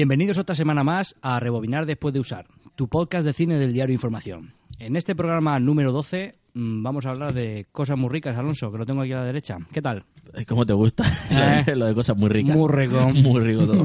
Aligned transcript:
Bienvenidos 0.00 0.38
otra 0.38 0.54
semana 0.54 0.82
más 0.82 1.14
a 1.20 1.38
Rebobinar 1.40 1.84
después 1.84 2.14
de 2.14 2.20
usar, 2.20 2.46
tu 2.74 2.88
podcast 2.88 3.22
de 3.22 3.34
cine 3.34 3.58
del 3.58 3.74
diario 3.74 3.92
Información. 3.92 4.54
En 4.78 4.96
este 4.96 5.14
programa 5.14 5.60
número 5.60 5.92
12 5.92 6.36
mm, 6.54 6.82
vamos 6.82 7.04
a 7.04 7.10
hablar 7.10 7.34
de 7.34 7.66
cosas 7.70 7.98
muy 7.98 8.08
ricas, 8.08 8.34
Alonso, 8.38 8.72
que 8.72 8.78
lo 8.78 8.86
tengo 8.86 9.02
aquí 9.02 9.12
a 9.12 9.16
la 9.16 9.26
derecha. 9.26 9.58
¿Qué 9.70 9.82
tal? 9.82 10.06
¿Cómo 10.48 10.64
te 10.64 10.72
gusta? 10.72 11.04
Eh. 11.30 11.64
Lo 11.76 11.84
de 11.84 11.94
cosas 11.94 12.16
muy 12.16 12.30
ricas. 12.30 12.56
Muy 12.56 12.72
rico. 12.72 13.08
Muy 13.12 13.40
rico 13.42 13.66
todo. 13.66 13.84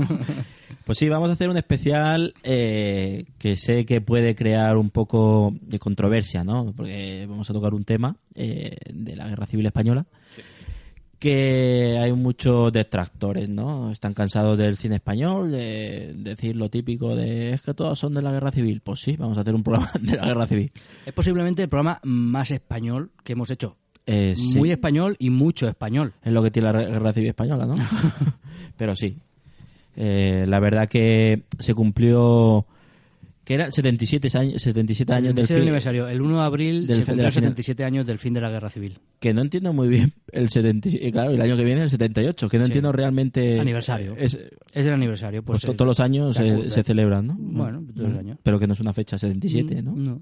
Pues 0.85 0.97
sí, 0.97 1.09
vamos 1.09 1.29
a 1.31 1.33
hacer 1.33 1.49
un 1.49 1.57
especial 1.57 2.33
eh, 2.43 3.25
que 3.37 3.57
sé 3.57 3.85
que 3.85 3.99
puede 3.99 4.35
crear 4.35 4.77
un 4.77 4.91
poco 4.91 5.53
de 5.63 5.79
controversia, 5.79 6.45
¿no? 6.45 6.71
Porque 6.77 7.25
vamos 7.27 7.49
a 7.49 7.53
tocar 7.53 7.73
un 7.73 7.83
tema 7.83 8.15
eh, 8.35 8.77
de 8.89 9.17
la 9.17 9.27
Guerra 9.27 9.47
Civil 9.47 9.65
Española 9.65 10.05
que 11.19 11.97
hay 11.97 12.13
muchos 12.13 12.71
detractores, 12.71 13.49
¿no? 13.49 13.91
Están 13.91 14.13
cansados 14.13 14.57
del 14.57 14.77
cine 14.77 14.95
español, 14.95 15.51
de 15.51 16.13
decir 16.15 16.55
lo 16.55 16.69
típico 16.69 17.15
de 17.15 17.53
es 17.53 17.61
que 17.61 17.73
todos 17.73 17.97
son 17.97 18.13
de 18.13 18.21
la 18.21 18.31
Guerra 18.31 18.51
Civil. 18.51 18.81
Pues 18.81 19.01
sí, 19.01 19.15
vamos 19.17 19.37
a 19.37 19.41
hacer 19.41 19.55
un 19.55 19.63
programa 19.63 19.91
de 20.01 20.17
la 20.17 20.25
Guerra 20.25 20.47
Civil. 20.47 20.71
Es 21.05 21.13
posiblemente 21.13 21.63
el 21.63 21.69
programa 21.69 21.99
más 22.03 22.51
español 22.51 23.11
que 23.23 23.33
hemos 23.33 23.49
hecho. 23.51 23.77
Eh, 24.05 24.35
sí, 24.37 24.57
Muy 24.57 24.71
español 24.71 25.15
y 25.17 25.29
mucho 25.31 25.67
español. 25.67 26.13
es 26.21 26.31
lo 26.31 26.43
que 26.43 26.51
tiene 26.51 26.71
la 26.71 26.79
Guerra 26.79 27.13
Civil 27.13 27.29
Española, 27.29 27.65
¿no? 27.65 27.75
Pero 28.77 28.95
sí. 28.95 29.17
Eh, 29.95 30.45
la 30.47 30.59
verdad 30.59 30.87
que 30.87 31.45
se 31.57 31.73
cumplió 31.73 32.67
que 33.45 33.53
era 33.53 33.71
77 33.71 34.27
años 34.37 34.61
77 34.61 35.13
años 35.13 35.35
del 35.35 35.45
fin- 35.47 35.57
aniversario. 35.57 36.07
El 36.09 36.21
1 36.21 36.37
de 36.39 36.43
abril 36.43 36.87
del 36.87 36.97
se 37.05 37.11
final. 37.13 37.31
77 37.31 37.83
años 37.85 38.05
del 38.05 38.17
fin 38.17 38.33
de 38.33 38.41
la 38.41 38.49
Guerra 38.49 38.69
Civil. 38.69 38.97
que 39.19 39.33
no 39.33 39.41
entiendo 39.41 39.71
muy 39.71 39.87
bien 39.87 40.11
el 40.33 40.49
77 40.49 41.11
claro 41.11 41.31
el 41.31 41.41
año 41.41 41.55
que 41.55 41.63
viene 41.63 41.81
el 41.83 41.89
78 41.89 42.49
que 42.49 42.57
no 42.57 42.65
Sí. 42.65 42.69
entiendo 42.71 42.91
realmente 42.91 43.59
Aniversario. 43.59 44.15
es, 44.17 44.33
Es 44.73 44.85
el 44.85 44.91
aniversario. 44.93 45.43
pues, 45.43 45.61
Pues, 45.61 45.65
to- 45.71 45.73
todos 45.77 45.87
los 45.87 45.99
años 46.01 46.35
se 46.35 46.69
se, 46.71 46.83
celebran 46.83 47.27
no 47.27 47.35
Bueno, 47.39 47.83
todos 47.95 48.09
los 48.09 48.19
años. 48.19 48.37
pero 48.43 48.59
que 48.59 48.67
no 48.67 48.73
es 48.73 48.79
una 48.81 48.91
fecha 48.93 49.17
77 49.17 49.81
no 49.81 49.95
No. 49.95 50.21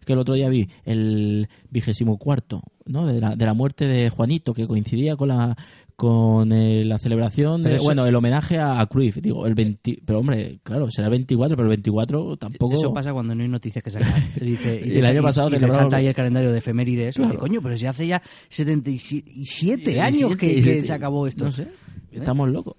es 0.00 0.04
que 0.04 0.12
el 0.12 0.18
otro 0.18 0.34
día 0.34 0.48
vi 0.48 0.68
el 0.84 1.48
vigésimo 1.70 2.18
cuarto 2.18 2.62
no 2.84 3.06
de 3.06 3.20
la, 3.20 3.34
de 3.36 3.44
la 3.46 3.54
muerte 3.54 3.86
de 3.86 4.10
Juanito 4.10 4.52
que 4.54 4.66
coincidía 4.66 5.16
con 5.16 5.28
la 5.28 5.56
con 5.96 6.52
eh, 6.52 6.84
la 6.84 6.98
celebración 6.98 7.62
de- 7.62 7.70
Pero 7.70 7.76
eso- 7.76 7.84
bueno 7.84 8.04
el 8.06 8.14
homenaje 8.14 8.58
a, 8.58 8.80
a 8.80 8.86
Cruyff 8.86 9.16
digo 9.16 9.46
el 9.46 9.54
20 9.54 10.02
pero 10.04 10.18
hombre 10.18 10.60
claro 10.62 10.90
será 10.90 11.06
el 11.06 11.12
24 11.12 11.56
pero 11.56 11.64
el 11.64 11.70
24 11.70 12.36
tampoco 12.36 12.74
Eso 12.74 12.92
pasa 12.92 13.12
cuando 13.14 13.34
no 13.34 13.42
hay 13.42 13.48
noticias 13.48 13.82
que 13.82 13.90
sacar. 13.90 14.14
Dice, 14.40 14.80
Y 14.84 14.98
el 14.98 15.04
año 15.06 15.22
pasado 15.22 15.48
y, 15.50 15.54
y 15.54 15.58
resalta 15.58 15.96
ahí 15.96 16.06
el 16.06 16.14
calendario 16.14 16.52
de 16.52 16.58
efemérides. 16.58 17.16
Claro. 17.16 17.38
Coño, 17.38 17.60
pero 17.62 17.76
si 17.78 17.86
hace 17.86 18.06
ya 18.06 18.20
77 18.48 19.30
17 19.32 20.00
años 20.00 20.36
que, 20.36 20.48
que 20.48 20.54
17. 20.54 20.86
se 20.86 20.92
acabó 20.92 21.26
esto. 21.26 21.46
no 21.46 21.52
sé 21.52 21.68
estamos 22.12 22.50
locos. 22.50 22.76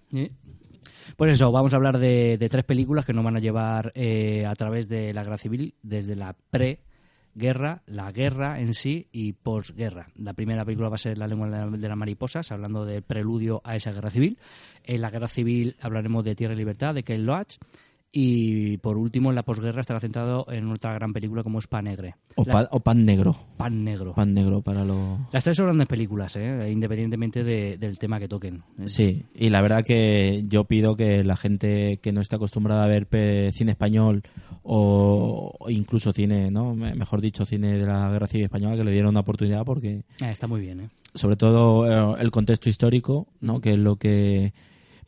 Pues 1.16 1.32
eso, 1.32 1.52
vamos 1.52 1.74
a 1.74 1.78
hablar 1.78 1.98
de, 2.00 2.38
de 2.38 2.50
tres 2.50 2.64
películas 2.66 3.04
que 3.06 3.14
nos 3.14 3.24
van 3.24 3.38
a 3.38 3.40
llevar 3.40 3.92
eh, 3.96 4.46
a 4.46 4.54
través 4.56 4.88
de 4.88 5.14
la 5.14 5.24
guerra 5.24 5.38
civil, 5.38 5.74
desde 5.82 6.16
la 6.16 6.36
pre-guerra, 7.38 7.84
la 7.86 8.12
guerra 8.12 8.60
en 8.60 8.74
sí 8.74 9.08
y 9.12 9.34
posguerra. 9.34 10.10
La 10.16 10.34
primera 10.34 10.66
película 10.66 10.90
va 10.90 10.96
a 10.96 10.98
ser 10.98 11.18
La 11.18 11.28
lengua 11.28 11.48
de 11.48 11.88
las 11.88 11.98
mariposas, 11.98 12.52
hablando 12.52 12.84
del 12.84 13.04
preludio 13.04 13.62
a 13.64 13.76
esa 13.76 13.92
guerra 13.92 14.10
civil. 14.10 14.40
En 14.84 15.02
la 15.02 15.12
guerra 15.12 15.28
civil 15.28 15.76
hablaremos 15.80 16.24
de 16.26 16.36
Tierra 16.36 16.56
y 16.56 16.58
Libertad, 16.58 16.96
de 16.96 17.04
Ken 17.04 17.26
Loach. 17.26 17.58
Y 18.20 18.78
por 18.78 18.98
último, 18.98 19.30
en 19.30 19.36
la 19.36 19.44
posguerra 19.44 19.82
estará 19.82 20.00
centrado 20.00 20.48
en 20.50 20.68
otra 20.72 20.92
gran 20.96 21.14
película 21.14 21.44
como 21.44 21.60
es 21.60 21.68
Panegre. 21.68 22.16
o, 22.36 22.44
La- 22.46 22.54
pa- 22.54 22.70
o 22.72 22.80
pan 22.80 23.06
negro 23.06 23.36
Pan 23.58 23.84
Negro. 23.84 24.14
pan 24.16 24.34
negro 24.34 24.64
para 24.64 24.84
los 24.84 25.20
Las 25.32 25.44
tres 25.44 25.56
son 25.56 25.68
grandes 25.68 25.88
películas, 25.88 26.36
¿eh? 26.36 26.68
independientemente 26.72 27.44
de- 27.44 27.78
del 27.78 28.00
tema 28.00 28.20
que 28.20 28.28
toquen. 28.28 28.64
Sí, 28.88 29.24
y 29.36 29.50
la 29.50 29.62
verdad 29.62 29.84
que 29.86 30.42
yo 30.48 30.64
pido 30.64 30.96
que 30.96 31.24
la 31.24 31.36
gente 31.36 31.98
que 32.02 32.12
no 32.12 32.22
está 32.22 32.38
acostumbrada 32.38 32.86
a 32.86 32.88
ver 32.88 33.08
cine 33.54 33.72
español 33.74 34.24
o, 34.64 35.54
incluso 35.70 36.12
cine, 36.12 36.50
¿no? 36.52 36.74
Me- 36.76 36.96
mejor 36.96 37.22
dicho, 37.22 37.46
cine 37.46 37.78
de 37.78 37.86
la 37.86 38.10
Guerra 38.10 38.28
Civil 38.28 38.46
Española, 38.46 38.76
que 38.76 38.84
le 38.84 38.92
dieran 38.92 39.10
una 39.12 39.20
oportunidad 39.22 39.64
porque, 39.64 40.04
Ah, 40.22 40.32
está 40.32 40.48
muy 40.48 40.62
bien, 40.62 40.82
¿eh? 40.82 40.90
sobre 41.14 41.36
todo, 41.36 41.86
eh, 42.16 42.22
el 42.22 42.32
contexto 42.32 42.70
histórico, 42.70 43.28
¿no? 43.42 43.62
Que 43.62 43.72
es 43.74 43.78
lo 43.80 43.96
que, 43.96 44.54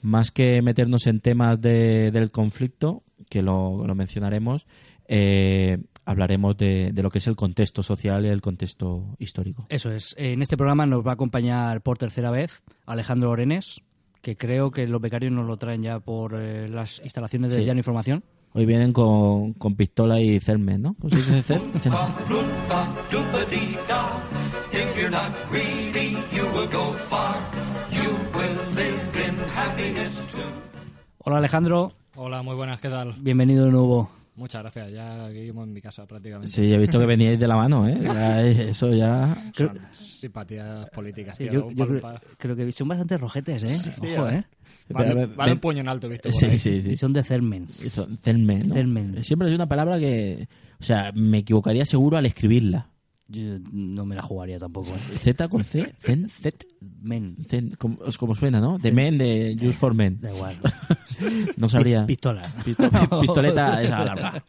más 0.02 0.32
que 0.32 0.62
meternos 0.62 1.08
en 1.08 1.20
temas 1.20 1.60
de- 1.62 2.12
del 2.12 2.32
conflicto, 2.32 3.04
que 3.30 3.42
lo, 3.42 3.86
lo 3.86 3.96
mencionaremos, 3.96 4.66
eh, 5.08 5.78
hablaremos 6.06 6.58
de, 6.58 6.92
de 6.94 7.04
lo 7.04 7.10
que 7.10 7.18
es 7.20 7.28
el 7.28 7.36
contexto 7.36 7.84
social 7.84 8.26
y 8.26 8.30
el 8.30 8.42
contexto 8.42 9.16
histórico. 9.20 9.66
Eso 9.70 9.92
es. 9.92 10.16
En 10.18 10.42
este 10.42 10.58
programa 10.58 10.86
nos 10.86 11.06
va 11.06 11.12
a 11.12 11.14
acompañar 11.14 11.82
por 11.82 11.98
tercera 11.98 12.32
vez 12.32 12.62
Alejandro 12.86 13.30
Orenes, 13.32 13.82
que 14.22 14.36
creo 14.36 14.72
que 14.72 14.88
los 14.88 15.02
becarios 15.02 15.32
nos 15.32 15.46
lo 15.48 15.58
traen 15.58 15.82
ya 15.84 16.00
por 16.00 16.40
eh, 16.40 16.68
las 16.70 17.00
instalaciones 17.04 17.52
de 17.52 17.58
Sí. 17.60 17.66
Llano 17.66 17.80
Información. 17.80 18.24
Hoy 18.54 18.66
vienen 18.66 18.92
con, 18.94 19.54
con 19.54 19.76
pistola 19.76 20.20
y 20.20 20.40
celmen, 20.40 20.81
¿no? 20.81 20.96
¿Cómo 21.00 21.10
se 21.12 21.18
dice 21.18 21.60
Hola 31.29 31.38
Alejandro, 31.38 31.91
Hola, 32.16 32.41
muy 32.41 32.56
buenas, 32.56 32.81
¿qué 32.81 32.90
tal? 32.90 33.13
bienvenido 33.19 33.66
de 33.66 33.69
nuevo. 33.69 34.09
Muchas 34.35 34.63
gracias, 34.63 34.91
ya 34.91 35.28
vivimos 35.28 35.67
en 35.67 35.73
mi 35.75 35.79
casa 35.79 36.07
prácticamente. 36.07 36.51
Sí, 36.51 36.73
he 36.73 36.78
visto 36.79 36.97
que 36.97 37.06
veníais 37.06 37.40
de 37.40 37.47
la 37.47 37.56
mano, 37.56 37.88
¿eh? 37.88 38.00
Ya, 38.03 38.41
eso 38.41 38.91
ya... 38.95 39.38
Creo, 39.53 39.69
Son 39.69 39.79
simpatías 39.95 40.89
políticas, 40.89 41.35
sí, 41.35 41.44
tío, 41.44 41.53
yo, 41.53 41.66
un 41.68 41.75
yo 41.75 42.01
palo 42.01 42.19
creo, 42.35 42.56
que 42.56 42.72
son 42.72 42.88
bastante 42.88 43.16
rojetes, 43.19 43.63
¿eh? 43.63 43.94
Ojo, 44.01 44.28
eh. 44.28 44.38
¿eh? 44.38 45.28
Vale, 45.35 45.51
un 45.51 45.59
puño 45.59 45.81
en 45.81 45.89
alto, 45.89 46.09
¿viste? 46.09 46.31
Sí, 46.31 46.57
sí, 46.57 46.78
Y 46.78 46.81
sí. 46.81 46.95
son 46.95 47.13
de 47.13 47.23
Cermen. 47.23 47.68
Eso, 47.79 48.07
celmen, 48.23 48.69
¿no? 48.69 48.73
Celmen. 48.73 49.23
Siempre 49.23 49.50
es 49.50 49.53
una 49.53 49.68
palabra 49.68 50.00
que... 50.00 50.47
O 50.79 50.84
sea, 50.84 51.12
me 51.13 51.38
equivocaría 51.38 51.85
seguro 51.85 52.18
al 52.18 52.25
escribirla. 52.25 52.89
Yo 53.31 53.59
no 53.72 54.06
me 54.06 54.16
la 54.16 54.23
jugaría 54.23 54.57
tampoco, 54.57 54.90
¿eh? 54.90 55.17
Z 55.19 55.47
con 55.50 55.63
C, 55.63 55.94
Zen, 56.00 56.29
Z, 56.29 56.66
Men, 57.01 57.35
Zen, 57.47 57.75
como, 57.78 58.03
es 58.06 58.17
como 58.17 58.34
suena, 58.34 58.59
¿no? 58.59 58.79
De 58.79 58.91
men, 58.91 59.19
de 59.19 59.56
Just 59.62 59.78
for 59.79 59.94
Men. 59.94 60.19
da 60.19 60.34
igual. 60.34 60.57
No 61.57 61.69
sabría. 61.69 62.07
Pistola. 62.07 62.41
Pisto- 62.66 62.89
pistoleta 63.22 63.84
esa 63.84 64.03
larga. 64.03 64.44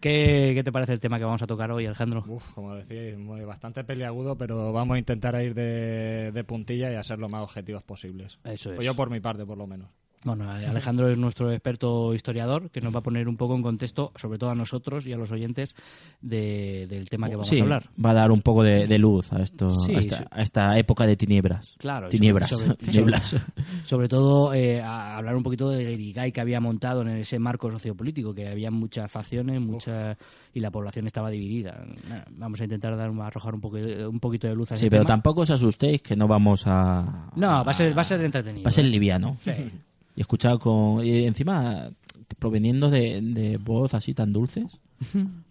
¿Qué, 0.00 0.52
¿Qué 0.54 0.62
te 0.64 0.72
parece 0.72 0.92
el 0.94 1.00
tema 1.00 1.18
que 1.18 1.24
vamos 1.24 1.42
a 1.42 1.46
tocar 1.46 1.70
hoy, 1.70 1.84
Alejandro? 1.86 2.24
Uf, 2.26 2.44
como 2.54 2.74
decíais, 2.74 3.18
muy, 3.18 3.42
bastante 3.42 3.84
peliagudo, 3.84 4.36
pero 4.36 4.72
vamos 4.72 4.94
a 4.94 4.98
intentar 4.98 5.34
ir 5.42 5.54
de, 5.54 6.30
de 6.32 6.44
puntilla 6.44 6.90
y 6.90 6.94
a 6.94 7.02
ser 7.02 7.18
lo 7.18 7.28
más 7.28 7.42
objetivos 7.42 7.82
posibles. 7.82 8.38
Eso 8.44 8.70
es. 8.70 8.76
Pues 8.76 8.86
yo 8.86 8.94
por 8.94 9.10
mi 9.10 9.20
parte, 9.20 9.44
por 9.44 9.58
lo 9.58 9.66
menos. 9.66 9.88
Bueno, 10.22 10.50
Alejandro 10.50 11.08
es 11.08 11.16
nuestro 11.16 11.50
experto 11.50 12.12
historiador 12.14 12.70
que 12.70 12.82
nos 12.82 12.94
va 12.94 12.98
a 12.98 13.02
poner 13.02 13.26
un 13.26 13.38
poco 13.38 13.54
en 13.56 13.62
contexto, 13.62 14.12
sobre 14.16 14.38
todo 14.38 14.50
a 14.50 14.54
nosotros 14.54 15.06
y 15.06 15.14
a 15.14 15.16
los 15.16 15.32
oyentes, 15.32 15.74
de- 16.20 16.86
del 16.90 17.08
tema 17.08 17.28
que 17.30 17.36
vamos 17.36 17.48
Sí, 17.48 17.58
a 17.58 17.62
hablar. 17.62 17.88
va 18.04 18.10
a 18.10 18.14
dar 18.14 18.30
un 18.30 18.42
poco 18.42 18.62
de, 18.62 18.86
de 18.86 18.98
luz 18.98 19.32
a 19.32 19.40
esto, 19.42 19.70
Sí, 19.70 19.94
a, 19.94 19.98
esta, 19.98 20.18
sí. 20.18 20.24
a 20.30 20.42
esta 20.42 20.78
época 20.78 21.06
de 21.06 21.16
tinieblas. 21.16 21.74
Claro, 21.78 22.08
Tinieblas. 22.08 22.50
sobre- 22.50 22.64
sobre- 22.66 22.76
Tinieblas. 22.86 23.36
Sobre 23.86 24.08
todo 24.08 24.52
eh, 24.52 24.82
a 24.82 25.16
hablar 25.16 25.36
un 25.36 25.42
poquito 25.42 25.70
del 25.70 25.86
Guirigay 25.96 26.32
que 26.32 26.40
había 26.42 26.60
montado 26.60 27.00
en 27.00 27.08
ese 27.08 27.38
marco 27.38 27.70
sociopolítico, 27.70 28.34
que 28.34 28.46
había 28.46 28.70
muchas 28.70 29.10
facciones 29.10 29.58
muchas 29.60 30.18
y 30.52 30.60
la 30.60 30.70
población 30.70 31.06
estaba 31.06 31.30
dividida. 31.30 31.82
Vamos 32.32 32.60
a 32.60 32.64
intentar 32.64 32.94
dar, 32.96 33.10
arrojar 33.22 33.54
un, 33.54 33.60
poco, 33.62 33.76
un 33.78 34.20
poquito 34.20 34.46
de 34.48 34.54
luz 34.54 34.70
a 34.72 34.74
ese 34.74 34.84
Sí, 34.84 34.90
pero 34.90 35.02
tema. 35.04 35.14
tampoco 35.14 35.40
os 35.42 35.50
asustéis 35.50 36.02
que 36.02 36.14
no 36.14 36.28
vamos 36.28 36.64
a... 36.66 37.30
No, 37.36 37.64
va 37.64 37.70
a 37.70 37.72
ser, 37.74 37.96
va 37.96 38.02
a 38.02 38.04
ser 38.04 38.20
entretenido. 38.22 38.64
Va 38.64 38.68
a 38.68 38.72
ser 38.72 38.84
liviano. 38.84 39.38
Y 40.20 40.22
escuchado 40.22 40.58
con... 40.58 41.02
Y 41.02 41.24
encima, 41.24 41.88
proveniendo 42.38 42.90
de, 42.90 43.22
de 43.22 43.56
voz 43.56 43.94
así 43.94 44.12
tan 44.12 44.34
dulces. 44.34 44.78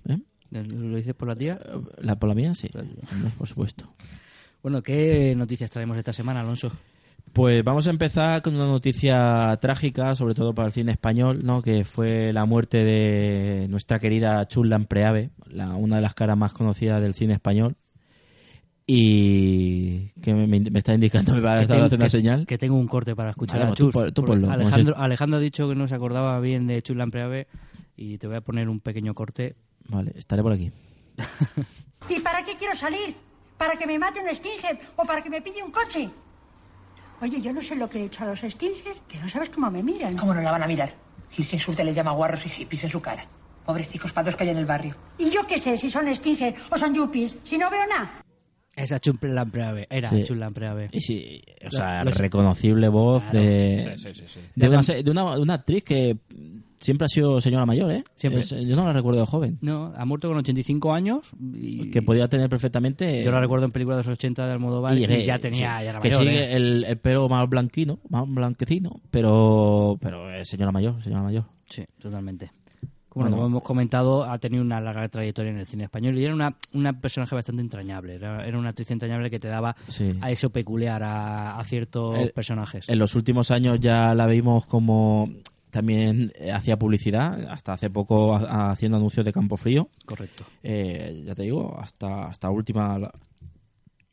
¿eh? 0.07 0.19
¿Lo 0.51 0.95
dices 0.95 1.15
por 1.15 1.27
la 1.27 1.35
tía? 1.35 1.59
La 1.97 2.19
por 2.19 2.29
la 2.29 2.35
mía, 2.35 2.53
sí. 2.53 2.69
Por 3.39 3.47
supuesto. 3.47 3.91
Bueno, 4.61 4.83
¿qué 4.83 5.33
noticias 5.35 5.71
traemos 5.71 5.97
esta 5.97 6.13
semana, 6.13 6.41
Alonso? 6.41 6.71
Pues 7.33 7.63
vamos 7.63 7.87
a 7.87 7.89
empezar 7.89 8.43
con 8.43 8.53
una 8.53 8.67
noticia 8.67 9.57
trágica, 9.59 10.13
sobre 10.13 10.35
todo 10.35 10.53
para 10.53 10.67
el 10.67 10.71
cine 10.71 10.91
español, 10.91 11.39
¿no? 11.43 11.63
que 11.63 11.83
fue 11.83 12.31
la 12.31 12.45
muerte 12.45 12.83
de 12.83 13.67
nuestra 13.69 13.97
querida 13.97 14.47
Chullan 14.47 14.85
Preave, 14.85 15.31
la, 15.47 15.75
una 15.75 15.95
de 15.95 16.03
las 16.03 16.13
caras 16.13 16.37
más 16.37 16.53
conocidas 16.53 17.01
del 17.01 17.15
cine 17.15 17.33
español. 17.33 17.75
Y 18.91 20.09
que 20.21 20.33
me, 20.33 20.47
me- 20.47 20.79
está 20.79 20.95
indicando, 20.95 21.33
me 21.35 21.41
va 21.41 21.53
a 21.53 21.61
estar 21.61 21.79
haciendo 21.79 22.09
señal. 22.09 22.47
Que 22.47 22.57
tengo 22.57 22.75
un 22.75 22.87
corte 22.87 23.15
para 23.15 23.29
escuchar 23.29 23.59
Vale, 23.59 23.71
a 23.71 23.75
tú 23.75 23.91
Chus. 23.91 24.13
tú 24.13 24.23
porque 24.25 24.41
ponlo, 24.41 24.51
Alejandro, 24.51 24.97
Alejandro 24.97 25.37
ha 25.37 25.41
dicho 25.41 25.69
que 25.69 25.75
no 25.75 25.87
se 25.87 25.93
acordaba 25.93 26.39
bien 26.39 26.65
de 26.65 26.81
Chulán 26.81 27.11
Preave 27.11 27.47
y 27.95 28.17
te 28.17 28.25
voy 28.25 28.37
a 28.37 28.41
poner 28.41 28.67
un 28.67 28.79
pequeño 28.79 29.13
corte. 29.13 29.55
Vale, 29.89 30.13
estaré 30.15 30.41
por 30.41 30.53
aquí. 30.53 30.71
¿Y 32.09 32.19
para 32.21 32.43
qué 32.43 32.55
quiero 32.57 32.75
salir? 32.75 33.15
¿Para 33.57 33.73
que 33.77 33.85
me 33.85 33.99
mate 33.99 34.21
un 34.27 34.35
Stinger 34.35 34.79
o 34.95 35.05
para 35.05 35.21
que 35.21 35.29
me 35.29 35.41
pille 35.41 35.61
un 35.61 35.71
coche? 35.71 36.09
Oye, 37.21 37.41
yo 37.41 37.53
no 37.53 37.61
sé 37.61 37.75
lo 37.75 37.87
que 37.89 37.99
he 38.01 38.05
hecho 38.05 38.23
a 38.23 38.27
los 38.27 38.39
Stinger, 38.39 38.95
que 39.07 39.19
no 39.19 39.29
sabes 39.29 39.49
cómo 39.49 39.69
me 39.69 39.83
miran. 39.83 40.17
¿Cómo 40.17 40.33
no 40.33 40.41
la 40.41 40.51
van 40.51 40.63
a 40.63 40.67
mirar? 40.67 40.91
Gil 41.29 41.45
se 41.45 41.57
insulta 41.57 41.83
les 41.83 41.95
llama 41.95 42.11
guarros 42.13 42.43
y 42.45 42.49
hippies 42.49 42.85
en 42.85 42.89
su 42.89 43.01
cara. 43.01 43.23
Pobrecicos 43.65 44.13
patos 44.13 44.35
que 44.35 44.45
hay 44.45 44.49
en 44.49 44.57
el 44.57 44.65
barrio. 44.65 44.95
Y 45.19 45.29
yo 45.29 45.45
qué 45.45 45.59
sé 45.59 45.77
si 45.77 45.89
son 45.91 46.13
Stinger 46.15 46.55
o 46.71 46.77
son 46.77 46.95
yuppies, 46.95 47.37
si 47.43 47.57
no 47.57 47.69
veo 47.69 47.85
nada. 47.87 48.23
Esa 48.83 48.99
chulamprea 48.99 49.85
Era 49.89 50.09
Sí. 50.09 50.23
chulamprea 50.23 50.89
Y 50.91 50.99
sí, 51.01 51.41
o 51.65 51.71
sea, 51.71 52.03
Los- 52.03 52.17
reconocible 52.17 52.87
voz 52.89 53.23
Claro. 53.23 53.39
de, 53.39 53.93
Sí, 53.97 54.03
sí, 54.03 54.13
sí, 54.13 54.23
sí. 54.27 54.39
de, 54.55 54.69
una, 54.69 54.81
de 54.81 55.11
una, 55.11 55.37
una 55.37 55.53
actriz 55.55 55.83
que 55.83 56.17
siempre 56.79 57.05
ha 57.05 57.07
sido 57.09 57.41
señora 57.41 57.65
mayor, 57.65 57.91
¿eh? 57.91 58.03
Siempre. 58.15 58.41
Es- 58.41 58.49
yo 58.49 58.75
no 58.75 58.85
la 58.85 58.93
recuerdo 58.93 59.19
de 59.19 59.25
joven. 59.25 59.57
No, 59.61 59.93
ha 59.97 60.05
muerto 60.05 60.29
con 60.29 60.37
85 60.37 60.93
años. 60.93 61.29
Y, 61.53 61.91
Que 61.91 62.01
podía 62.01 62.27
tener 62.29 62.49
perfectamente... 62.49 63.21
Yo 63.23 63.31
la 63.31 63.41
recuerdo 63.41 63.65
en 63.65 63.71
películas 63.71 63.97
de 64.05 64.09
los 64.11 64.17
80 64.17 64.45
de 64.45 64.53
Almodóvar 64.53 64.97
y, 64.97 65.05
que- 65.05 65.25
ya 65.25 65.39
tenía, 65.39 65.79
sí, 65.79 65.83
ya 65.85 65.89
era 65.89 65.99
que 65.99 66.09
mayor. 66.09 66.23
sigue 66.23 66.43
¿eh? 66.45 66.55
el, 66.55 66.83
el 66.85 66.97
pelo 66.97 67.27
más 67.27 67.49
blanquino, 67.49 67.99
más 68.09 68.23
blanquecino, 68.27 69.01
pero 69.11 69.97
pero 70.01 70.33
es 70.33 70.47
señora 70.47 70.71
mayor, 70.71 71.01
señora 71.03 71.23
mayor. 71.23 71.43
Sí, 71.65 71.83
totalmente. 71.99 72.49
Como 73.09 73.27
Bueno. 73.27 73.45
hemos 73.47 73.63
comentado, 73.63 74.23
ha 74.23 74.37
tenido 74.37 74.63
una 74.63 74.79
larga 74.79 75.09
trayectoria 75.09 75.51
en 75.51 75.57
el 75.57 75.65
cine 75.65 75.85
español 75.85 76.15
y 76.17 76.23
era 76.25 76.33
una, 76.35 76.55
una 76.73 76.93
personaje 76.93 77.33
bastante 77.33 77.61
entrañable. 77.63 78.15
Era, 78.15 78.45
era 78.45 78.57
una 78.59 78.69
actriz 78.69 78.91
entrañable 78.91 79.29
que 79.31 79.39
te 79.39 79.47
daba 79.47 79.75
Sí. 79.87 80.13
a 80.21 80.29
eso 80.29 80.51
peculiar 80.51 81.01
a, 81.01 81.57
a 81.59 81.63
ciertos 81.65 82.17
El- 82.19 82.31
personajes. 82.31 82.87
En 82.87 82.99
los 82.99 83.15
últimos 83.15 83.49
años 83.49 83.79
ya 83.79 84.13
la 84.13 84.27
vimos 84.27 84.67
como 84.67 85.27
también 85.71 86.31
eh, 86.35 86.51
hacía 86.51 86.77
publicidad, 86.77 87.47
hasta 87.51 87.73
hace 87.73 87.89
poco 87.89 88.35
ha- 88.35 88.71
haciendo 88.71 88.97
anuncios 88.97 89.25
de 89.25 89.33
Campo 89.33 89.57
Frío. 89.57 89.89
Correcto. 90.05 90.43
Eh, 90.63 91.23
ya 91.25 91.33
te 91.35 91.43
digo, 91.43 91.79
hasta 91.79 92.25
hasta 92.27 92.49
última 92.51 92.99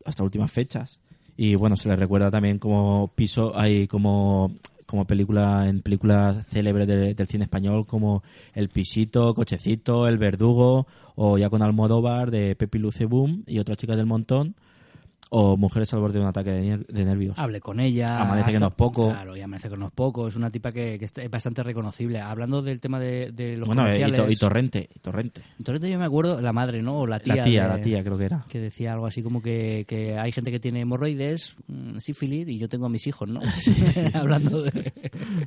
hasta 0.04 0.22
últimas 0.24 0.50
fechas. 0.50 1.00
Y 1.36 1.54
bueno, 1.54 1.76
se 1.76 1.88
le 1.88 1.96
recuerda 1.96 2.30
también 2.30 2.58
como 2.58 3.08
piso, 3.14 3.52
hay 3.58 3.86
como 3.86 4.52
como 4.86 5.04
película 5.04 5.68
en 5.68 5.82
películas 5.82 6.46
célebres 6.48 6.86
de- 6.86 7.14
del 7.14 7.26
cine 7.26 7.44
español 7.44 7.86
como 7.86 8.22
El 8.54 8.68
Pisito, 8.68 9.34
Cochecito, 9.34 10.06
El 10.08 10.18
Verdugo 10.18 10.86
o 11.16 11.38
ya 11.38 11.50
con 11.50 11.62
Almodóvar 11.62 12.30
de 12.30 12.54
Pepi 12.56 12.78
Luce 12.78 13.04
Boom 13.06 13.42
y 13.46 13.58
otra 13.58 13.76
chica 13.76 13.96
del 13.96 14.06
montón 14.06 14.54
o 15.30 15.56
Mujeres 15.56 15.92
al 15.94 16.00
borde 16.00 16.14
de 16.18 16.20
un 16.24 16.28
ataque 16.28 16.50
de, 16.50 17.04
nervios. 17.04 17.38
Hable 17.38 17.60
con 17.60 17.80
ella. 17.80 18.20
Amanece 18.22 18.52
que 18.52 18.58
no 18.60 18.68
es 18.68 18.74
poco. 18.74 19.08
Claro, 19.08 19.36
y 19.36 19.40
amanece 19.40 19.68
que 19.68 19.76
no 19.76 19.86
es 19.86 19.92
poco. 19.92 20.28
Es 20.28 20.36
una 20.36 20.50
tipa 20.50 20.70
que, 20.72 20.98
que 20.98 21.04
es 21.04 21.30
bastante 21.30 21.62
reconocible. 21.62 22.20
Hablando 22.20 22.62
del 22.62 22.80
tema 22.80 23.00
de, 23.00 23.32
de 23.32 23.56
los 23.56 23.66
bueno, 23.66 23.82
y, 23.82 23.84
comerciales... 23.86 24.20
to- 24.20 24.30
y 24.30 24.36
Torrente, 24.36 24.88
y 24.94 24.98
Torrente. 25.00 25.42
Torrente 25.64 25.90
yo 25.90 25.98
me 25.98 26.04
acuerdo, 26.04 26.40
la 26.40 26.52
madre, 26.52 26.82
¿no? 26.82 26.96
O 26.96 27.06
la 27.06 27.18
tía. 27.20 27.36
La 27.36 27.44
tía, 27.44 27.62
de- 27.64 27.68
la 27.68 27.80
tía 27.80 28.04
creo 28.04 28.18
que 28.18 28.24
era. 28.24 28.44
Que 28.48 28.60
decía 28.60 28.92
algo 28.92 29.06
así 29.06 29.22
como 29.22 29.42
que, 29.42 29.84
que 29.88 30.18
hay 30.18 30.30
gente 30.32 30.50
que 30.50 30.60
tiene 30.60 30.80
hemorroides, 30.80 31.56
mm, 31.66 31.98
sífilis, 31.98 32.48
y 32.48 32.58
yo 32.58 32.68
tengo 32.68 32.86
a 32.86 32.88
mis 32.88 33.06
hijos, 33.06 33.28
¿no? 33.28 33.40
hablando 34.14 34.62
de, 34.62 34.92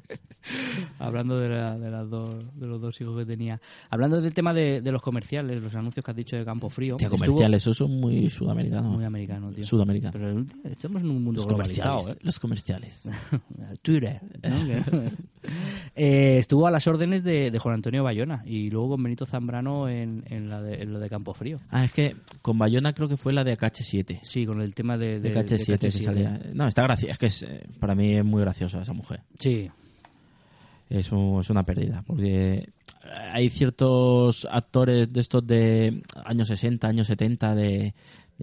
hablando 0.99 1.39
de, 1.39 1.49
la- 1.49 1.77
de 1.77 1.91
las 1.91 2.09
dos, 2.09 2.29
de 2.59 2.67
los 2.67 2.81
dos 2.81 2.99
hijos 3.01 3.17
que 3.17 3.25
tenía. 3.25 3.59
Hablando 3.89 4.21
del 4.21 4.33
tema 4.33 4.53
de, 4.53 4.81
los 4.91 5.01
comerciales, 5.01 5.61
los 5.61 5.75
anuncios 5.75 6.03
que 6.03 6.11
has 6.11 6.17
dicho 6.17 6.35
de 6.35 6.43
Campo 6.45 6.69
Frío. 6.69 6.97
Tía, 6.97 7.07
estuvo 7.07 7.19
comerciales, 7.25 7.65
eso 7.67 7.85
es 7.85 7.89
muy 7.89 8.29
sudamericano. 8.29 8.89
Muy 8.89 9.05
americano, 9.05 9.51
tío. 9.51 9.65
Sudamericano. 9.69 10.12
Pero 10.13 10.45
estamos 10.71 11.01
en 11.01 11.10
un 11.12 11.24
mundo 11.24 11.42
Los 11.42 11.48
globalizado. 11.48 12.10
¿eh? 12.12 12.16
Los 12.21 12.39
comerciales. 12.39 13.10
Twitter. 13.81 14.19
Eh, 15.95 16.38
estuvo 16.38 16.68
a 16.68 16.71
las 16.71 16.86
órdenes 16.88 17.24
de, 17.24 17.50
de 17.51 17.60
Juan 17.60 17.75
Antonio 17.75 18.04
Bayona 18.04 18.42
y 18.45 18.69
luego 18.69 18.89
con 18.89 19.04
Benito 19.04 19.25
Zambrano 19.25 19.88
en, 19.89 20.24
en, 20.27 20.50
la 20.50 20.62
de, 20.62 20.83
en 20.83 20.94
lo 20.94 21.00
de 21.00 21.10
Campo 21.10 21.33
Frío. 21.33 21.60
Ah, 21.69 21.83
es 21.86 21.92
que 21.94 22.16
con 22.42 22.57
Bayona 22.57 22.94
creo 22.94 23.07
que 23.07 23.18
fue 23.18 23.33
la 23.33 23.44
de 23.44 23.57
AKH7. 23.57 24.19
Sí, 24.21 24.45
con 24.45 24.62
el 24.62 24.74
tema 24.74 24.98
de, 24.98 25.19
De 25.19 25.30
de, 25.31 25.36
KH7 25.36 25.66
que 25.80 25.88
KH7. 25.89 26.04
salía. 26.04 26.39
No, 26.54 26.68
está 26.68 26.83
graciosa. 26.83 27.12
Es 27.12 27.18
que 27.18 27.25
es, 27.27 27.44
eh, 27.44 27.63
para 27.80 27.95
mí 27.95 28.15
es 28.18 28.24
muy 28.25 28.42
graciosa 28.42 28.81
esa 28.81 28.94
mujer. 28.94 29.22
Sí, 29.38 29.69
Es, 30.89 31.12
un- 31.12 31.39
es 31.42 31.50
una 31.50 31.63
pérdida. 31.63 32.04
Porque 32.06 32.69
hay 33.33 33.50
ciertos 33.50 34.48
actores 34.50 35.12
de 35.12 35.19
estos 35.22 35.45
de 35.45 36.01
años 36.25 36.48
60, 36.50 36.88
años 36.88 37.07
70, 37.07 37.56
de, 37.56 37.63
de 37.65 37.94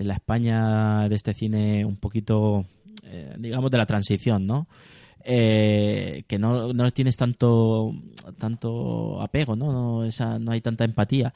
la 0.04 0.14
España, 0.14 1.08
de 1.08 1.14
este 1.14 1.34
cine 1.34 1.84
un 1.84 1.96
poquito, 1.96 2.66
eh, 3.04 3.34
digamos, 3.38 3.70
de 3.70 3.78
la 3.78 3.86
transición, 3.86 4.46
¿no? 4.46 4.66
Eh, 5.24 6.22
que 6.28 6.38
no, 6.38 6.72
no 6.72 6.90
tienes 6.92 7.16
tanto 7.16 7.92
tanto 8.38 9.20
apego, 9.20 9.56
¿no? 9.56 9.72
No, 9.72 10.04
esa, 10.04 10.38
no 10.38 10.52
hay 10.52 10.60
tanta 10.60 10.84
empatía. 10.84 11.34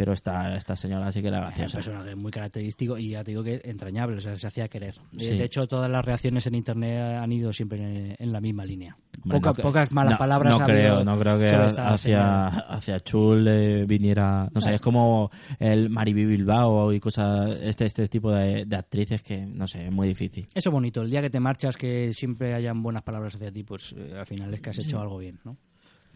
Pero 0.00 0.14
esta, 0.14 0.54
esta 0.54 0.74
señora 0.76 1.12
sí 1.12 1.20
que 1.20 1.28
era 1.28 1.40
es 1.40 1.44
un 1.44 1.48
graciosa. 1.50 1.74
personaje 1.76 2.16
muy 2.16 2.30
característico 2.32 2.96
y 2.96 3.10
ya 3.10 3.22
te 3.22 3.32
digo 3.32 3.42
que 3.44 3.60
entrañable, 3.64 4.16
o 4.16 4.20
sea, 4.20 4.34
se 4.34 4.46
hacía 4.46 4.66
querer. 4.66 4.94
De- 5.12 5.20
Sí. 5.26 5.36
De 5.36 5.44
hecho, 5.44 5.66
todas 5.66 5.90
las 5.90 6.02
reacciones 6.02 6.46
en 6.46 6.54
internet 6.54 7.18
han 7.18 7.30
ido 7.30 7.52
siempre 7.52 8.16
en, 8.18 8.32
la 8.32 8.40
misma 8.40 8.64
línea. 8.64 8.96
Poca- 9.28 9.50
no 9.50 9.54
pocas 9.56 9.92
malas 9.92 10.12
no- 10.14 10.18
palabras 10.18 10.58
No 10.58 10.64
creo, 10.64 11.04
no 11.04 11.18
creo 11.18 11.38
que 11.38 11.46
hacia, 11.54 11.96
señora. 11.98 12.46
hacia 12.70 13.00
Chul 13.00 13.46
eh, 13.46 13.84
viniera. 13.86 14.48
No 14.54 14.62
sé, 14.62 14.72
es 14.72 14.80
como 14.80 15.30
el 15.58 15.90
Mariby 15.90 16.24
Bilbao 16.24 16.94
y 16.94 16.98
cosas. 17.00 17.60
Este, 17.62 17.84
este 17.84 18.08
tipo 18.08 18.32
de, 18.32 18.64
de 18.64 18.76
actrices 18.76 19.22
que, 19.22 19.44
no 19.44 19.66
sé, 19.66 19.84
es 19.84 19.92
muy 19.92 20.08
difícil. 20.08 20.46
Eso 20.54 20.70
bonito, 20.70 21.02
el 21.02 21.10
día 21.10 21.20
que 21.20 21.28
te 21.28 21.40
marchas 21.40 21.76
que 21.76 22.14
siempre 22.14 22.54
hayan 22.54 22.82
buenas 22.82 23.02
palabras 23.02 23.34
hacia 23.34 23.52
ti, 23.52 23.64
pues 23.64 23.94
eh, 23.98 24.14
al 24.18 24.24
final 24.24 24.54
es 24.54 24.62
que 24.62 24.70
has 24.70 24.78
hecho 24.78 24.98
algo 24.98 25.18
bien, 25.18 25.40
¿no? 25.44 25.58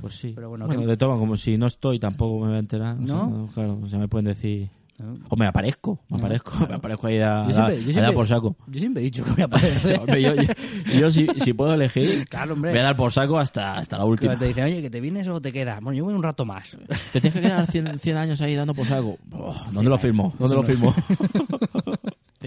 Pues 0.01 0.17
sí. 0.17 0.33
Pero 0.35 0.51
bueno, 0.51 0.67
bueno, 0.67 0.83
¿qué- 0.83 0.87
de 0.89 0.97
todo, 0.97 1.19
como 1.19 1.37
si 1.37 1.57
no 1.57 1.67
estoy, 1.67 1.99
tampoco 1.99 2.41
me 2.41 2.49
voy 2.49 2.57
a 2.57 2.61
enterar. 2.61 2.95
o 3.01 3.07
sea, 3.07 3.15
¿No? 3.17 3.49
claro, 3.55 3.79
o 3.83 3.89
sea, 3.89 3.99
me 3.99 4.09
pueden 4.09 4.27
decir. 4.27 4.69
¿No? 4.97 5.17
O 5.29 5.35
me 5.37 5.47
aparezco, 5.49 5.99
me 6.09 6.19
aparezco, 6.19 6.53
me 6.69 6.75
aparezco 6.77 7.09
ahí 7.09 7.19
a, 7.19 7.45
Yo 7.49 7.53
siempre- 7.53 7.99
a- 8.01 8.03
dar 8.03 8.15
por 8.15 8.29
saco. 8.29 8.55
Yo 8.69 8.79
siempre 8.79 9.03
he 9.03 9.07
dicho 9.07 9.25
que 9.25 9.43
a 9.43 9.47
aparecer. 9.47 9.99
Hombre, 10.01 10.23
yo, 10.23 10.35
yo- 10.37 11.01
yo 11.01 11.11
si, 11.11 11.27
si 11.41 11.53
puedo 11.53 11.75
elegir, 11.75 12.29
Claro, 12.29 12.53
hombre. 12.55 12.71
voy 12.71 12.79
a 12.79 12.85
dar 12.85 12.97
por 12.97 13.11
saco 13.13 13.37
hasta, 13.37 13.77
hasta 13.77 13.99
la 13.99 14.05
última. 14.05 14.39
Te 14.39 14.47
dicen, 14.47 14.65
oye, 14.67 14.81
que 14.83 14.91
te 14.91 15.01
vienes 15.01 15.27
o 15.27 15.41
te 15.41 15.53
quedas. 15.53 15.81
Bueno, 15.81 15.97
yo 15.99 16.05
voy 16.05 16.15
un 16.15 16.23
rato 16.23 16.45
más. 16.45 16.77
¿Te 17.13 17.21
tienes 17.21 17.33
que 17.35 17.41
quedar 17.41 17.67
100, 17.69 17.99
100 17.99 18.17
años 18.17 18.41
ahí 18.41 18.55
dando 18.55 18.73
por 18.73 18.87
saco? 18.87 19.19
Oh, 19.33 19.55
¿Dónde 19.73 19.91
lo 19.91 19.99
firmo? 19.99 20.33
¿Dónde 20.39 20.55
lo 20.55 20.63
firmo? 20.63 20.95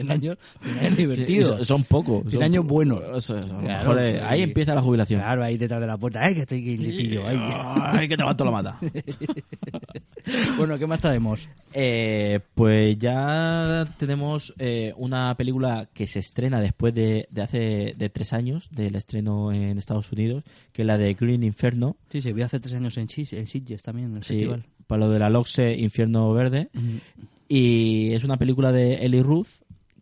100 0.05 0.11
años, 0.11 0.37
100 0.61 0.79
años 0.79 0.97
divertidos. 0.97 1.47
Son, 1.47 1.65
son 1.65 1.83
pocos. 1.83 2.21
Cien 2.23 2.31
son 2.33 2.43
años 2.43 2.63
pocos. 2.63 2.73
buenos. 2.73 3.01
Eso 3.17 3.37
es, 3.37 3.45
a 3.45 3.47
lo 3.47 3.59
Claro, 3.61 3.89
mejor, 3.93 3.99
eh, 4.05 4.21
ahí 4.21 4.41
empieza 4.41 4.75
la 4.75 4.81
jubilación. 4.81 5.19
Claro, 5.21 5.43
ahí 5.43 5.57
detrás 5.57 5.81
de 5.81 5.87
la 5.87 5.97
puerta. 5.97 6.19
¡Ay, 6.23 6.33
que 6.35 6.41
estoy 6.41 6.77
le 6.77 6.89
pillo! 6.89 7.27
Ay. 7.27 7.39
Ay, 7.41 8.07
que 8.07 8.15
te 8.15 8.21
levanto 8.23 8.45
la 8.45 8.51
mata. 8.51 8.79
bueno, 10.57 10.77
¿qué 10.77 10.87
más 10.87 10.99
tenemos? 10.99 11.47
Eh, 11.73 12.39
pues 12.55 12.97
ya 12.99 13.93
tenemos 13.97 14.53
eh, 14.57 14.93
una 14.97 15.35
película 15.35 15.87
que 15.93 16.07
se 16.07 16.19
estrena 16.19 16.59
después 16.59 16.93
de, 16.93 17.27
de 17.31 17.41
hace 17.41 17.93
de 17.97 18.09
tres 18.09 18.33
años 18.33 18.69
del 18.71 18.95
estreno 18.95 19.51
en 19.51 19.77
Estados 19.77 20.11
Unidos, 20.11 20.43
que 20.73 20.81
es 20.81 20.85
la 20.87 20.97
de 20.97 21.13
Green 21.13 21.43
Inferno. 21.43 21.95
Sí, 22.09 22.21
se 22.21 22.33
vio 22.33 22.45
hace 22.45 22.59
tres 22.59 22.73
años 22.75 22.97
en, 22.97 23.07
Sis- 23.07 23.33
en 23.33 23.45
Sitges 23.45 23.83
también, 23.83 24.09
en 24.11 24.17
el 24.17 24.23
Sí, 24.23 24.33
festival. 24.33 24.63
para 24.87 25.05
lo 25.05 25.09
de 25.11 25.19
la 25.19 25.29
Loxe 25.29 25.73
Infierno 25.77 26.31
Verde. 26.33 26.69
Y 27.47 28.13
es 28.13 28.23
una 28.23 28.37
película 28.37 28.71
de 28.71 28.95
Eli 29.05 29.21
Ruth, 29.21 29.47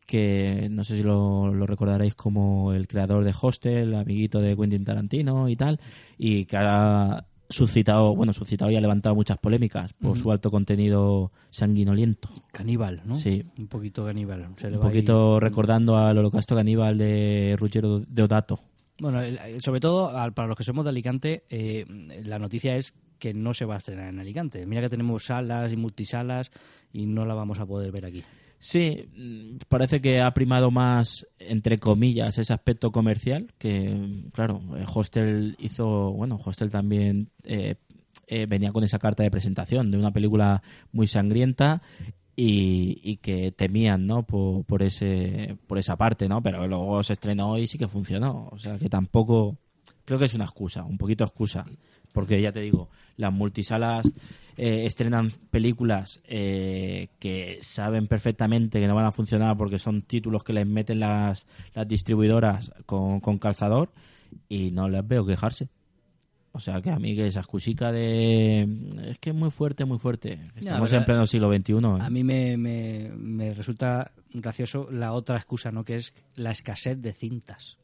que 0.05 0.67
no 0.71 0.83
sé 0.83 0.97
si 0.97 1.03
lo, 1.03 1.53
lo 1.53 1.65
recordaréis 1.65 2.15
como 2.15 2.73
el 2.73 2.87
creador 2.87 3.23
de 3.23 3.33
Hostel, 3.39 3.95
amiguito 3.95 4.39
de 4.39 4.55
Quentin 4.55 4.83
Tarantino 4.83 5.49
y 5.49 5.55
tal, 5.55 5.79
y 6.17 6.45
que 6.45 6.57
ha 6.57 7.25
suscitado, 7.49 8.15
bueno, 8.15 8.33
suscitado 8.33 8.71
y 8.71 8.75
ha 8.75 8.81
levantado 8.81 9.13
muchas 9.15 9.37
polémicas 9.37 9.93
por 9.93 10.17
su 10.17 10.31
alto 10.31 10.49
contenido 10.49 11.31
sanguinoliento. 11.51 12.29
Caníbal, 12.51 13.01
¿no? 13.05 13.15
Sí. 13.17 13.43
Un 13.57 13.67
poquito 13.67 14.03
caníbal. 14.05 14.47
Se 14.57 14.69
le 14.69 14.77
Un 14.77 14.83
ahí- 14.83 14.89
poquito 14.89 15.39
recordando 15.39 15.97
al 15.97 16.17
holocausto 16.17 16.55
caníbal 16.55 16.97
de 16.97 17.55
Ruggero 17.59 17.99
Deodato. 17.99 18.59
Bueno, 18.99 19.21
el- 19.21 19.37
el- 19.37 19.61
sobre 19.61 19.79
todo 19.79 20.11
para 20.33 20.47
los 20.47 20.57
que 20.57 20.63
somos 20.63 20.85
de 20.85 20.89
Alicante, 20.89 21.43
eh, 21.49 21.85
la 22.23 22.39
noticia 22.39 22.75
es 22.75 22.93
que 23.19 23.33
no 23.33 23.53
se 23.53 23.65
va 23.65 23.75
a 23.75 23.77
estrenar 23.77 24.07
en 24.09 24.19
Alicante. 24.19 24.65
Mira 24.65 24.81
que 24.81 24.89
tenemos 24.89 25.25
salas 25.25 25.71
y 25.71 25.77
multisalas 25.77 26.49
y 26.91 27.05
no 27.05 27.25
la 27.25 27.33
vamos 27.33 27.59
a 27.59 27.65
poder 27.65 27.91
ver 27.91 28.05
aquí. 28.05 28.23
Sí, 28.65 29.07
mm, 29.15 29.57
parece 29.69 30.01
que 30.01 30.21
ha 30.21 30.33
primado 30.33 30.71
más, 30.71 31.27
entre 31.37 31.77
comillas, 31.77 32.35
ese 32.39 32.51
aspecto 32.51 32.91
comercial, 32.91 33.53
que, 33.59 34.23
claro, 34.33 34.59
eh, 34.75 34.83
Hostel 34.91 35.55
hizo, 35.59 36.11
bueno, 36.13 36.39
Hostel 36.43 36.71
también 36.71 37.29
eh, 37.43 37.75
eh, 38.25 38.47
venía 38.47 38.71
con 38.71 38.83
esa 38.83 38.97
carta 38.97 39.21
de 39.21 39.29
presentación 39.29 39.91
de 39.91 39.99
una 39.99 40.09
película 40.09 40.63
muy 40.91 41.05
sangrienta 41.05 41.83
y, 42.35 42.99
y 43.03 43.17
que 43.17 43.51
temían, 43.51 44.07
¿no? 44.07 44.23
Por, 44.23 44.65
por, 44.65 44.81
ese, 44.81 45.59
por 45.67 45.77
esa 45.77 45.95
parte, 45.95 46.27
¿no? 46.27 46.41
Pero 46.41 46.67
luego 46.67 47.03
se 47.03 47.13
estrenó 47.13 47.59
y 47.59 47.67
sí 47.67 47.77
que 47.77 47.87
funcionó, 47.87 48.49
o 48.51 48.57
sea 48.57 48.79
que 48.79 48.89
tampoco, 48.89 49.59
creo 50.05 50.17
que 50.17 50.25
es 50.25 50.33
una 50.33 50.45
excusa, 50.45 50.83
un 50.83 50.97
poquito 50.97 51.23
excusa, 51.23 51.67
porque 52.15 52.41
ya 52.41 52.51
te 52.51 52.61
digo, 52.61 52.89
las 53.17 53.31
multisalas 53.31 54.07
eh, 54.57 54.85
estrenan 54.87 55.29
películas 55.51 56.21
eh, 56.25 57.09
que 57.19 57.59
saben 57.61 58.07
perfectamente 58.07 58.79
que 58.79 58.87
no 58.87 58.95
van 58.95 59.05
a 59.05 59.11
funcionar 59.11 59.55
porque 59.55 59.77
son 59.77 60.01
títulos 60.01 60.43
que 60.43 60.53
les 60.53 60.65
meten 60.65 60.99
las, 61.01 61.45
las 61.75 61.87
distribuidoras 61.87 62.71
con, 62.87 63.19
con 63.19 63.37
calzador 63.37 63.91
y 64.49 64.71
no 64.71 64.89
les 64.89 65.07
veo 65.07 65.23
quejarse. 65.25 65.67
O 66.53 66.59
sea 66.61 66.81
que 66.81 66.89
a 66.89 66.97
mí 66.97 67.13
que 67.17 67.27
esa 67.27 67.41
excusica 67.41 67.91
de... 67.91 68.61
Es 69.09 69.19
que 69.19 69.31
es 69.31 69.35
muy 69.35 69.51
fuerte, 69.51 69.83
muy 69.83 69.99
fuerte. 69.99 70.39
Estamos 70.55 70.89
en 70.93 71.03
pleno 71.05 71.25
siglo 71.25 71.53
XXI. 71.53 71.73
¿eh? 71.73 71.79
A 71.99 72.09
mí 72.09 72.23
me, 72.23 72.55
me- 72.55 73.11
me 73.13 73.53
resulta 73.53 74.11
gracioso 74.33 74.87
la 74.89 75.11
otra 75.11 75.35
excusa, 75.35 75.69
¿no? 75.71 75.83
Que 75.83 75.95
es 75.95 76.13
la 76.35 76.51
escasez 76.51 77.01
de 77.01 77.11
cintas. 77.11 77.77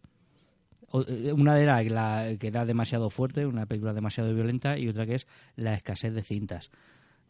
Eh, 1.07 1.31
Una 1.33 1.59
era 1.59 1.81
la 1.83 2.35
que 2.39 2.47
era 2.47 2.65
demasiado 2.65 3.09
fuerte, 3.09 3.45
una 3.45 3.65
película 3.65 3.93
demasiado 3.93 4.33
violenta, 4.33 4.77
y 4.77 4.87
otra 4.87 5.05
que 5.05 5.15
es 5.15 5.27
la 5.55 5.73
escasez 5.73 6.13
de 6.13 6.23
cintas. 6.23 6.69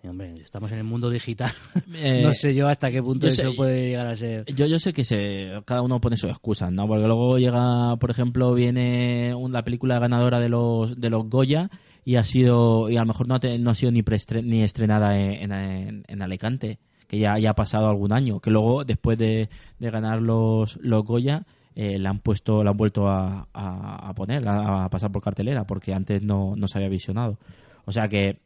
Hombre, 0.03 0.33
estamos 0.41 0.71
en 0.71 0.79
el 0.79 0.83
mundo 0.83 1.09
digital. 1.11 1.51
Eh, 2.03 2.23
no 2.23 2.33
sé 2.33 2.55
yo 2.55 2.67
hasta 2.67 2.89
qué 2.89 3.03
punto 3.03 3.29
sé- 3.29 3.41
eso 3.43 3.55
puede 3.55 3.89
llegar 3.89 4.07
a 4.07 4.15
ser. 4.15 4.45
Yo, 4.55 4.65
yo 4.65 4.79
sé 4.79 4.93
que 4.93 5.03
se, 5.03 5.51
cada 5.65 5.83
uno 5.83 6.01
pone 6.01 6.17
sus 6.17 6.31
excusas, 6.31 6.71
¿no? 6.71 6.87
Porque 6.87 7.05
luego 7.05 7.37
llega, 7.37 7.95
por 7.97 8.09
ejemplo, 8.09 8.51
viene 8.55 9.35
la 9.49 9.63
película 9.63 9.99
ganadora 9.99 10.39
de 10.39 10.49
los 10.49 10.99
de 10.99 11.09
los 11.11 11.29
Goya 11.29 11.69
y 12.03 12.15
ha 12.15 12.23
sido 12.23 12.89
y 12.89 12.97
a 12.97 13.01
lo 13.01 13.05
mejor 13.07 13.27
no 13.27 13.35
ha, 13.35 13.39
te- 13.39 13.59
no 13.59 13.69
ha 13.69 13.75
sido 13.75 13.91
ni 13.91 14.01
preestre- 14.01 14.41
ni 14.43 14.63
estrenada 14.63 15.15
en, 15.19 15.51
en- 15.51 16.03
en 16.07 16.21
Alicante, 16.23 16.79
que 17.07 17.19
ya, 17.19 17.37
ya 17.37 17.51
ha 17.51 17.55
pasado 17.55 17.87
algún 17.87 18.11
año, 18.11 18.39
que 18.39 18.49
luego 18.49 18.83
después 18.83 19.19
de, 19.19 19.49
de 19.77 19.91
ganar 19.91 20.19
los 20.19 20.77
los 20.81 21.03
Goya 21.05 21.43
eh, 21.75 21.97
la 21.99 22.09
han 22.09 22.19
puesto, 22.19 22.63
la 22.63 22.71
han 22.71 22.77
vuelto 22.77 23.07
a, 23.07 23.47
a- 23.53 24.09
a 24.09 24.13
poner, 24.13 24.47
a, 24.47 24.89
pasar 24.89 25.11
por 25.11 25.21
cartelera, 25.21 25.65
porque 25.65 25.93
antes 25.93 26.21
no, 26.21 26.55
no 26.55 26.67
se 26.67 26.77
había 26.77 26.89
visionado. 26.89 27.37
O 27.85 27.91
sea 27.91 28.07
que 28.07 28.39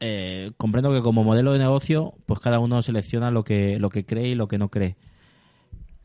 eh, 0.00 0.50
comprendo 0.56 0.92
que 0.92 1.00
como 1.02 1.24
modelo 1.24 1.52
de 1.52 1.58
negocio, 1.58 2.14
pues 2.26 2.40
cada 2.40 2.58
uno 2.58 2.82
selecciona 2.82 3.30
lo 3.30 3.44
que, 3.44 3.78
lo 3.78 3.88
que 3.88 4.04
cree 4.04 4.28
y 4.28 4.34
lo 4.34 4.48
que 4.48 4.58
no 4.58 4.68
cree. 4.68 4.96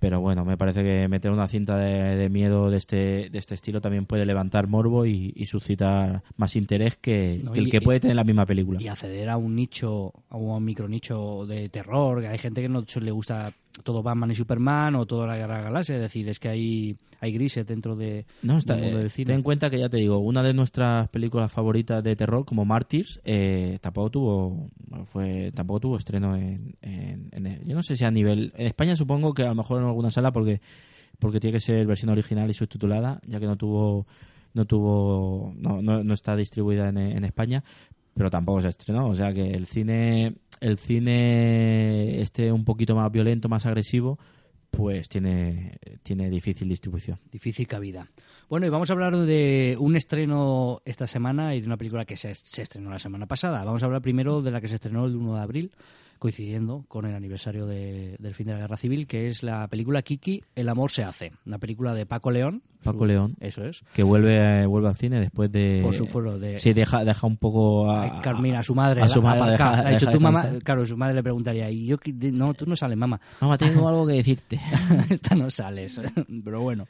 Pero 0.01 0.20
bueno, 0.20 0.43
me 0.43 0.58
parece 0.58 0.81
que 0.84 1.08
meter 1.08 1.29
una 1.29 1.48
cinta 1.48 1.77
de, 1.77 2.15
de 2.15 2.27
miedo 2.27 2.72
de 2.72 2.77
este, 2.77 3.29
de 3.29 3.38
este 3.38 3.53
estilo 3.53 3.81
también 3.81 4.08
puede 4.08 4.25
levantar 4.25 4.65
morbo 4.67 5.05
y, 5.05 5.31
y 5.36 5.46
suscitar 5.46 6.24
más 6.38 6.55
interés 6.55 6.98
que, 6.98 7.39
No, 7.43 7.51
que 7.51 7.60
el 7.60 7.67
y- 7.67 7.70
que 7.70 7.81
puede 7.81 8.00
tener 8.00 8.15
la 8.15 8.24
misma 8.24 8.48
película. 8.48 8.81
Y 8.81 8.88
acceder 8.88 9.29
a 9.29 9.38
un 9.38 9.53
nicho, 9.55 10.12
a 10.29 10.38
un 10.38 10.65
micro 10.65 10.88
nicho 10.89 11.46
de 11.46 11.70
terror, 11.70 12.20
que 12.22 12.27
hay 12.29 12.39
gente 12.39 12.63
que 12.63 12.67
no 12.70 12.84
le 13.00 13.12
gusta 13.12 13.53
todo 13.84 14.01
Batman 14.01 14.31
y 14.31 14.36
Superman 14.36 14.96
o 14.96 15.05
toda 15.05 15.27
la 15.27 15.38
Guerra 15.38 15.62
Galaxia, 15.62 15.96
es 15.98 16.01
decir, 16.01 16.27
es 16.29 16.39
que 16.39 16.50
hay, 16.50 16.98
hay 17.21 17.31
grises 17.31 17.65
dentro 17.65 17.95
de, 17.95 18.25
No, 18.41 18.57
está, 18.57 18.73
del 18.73 18.83
mundo 18.83 18.97
eh, 18.97 19.01
del 19.03 19.11
cine. 19.11 19.25
ten 19.27 19.35
en 19.37 19.43
cuenta 19.43 19.69
que 19.69 19.79
ya 19.79 19.87
te 19.89 19.97
digo, 19.97 20.17
una 20.17 20.41
de 20.43 20.53
nuestras 20.53 21.07
películas 21.09 21.51
favoritas 21.51 22.03
de 22.03 22.15
terror, 22.15 22.43
como 22.45 22.65
Martyrs, 22.65 23.21
eh, 23.23 23.77
tampoco 23.79 24.09
tuvo 24.09 24.69
fue 25.05 25.51
tampoco 25.53 25.79
tuvo 25.81 25.95
estreno 25.97 26.35
en, 26.35 26.75
en- 26.81 27.29
en- 27.31 27.65
yo 27.67 27.75
no 27.75 27.83
sé 27.83 27.95
si 27.95 28.03
a 28.03 28.11
nivel 28.11 28.51
en 28.57 28.65
España 28.67 28.95
supongo 28.95 29.33
que 29.33 29.43
a 29.43 29.49
lo 29.49 29.55
mejor 29.55 29.81
en 29.81 29.87
alguna 29.87 30.09
sala 30.11 30.31
porque 30.31 30.59
porque 31.19 31.39
tiene 31.39 31.53
que 31.57 31.61
ser 31.61 31.85
versión 31.85 32.09
original 32.09 32.49
y 32.49 32.53
subtitulada, 32.55 33.21
ya 33.27 33.39
que 33.39 33.45
no 33.45 33.55
tuvo 33.55 34.07
no 34.53 34.65
tuvo 34.65 35.53
no, 35.55 35.81
no, 35.81 36.03
no 36.03 36.13
está 36.13 36.35
distribuida 36.35 36.89
en, 36.89 36.97
en 36.97 37.23
España, 37.23 37.63
pero 38.15 38.29
tampoco 38.31 38.61
se 38.61 38.69
estrenó, 38.69 39.07
o 39.07 39.13
sea 39.13 39.31
que 39.31 39.51
el 39.51 39.67
cine 39.67 40.33
el 40.59 40.77
cine 40.79 42.21
este 42.21 42.51
un 42.51 42.65
poquito 42.65 42.95
más 42.95 43.11
violento, 43.11 43.47
más 43.49 43.65
agresivo, 43.65 44.17
pues 44.71 45.09
tiene 45.09 45.77
tiene 46.01 46.29
difícil 46.29 46.67
distribución. 46.69 47.19
Difícil 47.31 47.67
cabida. 47.67 48.07
Bueno, 48.49 48.65
y 48.65 48.69
vamos 48.69 48.89
a 48.89 48.93
hablar 48.93 49.15
de 49.15 49.75
un 49.79 49.95
estreno 49.95 50.81
esta 50.85 51.05
semana 51.07 51.53
y 51.55 51.61
de 51.61 51.67
una 51.67 51.77
película 51.77 52.05
que 52.05 52.15
se, 52.17 52.33
se 52.33 52.61
estrenó 52.63 52.89
la 52.89 52.99
semana 52.99 53.27
pasada. 53.27 53.63
Vamos 53.63 53.83
a 53.83 53.85
hablar 53.85 54.01
primero 54.01 54.41
de 54.41 54.51
la 54.51 54.59
que 54.61 54.67
se 54.67 54.75
estrenó 54.75 55.05
el 55.05 55.15
1 55.15 55.35
de 55.35 55.41
abril, 55.41 55.71
coincidiendo 56.19 56.83
con 56.87 57.05
el 57.05 57.15
aniversario 57.15 57.65
de- 57.65 58.15
del 58.19 58.33
fin 58.33 58.47
de 58.47 58.53
la 58.53 58.59
Guerra 58.59 58.77
Civil, 58.77 59.07
que 59.07 59.27
es 59.27 59.43
la 59.43 59.67
película 59.67 60.01
Kiki, 60.01 60.43
El 60.55 60.69
amor 60.69 60.91
se 60.91 61.03
hace. 61.03 61.31
Una 61.45 61.59
película 61.59 61.93
de 61.93 62.05
Paco 62.05 62.31
León. 62.31 62.61
Paco 62.83 63.00
Su- 63.00 63.05
León. 63.05 63.35
Eso 63.39 63.63
es. 63.65 63.83
que 63.93 64.03
vuelve 64.03 64.65
vuelve 64.65 64.88
al 64.89 64.95
cine 64.95 65.19
después 65.19 65.51
de 65.51 65.79
Por 65.83 65.95
su 65.95 66.05
foro 66.05 66.38
de- 66.39 66.59
sí 66.59 66.73
deja 66.73 67.03
deja 67.03 67.27
un 67.27 67.38
poco 67.38 67.89
a, 67.91 68.21
Carmina, 68.21 68.59
a 68.59 68.63
su 68.63 68.73
madre, 68.75 69.01
a 69.01 69.09
su 69.09 69.21
la- 69.21 69.29
madre 69.35 69.51
deja- 69.51 69.83
dicho, 69.89 70.05
deja 70.07 70.11
"Tú, 70.11 70.19
mamá", 70.19 70.45
claro, 70.63 70.85
su 70.85 70.97
madre 70.97 71.15
le 71.15 71.23
preguntaría, 71.23 71.69
y 71.69 71.85
yo, 71.85 71.97
no, 72.33 72.53
tú 72.53 72.65
no 72.65 72.75
sales, 72.75 72.97
mamá. 72.97 73.19
mamá 73.41 73.57
tengo 73.57 73.88
algo 73.88 74.05
que 74.07 74.13
decirte 74.13 74.59
Esta 75.09 75.35
no 75.35 75.50
sales, 75.50 76.00
pero 76.43 76.61
bueno. 76.61 76.88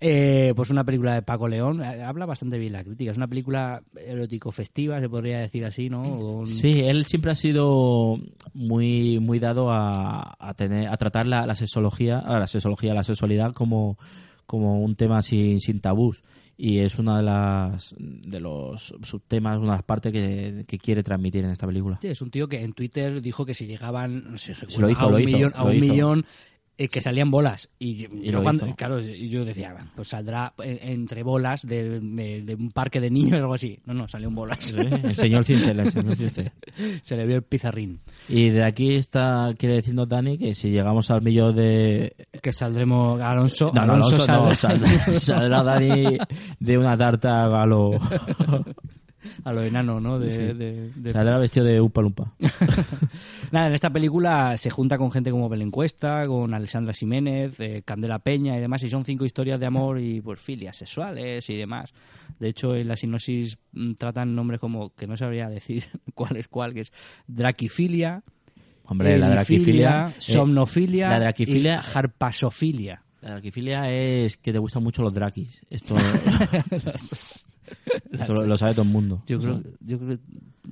Eh, 0.00 0.52
pues 0.56 0.70
una 0.70 0.84
película 0.84 1.14
de 1.14 1.22
Paco 1.22 1.48
León, 1.48 1.82
eh, 1.82 2.02
habla 2.02 2.26
bastante 2.26 2.58
bien 2.58 2.72
la 2.72 2.84
crítica, 2.84 3.10
es 3.10 3.16
una 3.16 3.28
película 3.28 3.82
erótico-festiva, 3.96 5.00
se 5.00 5.08
podría 5.08 5.38
decir 5.40 5.64
así, 5.64 5.88
¿no? 5.90 6.02
Con- 6.02 6.46
sí 6.46 6.70
él 6.84 7.04
siempre 7.04 7.32
ha 7.32 7.34
sido 7.34 8.18
muy 8.52 9.18
muy 9.20 9.38
dado 9.38 9.70
a, 9.70 10.36
a 10.38 10.54
tener 10.54 10.88
a 10.88 10.96
tratar 10.96 11.26
la, 11.26 11.46
la 11.46 11.54
sexología 11.54 12.18
a 12.18 12.38
la 12.38 12.46
sexología 12.46 12.94
la 12.94 13.02
sexualidad 13.04 13.52
como 13.52 13.98
como 14.46 14.80
un 14.80 14.96
tema 14.96 15.22
sin, 15.22 15.60
sin 15.60 15.80
tabús 15.80 16.22
y 16.56 16.78
es 16.78 16.98
una 17.00 17.16
de 17.16 17.22
las 17.24 17.94
de 17.98 18.38
los 18.38 18.94
subtemas 19.02 19.58
una 19.58 19.72
de 19.72 19.76
las 19.78 19.82
partes 19.84 20.12
que, 20.12 20.64
que 20.68 20.78
quiere 20.78 21.02
transmitir 21.02 21.44
en 21.44 21.50
esta 21.50 21.66
película 21.66 21.98
Sí, 22.00 22.08
es 22.08 22.22
un 22.22 22.30
tío 22.30 22.48
que 22.48 22.62
en 22.62 22.72
Twitter 22.74 23.20
dijo 23.20 23.44
que 23.44 23.54
si 23.54 23.66
llegaban 23.66 24.30
no 24.32 24.38
sé, 24.38 24.54
lo 24.78 24.88
hizo, 24.88 25.00
a 25.00 25.06
un 25.06 25.12
lo 25.12 25.18
hizo, 25.20 25.36
millón, 25.36 25.52
a 25.56 25.64
lo 25.64 25.70
un 25.70 25.74
hizo. 25.76 25.92
millón 25.92 26.26
eh, 26.76 26.88
que 26.88 27.00
salían 27.00 27.30
bolas. 27.30 27.70
Y, 27.78 28.06
Y 28.06 28.30
yo 28.30 28.42
cuando- 28.42 28.66
claro 28.74 29.00
yo 29.00 29.44
decía 29.44 29.74
pues 29.94 30.08
saldrá 30.08 30.52
eh, 30.62 30.78
entre 30.82 31.22
bolas 31.22 31.62
de, 31.66 32.00
de- 32.00 32.42
de 32.42 32.54
un 32.54 32.70
parque 32.70 33.00
de 33.00 33.10
niños 33.10 33.34
o 33.34 33.42
algo 33.42 33.54
así. 33.54 33.78
No 33.86 33.94
no 33.94 34.08
salió 34.08 34.28
en 34.28 34.34
bolas. 34.34 34.72
El 34.72 35.10
señor 35.10 35.44
cincel 35.44 35.80
el 35.80 35.90
señor 35.90 36.16
cincel 36.16 36.50
se 37.02 37.16
le 37.16 37.26
vio 37.26 37.36
el 37.36 37.42
pizarrín. 37.42 38.00
Y 38.28 38.50
de 38.50 38.64
aquí 38.64 38.94
está 38.96 39.50
quiere 39.56 39.76
decirnos 39.76 40.08
Dani 40.08 40.36
que 40.38 40.54
si 40.54 40.70
llegamos 40.70 41.10
al 41.10 41.22
millón 41.22 41.54
de 41.56 42.14
que 42.42 42.52
saldremos 42.52 43.20
Alonso. 43.20 43.70
No, 43.74 43.82
Alonso, 43.82 44.14
Alonso 44.14 44.32
no, 44.32 44.54
saldrá, 44.54 44.88
saldrá, 44.88 45.14
saldrá 45.20 45.62
Dani 45.62 46.18
de 46.58 46.78
una 46.78 46.96
tarta 46.96 47.44
a 47.44 47.66
lo... 47.66 47.92
a 49.44 49.52
lo 49.52 49.62
enano 49.62 50.00
no 50.00 50.18
de, 50.18 50.30
Sí. 50.30 50.42
de- 50.42 50.90
de- 50.94 51.12
Saldrá 51.12 51.38
vestido 51.38 51.66
de 51.66 51.80
Umpa 51.80 52.02
Lumpa. 52.02 52.32
Nada, 53.52 53.68
en 53.68 53.74
esta 53.74 53.90
película 53.90 54.56
se 54.56 54.70
junta 54.70 54.98
con 54.98 55.10
gente 55.12 55.30
como 55.30 55.48
Belén 55.48 55.70
Cuesta, 55.70 56.26
con 56.26 56.54
Alexandra 56.54 56.92
Jiménez, 56.92 57.58
eh, 57.60 57.82
Candela 57.84 58.18
Peña 58.18 58.56
y 58.56 58.60
demás, 58.60 58.82
y 58.82 58.90
son 58.90 59.04
cinco 59.04 59.24
historias 59.24 59.60
de 59.60 59.66
amor 59.66 60.00
y 60.00 60.20
pues 60.20 60.40
filias 60.40 60.76
sexuales 60.76 61.48
y 61.50 61.56
demás. 61.56 61.92
De 62.38 62.48
hecho, 62.48 62.74
en 62.74 62.88
la 62.88 62.96
sinopsis 62.96 63.58
mm, 63.72 63.92
tratan 63.94 64.34
nombres 64.34 64.60
como, 64.60 64.94
que 64.94 65.06
no 65.06 65.16
sabría 65.16 65.48
decir 65.48 65.84
cuál 66.14 66.36
es 66.36 66.48
cuál, 66.48 66.74
que 66.74 66.80
es 66.80 66.92
draquifilia, 67.26 68.22
Hombre, 68.86 69.18
la 69.18 69.30
draquifilia... 69.30 70.08
eh, 70.08 70.14
somnofilia 70.20 71.08
la 71.08 71.18
draquifilia- 71.32 71.80
y 71.82 71.96
harpasofilia. 71.96 73.02
la 73.22 73.30
draquifilia 73.30 73.88
es 73.90 74.36
que 74.36 74.52
te 74.52 74.58
gustan 74.58 74.82
mucho 74.82 75.02
los 75.02 75.14
drakis. 75.14 75.62
Esto, 75.70 75.96
esto 78.12 78.34
lo, 78.34 78.46
lo 78.46 78.56
sabe 78.56 78.72
todo 78.72 78.82
el 78.82 78.90
mundo. 78.92 79.22
Yo 79.26 79.38
creo, 79.38 79.62
yo 79.80 79.98
creo 79.98 80.08
que 80.10 80.18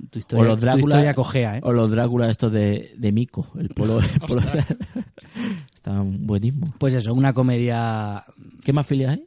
tu 0.09 0.17
o 0.17 0.19
historia, 0.19 0.45
los 0.45 0.59
tu 0.59 0.65
Drácula, 0.65 0.95
historia 0.95 1.13
cojea, 1.13 1.57
¿eh? 1.57 1.61
O 1.63 1.71
los 1.71 1.89
Drácula 1.91 2.29
estos 2.29 2.51
de, 2.51 2.93
de 2.97 3.11
Mico. 3.11 3.51
El 3.59 3.69
polo... 3.69 3.99
el 3.99 4.19
polo 4.27 4.41
Están 5.73 6.25
buenísimos. 6.25 6.69
Pues 6.77 6.93
eso, 6.93 7.13
una 7.13 7.33
comedia... 7.33 8.23
¿Qué 8.63 8.71
más 8.73 8.85
filias 8.87 9.11
hay? 9.13 9.25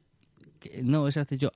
que- 0.59 0.83
No, 0.83 1.07
esa 1.09 1.21
has 1.23 1.29
dicho 1.29 1.51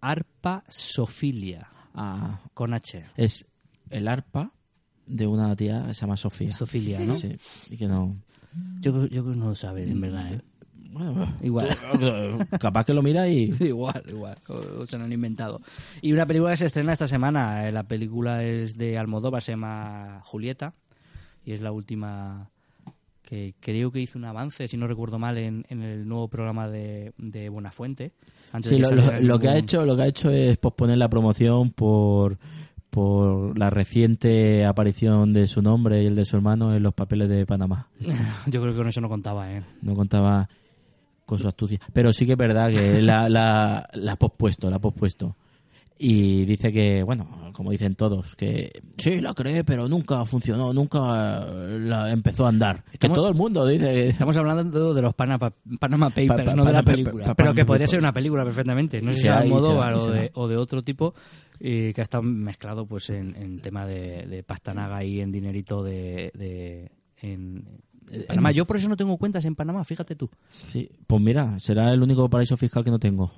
harpasofilia, 0.00 1.68
Ah, 1.94 2.40
con 2.54 2.74
H. 2.74 3.04
es 3.16 3.46
el 3.90 4.06
arpa 4.08 4.52
de 5.06 5.26
una 5.26 5.54
tía 5.56 5.84
que 5.86 5.94
se 5.94 6.00
llama 6.02 6.16
Sofía. 6.16 6.48
Sofilia, 6.48 7.00
¿no? 7.00 7.14
Sí, 7.14 7.36
y 7.70 7.76
que 7.76 7.86
no... 7.86 8.16
Yo, 8.80 9.06
yo 9.06 9.22
creo 9.22 9.32
que 9.32 9.38
no 9.38 9.46
lo 9.48 9.54
sabes, 9.54 9.88
en 9.90 10.00
verdad, 10.00 10.32
¿eh? 10.34 10.40
Igual. 11.42 11.68
capaz 12.60 12.84
que 12.84 12.94
lo 12.94 13.02
mira 13.02 13.28
y... 13.28 13.52
igual, 13.60 14.02
igual. 14.08 14.36
O, 14.48 14.86
se 14.86 14.98
lo 14.98 15.04
han 15.04 15.12
inventado. 15.12 15.60
Y 16.02 16.12
una 16.12 16.26
película 16.26 16.50
que 16.52 16.56
se 16.58 16.66
estrena 16.66 16.92
esta 16.92 17.08
semana. 17.08 17.68
eh, 17.68 17.72
La 17.72 17.82
película 17.84 18.42
es 18.44 18.76
de 18.76 18.98
Almodóvar, 18.98 19.42
se 19.42 19.52
llama 19.52 20.20
Julieta. 20.24 20.74
Y 21.44 21.52
es 21.52 21.60
la 21.60 21.72
última 21.72 22.50
que 23.22 23.54
creo 23.60 23.90
que 23.90 24.00
hizo 24.00 24.18
un 24.18 24.24
avance, 24.24 24.68
si 24.68 24.76
no 24.76 24.86
recuerdo 24.86 25.18
mal, 25.18 25.36
en, 25.38 25.64
en 25.68 25.82
el 25.82 26.06
nuevo 26.08 26.28
programa 26.28 26.68
de, 26.68 27.12
de 27.18 27.48
Buenafuente. 27.48 28.12
Antes 28.52 28.70
Sí, 28.70 28.76
de 28.76 28.82
lo, 28.82 28.88
saliera 28.88 29.20
lo- 29.20 29.26
lo 29.26 29.38
que 29.40 29.48
ha 29.48 29.56
hecho, 29.58 29.84
lo 29.84 29.96
que 29.96 30.02
ha 30.02 30.06
hecho 30.06 30.30
es 30.30 30.56
posponer 30.58 30.98
la 30.98 31.08
promoción 31.08 31.70
por 31.72 32.38
por 32.88 33.58
la 33.58 33.68
reciente 33.68 34.64
aparición 34.64 35.34
de 35.34 35.46
su 35.48 35.60
nombre 35.60 36.02
y 36.02 36.06
el 36.06 36.14
de 36.16 36.24
su 36.24 36.36
hermano 36.36 36.74
en 36.74 36.82
los 36.82 36.94
papeles 36.94 37.28
de 37.28 37.44
Panamá. 37.44 37.88
Yo 38.46 38.62
creo 38.62 38.72
que 38.72 38.78
con 38.78 38.88
eso 38.88 39.02
no 39.02 39.08
contaba, 39.10 39.52
¿eh? 39.52 39.62
No 39.82 39.94
contaba 39.94 40.48
con 41.26 41.38
su 41.38 41.46
astucia. 41.48 41.78
Pero 41.92 42.12
sí 42.12 42.24
que 42.24 42.32
es 42.32 42.38
verdad 42.38 42.70
que 42.70 43.02
la, 43.02 43.28
la, 43.28 43.86
la 43.92 44.12
ha 44.12 44.16
pospuesto, 44.16 44.70
la 44.70 44.76
ha 44.76 44.80
pospuesto. 44.80 45.36
Y 45.98 46.44
dice 46.44 46.70
que, 46.72 47.02
bueno, 47.02 47.50
como 47.54 47.70
dicen 47.70 47.94
todos, 47.94 48.34
que 48.34 48.70
sí, 48.98 49.18
la 49.18 49.32
creé, 49.32 49.64
pero 49.64 49.88
nunca 49.88 50.26
funcionó, 50.26 50.70
nunca 50.74 50.98
la 51.46 52.10
empezó 52.12 52.44
a 52.44 52.50
andar. 52.50 52.84
Que 52.84 52.90
Estamos- 52.92 53.16
todo 53.16 53.28
el 53.28 53.34
mundo 53.34 53.66
dice 53.66 53.86
que... 53.94 54.08
Estamos 54.10 54.36
hablando 54.36 54.92
de 54.92 55.00
los 55.00 55.14
Panama, 55.14 55.50
Panama 55.80 56.10
Papers, 56.10 56.28
Pa- 56.28 56.44
pa- 56.44 56.54
no 56.54 56.64
de 56.66 56.72
la 56.72 56.82
Panama- 56.82 56.84
película. 56.84 57.24
pa- 57.24 57.34
pero 57.34 57.46
Panama 57.48 57.54
que 57.54 57.64
podría 57.64 57.78
Papers. 57.84 57.90
ser 57.92 57.98
una 58.00 58.12
película 58.12 58.44
perfectamente. 58.44 59.00
No 59.00 59.14
sé 59.14 59.20
si 59.20 59.22
de 59.28 59.32
será, 59.32 59.36
y 59.40 59.48
Almodóvar 59.48 59.88
será, 59.88 59.96
y 59.96 60.06
o 60.06 60.10
de, 60.12 60.18
será. 60.20 60.30
o 60.34 60.48
de 60.48 60.56
otro 60.58 60.82
tipo, 60.82 61.14
y 61.58 61.92
que 61.94 62.00
ha 62.00 62.04
estado 62.04 62.22
mezclado 62.24 62.84
pues 62.84 63.08
en, 63.08 63.34
en 63.34 63.60
tema 63.62 63.86
de, 63.86 64.26
de 64.26 64.42
pastanaga 64.42 65.02
y 65.02 65.20
en 65.22 65.32
dinerito 65.32 65.82
de... 65.82 66.30
de- 66.34 66.90
en, 67.22 67.64
Panamá. 68.28 68.50
Yo 68.52 68.64
por 68.66 68.76
eso 68.76 68.88
no 68.88 68.96
tengo 68.96 69.16
cuentas 69.18 69.44
en 69.44 69.54
Panamá, 69.54 69.84
fíjate 69.84 70.14
tú. 70.14 70.30
Sí, 70.68 70.88
pues 71.06 71.20
mira, 71.22 71.58
será 71.58 71.92
el 71.92 72.02
único 72.02 72.28
paraíso 72.30 72.56
fiscal 72.56 72.84
que 72.84 72.90
no 72.90 72.98
tengo. 72.98 73.32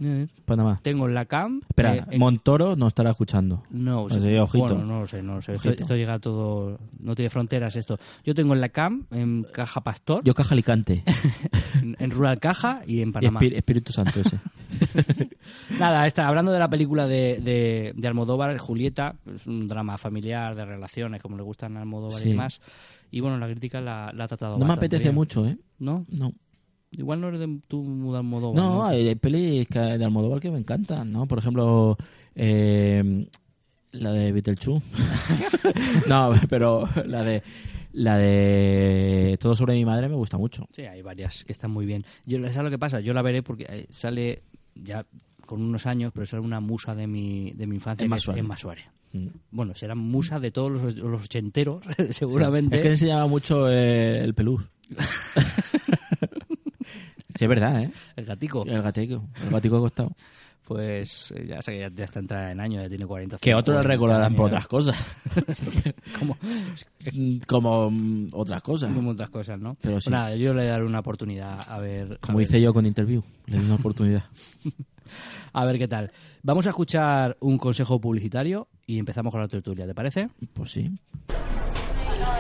Panamá. 0.45 0.81
Tengo 0.83 1.09
en 1.09 1.15
la 1.15 1.25
CAM. 1.25 1.63
Espera, 1.69 1.95
eh, 2.11 2.19
Montoro 2.19 2.77
no 2.77 2.87
estará 2.89 3.11
escuchando. 3.11 3.63
No, 3.71 4.09
sí, 4.11 4.19
ojito. 4.37 4.65
Bueno, 4.75 4.85
no 4.85 5.01
lo 5.01 5.07
sé, 5.07 5.23
no 5.23 5.37
lo 5.37 5.43
sé. 5.43 5.55
Esto, 5.55 5.97
llega 5.97 6.19
todo. 6.19 6.79
No 7.01 7.15
tiene 7.15 7.31
fronteras 7.31 7.77
esto. 7.77 7.99
Yo 8.25 8.35
tengo 8.35 8.55
en 8.55 8.61
la 8.61 8.69
CAM, 8.69 9.07
en 9.11 9.45
Caja 9.53 9.81
Pastor, 9.81 10.23
Yo 10.25 10.35
Caja 10.35 10.53
Alicante. 10.55 11.03
en, 11.83 11.97
en 11.99 12.11
Rural 12.11 12.39
Caja 12.39 12.83
y 12.87 13.01
en 13.01 13.09
y 13.09 13.13
Panamá. 13.13 13.41
Espí- 13.41 13.55
Espíritu 13.57 13.93
Santo 13.93 14.21
ese. 14.21 14.39
Nada, 15.79 16.07
está 16.07 16.27
hablando 16.27 16.53
de 16.53 16.59
la 16.59 16.69
película 16.69 17.07
de, 17.07 17.39
de, 17.43 17.93
de 17.97 18.09
Almodóvar, 18.09 18.57
Julieta, 18.59 19.15
es 19.35 19.47
un 19.47 19.67
drama 19.69 19.97
familiar 19.99 20.55
de 20.55 20.65
relaciones, 20.65 21.23
como 21.23 21.37
le 21.37 21.43
gustan 21.43 21.77
a 21.77 21.81
Almodóvar 21.81 22.23
y 22.25 22.31
demás. 22.31 22.61
Y 23.11 23.21
bueno, 23.21 23.39
la 23.39 23.47
crítica 23.47 23.81
la, 23.81 24.13
la 24.15 24.25
ha 24.25 24.29
tratado 24.29 24.59
No 24.59 24.67
me 24.67 24.73
apetece 24.73 25.05
bien. 25.05 25.15
mucho, 25.15 25.47
¿eh? 25.47 25.57
¿No? 25.79 26.05
No. 26.11 26.33
Igual 26.91 27.21
no 27.21 27.29
eres 27.29 27.41
de 27.41 27.61
tú 27.69 28.11
de 28.13 28.19
Almodóvar. 28.19 28.63
No, 28.63 28.87
hay 28.87 29.15
pelis 29.17 29.69
que- 29.69 29.79
de 29.79 30.05
Almodóvar 30.05 30.41
que 30.41 30.51
me 30.51 30.59
encantan, 30.59 31.13
¿no? 31.13 31.27
Por 31.27 31.39
ejemplo, 31.39 31.97
eh, 32.35 33.27
la 33.93 34.13
de 34.13 34.33
Beetlejuice. 34.33 34.83
no, 36.09 36.33
pero 36.49 36.89
la 37.07 37.23
de 37.23 37.43
la 37.93 38.17
de 38.17 39.37
Todo 39.41 39.57
sobre 39.57 39.75
mi 39.75 39.85
madre 39.85 40.09
me 40.09 40.15
gusta 40.15 40.37
mucho. 40.39 40.67
Sí, 40.73 40.83
hay 40.83 41.03
varias 41.03 41.45
que 41.45 41.53
están 41.53 41.71
muy 41.71 41.85
bien. 41.87 42.03
Yo, 42.27 42.39
¿Sabes 42.39 42.57
lo 42.65 42.71
que 42.71 42.79
pasa? 42.79 43.01
Yo 43.01 43.13
la 43.15 43.23
veré 43.23 43.43
porque 43.43 43.67
eh, 43.69 43.87
sale 43.91 44.43
ya 44.75 45.05
con 45.49 45.63
unos 45.63 45.87
años, 45.87 46.13
pero 46.15 46.27
sale 46.27 46.43
una 46.43 46.61
musa 46.61 46.95
de 46.95 47.07
mi, 47.07 47.53
de 47.53 47.67
mi 47.67 47.77
infancia 47.77 48.05
Emma 48.05 48.17
que 48.17 48.19
es 48.19 48.25
Suárez. 48.25 48.45
Emma 48.45 48.57
Suárez. 48.57 48.85
Mm. 49.15 49.27
Bueno, 49.51 49.75
será 49.75 49.95
musa 49.95 50.39
de 50.39 50.51
todos 50.51 50.71
los, 50.71 50.95
los 50.97 51.25
ochenteros, 51.25 51.83
seguramente. 52.11 52.77
Es 52.77 52.83
que 52.83 52.89
enseñaba 52.89 53.27
mucho 53.27 53.67
eh, 53.71 54.23
el 54.23 54.35
pelús. 54.35 54.63
sí, 57.35 57.45
es 57.45 57.49
verdad, 57.49 57.83
¿eh? 57.83 57.91
El 58.17 58.27
gatico. 58.27 58.65
El 58.67 58.83
gatico. 58.83 59.27
El 59.43 59.51
gatico 59.51 59.77
ha 59.79 59.81
costado. 59.81 60.13
Pues 60.65 61.33
eh, 61.35 61.47
ya 61.49 61.63
sé 61.63 61.73
que 61.73 61.79
ya, 61.79 61.89
ya 61.89 62.05
está 62.05 62.21
entrada 62.21 62.53
en 62.53 62.61
año, 62.61 62.83
ya 62.83 62.89
tiene 62.91 63.07
40. 63.07 63.39
Que 63.39 63.55
otros 63.55 63.75
le 63.79 63.83
50 63.85 63.89
recordarán 63.95 64.35
por 64.35 64.51
años. 64.51 64.67
otras 64.67 64.69
cosas. 64.69 65.07
como, 66.19 66.37
Como 67.47 67.91
mm, 67.91 68.29
otras 68.33 68.61
cosas. 68.63 68.93
como 68.93 69.11
otras 69.13 69.31
cosas, 69.31 69.59
¿no? 69.59 69.77
Pero 69.81 69.95
Pues 69.95 70.05
sí. 70.05 70.11
nada, 70.11 70.37
yo 70.37 70.53
le 70.53 70.67
daré 70.67 70.85
una 70.85 70.99
oportunidad 71.01 71.59
a 71.67 71.79
ver. 71.79 72.19
Como 72.21 72.39
a 72.39 72.43
hice 72.43 72.55
ver, 72.55 72.63
yo 72.65 72.75
con 72.75 72.85
Interview. 72.85 73.23
Le 73.47 73.59
di 73.61 73.65
una 73.65 73.77
oportunidad. 73.77 74.25
A 75.53 75.65
ver 75.65 75.79
qué 75.79 75.89
tal. 75.89 76.13
Vamos 76.43 76.67
a 76.67 76.71
escuchar 76.71 77.37
un 77.41 77.59
consejo 77.59 78.01
publicitario 78.01 78.69
y 78.87 78.99
empezamos 78.99 79.33
con 79.33 79.41
la 79.41 79.49
tertulia, 79.49 79.87
¿te 79.87 79.95
parece? 79.95 80.29
Pues 80.53 80.71
sí. 80.71 80.91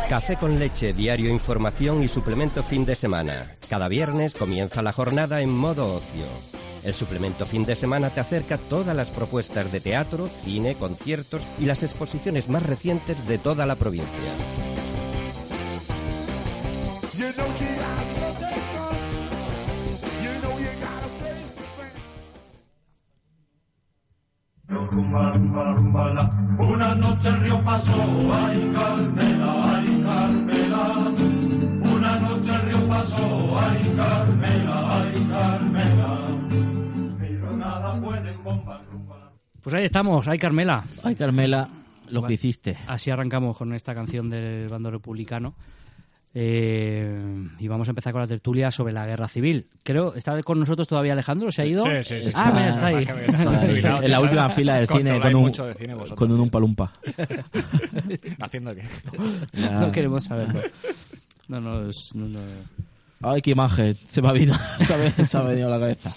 Café 0.09 0.37
con 0.37 0.59
leche, 0.59 0.95
diario 0.95 1.31
información 1.31 2.03
y 2.03 2.09
suplemento 2.09 2.63
fin 2.63 2.87
de 2.87 2.95
semana. 2.95 3.57
Cada 3.69 3.89
viernes 3.89 4.33
comienza 4.33 4.83
la 4.83 4.93
jornada 4.93 5.43
en 5.43 5.55
modo 5.55 5.97
ocio. 5.97 6.25
El 6.83 6.95
suplemento 6.95 7.45
fin 7.45 7.67
de 7.67 7.77
semana 7.77 8.09
te 8.09 8.21
acerca 8.21 8.57
todas 8.57 8.97
las 8.97 9.11
propuestas 9.11 9.71
de 9.71 9.81
teatro, 9.81 10.29
cine, 10.29 10.77
conciertos 10.77 11.43
y 11.59 11.67
las 11.67 11.83
exposiciones 11.83 12.49
más 12.49 12.63
recientes 12.63 13.27
de 13.29 13.37
toda 13.37 13.67
la 13.67 13.77
provincia. 13.77 14.88
Rumba, 24.69 25.33
rumba, 25.33 25.73
rumba, 25.73 26.13
la. 26.13 26.25
Una 26.59 26.95
noche 26.95 27.29
el 27.29 27.41
río 27.41 27.65
pasó, 27.65 28.03
ay 28.35 28.73
Carmela, 28.75 29.77
ay 29.77 30.03
Carmela. 30.05 31.15
Una 31.95 32.17
noche 32.21 32.55
el 32.55 32.63
río 32.63 32.87
pasó, 32.87 33.59
ay 33.59 33.95
Carmela, 33.97 34.99
ay 34.99 35.27
Carmela. 35.31 36.39
Pero 37.19 37.57
nada 37.57 38.01
pueden 38.01 38.45
bomba, 38.45 38.81
rumba. 38.91 39.33
Pues 39.63 39.75
ahí 39.75 39.85
estamos, 39.85 40.29
ahí 40.29 40.39
Carmela. 40.39 40.85
Ay, 41.03 41.15
Carmela, 41.15 41.69
lo 42.11 42.23
que 42.25 42.35
hiciste. 42.35 42.77
Así 42.87 43.11
arrancamos 43.11 43.57
con 43.57 43.73
esta 43.73 43.95
canción 43.95 44.29
del 44.29 44.69
bando 44.69 44.91
republicano. 44.91 45.55
Eh, 46.35 47.49
y 47.59 47.69
vamos 47.69 47.89
a 47.89 47.91
empezar 47.93 48.13
con 48.13 48.21
la 48.21 48.29
tertulia 48.29 48.71
sobre 48.71 48.93
la 48.93 49.07
guerra 49.07 49.29
civil. 49.29 49.67
Creo, 49.83 50.15
¿está 50.15 50.41
con 50.43 50.61
nosotros 50.61 50.87
todavía 50.87 51.13
Alejandro? 51.15 51.51
¿Se 51.51 51.63
ha 51.63 51.67
ido? 51.67 51.85
Sí, 51.85 52.05
sí, 52.05 52.25
sí. 52.25 52.31
Ah, 52.35 52.51
mira, 52.53 52.69
está 52.71 52.87
ahí. 52.87 53.03
Está 53.05 54.05
en 54.05 54.11
la 54.11 54.21
última 54.21 54.49
fila 54.51 54.77
del 54.77 54.89
cine 54.89 55.19
con 55.21 55.35
un, 55.35 55.43
mucho 55.43 55.67
de 55.67 55.75
cine 55.75 55.95
vosotros. 55.95 56.19
con 56.19 56.31
un 56.33 56.41
umpa 56.41 56.61
lumpa. 56.61 56.93
¿Haciendo 58.41 58.75
qué? 58.75 58.83
No 59.55 59.91
queremos 59.91 60.25
saberlo. 60.25 60.61
No, 61.49 61.61
no, 61.61 61.89
es- 61.89 62.11
no, 62.15 62.29
no. 62.29 62.41
Ay, 63.23 63.41
qué 63.41 63.51
imagen. 63.51 63.97
Se 64.07 64.23
me 64.23 64.29
ha 64.29 64.33
venido, 64.33 64.55
se 64.81 64.97
me 64.97 65.07
ha- 65.07 65.11
se 65.25 65.39
me 65.39 65.45
ha 65.45 65.47
venido 65.49 65.67
a 65.69 65.71
la 65.71 65.81
cabeza. 65.81 66.15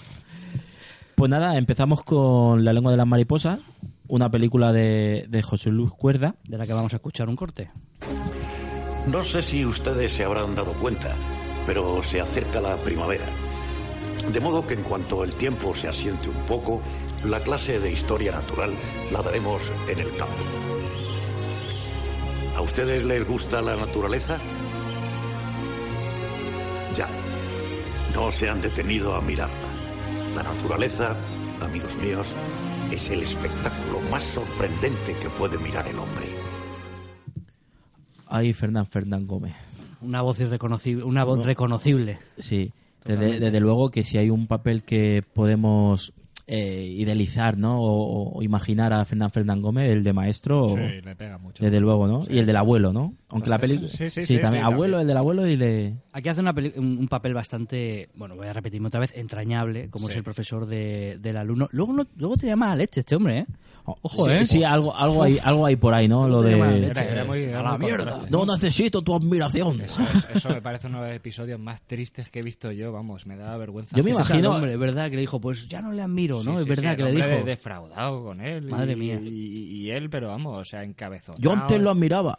Pues 1.14 1.30
nada, 1.30 1.56
empezamos 1.56 2.02
con 2.02 2.64
La 2.64 2.72
lengua 2.72 2.90
de 2.92 2.98
las 2.98 3.06
mariposas, 3.06 3.60
una 4.08 4.30
película 4.30 4.72
de, 4.72 5.26
de 5.28 5.42
José 5.42 5.70
Luis 5.70 5.90
Cuerda. 5.90 6.34
De 6.44 6.58
la 6.58 6.66
que 6.66 6.72
vamos 6.74 6.92
a 6.92 6.96
escuchar 6.96 7.28
un 7.28 7.36
corte. 7.36 7.70
No 9.06 9.24
sé 9.24 9.42
si 9.42 9.66
ustedes 9.66 10.12
se 10.12 10.24
habrán 10.24 10.54
dado 10.54 10.74
cuenta, 10.74 11.16
pero 11.66 12.04
se 12.04 12.20
acerca 12.20 12.60
la 12.60 12.76
primavera. 12.76 13.26
De 14.30 14.40
modo 14.40 14.64
que 14.64 14.74
en 14.74 14.82
cuanto 14.84 15.24
el 15.24 15.34
tiempo 15.34 15.74
se 15.74 15.88
asiente 15.88 16.28
un 16.28 16.46
poco, 16.46 16.80
la 17.24 17.40
clase 17.40 17.80
de 17.80 17.90
historia 17.90 18.30
natural 18.30 18.72
la 19.10 19.20
daremos 19.22 19.72
en 19.88 19.98
el 19.98 20.16
campo. 20.16 20.42
¿A 22.54 22.60
ustedes 22.60 23.04
les 23.04 23.26
gusta 23.26 23.60
la 23.60 23.74
naturaleza? 23.74 24.38
Ya. 26.96 27.08
No 28.14 28.30
se 28.30 28.48
han 28.48 28.60
detenido 28.60 29.16
a 29.16 29.20
mirarla. 29.20 29.56
La 30.36 30.44
naturaleza, 30.44 31.16
amigos 31.60 31.96
míos, 31.96 32.28
es 32.92 33.10
el 33.10 33.22
espectáculo 33.22 34.00
más 34.10 34.22
sorprendente 34.22 35.14
que 35.14 35.28
puede 35.30 35.58
mirar 35.58 35.88
el 35.88 35.98
hombre. 35.98 36.41
Ay, 38.34 38.52
Fernán 38.52 38.86
Fernán 38.86 39.26
Gómez. 39.26 39.54
Una 40.00 40.22
voz 40.22 40.40
irreconocible, 40.40 41.04
una 41.04 41.22
voz 41.24 41.44
reconocible. 41.44 42.18
Sí, 42.38 42.72
desde, 43.04 43.38
desde 43.38 43.60
luego 43.60 43.90
que 43.90 44.02
si 44.04 44.16
hay 44.18 44.30
un 44.30 44.46
papel 44.46 44.82
que 44.84 45.22
podemos 45.34 46.12
eh, 46.46 46.86
idealizar, 46.96 47.56
¿no? 47.58 47.80
O, 47.80 48.38
o 48.38 48.42
imaginar 48.42 48.92
a 48.92 49.04
Fernán 49.04 49.30
Fernán 49.30 49.60
Gómez, 49.62 49.90
el 49.92 50.02
de 50.02 50.12
maestro, 50.12 50.68
Sí, 50.70 51.00
le 51.04 51.14
pega 51.14 51.38
mucho. 51.38 51.62
desde 51.62 51.78
luego, 51.78 52.08
¿no? 52.08 52.22
Y 52.28 52.38
el 52.38 52.46
del 52.46 52.56
abuelo, 52.56 52.92
¿no? 52.92 53.14
Aunque 53.32 53.50
la 53.50 53.58
película... 53.58 53.88
sí, 53.88 54.10
sí, 54.10 54.24
sí, 54.24 54.38
también. 54.38 54.62
sí, 54.64 54.70
abuelo, 54.72 54.98
también. 54.98 55.00
el 55.00 55.06
del 55.08 55.16
abuelo 55.16 55.46
y 55.46 55.56
de... 55.56 55.94
Aquí 56.12 56.28
hace 56.28 56.40
una 56.40 56.52
peli- 56.52 56.72
un, 56.76 56.98
un 56.98 57.08
papel 57.08 57.34
bastante, 57.34 58.08
bueno, 58.14 58.36
voy 58.36 58.46
a 58.46 58.52
repetirme 58.52 58.88
otra 58.88 59.00
vez, 59.00 59.12
entrañable, 59.16 59.88
como 59.90 60.08
es 60.08 60.16
el 60.16 60.22
profesor 60.22 60.66
de, 60.66 61.16
del 61.20 61.36
alumno. 61.36 61.68
Luego 61.72 61.92
no, 61.92 62.06
luego 62.16 62.36
tenía 62.36 62.56
mala 62.56 62.76
leche 62.76 63.00
este 63.00 63.16
hombre, 63.16 63.38
¿eh? 63.40 63.46
Ojo, 63.84 64.26
sí, 64.26 64.30
¿eh? 64.32 64.44
Sí, 64.44 64.62
algo, 64.62 64.94
algo, 64.94 65.24
hay, 65.24 65.38
algo 65.42 65.66
hay 65.66 65.74
por 65.74 65.92
ahí, 65.92 66.06
¿no? 66.06 66.28
Lo 66.28 66.40
de... 66.42 66.54
leche. 66.56 67.00
Era- 67.02 67.10
era 67.12 67.24
muy- 67.24 67.42
era 67.42 67.60
a 67.60 67.62
la 67.72 67.78
mierda. 67.78 68.04
contraste. 68.12 68.30
No 68.30 68.46
necesito 68.46 69.02
tu 69.02 69.14
admiración. 69.16 69.80
Eso, 69.80 70.02
es- 70.02 70.36
eso 70.36 70.48
me 70.50 70.62
parece 70.62 70.86
uno 70.86 71.02
de 71.02 71.08
los 71.08 71.16
episodios 71.16 71.58
más 71.58 71.80
tristes 71.82 72.30
que 72.30 72.40
he 72.40 72.42
visto 72.42 72.70
yo, 72.70 72.92
vamos, 72.92 73.26
me 73.26 73.36
da 73.36 73.56
vergüenza. 73.56 73.96
Yo 73.96 74.04
me 74.04 74.10
imagino- 74.10 74.52
hombre, 74.54 74.74
es 74.74 74.78
verdad 74.78 75.08
que 75.10 75.16
le 75.16 75.22
dijo, 75.22 75.40
pues 75.40 75.66
ya 75.68 75.80
no 75.82 75.90
le 75.90 76.02
admiro, 76.02 76.42
¿no? 76.44 76.56
Sí, 76.56 76.62
es 76.62 76.68
verdad 76.68 76.90
sí, 76.92 76.96
que 76.98 77.02
le 77.04 77.12
dijo. 77.12 77.44
defraudado 77.44 78.22
con 78.24 78.40
él. 78.40 78.66
Madre 78.68 78.92
y, 78.92 78.96
mía. 78.96 79.20
Y, 79.20 79.28
y 79.82 79.90
él, 79.90 80.10
pero 80.10 80.28
vamos, 80.28 80.58
o 80.60 80.64
sea, 80.64 80.84
encabezón. 80.84 81.34
Yo 81.38 81.52
antes 81.52 81.80
lo 81.80 81.90
admiraba. 81.90 82.36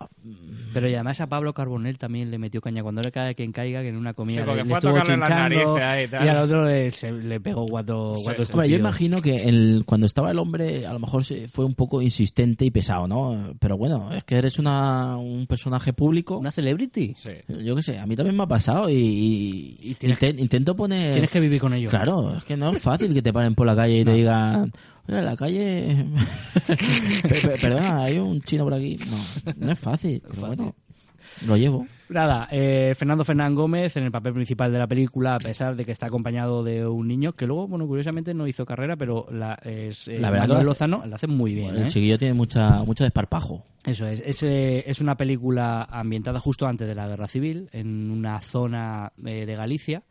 Pero 0.73 0.82
y 0.89 0.93
además 0.95 1.19
a 1.21 1.27
Pablo 1.27 1.53
Carbonell 1.53 1.97
también 1.97 2.31
le 2.31 2.37
metió 2.37 2.61
caña 2.61 2.83
cuando 2.83 3.01
le 3.01 3.11
cae 3.11 3.35
quien 3.35 3.51
caiga, 3.51 3.81
que 3.81 3.89
en 3.89 3.97
una 3.97 4.13
comida 4.13 4.43
Sí, 4.45 4.51
le, 4.53 4.61
estuvo 4.73 4.99
chinchando, 5.01 5.77
ahí 5.77 6.07
y 6.11 6.27
al 6.27 6.37
otro 6.37 6.65
le, 6.65 6.91
se- 6.91 7.11
le 7.11 7.39
pegó 7.39 7.65
cuatro, 7.67 8.15
Sí, 8.17 8.23
cuatro 8.25 8.45
sí. 8.45 8.51
Hombre, 8.53 8.69
yo 8.69 8.75
imagino 8.77 9.21
que 9.21 9.43
el, 9.43 9.83
cuando 9.85 10.05
estaba 10.07 10.31
el 10.31 10.39
hombre, 10.39 10.85
a 10.85 10.93
lo 10.93 10.99
mejor 10.99 11.23
se- 11.25 11.47
fue 11.47 11.65
un 11.65 11.75
poco 11.75 12.01
insistente 12.01 12.65
y 12.65 12.71
pesado, 12.71 13.07
¿no? 13.07 13.53
Pero 13.59 13.77
bueno, 13.77 14.11
es 14.13 14.23
que 14.23 14.35
eres 14.35 14.59
una, 14.59 15.17
un 15.17 15.45
personaje 15.47 15.93
público. 15.93 16.37
¿Una 16.37 16.51
celebrity? 16.51 17.13
Sí. 17.17 17.31
Yo 17.47 17.75
qué 17.75 17.81
sé, 17.81 17.99
a 17.99 18.05
mí 18.05 18.15
también 18.15 18.35
me 18.37 18.43
ha 18.43 18.47
pasado 18.47 18.89
y, 18.89 18.93
y- 18.95 19.77
Y 19.81 19.95
tienes 19.95 20.19
inten- 20.19 20.39
intento 20.39 20.75
poner... 20.75 21.11
Tienes 21.13 21.29
que 21.29 21.39
vivir 21.39 21.59
con 21.59 21.73
ello. 21.73 21.89
Claro, 21.89 22.35
es 22.37 22.45
que 22.45 22.55
no 22.57 22.71
es 22.71 22.81
fácil 22.81 23.13
que 23.13 23.21
te 23.21 23.31
paren 23.33 23.55
por 23.55 23.67
la 23.67 23.75
calle 23.75 23.99
y 23.99 24.03
te 24.05 24.13
digan, 24.13 24.71
oye, 25.07 25.19
en 25.19 25.25
la 25.25 25.35
calle... 25.35 26.05
Pe- 26.67 27.41
pe- 27.41 27.57
Perdona, 27.59 28.03
hay 28.03 28.17
un 28.19 28.41
chino 28.41 28.63
por 28.63 28.73
aquí. 28.73 28.97
No, 29.09 29.53
no 29.65 29.71
es 29.71 29.79
fácil. 29.79 30.21
pero 30.27 30.47
bueno, 30.47 30.75
lo 31.47 31.57
llevo. 31.57 31.85
Nada, 32.09 32.47
eh, 32.51 32.93
Fernando 32.95 33.23
Fernán 33.23 33.55
Gómez 33.55 33.97
en 33.97 34.03
el 34.03 34.11
papel 34.11 34.33
principal 34.33 34.71
de 34.71 34.77
la 34.77 34.85
película, 34.87 35.35
a 35.35 35.39
pesar 35.39 35.75
de 35.75 35.83
que 35.83 35.91
está 35.91 36.05
acompañado 36.07 36.63
de 36.63 36.85
un 36.85 37.07
niño 37.07 37.33
que 37.33 37.47
luego, 37.47 37.67
bueno, 37.67 37.87
curiosamente 37.87 38.33
no 38.35 38.45
hizo 38.45 38.65
carrera, 38.65 38.95
pero 38.97 39.25
la, 39.31 39.55
es, 39.63 40.07
eh, 40.07 40.19
La 40.19 40.29
verdad 40.29 40.49
Manuel 40.49 40.67
Lozano 40.67 41.03
lo 41.05 41.15
hace 41.15 41.25
muy 41.27 41.55
bien. 41.55 41.75
El 41.75 41.83
¿eh? 41.83 41.87
chiquillo 41.87 42.19
tiene 42.19 42.35
mucha, 42.35 42.83
mucho 42.83 43.03
desparpajo. 43.03 43.65
Eso 43.83 44.05
es. 44.05 44.21
Es, 44.23 44.43
eh, 44.43 44.83
es 44.85 45.01
una 45.01 45.15
película 45.15 45.83
ambientada 45.89 46.39
justo 46.39 46.67
antes 46.67 46.87
de 46.87 46.93
la 46.95 47.07
Guerra 47.07 47.27
Civil, 47.27 47.67
en 47.71 48.11
una 48.11 48.39
zona 48.41 49.11
eh, 49.25 49.45
de 49.47 49.55
Galicia. 49.55 50.03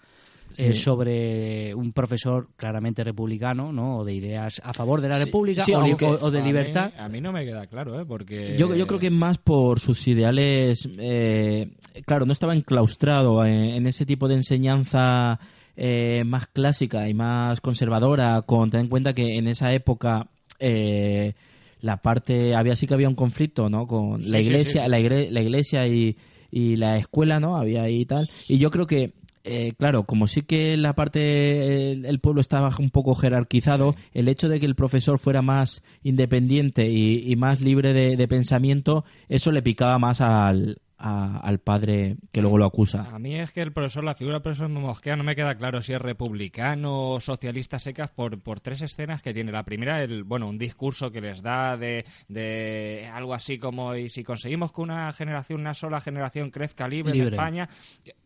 Eh, 0.59 0.75
sobre 0.75 1.75
un 1.75 1.93
profesor 1.93 2.49
claramente 2.57 3.03
republicano, 3.05 3.73
¿no? 3.73 3.99
O 3.99 4.05
de 4.05 4.15
ideas 4.15 4.61
a 4.65 4.73
favor 4.73 5.01
de 5.01 5.09
la 5.09 5.19
Sí, 5.19 5.25
República 5.27 5.65
sí, 5.65 5.73
o, 5.75 5.79
aunque 5.79 6.05
o- 6.07 6.19
o 6.27 6.31
de 6.31 6.39
A 6.39 6.43
mí- 6.43 6.47
libertad. 6.49 6.93
A 6.99 7.09
mí, 7.09 7.21
no 7.21 7.33
me 7.33 7.45
queda 7.45 7.67
claro, 7.67 8.01
¿eh? 8.01 8.05
Porque... 8.07 8.57
Yo, 8.59 8.75
yo 8.75 8.87
creo 8.87 8.99
que 9.01 9.11
más 9.11 9.39
por 9.39 9.81
sus 9.81 10.07
ideales, 10.09 10.89
eh, 10.99 11.71
claro, 12.07 12.27
no 12.27 12.33
estaba 12.33 12.55
enclaustrado 12.55 13.45
en, 13.45 13.53
en 13.71 13.87
ese 13.87 14.05
tipo 14.07 14.29
de 14.29 14.35
enseñanza 14.37 15.39
eh, 15.77 16.23
más 16.25 16.47
clásica 16.49 17.09
y 17.09 17.15
más 17.15 17.61
conservadora, 17.61 18.43
con 18.43 18.71
ten 18.71 18.81
en 18.83 18.89
cuenta 18.89 19.15
que 19.15 19.37
en 19.37 19.49
esa 19.49 19.73
época 19.73 20.29
eh, 20.59 21.35
la 21.81 21.97
parte 21.97 22.55
había 22.55 22.77
sí 22.77 22.87
que 22.87 22.95
había 22.95 23.09
un 23.09 23.15
conflicto, 23.15 23.69
¿no? 23.69 23.87
Con 23.87 24.23
Sí, 24.23 24.31
la 24.31 24.39
sí, 24.41 24.45
iglesia, 24.47 24.85
sí. 24.85 24.91
la, 24.91 25.01
igre- 25.01 25.31
la 25.31 25.41
iglesia 25.41 25.87
y, 25.89 26.17
y 26.51 26.77
la 26.77 26.97
escuela, 26.99 27.41
¿no? 27.41 27.57
Había 27.57 27.83
ahí 27.83 28.03
y 28.03 28.07
tal. 28.07 28.29
Y 28.49 28.59
yo 28.59 28.71
creo 28.71 28.87
que 28.87 29.15
eh, 29.45 29.73
claro, 29.79 30.05
como 30.05 30.27
sí 30.27 30.43
que 30.43 30.77
la 30.77 30.95
parte, 30.95 31.93
el, 31.93 32.07
el 32.07 32.19
pueblo 32.21 32.41
estaba 32.41 32.71
un 32.79 32.91
poco 32.91 33.15
jerarquizado, 33.15 33.95
el 34.13 34.29
hecho 34.29 34.49
de 34.49 34.61
que 34.61 34.67
el 34.67 34.75
profesor 34.75 35.19
fuera 35.19 35.43
más 35.43 35.83
independiente 36.03 36.89
y, 36.89 37.31
y 37.31 37.37
más 37.37 37.61
libre 37.61 37.93
de, 37.93 38.17
de 38.17 38.29
pensamiento, 38.29 39.05
eso 39.29 39.51
le 39.51 39.63
picaba 39.63 39.99
más 39.99 40.21
al, 40.21 40.79
a- 40.99 41.39
al 41.39 41.59
padre 41.59 42.17
que 42.31 42.41
luego 42.41 42.59
lo 42.59 42.65
acusa. 42.67 43.09
A 43.13 43.19
mí 43.19 43.35
es 43.35 43.51
que 43.51 43.61
el 43.63 43.73
profesor, 43.73 44.05
la 44.05 44.15
figura 44.15 44.37
del 44.37 44.43
profesor 44.43 44.69
mosquea, 44.69 45.17
no 45.17 45.25
me 45.25 45.35
queda 45.35 45.57
claro 45.57 45.83
si 45.83 45.93
es 45.93 46.01
republicano 46.01 47.11
o 47.15 47.21
socialista 47.21 47.79
secas 47.81 48.11
por, 48.11 48.41
por 48.41 48.61
tres 48.61 48.83
escenas 48.83 49.23
que 49.23 49.35
tiene. 49.35 49.51
La 49.51 49.65
primera, 49.65 50.03
el, 50.03 50.23
bueno, 50.23 50.49
un 50.49 50.59
discurso 50.59 51.11
que 51.11 51.21
les 51.21 51.43
da 51.43 51.77
de, 51.77 52.05
de 52.29 53.11
algo 53.13 53.35
así 53.35 53.59
como, 53.59 53.97
y 53.97 54.09
si 54.09 54.23
conseguimos 54.23 54.73
que 54.73 54.81
una 54.81 55.13
generación, 55.13 55.61
una 55.61 55.75
sola 55.75 56.01
generación 56.01 56.51
crezca 56.51 56.87
libre, 56.87 57.13
en. 57.13 57.35
España, 57.35 57.69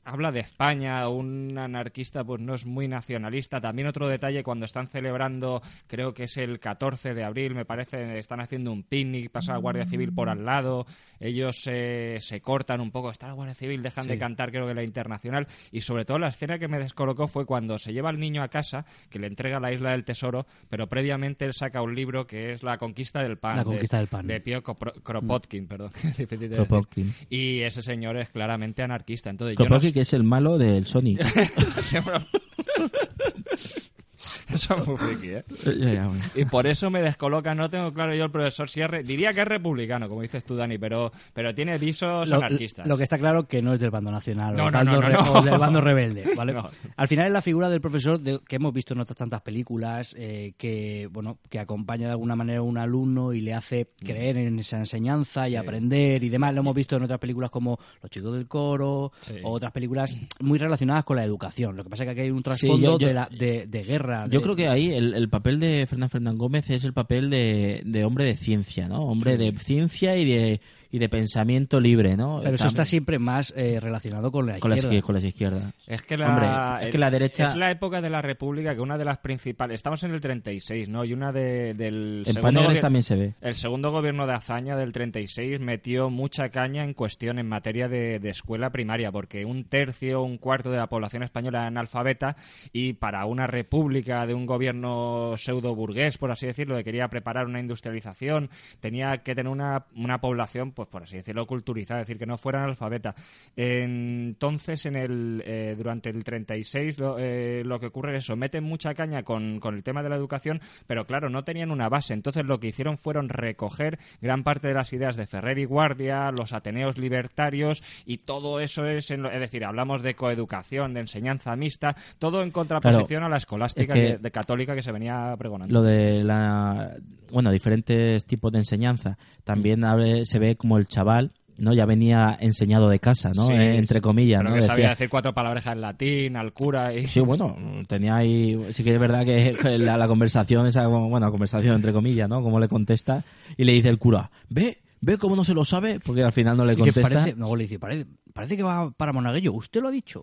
habla 0.07 0.31
de 0.33 0.41
España, 0.41 1.09
un 1.09 1.59
anarquista 1.59 2.25
pues 2.25 2.41
no 2.41 2.55
es 2.55 2.65
muy 2.65 2.89
nacionalista. 2.89 3.61
También 3.61 3.89
otro 3.89 4.09
detalle, 4.09 4.43
cuando 4.43 4.65
están 4.65 4.87
celebrando, 4.87 5.61
creo 5.87 6.15
que 6.15 6.25
es 6.25 6.37
el 6.37 6.61
14 6.61 7.13
de 7.13 7.25
abril, 7.25 7.55
me 7.55 7.65
parece, 7.65 8.19
están 8.19 8.41
haciendo 8.41 8.73
un 8.73 8.85
picnic, 8.85 9.31
pasa 9.31 9.53
la 9.53 9.59
Guardia 9.59 9.85
Civil 9.85 10.13
por 10.13 10.29
al 10.29 10.45
lado, 10.45 10.87
ellos 11.21 11.57
eh, 11.67 12.19
se 12.21 12.41
cortan 12.41 12.81
un 12.81 12.91
poco, 12.91 13.11
está 13.11 13.27
la 13.27 13.35
Guardia 13.35 13.55
Civil, 13.55 13.83
dejan 13.83 14.07
de 14.07 14.19
cantar, 14.19 14.51
creo 14.51 14.67
que 14.67 14.75
la 14.75 14.85
internacional, 14.85 15.47
y 15.73 15.81
sobre 15.81 16.05
todo 16.05 16.19
la 16.19 16.29
escena 16.29 16.59
que 16.59 16.69
me 16.69 16.79
descolocó 16.79 17.27
fue 17.27 17.45
cuando 17.45 17.77
se 17.79 17.93
lleva 17.93 18.09
al 18.11 18.19
niño 18.21 18.43
a 18.43 18.49
casa, 18.49 18.87
que 19.11 19.19
le 19.19 19.27
entrega 19.27 19.59
la 19.61 19.73
isla 19.73 19.91
del 19.91 20.05
tesoro, 20.05 20.47
pero 20.69 20.87
previamente 20.87 21.45
él 21.45 21.53
saca 21.53 21.83
un 21.83 21.95
libro 21.95 22.27
que 22.27 22.53
es 22.53 22.63
La 22.63 22.79
conquista 22.79 23.23
del 23.23 23.39
pan. 23.39 23.57
La 23.57 23.65
de- 23.65 23.65
conquista 23.65 23.99
del 23.99 24.07
pan. 24.07 24.27
De 24.27 24.41
Pío 24.41 24.63
Kopro- 24.63 24.93
Kropotkin, 25.03 25.67
perdón. 25.67 25.91
de. 26.17 26.49
Kropotkin. 26.49 27.13
Y 27.29 27.63
ese 27.63 27.83
señor 27.83 28.17
es 28.17 28.31
claramente 28.31 28.83
anarquista. 28.83 29.31
Entonces, 29.31 29.57
yo 29.57 29.65
no 29.65 29.69
Kropotkin, 29.71 29.96
que 29.97 30.03
es 30.03 30.13
el 30.13 30.25
malo 30.25 30.59
del 30.59 30.85
Sonic. 30.85 31.25
Eso 34.53 34.77
es 34.77 34.87
muy 34.87 34.97
friki, 34.97 35.29
¿eh? 35.29 35.45
Ya, 35.79 35.93
ya, 35.95 36.07
bueno. 36.07 36.23
Y 36.35 36.45
por 36.47 36.67
eso 36.67 36.91
me 36.91 37.03
descoloca, 37.03 37.55
no 37.55 37.69
tengo 37.71 37.93
claro 37.93 38.15
yo 38.15 38.25
el 38.25 38.31
profesor 38.31 38.69
si 38.71 38.81
es 38.81 38.89
diría 39.07 39.33
que 39.33 39.41
es 39.43 39.49
republicano, 39.49 40.09
como 40.09 40.23
dices 40.23 40.45
tú, 40.45 40.57
Dani, 40.57 40.79
pero, 40.79 41.11
pero 41.35 41.55
tiene 41.55 41.79
visos 41.79 42.29
Lo, 42.29 42.37
anarquistas. 42.37 42.87
lo 42.87 42.97
que 42.97 43.03
está 43.05 43.19
claro 43.19 43.47
que 43.47 43.63
no 43.63 43.75
es 43.75 43.81
del 43.81 43.91
bando 43.91 44.11
nacional 44.11 44.55
No, 44.57 44.65
o, 44.67 44.71
no, 44.71 44.79
bando 44.79 45.01
no, 45.01 45.33
o 45.33 45.43
del 45.43 45.59
bando 45.59 45.81
rebelde. 45.81 46.25
¿vale? 46.37 46.55
Al 46.97 47.09
final 47.09 47.27
es 47.27 47.33
la 47.33 47.43
figura 47.43 47.69
del 47.69 47.81
profesor 47.81 48.19
de- 48.21 48.41
que 48.47 48.57
hemos 48.57 48.73
visto 48.73 48.95
en 48.95 49.01
otras 49.01 49.17
tantas 49.17 49.43
películas 49.43 50.15
eh, 50.19 50.55
que 50.57 51.09
bueno 51.11 51.39
que 51.49 51.59
acompaña 51.59 52.07
de 52.07 52.13
alguna 52.13 52.37
manera 52.37 52.61
a 52.61 52.63
un 52.63 52.79
alumno 52.79 53.33
y 53.33 53.41
le 53.41 53.55
hace 53.55 53.89
creer 53.99 54.39
en 54.39 54.59
esa 54.59 54.79
enseñanza 54.79 55.49
y 55.49 55.53
Sí. 55.53 55.57
aprender 55.57 56.23
y 56.25 56.29
demás. 56.29 56.55
Lo 56.55 56.61
hemos 56.61 56.75
visto 56.75 56.97
en 56.97 57.03
otras 57.03 57.19
películas 57.21 57.51
como 57.51 57.79
Los 58.03 58.11
chicos 58.11 58.33
del 58.35 58.47
coro 58.47 59.13
Sí. 59.21 59.35
o 59.43 59.51
otras 59.53 59.73
películas 59.73 60.17
muy 60.41 60.59
relacionadas 60.59 61.05
con 61.05 61.17
la 61.17 61.25
educación. 61.25 61.77
Lo 61.77 61.85
que 61.85 61.91
pasa 61.91 62.03
es 62.05 62.07
que 62.09 62.11
aquí 62.13 62.21
hay 62.23 62.31
un 62.31 62.39
Sí, 62.39 62.43
trasfondo 62.45 62.77
yo- 62.93 62.99
yo- 62.99 63.07
de, 63.09 63.15
la- 63.15 63.29
de, 63.31 63.67
de 63.67 63.83
guerra. 63.85 64.16
Yo 64.25 64.39
de- 64.39 64.43
creo 64.43 64.57
que 64.57 64.69
ahí 64.69 64.91
el, 64.93 65.15
el 65.15 65.29
papel 65.29 65.61
de 65.61 65.87
Fernán 65.87 66.09
Fernán 66.11 66.39
Gómez 66.39 66.71
es 66.71 66.83
el 66.85 66.93
papel 66.93 67.29
de, 67.31 67.83
de 67.85 68.05
hombre 68.05 68.25
de 68.25 68.37
ciencia, 68.37 68.89
¿no? 68.89 69.05
Hombre 69.05 69.37
de 69.37 69.53
ciencia 69.59 70.17
y 70.17 70.25
de, 70.25 70.61
y 70.91 70.99
de 70.99 71.09
pensamiento 71.09 71.81
libre, 71.81 72.17
¿no? 72.17 72.41
Pero 72.43 72.55
eso 72.55 72.67
está 72.67 72.85
siempre 72.85 73.19
más 73.19 73.53
eh, 73.57 73.79
relacionado 73.81 74.31
con 74.31 74.47
la 74.47 74.59
con 74.59 74.73
izquierda. 74.73 74.97
izquier- 74.97 75.03
con 75.03 75.15
las 75.15 75.25
izquierdas. 75.25 75.75
Es 75.87 76.03
que 76.03 76.17
la, 76.17 76.29
Hombre, 76.29 76.87
es 76.87 76.93
que 76.93 76.99
la 76.99 77.11
derecha- 77.11 77.45
Es 77.45 77.57
la 77.57 77.71
época 77.71 78.01
de 78.01 78.11
la 78.11 78.23
República 78.23 78.75
que 78.75 78.81
una 78.81 78.99
de 78.99 79.05
las 79.05 79.19
principales... 79.19 79.77
Estamos 79.77 80.03
en 80.05 80.13
el 80.13 80.21
36, 80.21 80.89
¿no? 80.89 81.05
Y 81.05 81.13
una 81.13 81.33
de, 81.33 81.75
del... 81.75 82.23
En 82.27 82.33
segundo 82.35 82.61
paneles 82.61 82.81
también 82.81 83.03
se 83.03 83.17
ve. 83.17 83.35
El 83.41 83.55
segundo 83.55 83.91
gobierno 83.91 84.27
de 84.27 84.35
Azaña 84.35 84.77
del 84.77 84.93
36 84.93 85.61
metió 85.61 86.11
mucha 86.11 86.49
caña 86.51 86.85
en 86.85 86.95
cuestión 86.95 87.39
en 87.39 87.49
materia 87.49 87.89
de, 87.89 88.19
de 88.19 88.31
escuela 88.31 88.71
primaria, 88.71 89.11
porque 89.13 89.45
un 89.45 89.65
tercio, 89.65 90.23
un 90.23 90.39
cuarto 90.39 90.71
de 90.71 90.79
la 90.79 90.87
población 90.89 91.23
española 91.23 91.59
era 91.61 91.67
analfabeta 91.69 92.37
y 92.73 92.95
para 92.95 93.25
una 93.27 93.47
república 93.47 94.27
de 94.27 94.35
un 94.35 94.47
gobierno 94.47 95.35
pseudo 95.37 95.75
burgués, 95.75 96.19
por 96.19 96.31
así 96.31 96.47
decirlo, 96.47 96.77
que 96.77 96.85
quería 96.85 97.09
preparar 97.09 97.47
una 97.47 97.61
industrialización, 97.61 98.51
tenía 98.81 99.19
que 99.19 99.35
tener 99.35 99.51
una, 99.53 99.87
una 99.95 100.19
población, 100.19 100.73
pues 100.77 100.89
por 100.89 101.03
así 101.03 101.17
decirlo, 101.17 101.47
culturizada, 101.47 102.03
es 102.03 102.07
decir, 102.07 102.19
que 102.19 102.27
no 102.27 102.37
fuera 102.37 102.61
analfabeta. 102.63 103.15
Entonces, 103.57 104.85
en 104.87 104.97
el, 104.97 105.43
eh, 105.47 105.75
durante 105.77 106.11
el 106.11 106.23
36 106.23 106.99
lo, 106.99 107.17
eh, 107.19 107.63
lo 107.65 107.81
que 107.81 107.87
ocurre 107.87 108.17
es 108.17 108.25
eso, 108.25 108.37
meten 108.37 108.63
mucha 108.65 108.95
caña 108.95 109.23
con, 109.23 109.59
con 109.59 109.75
el 109.75 109.83
tema 109.83 110.03
de 110.03 110.11
la 110.11 110.17
educación, 110.17 110.61
pero 110.87 111.07
claro, 111.07 111.31
no 111.31 111.43
tenían 111.45 111.71
una 111.71 111.89
base. 111.89 112.13
Entonces 112.15 112.45
lo 112.45 112.61
que 112.61 112.69
hicieron 112.69 112.99
fueron 112.99 113.29
recoger 113.29 113.99
gran 114.21 114.45
parte 114.45 114.69
de 114.69 114.75
las 114.75 114.93
ideas 114.93 115.17
de 115.17 115.27
Ferrer 115.27 115.59
y 115.59 115.65
Guardia, 115.65 116.31
los 116.31 116.53
Ateneos 116.53 116.99
libertarios 116.99 117.83
y 118.05 118.19
todo 118.19 118.61
eso 118.61 118.85
es, 118.87 119.11
en 119.11 119.23
lo- 119.23 119.31
es 119.31 119.41
decir, 119.41 119.65
hablamos 119.65 120.03
de 120.03 120.15
coeducación, 120.15 120.93
de 120.95 121.01
enseñanza 121.01 121.57
mixta, 121.57 121.97
todo 122.19 122.43
en 122.43 122.51
contraposición 122.51 123.23
a 123.25 123.29
la 123.31 123.39
escolástica 123.39 123.95
es 123.95 124.01
que- 124.01 124.13
de, 124.13 124.19
de 124.19 124.31
católica 124.31 124.75
que 124.75 124.83
se 124.83 124.93
venía 124.93 125.35
pregonando. 125.39 125.73
Lo 125.73 125.83
de 125.83 126.23
la. 126.23 126.97
Bueno, 127.33 127.51
diferentes 127.51 128.25
tipos 128.27 128.53
de 128.53 128.59
enseñanza. 128.59 129.17
También 129.45 129.81
se 130.25 130.39
ve 130.39 130.57
como 130.57 130.66
el 130.79 130.87
chaval. 130.87 131.33
¿no? 131.59 131.73
Ya 131.73 131.87
venía 131.87 132.37
enseñado 132.39 132.89
de 132.91 132.99
casa, 132.99 133.31
¿no? 133.35 133.47
Sí, 133.47 133.55
Eh, 133.55 133.79
entre 133.79 134.03
comillas, 134.03 134.41
pero 134.41 134.51
¿no? 134.51 134.57
que 134.57 134.61
sabía 134.63 134.91
decir 134.91 135.09
cuatro 135.09 135.33
palabras 135.33 135.65
en 135.67 135.81
latín, 135.81 136.37
al 136.37 136.53
cura 136.53 136.93
y... 136.95 137.07
Sí, 137.07 137.21
bueno, 137.21 137.57
tenía 137.89 138.17
ahí, 138.17 138.61
sí 138.73 138.85
que 138.85 138.93
es 138.93 139.01
verdad 139.01 139.25
que 139.25 139.57
la, 139.79 139.97
la 139.97 140.07
conversación, 140.07 140.67
esa, 140.67 140.87
bueno, 140.87 141.31
conversación 141.31 141.75
entre 141.77 141.95
comillas, 141.95 142.29
¿no? 142.29 142.43
Como 142.43 142.61
le 142.61 142.69
contesta 142.69 143.25
y 143.57 143.65
le 143.65 143.73
dice 143.73 143.89
el 143.89 143.97
cura, 143.97 144.31
ve, 144.51 144.83
ve 145.01 145.17
cómo 145.17 145.35
no 145.35 145.45
se 145.45 145.55
lo 145.55 145.65
sabe, 145.65 145.99
porque 145.99 146.23
al 146.23 146.33
final 146.33 146.59
no 146.59 146.67
le 146.67 146.77
contesta. 146.77 147.01
parece, 147.01 147.35
no, 147.35 147.57
le 147.57 147.63
dice, 147.63 147.79
parece, 147.79 148.05
parece 148.35 148.57
que 148.59 148.63
va 148.63 148.91
para 148.91 149.15
Monaguillo. 149.15 149.55
Usted 149.55 149.81
lo 149.81 149.89
ha 149.89 149.93
dicho. 149.93 150.23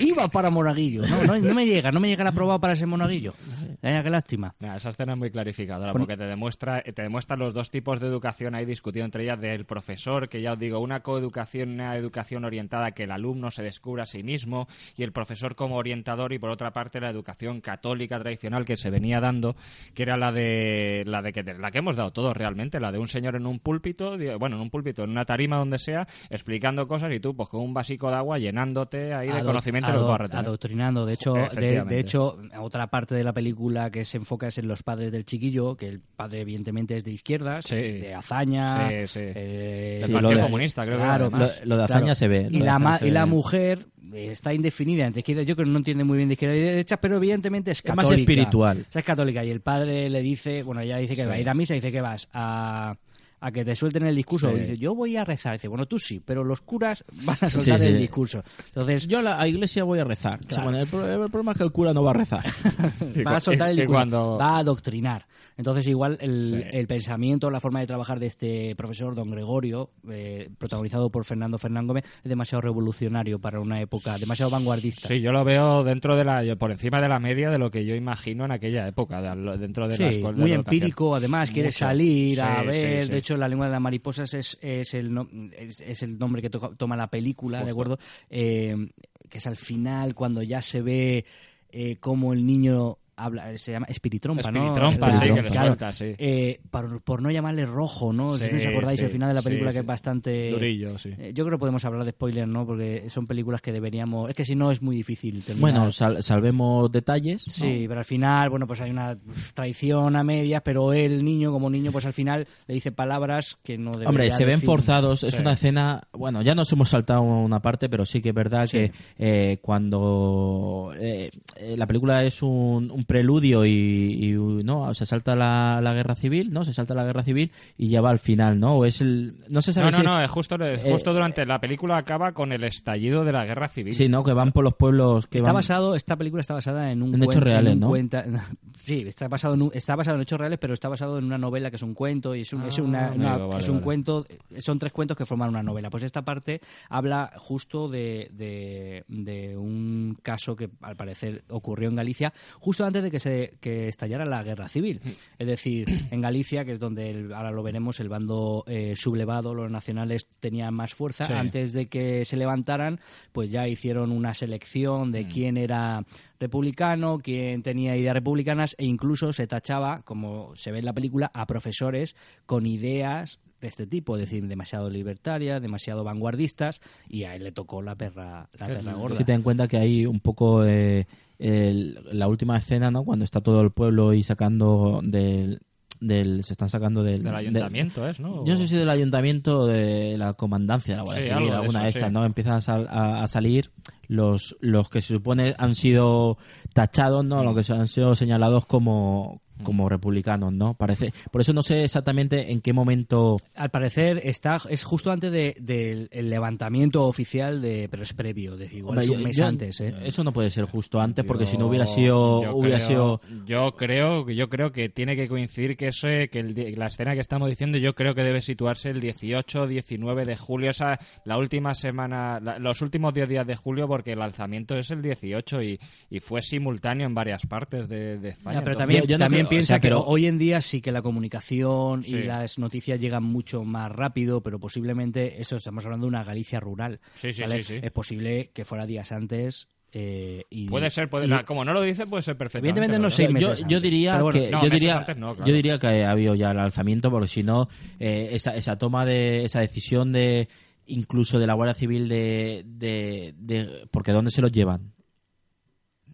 Iba 0.00 0.28
para 0.28 0.48
Monaguillo. 0.48 1.02
No, 1.06 1.24
no, 1.24 1.38
no 1.38 1.54
me 1.54 1.66
llega, 1.66 1.92
no 1.92 2.00
me 2.00 2.08
llega 2.08 2.24
la 2.24 2.32
prueba 2.32 2.58
para 2.58 2.72
ese 2.72 2.86
Monaguillo. 2.86 3.34
Eh, 3.82 4.00
qué 4.02 4.10
lástima. 4.10 4.54
Nah, 4.60 4.76
esa 4.76 4.90
escena 4.90 5.12
es 5.12 5.18
muy 5.18 5.30
clarificadora 5.30 5.92
porque 5.92 6.16
te 6.16 6.24
demuestra 6.24 6.82
te 6.82 7.02
demuestra 7.02 7.36
los 7.36 7.54
dos 7.54 7.70
tipos 7.70 7.98
de 8.00 8.06
educación 8.08 8.54
ahí 8.54 8.64
discutido 8.66 9.04
entre 9.04 9.22
ellas 9.24 9.40
del 9.40 9.64
profesor 9.64 10.28
que 10.28 10.42
ya 10.42 10.52
os 10.52 10.58
digo 10.58 10.80
una 10.80 11.00
coeducación 11.00 11.70
una 11.70 11.96
educación 11.96 12.44
orientada 12.44 12.86
a 12.86 12.90
que 12.92 13.04
el 13.04 13.10
alumno 13.10 13.50
se 13.50 13.62
descubra 13.62 14.02
a 14.02 14.06
sí 14.06 14.22
mismo 14.22 14.68
y 14.96 15.02
el 15.02 15.12
profesor 15.12 15.54
como 15.54 15.76
orientador 15.76 16.32
y 16.32 16.38
por 16.38 16.50
otra 16.50 16.72
parte 16.72 17.00
la 17.00 17.08
educación 17.10 17.60
católica 17.60 18.18
tradicional 18.18 18.64
que 18.64 18.76
se 18.76 18.90
venía 18.90 19.20
dando 19.20 19.56
que 19.94 20.02
era 20.02 20.16
la 20.18 20.30
de 20.32 21.04
la 21.06 21.22
de 21.22 21.32
que 21.32 21.42
la 21.42 21.70
que 21.70 21.78
hemos 21.78 21.96
dado 21.96 22.10
todos 22.12 22.36
realmente 22.36 22.80
la 22.80 22.92
de 22.92 22.98
un 22.98 23.08
señor 23.08 23.36
en 23.36 23.46
un 23.46 23.60
púlpito 23.60 24.16
bueno 24.38 24.56
en 24.56 24.62
un 24.62 24.70
púlpito 24.70 25.04
en 25.04 25.10
una 25.10 25.24
tarima 25.24 25.56
donde 25.56 25.78
sea 25.78 26.06
explicando 26.28 26.86
cosas 26.86 27.12
y 27.12 27.20
tú 27.20 27.34
pues 27.34 27.48
con 27.48 27.62
un 27.62 27.72
vasico 27.72 28.10
de 28.10 28.16
agua 28.16 28.38
llenándote 28.38 29.14
ahí 29.14 29.28
de 29.28 29.34
Ado- 29.38 29.46
conocimiento 29.46 29.88
lo 29.88 29.92
que 29.94 29.98
ado- 29.98 30.06
puedas 30.06 30.20
retener. 30.20 30.44
adoctrinando. 30.46 31.06
De 31.06 31.14
hecho, 31.14 31.32
de 31.34 31.98
hecho, 32.00 32.36
otra 32.58 32.86
parte 32.88 33.14
de 33.14 33.24
la 33.24 33.32
película 33.32 33.69
que 33.90 34.04
se 34.04 34.16
enfoca 34.18 34.48
es 34.48 34.58
en 34.58 34.68
los 34.68 34.82
padres 34.82 35.12
del 35.12 35.24
chiquillo, 35.24 35.76
que 35.76 35.88
el 35.88 36.00
padre 36.00 36.40
evidentemente 36.40 36.96
es 36.96 37.04
de 37.04 37.12
izquierdas, 37.12 37.64
Sí. 37.66 37.76
de 37.76 38.14
hazaña, 38.14 38.88
Sí, 38.88 39.06
sí. 39.08 39.20
eh, 39.22 39.98
Del 40.00 40.06
Sí, 40.08 40.12
Partido 40.12 40.40
Comunista, 40.42 40.84
creo 40.84 40.98
que 40.98 41.02
claro, 41.04 41.26
además. 41.26 41.60
Lo, 41.62 41.66
lo 41.70 41.76
de 41.78 41.84
hazaña 41.84 42.14
se 42.14 42.28
ve. 42.28 42.48
Y 42.50 42.58
la, 42.58 42.72
hazaña 42.72 42.78
ma- 42.78 42.98
se 42.98 43.08
y 43.08 43.10
la 43.10 43.24
ve. 43.24 43.30
mujer 43.30 43.86
eh, 44.12 44.28
está 44.32 44.52
indefinida 44.52 45.06
entre 45.06 45.20
izquierda. 45.20 45.42
Yo 45.42 45.54
creo 45.54 45.66
que 45.66 45.72
no 45.72 45.78
entiende 45.78 46.04
muy 46.04 46.16
bien 46.16 46.28
de 46.28 46.34
izquierda 46.34 46.56
y 46.56 46.60
de 46.60 46.70
derecha, 46.70 46.96
pero 47.00 47.16
evidentemente 47.16 47.70
es 47.70 47.78
Es 47.78 47.82
católica. 47.82 48.10
más 48.12 48.18
espiritual. 48.18 48.84
O 48.88 48.92
sea, 48.92 49.00
es 49.00 49.06
católica. 49.06 49.44
Y 49.44 49.50
el 49.50 49.60
padre 49.60 50.10
le 50.10 50.20
dice, 50.22 50.62
bueno, 50.62 50.80
ella 50.80 50.96
dice 50.98 51.14
que 51.16 51.22
Sí. 51.22 51.28
va 51.28 51.34
a 51.34 51.38
ir 51.40 51.48
a 51.48 51.54
misa, 51.54 51.74
dice 51.74 51.92
que 51.92 52.00
vas 52.00 52.28
a, 52.32 52.96
a 53.40 53.50
que 53.50 53.64
te 53.64 53.74
suelten 53.74 54.06
el 54.06 54.14
discurso. 54.16 54.50
Sí. 54.50 54.60
Dice, 54.60 54.76
yo 54.78 54.94
voy 54.94 55.16
a 55.16 55.24
rezar. 55.24 55.54
Dice, 55.54 55.68
bueno, 55.68 55.86
tú 55.86 55.98
sí, 55.98 56.20
pero 56.24 56.44
los 56.44 56.60
curas 56.60 57.04
van 57.24 57.36
a 57.40 57.48
soltar 57.48 57.78
Sí, 57.78 57.84
sí. 57.86 57.90
el 57.92 57.98
discurso. 57.98 58.42
Entonces, 58.66 59.06
Yo 59.08 59.18
a 59.18 59.22
la 59.22 59.40
a 59.40 59.48
iglesia 59.48 59.84
voy 59.84 59.98
a 59.98 60.04
rezar. 60.04 60.34
O 60.34 60.42
sea, 60.42 60.48
Claro. 60.48 60.62
bueno, 60.64 60.78
el, 60.80 60.86
pro- 60.86 61.24
el 61.24 61.30
problema 61.30 61.52
es 61.52 61.58
que 61.58 61.64
el 61.64 61.72
cura 61.72 61.92
no 61.92 62.02
va 62.02 62.10
a 62.10 62.14
rezar. 62.14 62.44
Va 63.26 63.36
a 63.36 63.40
soltar 63.40 63.70
el 63.70 63.76
discurso, 63.78 63.98
cuando- 63.98 64.38
va 64.38 64.56
a 64.56 64.58
adoctrinar. 64.58 65.26
Entonces, 65.56 65.86
igual 65.88 66.16
el, 66.20 66.62
Sí. 66.70 66.76
el 66.78 66.86
pensamiento, 66.86 67.50
la 67.50 67.60
forma 67.60 67.80
de 67.80 67.86
trabajar 67.86 68.18
de 68.18 68.26
este 68.26 68.74
profesor, 68.76 69.14
don 69.14 69.30
Gregorio, 69.30 69.90
eh, 70.10 70.48
protagonizado 70.58 71.10
por 71.10 71.24
Fernando 71.24 71.58
Fernán 71.58 71.86
Gómez, 71.86 72.04
es 72.22 72.28
demasiado 72.28 72.60
revolucionario 72.62 73.38
para 73.38 73.60
una 73.60 73.80
época, 73.80 74.16
demasiado 74.18 74.50
vanguardista. 74.50 75.08
Sí, 75.08 75.20
yo 75.20 75.32
lo 75.32 75.44
veo 75.44 75.84
dentro 75.84 76.16
de 76.16 76.24
la, 76.24 76.42
por 76.56 76.70
encima 76.70 77.00
de 77.00 77.08
la 77.08 77.18
media 77.18 77.50
de 77.50 77.58
lo 77.58 77.70
que 77.70 77.84
yo 77.84 77.94
imagino 77.94 78.44
en 78.44 78.52
aquella 78.52 78.86
época, 78.88 79.20
de- 79.20 79.58
dentro 79.58 79.86
de 79.88 79.96
Sí, 79.96 80.02
la 80.02 80.08
escuela. 80.10 80.32
de 80.36 80.40
muy 80.40 80.50
la 80.50 80.56
empírico, 80.56 81.14
además, 81.14 81.50
quiere 81.50 81.72
salir 81.72 82.40
a 82.40 82.62
ver. 82.62 82.74
sí, 82.74 83.06
sí. 83.06 83.12
De 83.12 83.18
hecho, 83.18 83.29
La 83.36 83.48
lengua 83.48 83.66
de 83.66 83.72
las 83.72 83.80
mariposas 83.80 84.32
es, 84.34 84.58
es, 84.60 84.94
el, 84.94 85.12
no- 85.12 85.28
es, 85.56 85.80
es 85.80 86.02
el 86.02 86.18
nombre 86.18 86.42
que 86.42 86.50
toma 86.50 86.96
la 86.96 87.08
película, 87.10 87.64
¿de 87.64 87.70
acuerdo? 87.72 87.98
Eh, 88.28 88.90
que 89.28 89.38
es 89.38 89.46
al 89.46 89.56
final 89.56 90.14
cuando 90.14 90.42
ya 90.42 90.60
se 90.62 90.82
ve 90.82 91.24
eh, 91.70 91.96
cómo 92.00 92.32
el 92.32 92.44
niño 92.46 92.98
habla, 93.24 93.56
se 93.58 93.72
llama 93.72 93.86
espiritrompa, 93.88 94.50
¿no? 94.50 94.66
Espiritrompa, 94.74 95.12
sí, 95.14 95.26
que 95.34 95.42
Claro, 95.50 95.66
suelta, 95.68 95.92
sí. 95.92 96.14
eh, 96.18 96.60
por, 96.70 97.02
por 97.02 97.22
no 97.22 97.30
llamarle 97.30 97.66
rojo, 97.66 98.12
¿no? 98.12 98.36
si 98.36 98.50
no 98.50 98.56
os 98.58 98.66
acordáis, 98.66 99.00
sí, 99.00 99.06
el 99.06 99.10
final 99.12 99.28
de 99.28 99.34
la 99.34 99.42
película 99.42 99.70
sí. 99.70 99.76
que 99.76 99.80
es 99.80 99.86
bastante... 99.86 100.50
Durillo, 100.50 100.98
sí. 100.98 101.10
Eh, 101.18 101.32
Yo 101.34 101.44
creo 101.44 101.56
que 101.58 101.60
podemos 101.60 101.84
hablar 101.84 102.04
de 102.04 102.10
spoiler, 102.12 102.48
¿no? 102.48 102.66
Porque 102.66 103.08
son 103.10 103.26
películas 103.26 103.60
que 103.62 103.72
deberíamos... 103.72 104.28
Es 104.30 104.36
que 104.36 104.44
si 104.44 104.54
no 104.54 104.70
es 104.70 104.82
muy 104.82 104.96
difícil 104.96 105.42
terminar. 105.42 105.72
Bueno, 105.72 105.92
sal- 105.92 106.22
salvemos 106.22 106.90
detalles. 106.90 107.44
¿no? 107.46 107.52
Sí, 107.52 107.84
pero 107.88 108.00
al 108.00 108.04
final, 108.06 108.50
bueno, 108.50 108.66
pues 108.66 108.80
hay 108.80 108.90
una 108.90 109.16
traición 109.54 110.16
a 110.16 110.24
medias, 110.24 110.62
pero 110.64 110.92
el 110.92 111.24
niño, 111.24 111.50
como 111.52 111.68
niño, 111.70 111.92
pues 111.92 112.06
al 112.06 112.12
final 112.12 112.46
le 112.66 112.74
dice 112.74 112.92
palabras 112.92 113.58
que 113.62 113.78
no 113.78 113.90
debería 113.92 114.08
Hombre, 114.08 114.30
se 114.30 114.44
ven 114.44 114.54
decir. 114.56 114.66
forzados. 114.66 115.24
Es 115.24 115.34
Sí. 115.34 115.40
una 115.40 115.52
escena. 115.52 116.02
Bueno, 116.12 116.42
ya 116.42 116.54
nos 116.54 116.72
hemos 116.72 116.88
saltado 116.88 117.22
una 117.22 117.60
parte, 117.60 117.88
pero 117.88 118.04
sí 118.04 118.20
que 118.20 118.30
es 118.30 118.34
verdad 118.34 118.66
Sí. 118.66 118.78
que 118.78 118.92
eh, 119.18 119.58
cuando 120.04 120.92
eh, 120.98 121.30
eh, 121.56 121.76
la 121.76 121.86
película 121.86 122.24
es 122.24 122.42
un, 122.42 122.90
un 122.90 123.04
preludio 123.10 123.64
y, 123.66 123.70
y, 123.70 124.32
no 124.64 124.94
se 124.94 125.04
salta 125.06 125.34
la, 125.36 125.80
la 125.82 125.92
guerra 125.94 126.14
civil, 126.14 126.52
no 126.52 126.64
se 126.64 126.72
salta 126.72 126.94
la 126.94 127.04
guerra 127.04 127.22
civil 127.22 127.50
y 127.76 127.88
ya 127.88 128.00
va 128.00 128.10
al 128.10 128.18
final, 128.18 128.58
¿no? 128.58 128.76
O 128.76 128.84
es 128.84 129.00
el 129.00 129.34
no 129.48 129.60
se 129.62 129.72
sabe 129.72 129.86
No, 129.90 129.98
no, 129.98 130.02
si- 130.02 130.06
no, 130.06 130.20
es 130.22 130.30
justo, 130.30 130.54
es 130.64 130.80
Eh, 130.84 130.90
justo 130.90 131.12
durante 131.12 131.44
la 131.44 131.60
película 131.60 131.96
acaba 131.96 132.32
con 132.32 132.52
el 132.52 132.64
estallido 132.64 133.24
de 133.24 133.32
la 133.32 133.44
guerra 133.44 133.68
civil. 133.68 133.94
Sí, 133.94 134.08
¿no? 134.08 134.22
Que 134.24 134.32
van 134.32 134.52
por 134.52 134.64
los 134.64 134.74
pueblos 134.74 135.26
que 135.26 135.38
Está 135.38 135.48
van... 135.50 135.56
basado, 135.56 135.94
esta 135.94 136.16
película 136.16 136.40
está 136.40 136.54
basada 136.54 136.92
en 136.92 137.02
un 137.02 137.14
En 137.14 137.22
hechos 137.24 137.42
reales, 137.42 137.74
un 137.74 137.80
¿no? 137.80 137.88
cuenta- 137.88 138.24
sí, 138.76 139.04
está 139.06 139.28
basado 139.28 139.54
en 139.54 139.62
un- 139.62 139.70
está 139.74 139.96
basado 139.96 140.16
en 140.16 140.22
hechos 140.22 140.38
reales, 140.38 140.58
pero 140.60 140.74
está 140.74 140.88
basado 140.88 141.18
en 141.18 141.24
una 141.24 141.38
novela 141.38 141.70
que 141.70 141.76
es 141.76 141.82
un 141.82 141.94
cuento 141.94 142.34
y 142.34 142.42
es 142.42 142.52
un, 142.52 142.62
es 142.62 142.78
una- 142.78 143.08
Ah, 143.08 143.12
una- 143.14 143.32
amigo, 143.34 143.48
vale, 143.48 143.60
es 143.62 143.68
un 143.68 143.76
vale. 143.76 143.84
cuento, 143.84 144.26
son 144.58 144.78
tres 144.78 144.92
cuentos 144.92 145.16
que 145.16 145.26
forman 145.26 145.48
una 145.48 145.62
novela. 145.62 145.90
Pues 145.90 146.04
esta 146.04 146.22
parte 146.22 146.60
habla 146.88 147.30
justo 147.36 147.88
de, 147.88 148.30
de, 148.32 149.04
de 149.08 149.56
un 149.56 150.16
caso 150.22 150.54
que 150.56 150.70
al 150.82 150.96
parecer 150.96 151.42
ocurrió 151.50 151.88
en 151.88 151.96
Galicia 151.96 152.32
justo 152.60 152.84
antes 152.84 152.99
de 153.02 153.10
que 153.10 153.20
se 153.20 153.54
que 153.60 153.88
estallara 153.88 154.24
la 154.24 154.42
guerra 154.42 154.68
civil. 154.68 155.00
Es 155.38 155.46
decir, 155.46 155.86
en 156.10 156.20
Galicia, 156.20 156.64
que 156.64 156.72
es 156.72 156.80
donde 156.80 157.10
el- 157.10 157.32
ahora 157.32 157.50
lo 157.50 157.62
veremos, 157.62 158.00
el 158.00 158.08
bando 158.08 158.64
eh, 158.66 158.94
sublevado, 158.96 159.54
los 159.54 159.70
nacionales 159.70 160.26
tenían 160.40 160.74
más 160.74 160.94
fuerza. 160.94 161.24
Sí. 161.24 161.32
Antes 161.32 161.72
de 161.72 161.86
que 161.86 162.24
se 162.24 162.36
levantaran, 162.36 163.00
pues 163.32 163.50
ya 163.50 163.66
hicieron 163.68 164.12
una 164.12 164.34
selección 164.34 165.12
de 165.12 165.26
quién 165.28 165.56
era 165.56 166.04
republicano, 166.38 167.18
quién 167.18 167.62
tenía 167.62 167.96
ideas 167.96 168.14
republicanas 168.14 168.74
e 168.78 168.84
incluso 168.86 169.32
se 169.32 169.46
tachaba, 169.46 170.02
como 170.02 170.56
se 170.56 170.72
ve 170.72 170.78
en 170.80 170.84
la 170.86 170.92
película, 170.92 171.30
a 171.34 171.46
profesores 171.46 172.16
con 172.46 172.66
ideas 172.66 173.38
de 173.60 173.68
este 173.68 173.86
tipo, 173.86 174.16
es 174.16 174.22
decir, 174.22 174.46
demasiado 174.46 174.88
libertarias, 174.88 175.60
demasiado 175.60 176.02
vanguardistas 176.02 176.80
y 177.10 177.24
a 177.24 177.36
él 177.36 177.44
le 177.44 177.52
tocó 177.52 177.82
la 177.82 177.94
perra, 177.94 178.48
la 178.58 178.66
perra 178.66 178.94
gorda. 178.94 179.18
Si 179.18 179.24
te 179.24 179.34
en 179.34 179.42
cuenta 179.42 179.68
que 179.68 179.76
hay 179.76 180.06
un 180.06 180.20
poco 180.20 180.64
eh, 180.64 181.06
el- 181.40 181.98
la 182.12 182.28
última 182.28 182.56
escena, 182.58 182.90
¿no? 182.90 183.02
Cuando 183.04 183.24
está 183.24 183.40
todo 183.40 183.60
el 183.62 183.70
pueblo 183.72 184.12
y 184.12 184.22
sacando 184.22 185.00
del, 185.02 185.60
del 186.00 186.44
se 186.44 186.52
están 186.52 186.68
sacando 186.68 187.02
del, 187.02 187.22
Del 187.22 187.24
del- 187.24 187.34
ayuntamiento, 187.34 188.06
¿es, 188.08 188.20
no? 188.20 188.44
Yo 188.46 188.54
no 188.54 188.58
sé 188.60 188.68
si 188.68 188.76
del 188.76 188.88
ayuntamiento 188.90 189.60
o 189.60 189.66
de 189.66 190.16
la 190.18 190.34
comandancia 190.34 190.94
de 190.94 190.96
la 190.98 191.02
Guardia 191.04 191.24
Sí, 191.26 191.30
alguna 191.32 191.58
de 191.82 191.88
eso, 191.88 191.98
estas, 191.98 192.08
sí. 192.10 192.14
¿no? 192.14 192.24
Empiezan 192.24 192.52
a, 192.54 192.60
sal- 192.60 192.88
a- 192.88 193.22
a 193.22 193.26
salir 193.26 193.70
los, 194.06 194.56
los 194.60 194.88
que 194.90 195.00
se 195.02 195.14
supone 195.14 195.54
han 195.58 195.74
sido 195.74 196.38
tachados, 196.74 197.24
¿no? 197.24 197.42
Los 197.44 197.54
que 197.56 197.64
se 197.64 197.72
han 197.72 197.88
sido 197.88 198.14
señalados 198.14 198.66
como, 198.66 199.40
como 199.62 199.88
republicanos, 199.88 200.52
¿no? 200.52 200.74
Parece, 200.74 201.12
por 201.30 201.40
eso 201.40 201.52
no 201.52 201.62
sé 201.62 201.84
exactamente 201.84 202.50
en 202.52 202.60
qué 202.60 202.72
momento 202.72 203.36
Al 203.54 203.70
parecer 203.70 204.20
está 204.24 204.60
es 204.68 204.82
justo 204.84 205.10
antes 205.12 205.30
de- 205.32 205.56
del 205.60 206.08
el 206.12 206.30
levantamiento 206.30 207.06
oficial 207.06 207.60
de 207.62 207.88
pero 207.90 208.02
es 208.02 208.12
previo, 208.12 208.56
decir, 208.56 208.78
igual 208.78 208.98
Hombre, 208.98 209.04
es 209.04 209.10
un 209.10 209.18
yo- 209.18 209.24
mes 209.28 209.36
yo- 209.36 209.46
antes, 209.46 209.80
¿eh? 209.80 209.94
Eso 210.04 210.24
no 210.24 210.32
puede 210.32 210.50
ser 210.50 210.64
justo 210.64 211.00
antes, 211.00 211.24
porque 211.24 211.46
si 211.46 211.56
no 211.56 211.66
hubiera 211.66 211.86
sido, 211.86 212.42
yo 212.42 212.56
hubiera 212.56 212.78
creo- 212.78 212.88
sido 212.88 213.20
yo 213.46 213.72
creo 213.76 214.28
yo 214.30 214.48
creo 214.48 214.72
que 214.72 214.88
tiene 214.88 215.16
que 215.16 215.28
coincidir 215.28 215.76
que 215.76 215.88
ese 215.88 216.28
que 216.28 216.40
el 216.40 216.74
la 216.78 216.86
escena 216.86 217.14
que 217.14 217.20
estamos 217.20 217.48
diciendo 217.48 217.78
yo 217.78 217.94
creo 217.94 218.14
que 218.14 218.22
debe 218.22 218.40
situarse 218.40 218.90
el 218.90 219.00
18 219.00 219.66
19 219.66 220.24
de 220.24 220.36
julio 220.36 220.70
esa 220.70 220.98
la 221.24 221.38
última 221.38 221.74
semana 221.74 222.40
la- 222.40 222.58
los 222.58 222.82
últimos 222.82 223.14
10 223.14 223.28
días 223.28 223.46
de 223.46 223.56
julio 223.56 223.86
porque 223.88 224.12
el 224.12 224.22
alzamiento 224.22 224.76
es 224.76 224.90
el 224.90 225.02
18 225.02 225.62
y, 225.62 225.78
y 226.10 226.20
fue 226.20 226.42
simultáneo 226.42 227.06
en 227.06 227.14
varias 227.14 227.46
partes 227.46 227.88
de, 227.88 228.18
de 228.18 228.28
España 228.30 228.58
Ya, 228.58 228.64
pero 228.64 228.72
Entonces, 228.72 228.78
también, 228.78 229.02
yo- 229.02 229.08
yo 229.08 229.18
no 229.18 229.24
también 229.24 229.46
o 229.50 229.58
piensa 229.58 229.76
que 229.80 229.88
pero- 229.88 230.04
hoy 230.04 230.26
en 230.26 230.38
día 230.38 230.60
sí 230.60 230.80
que 230.80 230.92
la 230.92 231.02
comunicación 231.02 232.02
Sí. 232.02 232.16
y 232.16 232.22
las 232.24 232.58
noticias 232.58 233.00
llegan 233.00 233.22
mucho 233.24 233.64
más 233.64 233.90
rápido, 233.92 234.42
pero 234.42 234.58
posiblemente, 234.58 235.40
eso 235.40 235.56
estamos 235.56 235.84
hablando 235.84 236.06
de 236.06 236.08
una 236.08 236.24
Galicia 236.24 236.60
rural. 236.60 237.00
Sí, 237.14 237.32
sí, 237.32 237.42
¿vale? 237.42 237.58
Es 237.60 237.92
posible 237.92 238.50
que 238.54 238.64
fuera 238.64 238.86
días 238.86 239.12
antes. 239.12 239.68
eh, 239.92 240.44
y, 240.50 240.68
puede 240.68 240.88
ser 240.88 241.10
puede, 241.10 241.26
y- 241.26 241.28
la- 241.28 241.44
como 241.44 241.64
no 241.64 241.72
lo 241.72 241.82
dice 241.82 242.06
puede 242.06 242.22
ser 242.22 242.36
perfectamente 242.36 242.78
Evidentemente 242.78 243.02
no 243.02 243.10
seis 243.10 243.28
yo, 243.28 243.48
meses 243.48 243.66
yo 243.68 243.80
diría 243.80 244.22
bueno, 244.22 244.38
que 244.40 244.48
no, 244.48 244.62
yo 244.62 244.70
diría 244.70 244.98
antes 244.98 245.16
no, 245.16 245.34
claro. 245.34 245.48
yo 245.48 245.52
diría 245.52 245.78
que 245.80 246.04
ha 246.04 246.10
habido 246.12 246.36
ya 246.36 246.52
el 246.52 246.60
alzamiento 246.60 247.10
porque 247.10 247.26
si 247.26 247.42
no 247.42 247.66
eh, 247.98 248.28
esa, 248.30 248.54
esa 248.54 248.78
toma 248.78 249.04
de 249.04 249.44
esa 249.44 249.58
decisión 249.58 250.12
de 250.12 250.48
incluso 250.86 251.40
de 251.40 251.46
la 251.48 251.54
Guardia 251.54 251.74
Civil 251.74 252.08
de, 252.08 252.62
de, 252.66 253.34
de- 253.36 253.88
porque 253.90 254.12
dónde 254.12 254.30
se 254.30 254.42
los 254.42 254.52
llevan 254.52 254.92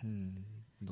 Mm, 0.03 0.36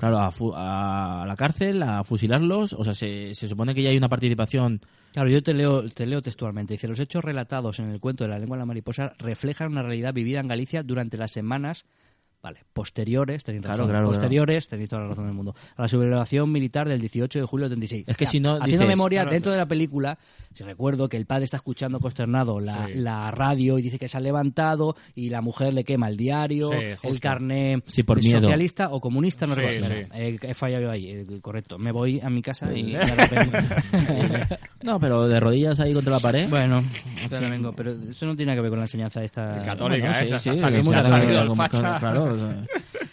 claro 0.08 0.18
a, 0.20 0.30
fu- 0.30 0.52
a 0.54 1.24
la 1.26 1.36
cárcel 1.36 1.82
a 1.82 2.04
fusilarlos 2.04 2.72
o 2.74 2.84
sea 2.84 2.94
se, 2.94 3.34
se 3.34 3.48
supone 3.48 3.74
que 3.74 3.82
ya 3.82 3.90
hay 3.90 3.96
una 3.96 4.08
participación 4.08 4.80
Claro, 5.12 5.30
yo 5.30 5.42
te 5.44 5.54
leo, 5.54 5.88
te 5.88 6.06
leo 6.06 6.20
textualmente. 6.22 6.74
Dice, 6.74 6.88
los 6.88 6.98
hechos 6.98 7.22
relatados 7.24 7.78
en 7.78 7.88
el 7.90 8.00
cuento 8.00 8.24
de 8.24 8.30
la 8.30 8.38
lengua 8.40 8.56
de 8.56 8.62
la 8.62 8.66
mariposa 8.66 9.12
reflejan 9.18 9.70
una 9.70 9.82
realidad 9.82 10.12
vivida 10.12 10.40
en 10.40 10.48
Galicia 10.48 10.82
durante 10.82 11.16
las 11.16 11.30
semanas 11.30 11.84
Vale, 12.44 12.60
posteriores, 12.74 13.42
tenéis 13.42 13.62
Claro, 13.62 13.78
razón, 13.78 13.90
claro, 13.90 14.06
posteriores, 14.08 14.68
tenéis 14.68 14.90
toda 14.90 15.00
la 15.00 15.08
razón 15.08 15.24
del 15.24 15.32
mundo, 15.32 15.54
a 15.76 15.80
la 15.80 15.88
sublevación 15.88 16.52
militar 16.52 16.86
del 16.86 17.00
18 17.00 17.38
de 17.38 17.44
julio 17.46 17.64
del 17.70 17.78
36. 17.78 18.04
Es 18.06 18.16
que 18.18 18.26
Ya, 18.26 18.30
si 18.30 18.40
no, 18.40 18.50
Haciendo 18.56 18.84
dices- 18.84 18.86
memoria, 18.86 19.20
Claro, 19.22 19.32
dentro 19.32 19.52
de 19.52 19.56
la 19.58 19.64
película, 19.64 20.18
si 20.52 20.62
recuerdo 20.62 21.08
que 21.08 21.16
el 21.16 21.24
padre 21.24 21.44
está 21.44 21.56
escuchando 21.56 22.00
consternado 22.00 22.60
la, 22.60 22.86
Sí. 22.86 22.92
la 22.96 23.30
radio 23.30 23.78
y 23.78 23.82
dice 23.82 23.98
que 23.98 24.08
se 24.08 24.18
ha 24.18 24.20
levantado 24.20 24.94
y 25.14 25.30
la 25.30 25.40
mujer 25.40 25.72
le 25.72 25.84
quema 25.84 26.06
el 26.10 26.18
diario, 26.18 26.68
Sí, 26.70 26.76
el 27.08 27.18
carné 27.18 27.82
Sí, 27.86 28.02
por 28.02 28.20
miedo. 28.22 28.40
socialista 28.42 28.90
o 28.90 29.00
comunista, 29.00 29.46
no 29.46 29.54
Sí, 29.54 29.62
recuerdo. 29.62 29.94
eh, 30.14 30.36
he 30.42 30.52
fallado 30.52 30.82
yo 30.82 30.90
ahí, 30.90 31.08
eh, 31.12 31.26
correcto. 31.40 31.78
Me 31.78 31.92
voy 31.92 32.20
a 32.20 32.28
mi 32.28 32.42
casa 32.42 32.70
y... 32.76 32.94
Eh. 32.94 33.00
no 34.82 35.00
pero 35.00 35.26
de 35.28 35.40
rodillas 35.40 35.80
ahí 35.80 35.94
contra 35.94 36.12
la 36.12 36.20
pared 36.20 36.46
Bueno, 36.50 36.80
pero 37.74 37.92
eso 38.10 38.26
no 38.26 38.36
tiene 38.36 38.50
nada 38.52 38.56
que 38.56 38.60
ver 38.62 38.70
con 38.70 38.78
la 38.80 38.84
ensañanza 38.84 39.22
esta 39.24 39.62
Católica, 39.62 40.08
Bueno, 40.10 40.18
¿eh? 40.36 40.38
sí, 40.38 40.56
Se 40.56 40.66
ha- 40.66 40.70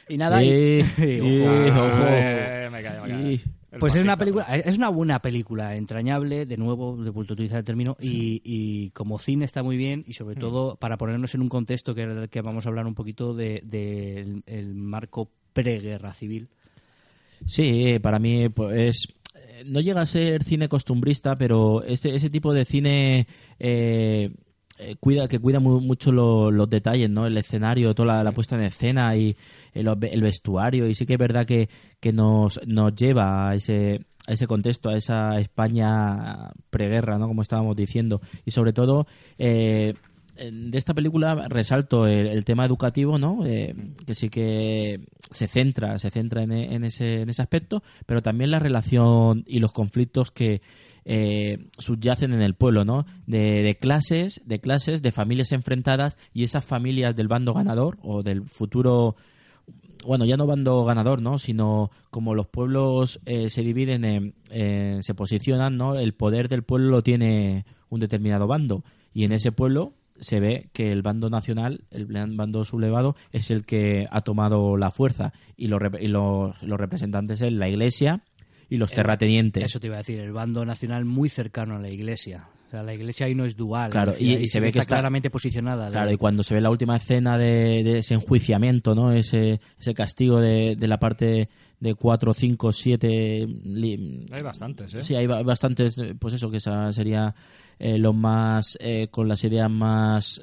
Y 0.10 0.18
nada, 0.18 0.44
y- 0.44 0.82
Sí, 0.84 1.20
Ojo. 1.70 1.86
ojo. 1.86 2.04
Eh, 2.10 2.70
me 2.72 2.84
callo, 2.84 3.04
me 3.04 3.10
callo. 3.10 3.38
Pues 3.80 3.96
es 3.96 4.04
una 4.04 4.18
película, 4.18 4.44
es 4.58 4.78
una 4.78 4.90
buena 4.90 5.20
película, 5.20 5.76
entrañable, 5.78 6.46
de 6.46 6.58
nuevo, 6.58 6.98
de 7.02 7.10
vuelto 7.10 7.34
a 7.34 7.36
utilizar 7.36 7.60
el 7.60 7.64
término, 7.64 7.96
y, 8.02 8.42
y 8.44 8.90
como 8.90 9.18
cine 9.18 9.46
está 9.46 9.64
muy 9.64 9.78
bien, 9.78 10.04
y 10.06 10.12
Mm. 10.12 10.14
sobre 10.14 10.36
todo 10.36 10.76
para 10.76 10.98
ponernos 10.98 11.34
en 11.36 11.42
un 11.42 11.48
contexto 11.48 11.96
que, 11.96 12.06
del 12.06 12.30
que 12.30 12.42
vamos 12.42 12.66
a 12.66 12.70
hablar 12.70 12.86
un 12.86 12.96
poquito 12.96 13.34
del 13.34 13.62
de, 13.70 14.20
el- 14.20 14.44
el 14.46 14.76
marco 14.76 15.30
preguerra 15.54 16.14
civil. 16.14 16.50
Sí, 17.46 17.98
para 18.00 18.20
mí 18.20 18.50
pues 18.50 19.08
no 19.66 19.80
llega 19.80 20.02
a 20.02 20.06
ser 20.06 20.44
cine 20.44 20.68
costumbrista, 20.68 21.38
pero 21.38 21.82
ese, 21.84 22.14
ese 22.16 22.30
tipo 22.30 22.54
de 22.54 22.66
cine 22.66 23.28
eh, 23.58 24.32
eh, 24.82 24.96
cuida 25.00 25.28
que 25.28 25.40
cuida 25.40 25.60
mu- 25.60 25.80
mucho 25.80 26.12
lo- 26.12 26.52
los 26.52 26.70
detalles, 26.70 27.10
¿no? 27.10 27.26
El 27.28 27.38
escenario, 27.38 27.94
toda 27.94 28.16
la, 28.18 28.24
la 28.24 28.32
puesta 28.32 28.56
en 28.56 28.64
escena 28.64 29.16
y 29.16 29.36
el, 29.74 29.88
el 29.88 30.22
vestuario 30.22 30.88
y 30.88 30.96
sí 30.96 31.06
que 31.06 31.14
es 31.14 31.20
verdad 31.20 31.46
que, 31.46 31.70
que 32.00 32.12
nos, 32.12 32.60
nos 32.66 32.94
lleva 32.96 33.50
a 33.50 33.56
ese 33.56 34.02
a 34.28 34.34
ese 34.34 34.46
contexto, 34.46 34.90
a 34.90 34.98
esa 34.98 35.40
España 35.40 36.52
preguerra, 36.70 37.18
¿no? 37.18 37.28
Como 37.28 37.42
estábamos 37.42 37.76
diciendo. 37.76 38.22
Y 38.46 38.52
sobre 38.52 38.72
todo, 38.72 39.08
eh, 39.40 39.96
de 40.38 40.78
esta 40.78 40.94
película 40.94 41.48
resalto 41.50 42.06
el, 42.06 42.28
el 42.28 42.46
tema 42.46 42.66
educativo, 42.66 43.18
¿no? 43.18 43.46
Eh, 43.46 43.76
que 44.06 44.14
sí 44.16 44.30
que 44.30 45.02
se 45.32 45.48
centra, 45.48 45.98
se 45.98 46.12
centra 46.12 46.44
en, 46.44 46.52
en 46.52 46.84
ese, 46.84 47.22
en 47.22 47.30
ese 47.30 47.42
aspecto, 47.42 47.82
pero 48.06 48.22
también 48.22 48.52
la 48.52 48.60
relación 48.60 49.44
y 49.48 49.58
los 49.60 49.72
conflictos 49.72 50.30
que 50.32 50.62
eh, 51.06 51.68
subyacen 51.78 52.34
en 52.34 52.42
el 52.42 52.54
pueblo, 52.56 52.86
¿no? 52.86 53.06
De, 53.26 53.78
clases, 53.80 54.42
de 54.46 54.60
clases, 54.60 55.02
de 55.02 55.12
familias 55.12 55.52
enfrentadas 55.52 56.18
y 56.34 56.44
esas 56.44 56.64
familias 56.66 57.16
del 57.16 57.28
bando 57.28 57.54
ganador 57.54 57.98
o 58.02 58.24
del 58.24 58.44
futuro 58.48 59.16
bueno, 60.06 60.26
ya 60.26 60.36
no 60.36 60.48
bando 60.48 60.84
ganador, 60.84 61.22
¿no? 61.22 61.38
Sino 61.38 61.92
como 62.10 62.34
los 62.34 62.48
pueblos 62.48 63.20
eh, 63.26 63.50
se 63.52 63.62
dividen, 63.62 64.04
en, 64.04 64.34
en- 64.50 65.04
se 65.04 65.14
posicionan, 65.14 65.78
¿no? 65.78 65.96
El 65.96 66.14
poder 66.14 66.48
del 66.48 66.64
pueblo 66.64 66.90
lo 66.90 67.04
tiene 67.04 67.66
un 67.90 68.00
determinado 68.00 68.48
bando. 68.48 68.84
Y 69.14 69.26
en 69.26 69.32
ese 69.32 69.52
pueblo 69.52 69.94
se 70.20 70.40
ve 70.40 70.70
que 70.74 70.92
el 70.92 71.02
bando 71.04 71.30
nacional, 71.30 71.82
el 71.92 72.06
bando 72.08 72.64
sublevado, 72.64 73.16
es 73.32 73.52
el 73.52 73.66
que 73.66 74.08
ha 74.10 74.22
tomado 74.22 74.76
la 74.78 74.90
fuerza. 74.92 75.34
Y, 75.56 75.68
los 75.68 75.82
y 76.62 76.68
representantes 76.68 77.42
es 77.42 77.52
la 77.54 77.70
iglesia 77.70 78.24
y 78.72 78.78
los 78.78 78.92
terratenientes. 78.92 79.64
Eso 79.66 79.80
te 79.80 79.86
iba 79.88 79.98
a 79.98 80.00
decir, 80.00 80.20
el 80.20 80.32
bando 80.32 80.66
nacional 80.66 81.06
muy 81.06 81.30
cercano 81.30 81.76
a 81.76 81.80
la 81.80 81.90
iglesia. 81.90 82.48
sea, 82.72 82.84
la 82.84 82.94
iglesia 82.94 83.26
ahí 83.26 83.36
no 83.36 83.44
es 83.44 83.58
dual. 83.58 83.92
Claro, 83.92 84.14
y- 84.18 84.48
se 84.48 84.62
ve 84.62 84.68
que 84.68 84.70
está 84.70 84.80
está- 84.80 84.96
claramente 84.96 85.30
posicionada. 85.30 85.88
de- 85.88 85.92
Claro, 85.92 86.10
y 86.12 86.16
cuando 86.16 86.42
se 86.42 86.56
ve 86.56 86.62
la 86.62 86.70
última 86.70 86.96
escena 86.96 87.38
de, 87.38 87.84
de 87.84 87.98
ese 88.00 88.14
enjuiciamiento, 88.14 88.96
¿no? 88.96 89.12
Ese, 89.12 89.60
ese 89.78 89.94
castigo 89.94 90.40
de, 90.40 90.78
de 90.78 90.88
la 90.88 90.98
parte 90.98 91.50
de 91.82 91.96
4, 91.96 92.34
5, 92.34 92.72
7... 92.72 93.46
Hay 94.32 94.42
bastantes, 94.42 94.94
¿eh? 94.94 95.04
Sí, 95.04 95.16
hay 95.16 95.28
ba- 95.28 95.44
bastantes, 95.44 95.98
eh, 95.98 96.16
pues 96.18 96.34
eso, 96.36 96.50
que 96.50 96.58
esa 96.58 96.92
sería 96.94 97.36
eh, 97.78 97.98
lo 97.98 98.14
más, 98.14 98.78
eh, 98.80 99.10
con 99.12 99.28
las 99.28 99.44
ideas 99.44 99.70
más... 99.70 100.42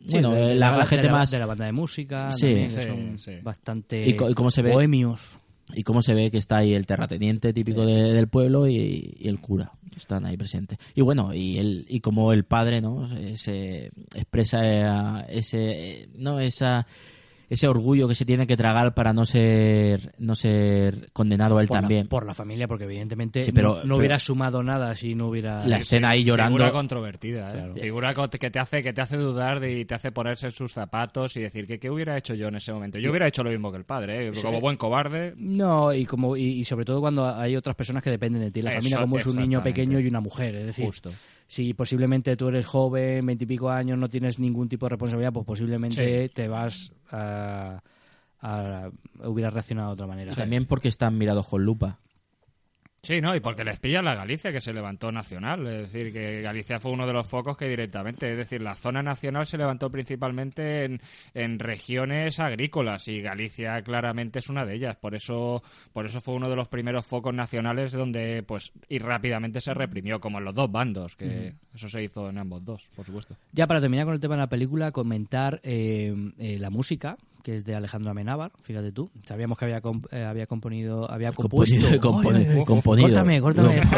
Sí, 0.00 0.12
bueno, 0.12 0.30
de- 0.32 0.40
de 0.40 0.52
eh, 0.52 0.54
la, 0.54 0.78
de 0.78 0.86
gente 0.86 1.06
la- 1.08 1.12
más... 1.12 1.30
de 1.30 1.38
la 1.38 1.46
banda 1.46 1.66
de 1.66 1.72
música, 1.72 2.30
Sí. 2.32 2.46
también, 2.46 2.68
que 2.74 2.82
Sí, 2.82 2.88
son 2.88 3.18
sí. 3.18 3.32
bastante 3.42 4.08
Y 4.08 4.14
co- 4.14 4.30
y 4.30 4.34
cómo 4.34 4.50
se 4.50 4.62
ve- 4.62 4.72
bohemios. 4.72 5.38
Y 5.74 5.82
cómo 5.82 6.00
se 6.02 6.14
ve 6.14 6.30
que 6.30 6.38
está 6.38 6.58
ahí 6.58 6.74
el 6.74 6.86
terrateniente 6.86 7.52
típico 7.52 7.84
de- 7.86 8.12
del 8.12 8.28
pueblo 8.28 8.66
y, 8.68 9.16
y 9.18 9.28
el 9.28 9.40
cura 9.40 9.72
que 9.90 9.96
están 9.96 10.24
ahí 10.26 10.36
presentes 10.36 10.78
y 10.94 11.00
bueno 11.02 11.34
y 11.34 11.58
el 11.58 11.86
y 11.88 12.00
como 12.00 12.32
el 12.32 12.44
padre 12.44 12.80
no 12.80 13.08
se, 13.08 13.36
se 13.36 13.86
expresa 14.14 14.58
eh, 14.62 15.24
ese 15.30 15.58
eh, 16.02 16.08
no 16.16 16.38
esa 16.38 16.86
ese 17.48 17.68
orgullo 17.68 18.08
que 18.08 18.14
se 18.14 18.24
tiene 18.24 18.46
que 18.46 18.56
tragar 18.56 18.92
para 18.94 19.12
no 19.12 19.24
ser 19.24 20.14
no 20.18 20.34
ser 20.34 21.10
condenado 21.12 21.58
a 21.58 21.62
él 21.62 21.68
por 21.68 21.76
la- 21.76 21.80
también 21.80 22.08
por 22.08 22.26
la 22.26 22.34
familia, 22.34 22.66
porque 22.66 22.84
evidentemente 22.84 23.44
Sí, 23.44 23.52
pero- 23.52 23.68
no, 23.68 23.74
no 23.76 23.82
pero- 23.82 23.96
hubiera 23.98 24.18
sumado 24.18 24.62
nada 24.62 24.94
si 24.94 25.14
no 25.14 25.28
hubiera... 25.28 25.64
La 25.66 25.78
escena 25.78 26.10
ahí 26.10 26.24
llorando 26.24 26.56
Figura 26.58 26.72
controvertida, 26.72 27.50
¿eh? 27.50 27.54
Claro. 27.54 27.74
Figura 27.74 28.14
que 28.30 28.50
te 28.50 28.58
hace 28.58 28.82
que 28.82 28.92
te 28.92 29.00
hace 29.00 29.16
dudar 29.16 29.60
de- 29.60 29.78
y 29.80 29.84
te 29.84 29.94
hace 29.94 30.10
ponerse 30.12 30.46
en 30.46 30.52
sus 30.52 30.72
zapatos 30.72 31.36
y 31.36 31.40
decir 31.42 31.66
que 31.66 31.78
qué 31.78 31.90
hubiera 31.90 32.16
hecho 32.18 32.34
yo 32.34 32.48
en 32.48 32.56
ese 32.56 32.72
momento. 32.72 32.98
Yo 32.98 33.10
hubiera 33.10 33.28
hecho 33.28 33.44
lo 33.44 33.50
mismo 33.50 33.70
que 33.70 33.78
el 33.78 33.84
padre, 33.84 34.28
¿eh? 34.28 34.32
como 34.42 34.60
buen 34.60 34.76
cobarde. 34.76 35.32
No, 35.36 35.92
y 35.92 36.04
como 36.04 36.36
y, 36.36 36.44
y 36.44 36.64
sobre 36.64 36.84
todo 36.84 37.00
cuando 37.00 37.26
hay 37.32 37.54
otras 37.56 37.76
personas 37.76 38.02
que 38.02 38.10
dependen 38.10 38.42
de 38.42 38.50
ti. 38.50 38.62
La 38.62 38.70
Eso, 38.70 38.78
familia 38.80 39.00
como 39.00 39.18
es 39.18 39.26
un 39.26 39.36
niño 39.36 39.62
pequeño 39.62 40.00
y 40.00 40.06
una 40.08 40.20
mujer. 40.20 40.54
Es 40.56 40.66
decir, 40.66 40.86
Justo. 40.86 41.10
Si 41.46 41.74
posiblemente 41.74 42.36
tú 42.36 42.48
eres 42.48 42.66
joven, 42.66 43.24
veintipico 43.26 43.70
años, 43.70 43.98
no 43.98 44.08
tienes 44.08 44.38
ningún 44.38 44.68
tipo 44.68 44.86
de 44.86 44.90
responsabilidad, 44.90 45.32
pues 45.32 45.46
posiblemente 45.46 46.28
te 46.30 46.48
vas 46.48 46.92
a, 47.10 47.82
a- 48.40 48.90
hubieras 49.24 49.54
reaccionado 49.54 49.88
de 49.90 49.94
otra 49.94 50.06
manera. 50.06 50.32
y 50.32 50.34
también 50.34 50.66
porque 50.66 50.88
están 50.88 51.16
mirados 51.18 51.46
con 51.46 51.64
lupa 51.64 51.98
Sí, 53.06 53.20
¿no? 53.20 53.36
Y 53.36 53.38
porque 53.38 53.62
les 53.62 53.78
pilla 53.78 54.02
la 54.02 54.16
Galicia 54.16 54.50
que 54.50 54.60
se 54.60 54.72
levantó 54.72 55.12
nacional. 55.12 55.64
Es 55.68 55.92
decir, 55.92 56.12
que 56.12 56.42
Galicia 56.42 56.80
fue 56.80 56.90
uno 56.90 57.06
de 57.06 57.12
los 57.12 57.24
focos 57.24 57.56
que 57.56 57.68
directamente, 57.68 58.32
es 58.32 58.36
decir, 58.36 58.60
la 58.60 58.74
zona 58.74 59.00
nacional 59.00 59.46
se 59.46 59.56
levantó 59.56 59.90
principalmente 59.90 60.82
en, 60.82 61.00
en 61.32 61.60
regiones 61.60 62.40
agrícolas 62.40 63.06
y 63.06 63.20
Galicia 63.20 63.80
claramente 63.82 64.40
es 64.40 64.48
una 64.48 64.66
de 64.66 64.74
ellas. 64.74 64.96
Por 64.96 65.14
eso, 65.14 65.62
por 65.92 66.06
eso 66.06 66.20
fue 66.20 66.34
uno 66.34 66.50
de 66.50 66.56
los 66.56 66.66
primeros 66.66 67.06
focos 67.06 67.32
nacionales 67.32 67.92
donde, 67.92 68.42
pues, 68.42 68.72
y 68.88 68.98
rápidamente 68.98 69.60
se 69.60 69.72
reprimió, 69.72 70.18
como 70.18 70.38
en 70.38 70.44
los 70.44 70.56
dos 70.56 70.72
bandos, 70.72 71.14
que 71.14 71.54
eso 71.72 71.88
se 71.88 72.02
hizo 72.02 72.28
en 72.28 72.38
ambos 72.38 72.64
dos, 72.64 72.90
por 72.96 73.06
supuesto. 73.06 73.36
Ya 73.52 73.68
para 73.68 73.80
terminar 73.80 74.06
con 74.06 74.14
el 74.14 74.20
tema 74.20 74.34
de 74.34 74.40
la 74.40 74.48
película, 74.48 74.90
comentar 74.90 75.60
eh, 75.62 76.12
eh, 76.38 76.58
la 76.58 76.70
música, 76.70 77.16
que 77.46 77.54
es 77.54 77.64
de 77.64 77.76
Alejandro 77.76 78.10
Amenábar, 78.10 78.50
fíjate 78.62 78.90
tú. 78.90 79.08
Sabíamos 79.24 79.56
que 79.56 79.66
había, 79.66 79.80
comp- 79.80 80.08
eh, 80.10 80.24
había 80.24 80.46
componido, 80.48 81.08
había 81.08 81.30
compuesto... 81.30 81.76
Componido, 82.00 82.64
componido. 82.64 83.06
Córtame, 83.08 83.40
córtame. 83.40 83.80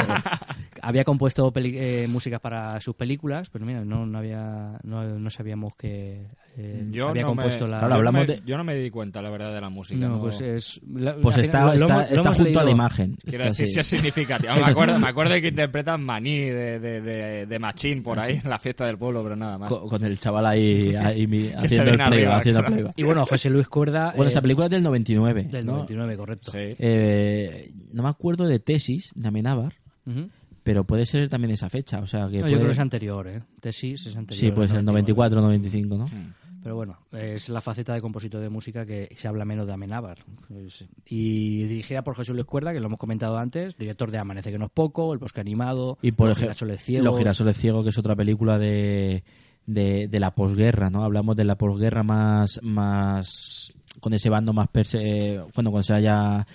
Había 0.80 1.02
compuesto 1.02 1.50
peli- 1.52 1.76
eh, 1.76 2.06
músicas 2.08 2.40
para 2.40 2.78
sus 2.80 2.94
películas, 2.94 3.50
pero 3.50 3.66
mira, 3.66 3.84
no, 3.84 4.06
no 4.06 4.16
había, 4.18 4.78
no, 4.84 5.02
no 5.18 5.28
sabíamos 5.28 5.74
que 5.74 6.28
eh, 6.56 6.87
Yo 6.90 7.08
había 7.08 7.22
no 7.22 7.28
compuesto 7.30 7.64
me, 7.64 7.70
la... 7.72 7.80
Yo 7.80 7.87
hablamos 7.87 8.12
no 8.12 8.12
me- 8.20 8.26
de- 8.26 8.42
yo 8.46 8.56
no 8.56 8.64
me 8.64 8.74
di 8.76 8.88
cuenta, 8.88 9.20
la 9.20 9.28
verdad, 9.30 9.52
de 9.52 9.61
la 9.61 9.70
música. 9.70 10.06
No, 10.06 10.14
no- 10.16 10.20
pues 10.22 10.40
es... 10.40 10.80
la- 10.94 11.16
pues 11.16 11.37
está, 11.38 11.72
final 11.72 11.80
lo- 11.80 11.88
lo 11.88 12.00
está, 12.00 12.14
lo 12.14 12.16
está 12.16 12.32
junto 12.32 12.50
a 12.50 12.62
la 12.62 12.64
leído. 12.64 12.70
imagen 12.70 13.16
Quiero 13.24 13.44
Está 13.44 13.48
decir 13.48 13.64
así. 13.64 13.72
si 13.74 13.80
es 13.80 13.87
significativo. 13.88 14.54
Me 14.58 14.64
acuerdo, 14.64 14.98
me 15.00 15.08
acuerdo 15.08 15.32
de 15.34 15.42
que 15.42 15.48
interpretan 15.48 16.02
Maní 16.04 16.38
de, 16.42 16.78
de, 16.78 17.00
de, 17.00 17.46
de 17.46 17.58
Machín 17.58 18.02
por 18.04 18.20
ahí 18.20 18.40
en 18.42 18.48
la 18.48 18.58
fiesta 18.61 18.87
del 18.87 18.98
pueblo, 18.98 19.22
pero 19.24 19.34
nada 19.34 19.58
más. 19.58 19.68
con, 19.68 19.88
con 19.88 20.04
el 20.04 20.18
chaval 20.20 20.46
ahí, 20.46 20.94
ahí 20.94 21.24
haciendo 21.56 21.90
el 21.90 21.96
playback, 21.96 22.12
arriba, 22.12 22.37
haciendo 22.38 22.61
el 22.61 22.64
claro. 22.64 22.74
playback. 22.76 22.94
Y 22.98 23.02
bueno, 23.02 23.26
José 23.26 23.38
Luis 23.44 23.68
Cuerda... 23.68 24.09
Bueno, 24.16 24.24
eh, 24.24 24.29
esta 24.29 24.40
película 24.40 24.66
es 24.66 24.70
del 24.70 24.83
99. 24.83 25.44
Del 25.44 25.64
¿no? 25.66 25.72
99, 25.72 26.16
correcto. 26.16 26.51
Sí. 26.53 26.59
Eh, 26.79 27.72
no 27.92 28.03
me 28.03 28.09
acuerdo 28.09 28.46
de 28.46 28.59
tesis 28.59 29.11
de 29.14 29.29
Amenábar, 29.29 29.74
Ujú. 30.07 30.29
pero 30.62 30.85
puede 30.85 31.07
ser 31.07 31.29
también 31.29 31.53
esa 31.53 31.68
fecha. 31.70 32.01
O 32.01 32.07
sea, 32.07 32.29
que 32.29 32.37
No, 32.38 32.40
puede- 32.42 32.53
yo 32.53 32.57
creo 32.59 32.66
que 32.68 32.72
es 32.72 32.79
anterior, 32.79 33.29
¿eh? 33.29 33.42
Tesis 33.61 34.07
es 34.07 34.16
anterior. 34.16 34.40
Sí, 34.40 34.51
puede 34.55 34.68
ser 34.68 34.79
al 34.79 34.85
94, 34.85 35.40
95, 35.40 35.96
¿no? 35.96 36.07
Pero 36.61 36.74
bueno, 36.74 36.98
es 37.12 37.48
la 37.48 37.61
faceta 37.61 37.94
de 37.94 38.01
compositor 38.01 38.40
de 38.40 38.48
música 38.51 38.85
que 38.85 39.09
se 39.16 39.29
habla 39.29 39.44
menos 39.44 39.66
de 39.68 39.72
Amenábar. 39.74 40.18
Es- 40.51 40.85
Y 41.07 41.62
dirigida 41.64 42.03
por 42.03 42.16
Jesús 42.16 42.35
Luis 42.35 42.46
Cuerda, 42.46 42.72
que 42.72 42.81
lo 42.81 42.87
hemos 42.87 42.98
comentado 42.98 43.38
antes, 43.38 43.77
director 43.79 44.11
de 44.11 44.18
Amanece 44.18 44.51
que 44.51 44.59
no 44.59 44.66
es 44.66 44.70
poco, 44.72 45.12
El 45.12 45.18
Bosque 45.20 45.40
Animado, 45.40 45.98
Y 46.03 46.12
por 46.12 46.29
Los 46.29 46.38
Girasoles 46.38 46.83
Ciegos. 46.85 47.05
Los 47.07 47.16
girasoles 47.18 47.57
ciegos, 47.57 47.85
que 47.85 47.90
es 47.90 47.98
otra 47.98 48.16
película 48.16 48.59
de, 48.59 49.22
de, 49.68 50.09
de 50.09 50.18
la 50.20 50.33
posguerra, 50.35 50.90
¿no? 50.90 51.04
Hablamos 51.04 51.37
de 51.37 51.44
la 51.44 51.57
posguerra 51.57 52.02
más, 52.02 52.59
más 52.62 53.72
con 54.00 54.12
ese 54.14 54.31
bando 54.31 54.52
más 54.52 54.68
perse 54.68 54.98
eh, 55.00 55.38
bueno, 55.54 55.70
cuando 55.70 55.83
se 55.83 55.92
haya 55.94 56.46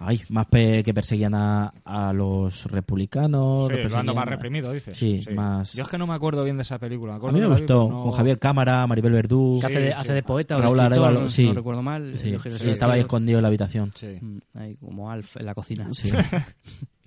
ay, 0.00 0.20
más 0.28 0.46
pe- 0.46 0.82
que 0.84 0.92
perseguían 0.94 1.34
a, 1.34 1.72
a 1.84 2.12
los 2.12 2.66
republicanos. 2.70 3.68
Sí, 3.68 3.74
el 3.74 3.88
bando 3.88 4.14
más 4.14 4.26
a- 4.26 4.30
reprimido, 4.30 4.72
dices. 4.72 4.96
Sí, 4.96 5.24
más. 5.34 5.72
Yo 5.72 5.82
es 5.82 5.88
que 5.88 5.98
no 5.98 6.06
me 6.06 6.14
acuerdo 6.14 6.44
bien 6.44 6.56
de 6.56 6.62
esa 6.62 6.78
película. 6.78 7.18
Me 7.18 7.28
A 7.28 7.32
mí 7.32 7.40
me 7.40 7.46
gustó, 7.48 7.88
no- 7.88 8.02
con 8.04 8.12
Javier 8.12 8.38
Cámara, 8.38 8.86
Maribel 8.86 9.12
Verdú. 9.12 9.58
Que 9.60 9.66
hace, 9.66 9.80
de, 9.80 9.92
hace 9.94 10.12
de 10.12 10.22
poeta 10.22 10.54
o 10.54 10.58
de 10.58 10.62
Raúl 10.64 10.78
escritor, 10.78 10.92
Arévalo, 11.02 11.20
no, 11.22 11.28
sí. 11.28 11.44
no 11.46 11.54
recuerdo 11.54 11.82
mal. 11.82 12.12
Sí, 12.16 12.36
sí, 12.58 12.70
estaba 12.70 12.92
ahí 12.92 13.00
escondido 13.00 13.38
en 13.38 13.42
la 13.42 13.48
habitación. 13.48 13.90
Sí. 13.94 14.18
Mm, 14.20 14.38
Ahí 14.54 14.76
como 14.76 15.10
Alf 15.10 15.36
en 15.36 15.46
la 15.46 15.54
cocina. 15.54 15.88
Sí. 15.92 16.10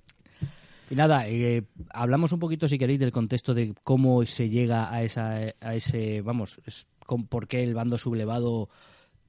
Y 0.92 0.94
nada, 0.94 1.26
eh, 1.26 1.62
hablamos 1.90 2.32
un 2.32 2.38
poquito, 2.38 2.68
si 2.68 2.76
queréis, 2.76 3.00
del 3.00 3.12
contexto 3.12 3.54
de 3.54 3.74
cómo 3.82 4.24
se 4.26 4.50
llega 4.50 4.92
a, 4.92 5.02
esa, 5.02 5.38
a 5.60 5.74
ese, 5.74 6.20
vamos, 6.20 6.60
es, 6.66 6.86
con, 7.06 7.26
por 7.26 7.48
qué 7.48 7.64
el 7.64 7.72
bando 7.74 7.96
sublevado 7.96 8.68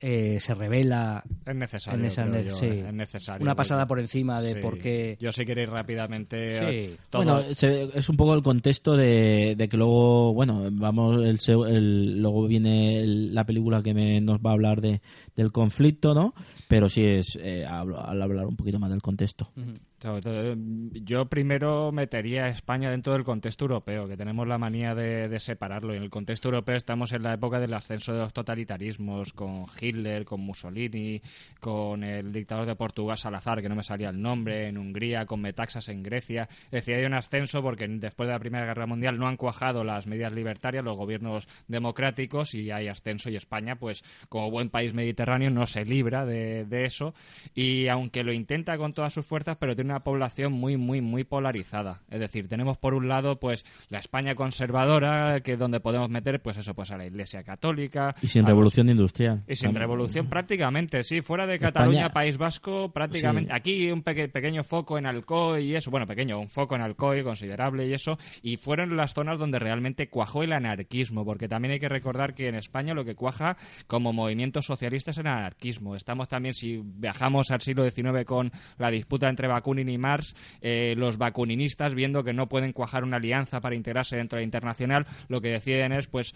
eh, 0.06 0.41
se 0.41 0.54
revela 0.54 1.23
Es 1.45 1.56
necesario. 1.56 1.97
en 2.02 2.06
esa 2.08 2.23
creo 2.23 2.34
ne- 2.43 2.49
yo, 2.49 2.58
sí. 2.58 2.65
Es 2.65 2.93
necesario. 2.93 3.41
una 3.41 3.56
pasada 3.56 3.88
por 3.88 4.02
encima 4.02 4.41
de 4.41 4.56
Sí. 4.56 4.60
por 4.60 4.78
qué... 4.78 5.15
Yo 5.21 5.32
si 5.32 5.45
queréis 5.45 5.69
rápidamente. 5.69 6.60
Sí. 6.89 6.95
todo- 7.10 7.23
Bueno, 7.23 7.41
se- 7.54 7.97
es 7.97 8.10
un 8.10 8.17
poco 8.17 8.34
el 8.34 8.43
contexto 8.43 8.97
de, 8.97 9.56
de 9.58 9.67
que 9.69 9.78
luego, 9.78 10.34
bueno, 10.34 10.67
vamos, 10.73 11.23
el, 11.23 11.39
se- 11.39 11.54
el- 11.54 12.19
luego 12.21 12.45
viene 12.47 12.99
el- 12.99 13.34
la 13.34 13.45
película 13.45 13.82
que 13.82 13.93
me- 13.93 14.19
nos 14.19 14.39
va 14.39 14.49
a 14.49 14.54
hablar 14.54 14.82
de, 14.82 15.02
del 15.38 15.54
conflicto, 15.54 16.13
¿no? 16.13 16.34
Pero 16.67 16.89
sí 16.89 17.06
es 17.06 17.38
eh, 17.41 17.65
al, 17.65 17.95
al 17.95 18.21
hablar 18.21 18.45
un 18.47 18.58
poquito 18.58 18.80
más 18.80 18.89
del 18.89 19.02
contexto. 19.02 19.52
Todo, 19.56 19.63
Yo 20.04 21.26
primero 21.28 21.92
metería 21.92 22.46
a 22.46 22.50
España 22.50 22.92
dentro 22.92 23.13
del 23.13 23.24
contexto 23.24 23.66
europeo, 23.66 24.08
que 24.08 24.18
tenemos 24.18 24.48
la 24.48 24.58
manía 24.58 24.94
de, 24.96 25.30
de 25.30 25.39
separarlo. 25.39 25.94
En 25.94 26.04
el 26.04 26.10
contexto 26.10 26.50
europeo 26.50 26.76
estamos 26.76 27.13
en 27.13 27.24
la 27.24 27.34
época 27.34 27.60
del 27.60 27.74
ascenso 27.74 28.13
de 28.13 28.20
los 28.20 28.34
totalitarismos, 28.34 29.34
con 29.34 29.66
Hitler, 29.80 30.26
con 30.26 30.42
Mussolini, 30.42 31.22
con 31.60 32.04
el 32.04 32.32
dictador 32.32 32.66
de 32.66 32.76
Portugal, 32.76 33.18
Salazar, 33.18 33.62
que 33.62 33.70
no 33.70 33.76
me 33.76 33.84
salía 33.84 34.10
el 34.10 34.22
nombre, 34.22 34.68
en 34.68 34.78
Hungría, 34.78 35.26
con 35.26 35.42
Metaxas 35.42 35.88
en 35.89 36.04
Grecia. 36.04 36.50
Es 36.66 36.72
decir, 36.72 36.96
hay 36.96 37.06
un 37.06 37.13
ascenso 37.13 37.62
porque 37.62 37.88
después 37.88 38.28
de 38.28 38.34
la 38.34 38.39
Primera 38.39 38.66
Guerra 38.66 38.86
Mundial 38.86 39.18
no 39.18 39.28
han 39.28 39.38
cuajado 39.38 39.84
las 39.84 40.08
medidas 40.08 40.34
libertarias, 40.34 40.84
los 40.84 40.98
gobiernos 40.98 41.48
democráticos, 41.68 42.54
y 42.56 42.72
hay 42.72 42.88
ascenso. 42.88 43.30
Y 43.30 43.36
España, 43.36 43.78
pues 43.78 44.04
como 44.30 44.52
buen 44.52 44.70
país 44.70 44.94
mediterráneo, 44.94 45.50
no 45.50 45.66
se 45.66 45.86
libra 45.86 46.26
de, 46.26 46.66
de 46.66 46.86
eso. 46.86 47.13
Y 47.54 47.88
aunque 47.88 48.24
lo 48.24 48.34
intenta 48.34 48.78
con 48.78 48.94
todas 48.94 49.13
sus 49.13 49.26
fuerzas, 49.26 49.58
pero 49.58 49.76
tiene 49.76 49.92
una 49.92 49.92
población 50.01 50.53
muy, 50.53 50.77
muy, 50.77 51.01
muy 51.01 51.23
polarizada. 51.23 52.01
Es 52.10 52.19
decir, 52.19 52.47
tenemos 52.47 52.77
por 52.77 52.93
un 52.93 53.08
lado, 53.08 53.39
pues, 53.39 53.65
la 53.89 53.99
España 53.99 54.36
conservadora, 54.36 55.41
que 55.41 55.53
es 55.53 55.60
donde 55.60 55.79
podemos 55.79 56.10
meter, 56.10 56.41
pues 56.41 56.58
eso, 56.58 56.73
pues 56.73 56.91
a 56.91 56.97
la 56.97 57.06
Iglesia 57.06 57.43
Católica. 57.43 58.15
Y 58.21 58.27
sin 58.27 58.39
a 58.41 58.43
los- 58.43 58.49
revolución 58.49 58.89
industrial. 58.89 59.43
y 59.47 59.56
sin 59.56 59.67
También. 59.67 59.82
revolución 59.82 60.27
prácticamente, 60.27 61.03
sí. 61.03 61.21
Fuera 61.21 61.45
de 61.45 61.56
España- 61.56 61.71
Cataluña, 61.73 62.10
País 62.13 62.38
Vasco, 62.38 62.91
prácticamente. 62.91 63.51
Sí. 63.51 63.56
Aquí 63.58 63.91
un 63.91 64.01
peque- 64.03 64.29
pequeño 64.29 64.63
foco 64.63 64.97
en 64.97 65.06
Alcoy 65.06 65.65
y 65.71 65.75
eso. 65.75 65.91
Bueno, 65.91 66.08
pequeño, 66.08 66.39
un 66.39 66.49
foco 66.49 66.75
en 66.75 66.82
Alcoy 66.82 67.23
considerable 67.23 67.88
y 67.88 67.93
eso. 67.93 68.17
Y 68.41 68.58
fueron 68.58 68.95
las 68.97 69.13
zonas 69.13 69.38
donde 69.39 69.60
realmente 69.60 70.10
cuajó 70.10 70.43
el 70.43 70.53
anarquismo, 70.53 71.25
porque 71.25 71.47
también 71.47 71.73
hay 71.73 71.79
que 71.79 71.89
recordar 71.89 72.34
que 72.34 72.47
en 72.47 72.56
España 72.56 72.93
lo 72.93 73.06
que 73.06 73.15
cuaja 73.15 73.58
como 73.88 74.13
movimiento 74.13 74.62
socialista 74.62 75.12
es 75.12 75.17
el 75.17 75.27
anarquismo. 75.27 75.95
Estamos 75.95 76.27
también, 76.27 76.53
si 76.53 76.82
viajamos 76.84 77.51
al 77.51 77.62
siglo 77.62 77.84
XIX 77.89 78.25
con 78.25 78.51
la 78.77 78.89
disputa 78.91 79.29
entre 79.29 79.47
Bakunin 79.74 79.90
y 79.90 79.98
Marx, 79.98 80.36
eh, 80.62 80.94
los 80.98 81.18
bakuninistas, 81.18 81.96
viendo 81.96 82.24
que 82.24 82.34
no 82.34 82.48
pueden 82.48 82.74
cuajar 82.74 83.04
una 83.04 83.18
alianza 83.18 83.60
para 83.60 83.76
integrarse 83.76 84.18
dentro 84.18 84.38
de 84.38 84.42
la 84.42 84.46
internacional, 84.46 85.08
lo 85.28 85.42
que 85.42 85.50
deciden 85.50 85.92
es, 85.94 86.08
pues, 86.08 86.34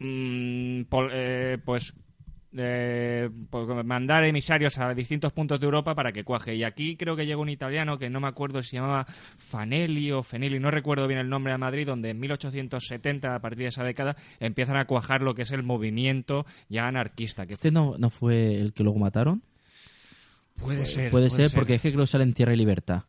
mm, 0.00 0.82
eh, 1.12 1.58
pues 1.64 1.94
eh, 2.58 3.28
pues, 3.50 3.84
mandar 3.84 4.24
emisarios 4.24 4.78
a 4.78 4.94
distintos 4.94 5.32
puntos 5.32 5.60
de 5.60 5.66
Europa 5.66 5.94
para 5.94 6.12
que 6.12 6.24
cuaje. 6.24 6.54
Y 6.54 6.64
aquí 6.64 6.96
creo 6.96 7.16
que 7.16 7.26
llegó 7.26 7.42
un 7.42 7.50
italiano 7.50 7.98
que 7.98 8.08
no 8.08 8.20
me 8.20 8.28
acuerdo 8.28 8.62
si 8.62 8.70
se 8.70 8.76
llamaba 8.76 9.06
Fanelli 9.36 10.12
o 10.12 10.22
Fenelli, 10.22 10.58
no 10.58 10.70
recuerdo 10.70 11.06
bien 11.06 11.20
el 11.20 11.28
nombre 11.28 11.52
de 11.52 11.58
Madrid, 11.58 11.86
donde 11.86 12.10
en 12.10 12.20
1870, 12.20 13.34
a 13.34 13.40
partir 13.40 13.58
de 13.58 13.68
esa 13.68 13.84
década, 13.84 14.16
empiezan 14.40 14.76
a 14.76 14.86
cuajar 14.86 15.20
lo 15.20 15.34
que 15.34 15.42
es 15.42 15.50
el 15.50 15.62
movimiento 15.64 16.46
ya 16.68 16.86
anarquista. 16.86 17.46
Que 17.46 17.52
¿Este 17.52 17.70
no, 17.70 17.96
no 17.98 18.08
fue 18.08 18.54
el 18.54 18.72
que 18.72 18.84
luego 18.84 18.98
mataron? 18.98 19.42
Puede 20.56 20.86
ser. 20.86 21.10
Puede, 21.10 21.30
ser, 21.30 21.50
porque 21.54 21.74
es 21.74 21.82
que 21.82 21.92
creo 21.92 22.04
que 22.04 22.10
sale 22.10 22.24
en 22.24 22.32
Tierra 22.32 22.52
y 22.52 22.56
Libertad. 22.56 23.04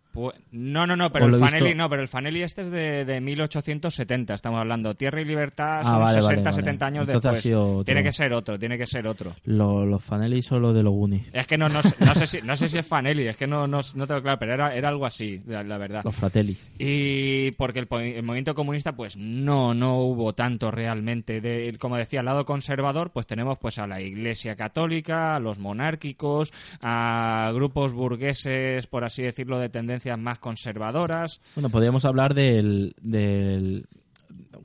No, 0.51 0.87
no, 0.87 0.95
no, 0.95 1.11
pero 1.11 1.25
¿O 1.25 1.27
lo 1.29 1.35
el 1.37 1.41
Fanelli, 1.43 1.65
visto? 1.65 1.77
no, 1.77 1.89
pero 1.89 2.01
el 2.01 2.07
Fanelli 2.07 2.41
este 2.41 2.61
es 2.63 2.71
de, 2.71 3.05
de 3.05 3.21
1870, 3.21 4.33
estamos 4.33 4.59
hablando. 4.59 4.95
Tierra 4.95 5.21
y 5.21 5.25
Libertad 5.25 5.81
Ah, 5.81 5.83
son 5.83 5.99
vale, 6.01 6.21
60, 6.21 6.27
vale, 6.27 6.43
vale. 6.43 6.55
70 6.55 6.85
años 6.85 7.07
Entonces 7.07 7.43
después. 7.43 7.85
Tiene 7.85 8.03
que 8.03 8.11
ser 8.11 8.33
otro, 8.33 8.57
tiene 8.59 8.77
que 8.77 8.85
ser 8.87 9.07
otro. 9.07 9.33
Lo- 9.45 9.85
los 9.85 10.03
Fanelli 10.03 10.41
son 10.41 10.61
los 10.61 10.75
de 10.75 10.83
los 10.83 10.93
Goonies. 10.93 11.27
Es 11.33 11.47
que 11.47 11.57
no, 11.57 11.69
no, 11.69 11.81
sé- 11.83 11.95
no 12.03 12.13
sé, 12.15 12.27
si, 12.27 12.41
no 12.41 12.57
sé 12.57 12.69
si 12.69 12.77
es 12.77 12.85
Fanelli, 12.87 13.27
es 13.27 13.37
que 13.37 13.47
no, 13.47 13.67
no, 13.67 13.81
no 13.95 14.07
tengo 14.07 14.21
claro, 14.21 14.39
pero 14.39 14.53
era, 14.53 14.73
era 14.75 14.89
algo 14.89 15.05
así, 15.05 15.41
la, 15.45 15.63
la 15.63 15.77
verdad. 15.77 16.01
Los 16.03 16.15
Fratelli. 16.15 16.57
Y 16.79 17.51
porque 17.51 17.79
el, 17.79 17.87
el 17.91 18.23
movimiento 18.23 18.53
comunista, 18.55 18.93
pues 18.95 19.15
no, 19.17 19.73
no 19.73 19.99
hubo 20.01 20.33
tanto 20.33 20.71
realmente. 20.71 21.41
De, 21.41 21.75
como 21.79 21.97
decía, 21.97 22.19
al 22.21 22.25
lado 22.25 22.45
conservador, 22.45 23.11
pues 23.11 23.27
tenemos 23.27 23.57
pues 23.59 23.77
a 23.79 23.87
la 23.87 24.01
Iglesia 24.01 24.55
Católica, 24.55 25.35
a 25.35 25.39
los 25.39 25.59
monárquicos, 25.59 26.53
a 26.81 27.51
grupos 27.53 27.93
burgueses, 27.93 28.87
por 28.87 29.03
así 29.03 29.23
decirlo, 29.23 29.59
de 29.59 29.69
tendencias 30.07 30.19
más 30.19 30.39
conservadoras. 30.39 31.41
Bueno, 31.55 31.69
podríamos 31.69 32.05
hablar 32.05 32.33
del, 32.33 32.95
del 33.01 33.85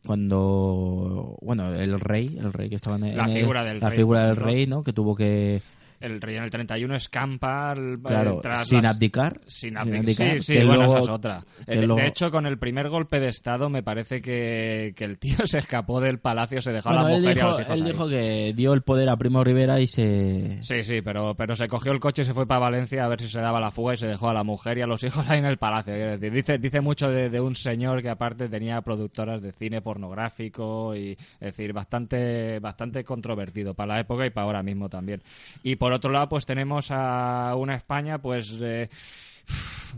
cuando 0.06 1.36
bueno 1.40 1.74
el 1.74 2.00
rey 2.00 2.36
el 2.38 2.52
rey 2.52 2.68
que 2.68 2.76
estaba 2.76 2.96
en, 2.96 3.16
La 3.16 3.24
en 3.24 3.30
el- 3.30 3.36
figura 3.40 3.64
del 3.64 3.80
la 3.80 3.88
rey, 3.90 3.98
figura 3.98 4.26
del 4.26 4.36
rey 4.36 4.66
no 4.66 4.82
que 4.82 4.92
tuvo 4.92 5.14
que 5.14 5.62
El 6.02 6.20
rey 6.20 6.36
en 6.36 6.44
el 6.44 6.50
31 6.50 6.94
escampa 6.96 7.70
al- 7.70 7.98
claro 8.02 8.40
tras 8.42 8.68
sin 8.68 8.82
las- 8.82 8.94
abdicar 8.94 9.40
Sin 9.46 9.70
sin 9.70 9.78
abdicar. 9.78 10.32
Sí, 10.34 10.40
sí, 10.40 10.52
que 10.54 10.64
bueno, 10.64 10.82
luego- 10.82 10.94
esa 10.94 11.02
es 11.04 11.08
otra. 11.08 11.44
que 11.66 11.72
Eh, 11.74 11.76
de, 11.80 11.86
luego- 11.86 12.00
de 12.02 12.08
hecho, 12.08 12.30
con 12.30 12.46
el 12.46 12.58
primer 12.58 12.88
golpe 12.88 13.20
de 13.20 13.28
Estado 13.28 13.68
me 13.70 13.82
parece 13.82 14.20
que, 14.20 14.92
que 14.96 15.04
el 15.04 15.18
tío 15.18 15.36
se 15.46 15.58
escapó 15.58 16.00
del 16.00 16.18
palacio, 16.18 16.60
se 16.60 16.72
dejó 16.72 16.88
a 16.90 16.94
la 16.94 17.04
mujer 17.04 17.36
y 17.36 17.40
a 17.40 17.44
los 17.46 17.60
hijos 17.60 17.80
él 17.80 17.86
ahí. 17.86 17.92
dijo 17.92 18.08
que 18.08 18.52
dio 18.54 18.72
el 18.72 18.82
poder 18.82 19.08
a 19.08 19.16
Primo 19.16 19.42
Rivera 19.44 19.80
y 19.80 19.86
se 19.86 20.58
Sí, 20.62 20.84
sí, 20.84 21.00
pero, 21.02 21.34
pero 21.34 21.54
se 21.56 21.68
cogió 21.68 21.92
el 21.92 22.00
coche 22.00 22.22
y 22.22 22.24
se 22.24 22.34
fue 22.34 22.46
para 22.46 22.60
Valencia 22.60 23.04
a 23.04 23.08
ver 23.08 23.20
si 23.20 23.28
se 23.28 23.40
daba 23.40 23.60
la 23.60 23.70
fuga 23.70 23.94
y 23.94 23.96
se 23.96 24.06
dejó 24.06 24.28
a 24.28 24.34
la 24.34 24.42
mujer 24.44 24.78
y 24.78 24.82
a 24.82 24.86
los 24.86 25.02
hijos 25.04 25.24
ahí 25.28 25.38
en 25.38 25.46
el 25.46 25.56
palacio. 25.58 25.92
Decir, 25.94 26.32
dice, 26.32 26.58
dice 26.58 26.80
mucho 26.80 27.10
de, 27.10 27.30
de 27.30 27.40
un 27.40 27.54
señor 27.54 28.02
que 28.02 28.10
aparte 28.10 28.48
tenía 28.48 28.80
productoras 28.82 29.40
de 29.40 29.52
cine 29.52 29.80
pornográfico 29.80 30.94
y 30.94 31.12
es 31.12 31.40
decir, 31.40 31.72
bastante, 31.72 32.58
bastante 32.60 33.04
controvertido 33.04 33.74
para 33.74 33.94
la 33.94 34.00
época 34.00 34.26
y 34.26 34.30
para 34.30 34.46
ahora 34.46 34.62
mismo 34.62 34.88
también. 34.88 35.22
Y 35.62 35.76
por 35.76 35.91
otro 35.92 36.10
lado, 36.10 36.28
pues 36.28 36.46
tenemos 36.46 36.90
a 36.90 37.54
una 37.56 37.74
España, 37.74 38.18
pues... 38.18 38.58
eh, 38.60 38.88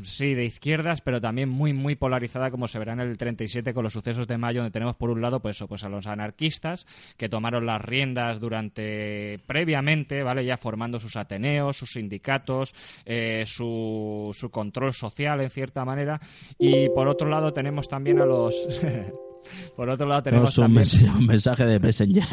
Sí, 0.03 0.35
de 0.35 0.45
izquierdas, 0.45 1.01
pero 1.01 1.21
también 1.21 1.49
muy, 1.49 1.73
muy 1.73 1.95
polarizada, 1.95 2.51
como 2.51 2.67
se 2.67 2.81
verá 2.81 2.95
en 2.95 3.01
el 3.01 3.17
37 3.17 3.73
con 3.73 3.85
los 3.85 3.93
sucesos 3.93 4.27
de 4.27 4.37
mayo, 4.37 4.61
donde 4.61 4.73
tenemos 4.73 4.97
por 4.97 5.11
un 5.11 5.21
lado, 5.23 5.41
pues 5.41 5.57
eso, 5.57 5.69
pues 5.69 5.85
a 5.85 5.89
los 5.89 6.09
anarquistas 6.09 6.87
que 7.17 7.29
tomaron 7.29 7.65
las 7.65 7.81
riendas 7.81 8.41
durante, 8.41 9.39
previamente, 9.47 10.25
¿vale? 10.25 10.45
Ya 10.45 10.57
formando 10.57 10.99
sus 10.99 11.15
ateneos, 11.15 11.77
sus 11.77 11.93
sindicatos, 11.93 12.75
eh, 13.05 13.45
su, 13.47 14.31
su 14.37 14.51
control 14.51 14.93
social, 14.95 15.41
en 15.41 15.51
cierta 15.51 15.85
manera. 15.85 16.21
Y 16.59 16.89
por 16.89 17.07
otro 17.07 17.29
lado 17.29 17.53
tenemos 17.53 17.89
también 17.89 18.21
a 18.21 18.27
los... 18.27 18.55
por 19.77 19.91
otro 19.91 20.07
lado 20.09 20.25
tenemos 20.25 20.55
Tenemos 20.55 20.59
un, 20.59 20.65
también... 20.65 20.81
mensaje, 20.81 21.19
un 21.19 21.27
mensaje 21.27 21.65
de 21.65 21.79
Messenger. 21.79 22.25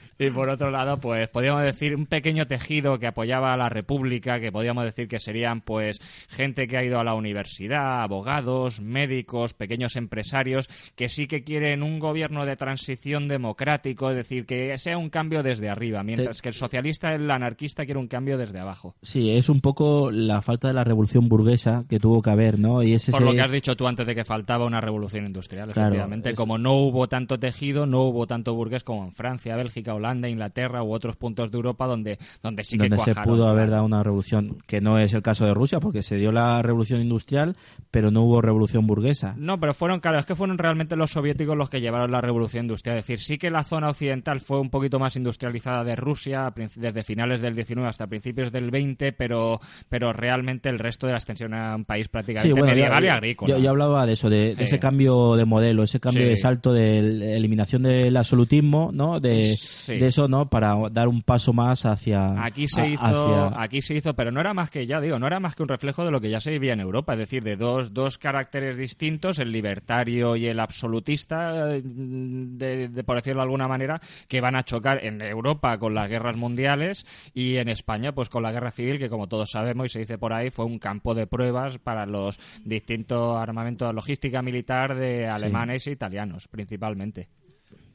Y 0.22 0.30
por 0.30 0.50
otro 0.50 0.70
lado, 0.70 0.98
pues 0.98 1.28
podríamos 1.30 1.62
decir 1.62 1.96
un 1.96 2.04
pequeño 2.04 2.46
tejido 2.46 2.98
que 2.98 3.06
apoyaba 3.06 3.54
a 3.54 3.56
la 3.56 3.70
República, 3.70 4.38
que 4.38 4.52
podríamos 4.52 4.84
decir 4.84 5.08
que 5.08 5.18
serían 5.18 5.62
pues 5.62 5.98
gente 6.28 6.68
que 6.68 6.76
ha 6.76 6.84
ido 6.84 7.00
a 7.00 7.04
la 7.04 7.14
universidad, 7.14 8.02
abogados, 8.02 8.80
médicos, 8.82 9.54
pequeños 9.54 9.96
empresarios, 9.96 10.68
que 10.94 11.08
sí 11.08 11.26
que 11.26 11.42
quieren 11.42 11.82
un 11.82 11.98
gobierno 11.98 12.44
de 12.44 12.54
transición 12.56 13.28
democrático, 13.28 14.10
es 14.10 14.16
decir, 14.16 14.44
que 14.44 14.76
sea 14.76 14.98
un 14.98 15.08
cambio 15.08 15.42
desde 15.42 15.70
arriba, 15.70 16.02
mientras 16.02 16.42
que 16.42 16.50
el 16.50 16.54
socialista, 16.54 17.14
el 17.14 17.30
anarquista 17.30 17.86
quiere 17.86 17.98
un 17.98 18.08
cambio 18.08 18.36
desde 18.36 18.58
abajo. 18.60 18.94
sí 19.00 19.30
es 19.30 19.48
un 19.48 19.60
poco 19.60 20.10
la 20.10 20.42
falta 20.42 20.68
de 20.68 20.74
la 20.74 20.84
revolución 20.84 21.30
burguesa 21.30 21.84
que 21.88 21.98
tuvo 21.98 22.20
que 22.20 22.28
haber 22.28 22.58
no 22.58 22.82
y 22.82 22.92
ese 22.92 23.10
Por 23.10 23.22
lo 23.22 23.32
que 23.32 23.40
has 23.40 23.50
dicho 23.50 23.74
tú 23.74 23.86
antes 23.88 24.06
de 24.06 24.14
que 24.14 24.24
faltaba 24.26 24.66
una 24.66 24.82
revolución 24.82 25.24
industrial, 25.24 25.72
Claro, 25.72 25.88
efectivamente. 25.88 26.30
es- 26.30 26.36
Como 26.36 26.58
no 26.58 26.74
hubo 26.74 27.08
tanto 27.08 27.38
tejido, 27.38 27.86
no 27.86 28.02
hubo 28.02 28.26
tanto 28.26 28.52
burgués 28.54 28.84
como 28.84 29.04
en 29.04 29.12
Francia, 29.12 29.56
Bélgica, 29.56 29.94
Holanda, 29.94 30.09
Inglaterra 30.18 30.82
u 30.82 30.92
otros 30.92 31.16
puntos 31.16 31.50
de 31.50 31.56
Europa 31.56 31.86
donde, 31.86 32.18
donde 32.42 32.64
sí 32.64 32.76
que 32.76 32.88
donde 32.88 32.98
se 33.04 33.14
cuajaron, 33.14 33.34
pudo 33.34 33.48
haber 33.48 33.70
dado 33.70 33.84
una 33.84 34.02
revolución, 34.02 34.58
que 34.66 34.80
no 34.80 34.98
es 34.98 35.12
el 35.14 35.22
caso 35.22 35.44
de 35.46 35.54
Rusia, 35.54 35.80
porque 35.80 36.02
se 36.02 36.16
dio 36.16 36.32
la 36.32 36.62
revolución 36.62 37.00
industrial, 37.00 37.56
pero 37.90 38.10
no 38.10 38.22
hubo 38.22 38.40
revolución 38.40 38.86
burguesa. 38.86 39.34
No, 39.38 39.58
pero 39.60 39.74
fueron, 39.74 40.00
claro, 40.00 40.18
es 40.18 40.26
que 40.26 40.34
fueron 40.34 40.58
realmente 40.58 40.96
los 40.96 41.10
soviéticos 41.10 41.56
los 41.56 41.70
que 41.70 41.80
llevaron 41.80 42.10
la 42.10 42.20
revolución 42.20 42.64
industrial. 42.64 42.98
Es 42.98 43.04
decir, 43.06 43.20
sí 43.20 43.38
que 43.38 43.50
la 43.50 43.62
zona 43.62 43.88
occidental 43.90 44.40
fue 44.40 44.60
un 44.60 44.70
poquito 44.70 44.98
más 44.98 45.16
industrializada 45.16 45.84
de 45.84 45.96
Rusia 45.96 46.52
desde 46.76 47.02
finales 47.04 47.40
del 47.40 47.54
19 47.54 47.88
hasta 47.88 48.06
principios 48.06 48.50
del 48.52 48.70
20, 48.70 49.12
pero, 49.12 49.60
pero 49.88 50.12
realmente 50.12 50.68
el 50.68 50.78
resto 50.78 51.06
de 51.06 51.12
la 51.12 51.18
extensión 51.18 51.54
era 51.54 51.74
un 51.76 51.84
país 51.84 52.08
prácticamente 52.08 52.60
medieval 52.62 53.04
y 53.04 53.08
agrícola. 53.08 53.56
Yo, 53.56 53.62
yo 53.62 53.70
hablaba 53.70 54.06
de 54.06 54.12
eso, 54.14 54.28
de, 54.30 54.54
de 54.54 54.56
Sí. 54.56 54.64
ese 54.64 54.78
cambio 54.78 55.36
de 55.36 55.44
modelo, 55.44 55.82
ese 55.82 56.00
cambio 56.00 56.22
Sí. 56.24 56.28
de 56.30 56.36
salto 56.36 56.72
de 56.72 56.98
eliminación 57.36 57.82
del 57.82 58.16
absolutismo, 58.16 58.90
¿no? 58.92 59.20
De, 59.20 59.54
Sí. 59.56 59.96
De 60.00 60.08
eso, 60.08 60.28
¿no? 60.28 60.48
Para 60.48 60.74
dar 60.90 61.08
un 61.08 61.22
paso 61.22 61.52
más 61.52 61.84
hacia... 61.86 62.44
Aquí 62.44 62.66
se 62.68 62.80
a- 62.82 62.86
hizo, 62.88 63.04
hacia- 63.04 63.62
aquí 63.62 63.82
se 63.82 63.94
hizo, 63.94 64.14
pero 64.14 64.30
no 64.32 64.40
era 64.40 64.54
más 64.54 64.70
que 64.70 64.86
ya 64.86 65.00
digo, 65.00 65.18
no 65.18 65.26
era 65.26 65.40
más 65.40 65.54
que 65.54 65.62
un 65.62 65.68
reflejo 65.68 66.04
de 66.04 66.10
lo 66.10 66.20
que 66.20 66.30
ya 66.30 66.40
se 66.40 66.50
vivía 66.50 66.72
en 66.72 66.80
Europa, 66.80 67.12
es 67.12 67.18
decir, 67.20 67.42
de 67.44 67.56
dos, 67.56 67.92
dos 67.94 68.18
caracteres 68.18 68.76
distintos, 68.76 69.38
el 69.38 69.52
libertario 69.52 70.36
y 70.36 70.46
el 70.46 70.58
absolutista, 70.60 71.66
de, 71.66 72.88
de- 72.88 73.04
por 73.04 73.16
decirlo 73.16 73.40
de 73.40 73.44
alguna 73.44 73.68
manera, 73.68 74.00
que 74.28 74.40
van 74.40 74.56
a 74.56 74.62
chocar 74.62 75.04
en 75.04 75.20
Europa 75.22 75.78
con 75.78 75.94
las 75.94 76.08
guerras 76.08 76.36
mundiales 76.36 77.06
y 77.34 77.56
en 77.56 77.68
España, 77.68 78.12
pues 78.12 78.28
con 78.28 78.42
la 78.42 78.52
guerra 78.52 78.70
civil, 78.70 78.98
que 78.98 79.08
como 79.08 79.28
todos 79.28 79.50
sabemos 79.50 79.86
y 79.86 79.88
se 79.90 79.98
dice 80.00 80.18
por 80.18 80.32
ahí, 80.32 80.50
fue 80.50 80.64
un 80.64 80.78
campo 80.78 81.14
de 81.14 81.26
pruebas 81.26 81.78
para 81.78 82.06
los 82.06 82.38
distintos 82.64 83.36
armamentos, 83.36 83.94
logística 83.94 84.42
militar 84.42 84.94
de 84.94 85.26
alemanes 85.28 85.86
e 85.86 85.90
italianos, 85.92 86.48
principalmente. 86.48 87.28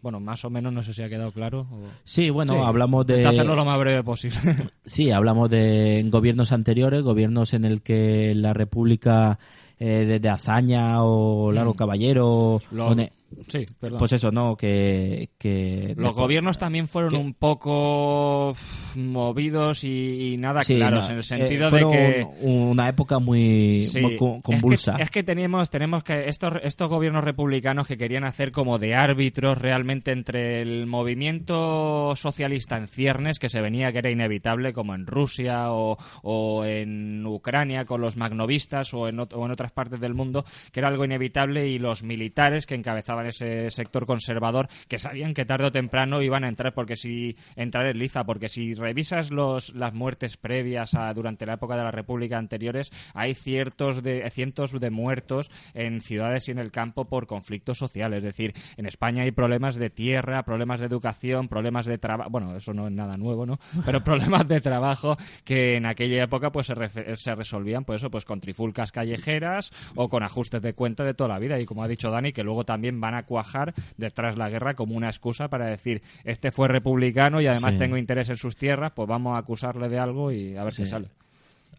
Bueno, 0.05 0.19
más 0.19 0.45
o 0.45 0.51
menos, 0.51 0.71
no 0.71 0.83
sé 0.83 0.93
si 0.93 1.01
ha 1.01 1.09
quedado 1.09 1.31
claro. 1.31 1.61
o- 1.61 1.79
Sí, 2.03 2.29
bueno, 2.29 2.53
Sí, 2.53 2.59
hablamos 2.63 3.07
de... 3.07 3.25
hacerlo 3.25 3.55
lo 3.55 3.65
más 3.65 3.79
breve 3.79 4.03
posible. 4.03 4.37
Sí, 4.85 5.09
hablamos 5.09 5.49
de 5.49 6.05
gobiernos 6.11 6.51
anteriores, 6.51 7.01
gobiernos 7.01 7.55
en 7.55 7.65
el 7.65 7.81
que 7.81 8.35
la 8.35 8.53
República 8.53 9.39
eh, 9.79 10.05
desde 10.07 10.29
Azaña 10.29 11.01
o 11.03 11.51
Largo 11.51 11.73
Mm. 11.73 11.77
Caballero... 11.77 12.61
Lo- 12.69 12.85
o 12.89 12.93
ne- 12.93 13.11
Sí, 13.47 13.65
perdón. 13.79 13.99
Pues 13.99 14.11
eso, 14.13 14.31
¿no? 14.31 14.55
Que... 14.55 15.29
que 15.37 15.93
Los 15.97 16.15
gobiernos 16.15 16.57
también 16.57 16.87
fueron 16.87 17.11
que- 17.11 17.17
un 17.17 17.33
poco 17.33 18.55
movidos 18.95 19.83
y, 19.83 20.33
y 20.33 20.37
nada 20.37 20.63
Sí, 20.63 20.75
claros, 20.75 21.05
no, 21.05 21.11
en 21.11 21.13
el 21.15 21.19
eh, 21.19 21.23
sentido 21.23 21.69
de 21.71 21.79
que... 21.79 22.27
una 22.41 22.87
época 22.89 23.19
muy, 23.19 23.85
Sí, 23.85 24.01
muy 24.01 24.17
co- 24.17 24.35
es 24.37 24.43
que- 24.43 24.51
convulsa. 24.53 24.95
Es 24.99 25.11
que, 25.11 25.23
teníamos, 25.23 25.69
tenemos 25.69 26.03
que 26.03 26.27
estos, 26.27 26.53
estos 26.63 26.89
gobiernos 26.89 27.23
republicanos 27.23 27.87
que 27.87 27.97
querían 27.97 28.23
hacer 28.23 28.51
como 28.51 28.79
de 28.79 28.95
árbitros 28.95 29.57
realmente 29.57 30.11
entre 30.11 30.61
el 30.61 30.85
movimiento 30.87 32.15
socialista 32.15 32.77
en 32.77 32.87
ciernes 32.87 33.39
que 33.39 33.49
se 33.49 33.61
venía 33.61 33.91
que 33.91 33.99
era 33.99 34.09
inevitable 34.11 34.73
como 34.73 34.93
en 34.95 35.05
Rusia 35.05 35.71
o, 35.71 35.97
o 36.23 36.65
en 36.65 37.25
Ucrania 37.25 37.85
con 37.85 38.01
los 38.01 38.17
magnovistas 38.17 38.93
o 38.93 39.07
en, 39.07 39.17
ot- 39.17 39.33
o 39.35 39.45
en 39.45 39.51
otras 39.51 39.71
partes 39.71 39.99
del 39.99 40.13
mundo 40.13 40.45
que 40.71 40.79
era 40.79 40.89
algo 40.89 41.05
inevitable 41.05 41.67
y 41.67 41.79
los 41.79 42.03
militares 42.03 42.65
que 42.65 42.75
encabezaban 42.75 43.24
ese 43.25 43.69
sector 43.69 44.05
conservador 44.05 44.67
que 44.87 44.99
sabían 44.99 45.33
que 45.33 45.45
tarde 45.45 45.65
o 45.65 45.71
temprano 45.71 46.21
iban 46.21 46.43
a 46.43 46.49
entrar 46.49 46.73
porque 46.73 46.95
si 46.95 47.35
entrar 47.55 47.87
en 47.87 47.99
liza 47.99 48.23
porque 48.23 48.49
si 48.49 48.73
revisas 48.73 49.31
los, 49.31 49.73
las 49.73 49.93
muertes 49.93 50.37
previas 50.37 50.93
a, 50.93 51.13
durante 51.13 51.45
la 51.45 51.53
época 51.53 51.75
de 51.75 51.83
la 51.83 51.91
República 51.91 52.37
anteriores 52.37 52.91
hay 53.13 53.33
ciertos 53.33 54.03
de 54.03 54.29
cientos 54.29 54.71
de 54.79 54.89
muertos 54.89 55.51
en 55.73 56.01
ciudades 56.01 56.47
y 56.47 56.51
en 56.51 56.59
el 56.59 56.71
campo 56.71 57.05
por 57.05 57.27
conflictos 57.27 57.77
sociales. 57.77 58.17
Es 58.19 58.23
decir 58.23 58.53
en 58.77 58.85
España 58.85 59.23
hay 59.23 59.31
problemas 59.31 59.75
de 59.75 59.89
tierra 59.89 60.43
problemas 60.43 60.79
de 60.79 60.85
educación 60.85 61.47
problemas 61.47 61.85
de 61.85 61.97
trabajo 61.97 62.29
bueno 62.29 62.55
eso 62.55 62.73
no 62.73 62.87
es 62.87 62.93
nada 62.93 63.17
nuevo 63.17 63.45
no 63.45 63.59
pero 63.85 63.99
problemas 64.03 64.47
de 64.47 64.61
trabajo 64.61 65.17
que 65.43 65.75
en 65.75 65.85
aquella 65.85 66.23
época 66.23 66.51
pues 66.51 66.67
se, 66.67 66.75
se 67.17 67.35
resolvían 67.35 67.85
pues 67.85 68.01
eso 68.01 68.09
pues 68.09 68.25
con 68.25 68.39
trifulcas 68.39 68.91
callejeras 68.91 69.71
o 69.95 70.09
con 70.09 70.23
ajustes 70.23 70.61
de 70.61 70.73
cuenta 70.73 71.03
de 71.03 71.13
toda 71.13 71.29
la 71.29 71.39
vida. 71.39 71.59
Y 71.59 71.65
como 71.65 71.83
ha 71.83 71.87
dicho 71.87 72.09
Dani 72.09 72.31
que 72.31 72.43
luego 72.43 72.65
también 72.65 72.99
van 73.05 73.15
a 73.15 73.23
cuajar 73.23 73.73
detrás 73.97 74.37
la 74.37 74.49
guerra 74.49 74.73
como 74.73 74.95
una 74.95 75.07
excusa 75.07 75.47
para 75.47 75.67
decir 75.67 76.01
este 76.23 76.51
fue 76.51 76.67
republicano 76.67 77.39
y 77.41 77.47
además 77.47 77.73
Sí. 77.73 77.77
tengo 77.79 77.97
interés 77.97 78.29
en 78.29 78.37
sus 78.37 78.55
tierras 78.55 78.91
pues 78.95 79.07
vamos 79.07 79.35
a 79.35 79.39
acusarle 79.39 79.89
de 79.89 79.99
algo 79.99 80.31
y 80.31 80.55
a 80.57 80.63
ver 80.63 80.73
qué 80.75 80.85
Sí. 80.85 80.91
sale 80.91 81.07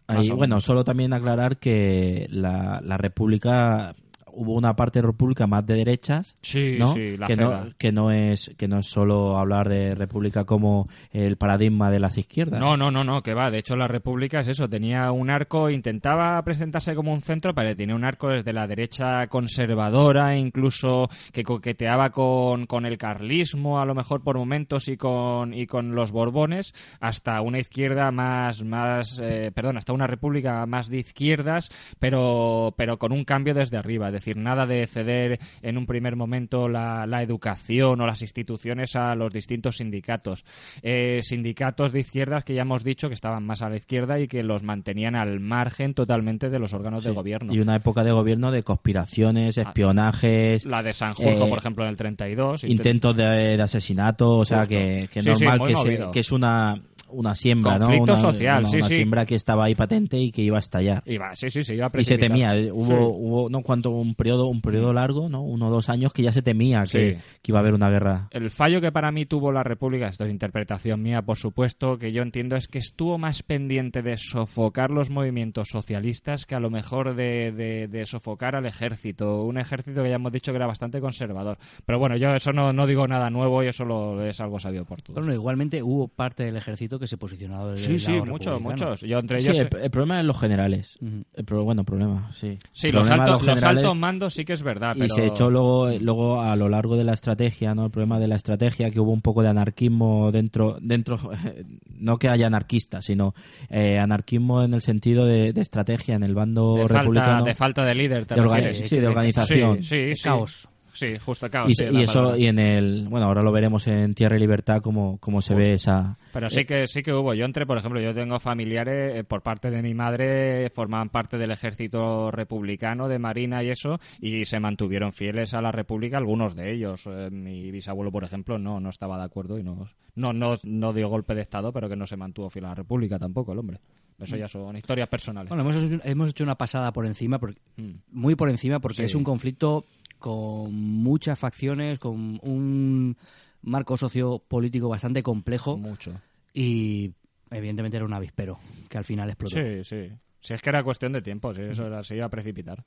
Ahí, 0.09 0.29
bueno, 0.29 0.61
solo 0.61 0.85
también 0.85 1.11
aclarar 1.11 1.57
que 1.57 2.27
la, 2.29 2.79
la 2.81 2.95
República 2.97 3.93
hubo 4.37 4.53
una 4.53 4.75
parte 4.75 5.01
de 5.01 5.07
República 5.07 5.47
más 5.47 5.65
de 5.65 5.75
derechas, 5.75 6.35
Sí, 6.41 6.77
¿no? 6.79 6.87
sí, 6.87 7.17
la 7.17 7.27
que 7.27 7.35
no 7.35 7.65
que 7.77 7.91
no 7.91 8.11
es 8.11 8.51
que 8.57 8.67
no 8.67 8.79
es 8.79 8.87
solo 8.87 9.37
hablar 9.37 9.67
de 9.67 9.95
República 9.95 10.45
como 10.45 10.85
el 11.11 11.37
paradigma 11.37 11.89
de 11.89 11.99
las 11.99 12.17
izquierdas. 12.17 12.59
No, 12.59 12.77
no, 12.77 12.91
no, 12.91 13.03
no, 13.03 13.21
que 13.21 13.33
va. 13.33 13.49
De 13.49 13.59
hecho, 13.59 13.75
la 13.75 13.87
República 13.87 14.39
es 14.39 14.47
eso. 14.47 14.69
Tenía 14.69 15.11
un 15.11 15.29
arco, 15.29 15.69
intentaba 15.69 16.41
presentarse 16.43 16.95
como 16.95 17.13
un 17.13 17.21
centro, 17.21 17.53
pero 17.53 17.75
tenía 17.75 17.95
un 17.95 18.05
arco 18.05 18.29
desde 18.29 18.53
la 18.53 18.67
derecha 18.67 19.27
conservadora, 19.27 20.37
incluso 20.37 21.09
que 21.33 21.43
coqueteaba 21.43 22.09
con, 22.11 22.65
con 22.65 22.85
el 22.85 22.97
carlismo, 22.97 23.79
a 23.79 23.85
lo 23.85 23.95
mejor 23.95 24.23
por 24.23 24.37
momentos, 24.37 24.87
y 24.87 24.97
con, 24.97 25.53
y 25.53 25.65
con 25.65 25.95
los 25.95 26.11
Borbones, 26.11 26.73
hasta 26.99 27.41
una 27.41 27.59
izquierda 27.59 28.11
más, 28.11 28.63
más 28.63 29.19
eh, 29.23 29.51
perdón, 29.53 29.77
hasta 29.77 29.93
una 29.93 30.07
República 30.07 30.65
más 30.65 30.89
de 30.89 30.99
izquierdas, 30.99 31.69
pero, 31.99 32.73
pero 32.77 32.97
con 32.97 33.11
un 33.11 33.23
cambio 33.23 33.53
desde 33.53 33.77
arriba. 33.77 34.07
Es 34.07 34.13
decir, 34.13 34.26
nada 34.35 34.65
de 34.65 34.85
ceder 34.87 35.39
en 35.61 35.77
un 35.77 35.85
primer 35.85 36.15
momento 36.15 36.67
la, 36.67 37.05
la 37.07 37.21
educación 37.23 38.01
o 38.01 38.05
las 38.05 38.21
instituciones 38.21 38.95
a 38.95 39.15
los 39.15 39.31
distintos 39.31 39.77
sindicatos. 39.77 40.43
Eh, 40.81 41.19
sindicatos 41.21 41.91
de 41.91 41.99
izquierdas 42.01 42.43
que 42.43 42.53
ya 42.55 42.63
hemos 42.63 42.83
dicho 42.83 43.07
que 43.07 43.13
estaban 43.13 43.45
más 43.45 43.61
a 43.61 43.69
la 43.69 43.77
izquierda 43.77 44.19
y 44.19 44.27
que 44.27 44.43
los 44.43 44.63
mantenían 44.63 45.15
al 45.15 45.39
margen 45.39 45.93
totalmente 45.93 46.49
de 46.49 46.59
los 46.59 46.73
órganos 46.73 47.03
de 47.03 47.11
gobierno. 47.11 47.53
Y 47.53 47.59
una 47.59 47.75
época 47.75 48.03
de 48.03 48.11
gobierno 48.11 48.51
de 48.51 48.63
conspiraciones, 48.63 49.57
espionajes, 49.57 50.65
La 50.65 50.83
de 50.83 50.93
Sanjurjo, 50.93 51.45
eh, 51.45 51.49
por 51.49 51.57
ejemplo, 51.59 51.83
en 51.83 51.89
el 51.91 51.97
32. 51.97 52.63
intent- 52.63 52.69
intentos 52.69 53.15
de, 53.17 53.57
de 53.57 53.61
asesinato, 53.61 54.29
o 54.37 54.45
sea 54.45 54.59
Justo. 54.59 54.69
que, 54.75 55.09
que 55.11 55.21
Sí, 55.21 55.29
normal 55.29 55.61
que, 55.67 55.75
se- 55.75 56.11
que 56.11 56.19
es 56.19 56.31
una 56.31 56.81
una 57.09 57.35
siembra, 57.35 57.77
Conflicto 57.79 58.05
¿no? 58.05 58.13
Una, 58.13 58.21
social, 58.21 58.59
una- 58.61 58.69
sí, 58.69 58.75
una 58.77 58.87
sí. 58.87 58.95
siembra 58.95 59.25
que 59.25 59.35
estaba 59.35 59.65
ahí 59.65 59.75
patente 59.75 60.17
y 60.17 60.31
que 60.31 60.41
iba 60.41 60.57
a 60.57 60.59
estallar. 60.59 61.03
Iba, 61.05 61.33
sí, 61.35 61.49
sí, 61.49 61.63
se 61.63 61.75
iba 61.75 61.87
a 61.87 61.99
Y 61.99 62.03
se 62.03 62.17
temía, 62.17 62.55
eh, 62.55 62.71
hubo, 62.71 62.85
Sí. 62.87 62.93
hubo 63.17 63.49
no 63.49 63.61
cuánto 63.61 63.89
un 63.91 64.15
periodo, 64.15 64.47
un 64.47 64.61
periodo 64.61 64.93
largo, 64.93 65.29
¿no? 65.29 65.41
Uno 65.41 65.67
o 65.67 65.71
dos 65.71 65.89
años 65.89 66.13
que 66.13 66.23
ya 66.23 66.31
se 66.31 66.41
temía 66.41 66.83
que, 66.91 67.17
que 67.41 67.51
iba 67.51 67.59
a 67.59 67.61
haber 67.61 67.73
una 67.73 67.89
guerra. 67.89 68.27
El 68.31 68.51
fallo 68.51 68.81
que 68.81 68.91
para 68.91 69.11
mí 69.11 69.25
tuvo 69.25 69.51
la 69.51 69.63
República, 69.63 70.07
esto 70.07 70.25
es 70.25 70.31
interpretación 70.31 71.01
mía, 71.01 71.21
por 71.21 71.37
supuesto, 71.37 71.97
que 71.97 72.11
yo 72.11 72.21
entiendo 72.21 72.55
es 72.55 72.67
que 72.67 72.79
estuvo 72.79 73.17
más 73.17 73.43
pendiente 73.43 74.01
de 74.01 74.17
sofocar 74.17 74.91
los 74.91 75.09
movimientos 75.09 75.69
socialistas 75.71 76.45
que 76.45 76.55
a 76.55 76.59
lo 76.59 76.69
mejor 76.69 77.15
de, 77.15 77.51
de- 77.51 77.87
de 77.87 78.05
sofocar 78.05 78.55
al 78.55 78.65
ejército. 78.65 79.43
Un 79.43 79.57
ejército 79.57 80.03
que 80.03 80.09
ya 80.09 80.15
hemos 80.15 80.31
dicho 80.31 80.51
que 80.51 80.57
era 80.57 80.67
bastante 80.67 80.99
conservador. 81.01 81.57
Pero 81.85 81.99
bueno, 81.99 82.17
yo 82.17 82.33
eso 82.33 82.51
no, 82.51 82.73
no 82.73 82.85
digo 82.87 83.07
nada 83.07 83.29
nuevo 83.29 83.63
y 83.63 83.67
eso 83.67 83.85
lo, 83.85 84.23
es 84.25 84.39
algo 84.41 84.59
sabido 84.59 84.85
por 84.85 85.01
todos. 85.01 85.19
Bueno, 85.19 85.33
igualmente 85.33 85.81
hubo 85.83 86.07
parte 86.07 86.43
del 86.43 86.57
ejército 86.57 86.96
que 86.99 87.07
se 87.07 87.17
posicionó 87.17 87.67
del 87.67 87.77
Sí, 87.77 87.99
sí, 87.99 88.13
muchos, 88.25 88.61
muchos. 88.61 89.01
Yo 89.01 89.19
entre 89.19 89.39
Sí, 89.39 89.51
ellos... 89.51 89.67
el, 89.73 89.81
el 89.83 89.89
problema 89.91 90.19
es 90.19 90.25
los 90.25 90.39
generales. 90.39 90.97
El 91.33 91.45
pro- 91.45 91.63
bueno, 91.63 91.83
problema, 91.83 92.31
sí. 92.33 92.57
Sí, 92.73 92.91
los, 92.91 93.09
altos, 93.09 93.29
los 93.31 93.45
generales- 93.45 93.77
altos 93.85 93.95
mandos 93.97 94.33
sí 94.33 94.45
que 94.45 94.53
es 94.53 94.63
verdad, 94.63 94.95
y 94.95 94.99
pero... 94.99 95.15
se 95.15 95.25
echó 95.27 95.49
luego, 95.49 95.89
luego 95.99 96.41
a 96.41 96.55
lo 96.55 96.69
largo 96.69 96.95
de 96.97 97.03
la 97.03 97.13
estrategia, 97.13 97.73
¿no? 97.75 97.85
El 97.85 97.91
problema 97.91 98.19
de 98.19 98.27
la 98.27 98.35
estrategia, 98.35 98.89
que 98.91 98.99
hubo 98.99 99.11
un 99.11 99.21
poco 99.21 99.41
de 99.41 99.49
anarquismo 99.49 100.31
dentro, 100.31 100.77
dentro 100.81 101.17
no 101.89 102.17
que 102.17 102.29
haya 102.29 102.47
anarquistas, 102.47 103.05
sino 103.05 103.33
eh, 103.69 103.97
anarquismo 103.99 104.63
en 104.63 104.73
el 104.73 104.81
sentido 104.81 105.25
de, 105.25 105.53
de 105.53 105.61
estrategia 105.61 106.15
en 106.15 106.23
el 106.23 106.35
bando 106.35 106.73
de 106.75 106.81
falta, 106.87 106.99
republicano. 107.01 107.43
de 107.45 107.55
falta 107.55 107.85
de 107.85 107.95
líder, 107.95 108.25
¿te 108.25 108.35
de 108.35 108.41
refieres? 108.41 108.87
sí, 108.87 108.97
de 108.99 109.07
organización. 109.07 109.83
Sí, 109.83 109.89
sí, 110.09 110.15
sí. 110.15 110.23
Caos. 110.23 110.67
Sí, 110.97 111.17
justo 111.19 111.49
caos. 111.49 111.69
y, 111.69 111.75
sí, 111.75 111.85
y 111.91 112.01
eso 112.01 112.13
palabra. 112.13 112.37
y 112.39 112.47
en 112.47 112.59
el 112.59 113.07
bueno 113.07 113.27
ahora 113.27 113.43
lo 113.43 113.51
veremos 113.51 113.85
en 113.87 114.13
Tierra 114.15 114.35
y 114.35 114.39
Libertad 114.39 114.81
como, 114.81 115.17
como 115.19 115.41
se 115.41 115.53
ve 115.53 115.73
esa 115.73 116.17
Pero 116.33 116.49
sí 116.49 116.65
que 116.65 116.87
sí 116.87 117.03
que 117.03 117.13
hubo. 117.13 117.33
Yo 117.35 117.45
entré, 117.45 117.65
por 117.65 117.77
ejemplo, 117.77 118.01
yo 118.01 118.13
tengo 118.13 118.39
familiares 118.39 119.15
eh, 119.19 119.23
por 119.23 119.41
parte 119.43 119.69
de 119.69 119.81
mi 119.83 119.93
madre 119.93 120.69
formaban 120.71 121.09
parte 121.09 121.37
del 121.37 121.51
ejército 121.51 122.31
republicano 122.31 123.07
de 123.07 123.19
marina 123.19 123.63
y 123.63 123.69
eso 123.69 123.99
y 124.19 124.45
se 124.45 124.59
mantuvieron 124.59 125.13
fieles 125.13 125.53
a 125.53 125.61
la 125.61 125.71
república 125.71 126.17
algunos 126.17 126.55
de 126.55 126.73
ellos. 126.73 127.05
Eh, 127.07 127.29
mi 127.31 127.69
bisabuelo, 127.71 128.11
por 128.11 128.23
ejemplo, 128.23 128.57
no 128.57 128.79
no 128.79 128.89
estaba 128.89 129.17
de 129.17 129.25
acuerdo 129.25 129.59
y 129.59 129.63
no 129.63 129.87
no 130.15 130.33
no 130.33 130.55
no 130.63 130.93
dio 130.93 131.09
golpe 131.09 131.35
de 131.35 131.41
estado, 131.41 131.71
pero 131.71 131.87
que 131.87 131.95
no 131.95 132.07
se 132.07 132.17
mantuvo 132.17 132.49
fiel 132.49 132.65
a 132.65 132.69
la 132.69 132.75
república 132.75 133.19
tampoco 133.19 133.53
el 133.53 133.59
hombre. 133.59 133.79
Eso 134.19 134.35
ya 134.35 134.47
son 134.47 134.75
historias 134.75 135.07
personales. 135.09 135.47
Bueno, 135.49 135.61
hemos 135.63 135.77
hecho, 135.77 135.99
hemos 136.03 136.31
hecho 136.31 136.43
una 136.43 136.55
pasada 136.55 136.91
por 136.91 137.05
encima, 137.05 137.37
porque- 137.37 137.59
Mm. 137.77 137.91
muy 138.13 138.33
por 138.33 138.49
encima, 138.49 138.79
porque 138.79 138.95
Sí. 138.97 139.03
es 139.03 139.13
un 139.13 139.23
conflicto 139.23 139.85
con 140.19 140.73
muchas 140.73 141.37
facciones, 141.39 141.99
con 141.99 142.39
un 142.41 143.17
marco 143.61 143.97
sociopolítico 143.97 144.89
bastante 144.89 145.23
complejo 145.23 145.77
Mucho. 145.77 146.13
y 146.53 147.13
evidentemente 147.51 147.97
era 147.97 148.05
un 148.05 148.13
avispero 148.13 148.59
que 148.89 148.97
al 148.97 149.05
final 149.05 149.29
explotó. 149.29 149.55
Sí, 149.59 149.83
sí. 149.83 150.11
Si 150.39 150.53
es 150.53 150.61
que 150.61 150.69
era 150.69 150.83
cuestión 150.83 151.11
de 151.13 151.21
tiempo, 151.21 151.53
sí, 151.53 151.61
eso 151.61 151.87
era- 151.87 152.03
se 152.03 152.15
iba 152.15 152.25
a 152.25 152.29
precipitar. 152.29 152.83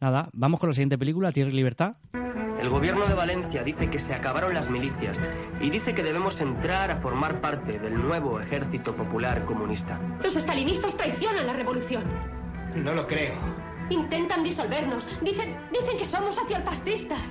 Nada, 0.00 0.28
vamos 0.32 0.60
con 0.60 0.68
la 0.68 0.74
siguiente 0.74 0.98
película, 0.98 1.32
Tierra 1.32 1.50
y 1.50 1.54
Libertad. 1.54 1.96
El 2.60 2.68
gobierno 2.70 3.06
de 3.06 3.14
Valencia 3.14 3.62
dice 3.62 3.88
que 3.90 3.98
se 3.98 4.14
acabaron 4.14 4.54
las 4.54 4.70
milicias 4.70 5.16
y 5.60 5.70
dice 5.70 5.94
que 5.94 6.02
debemos 6.02 6.40
entrar 6.40 6.90
a 6.90 6.96
formar 7.00 7.40
parte 7.40 7.78
del 7.78 7.94
nuevo 7.94 8.40
ejército 8.40 8.94
popular 8.96 9.44
comunista. 9.44 10.00
Los 10.22 10.36
estalinistas 10.36 10.96
traicionan 10.96 11.46
la 11.46 11.52
revolución. 11.52 12.04
No 12.76 12.94
lo 12.94 13.06
creo. 13.06 13.34
Intentan 13.90 14.42
disolvernos. 14.42 15.06
Dicen, 15.22 15.56
dicen 15.72 15.98
que 15.98 16.04
somos 16.04 16.34
socialfascistas. 16.34 17.30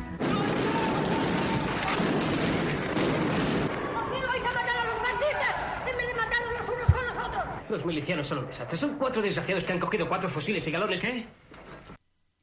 ¡Hay 4.32 4.41
que 4.41 4.47
matar 4.47 4.78
a 4.78 4.86
los 4.86 4.99
fascistas 4.99 5.56
en 5.89 5.97
vez 5.97 6.08
de 6.08 6.14
matarnos 6.14 6.53
los 6.60 6.70
unos 6.70 6.86
con 6.93 7.06
los 7.06 7.28
otros! 7.28 7.43
Los 7.70 7.86
milicianos 7.86 8.28
son 8.28 8.38
un 8.39 8.47
desastre. 8.47 8.78
Son 8.78 8.95
cuatro 8.97 9.22
desgraciados 9.22 9.64
que 9.64 9.74
han 9.74 9.80
cogido 9.80 10.08
cuatro 10.08 10.30
fusiles 10.30 10.66
y 10.68 10.72
galones. 10.72 11.01
¿Qué? 11.01 11.26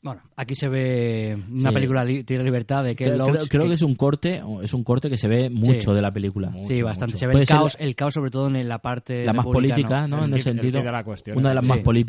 Bueno, 0.05 0.21
aquí 0.35 0.57
se 0.57 0.69
ve 0.69 1.39
una 1.49 1.69
Sí. 1.71 1.75
película 1.75 2.05
li- 2.05 2.25
Tierra 2.25 2.43
y 2.43 2.47
Libertad 2.47 2.83
de 2.83 2.97
Ken 2.97 3.07
creo, 3.15 3.19
Loach. 3.19 3.31
creo- 3.47 3.49
creo 3.49 3.69
que 3.69 3.75
es 3.75 3.83
un 3.83 3.95
corte 3.95 4.43
es 4.65 4.75
un 4.75 4.83
corte 4.83 5.09
que 5.09 5.17
se 5.17 5.29
ve 5.29 5.49
mucho 5.49 5.91
Sí. 5.91 5.95
de 5.95 6.03
la 6.03 6.11
película 6.11 6.53
Sí, 6.67 6.83
bastante. 6.83 7.17
Se 7.17 7.29
ve 7.29 7.35
el 7.35 7.47
ser 7.47 7.57
caos, 7.57 7.77
el 7.79 7.95
caos 7.95 8.15
sobre 8.15 8.33
todo 8.33 8.49
en 8.49 8.69
la 8.69 8.79
parte 8.81 9.25
la 9.25 9.33
más 9.33 9.47
política, 9.47 10.09
¿no? 10.09 10.19
El 10.19 10.25
en 10.25 10.31
el 10.31 10.37
el 10.39 10.43
sentido. 10.43 10.81
kit 10.81 10.85
de 10.87 10.91
la 10.93 11.05
cuestión, 11.05 11.39
una 11.39 11.51
de 11.51 11.55
las 11.55 11.65
sí. 11.65 11.71
más 11.71 11.79
pole- 11.81 12.05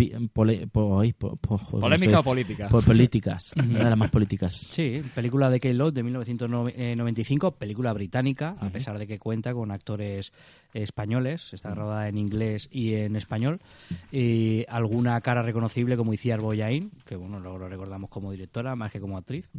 po- 0.74 1.14
po- 1.20 1.36
po- 1.36 1.58
joder, 1.60 1.82
¿Polémica 1.82 2.20
o 2.20 2.24
política? 2.24 2.68
Po- 2.68 2.82
políticas. 2.82 3.54
una 3.58 3.84
de 3.84 3.90
las 3.92 3.98
más 3.98 4.10
políticas. 4.10 4.54
Sí, 4.56 5.02
película 5.14 5.52
de 5.52 5.60
Kate 5.60 5.76
Loach 5.76 5.94
de 5.94 6.02
1995, 6.02 7.52
película 7.52 7.94
británica, 7.94 8.56
a 8.60 8.70
pesar 8.70 8.98
de 8.98 9.06
que 9.06 9.20
cuenta 9.20 9.54
con 9.54 9.70
actores 9.70 10.34
españoles, 10.74 11.54
está 11.54 11.70
grabada 11.70 12.08
en 12.10 12.18
inglés 12.18 12.68
y 12.72 12.96
en 12.96 13.16
español, 13.16 13.60
y 14.12 14.66
alguna 14.68 15.22
cara 15.22 15.44
reconocible 15.44 15.96
como 15.96 16.12
Iciar 16.12 16.42
Boyain, 16.42 16.90
que 17.06 17.16
bueno, 17.16 17.40
luego 17.40 17.60
lo 17.60 17.70
recordamos 17.84 18.10
como 18.10 18.32
directora 18.32 18.76
más 18.76 18.92
que 18.92 19.00
como 19.00 19.18
actriz. 19.18 19.50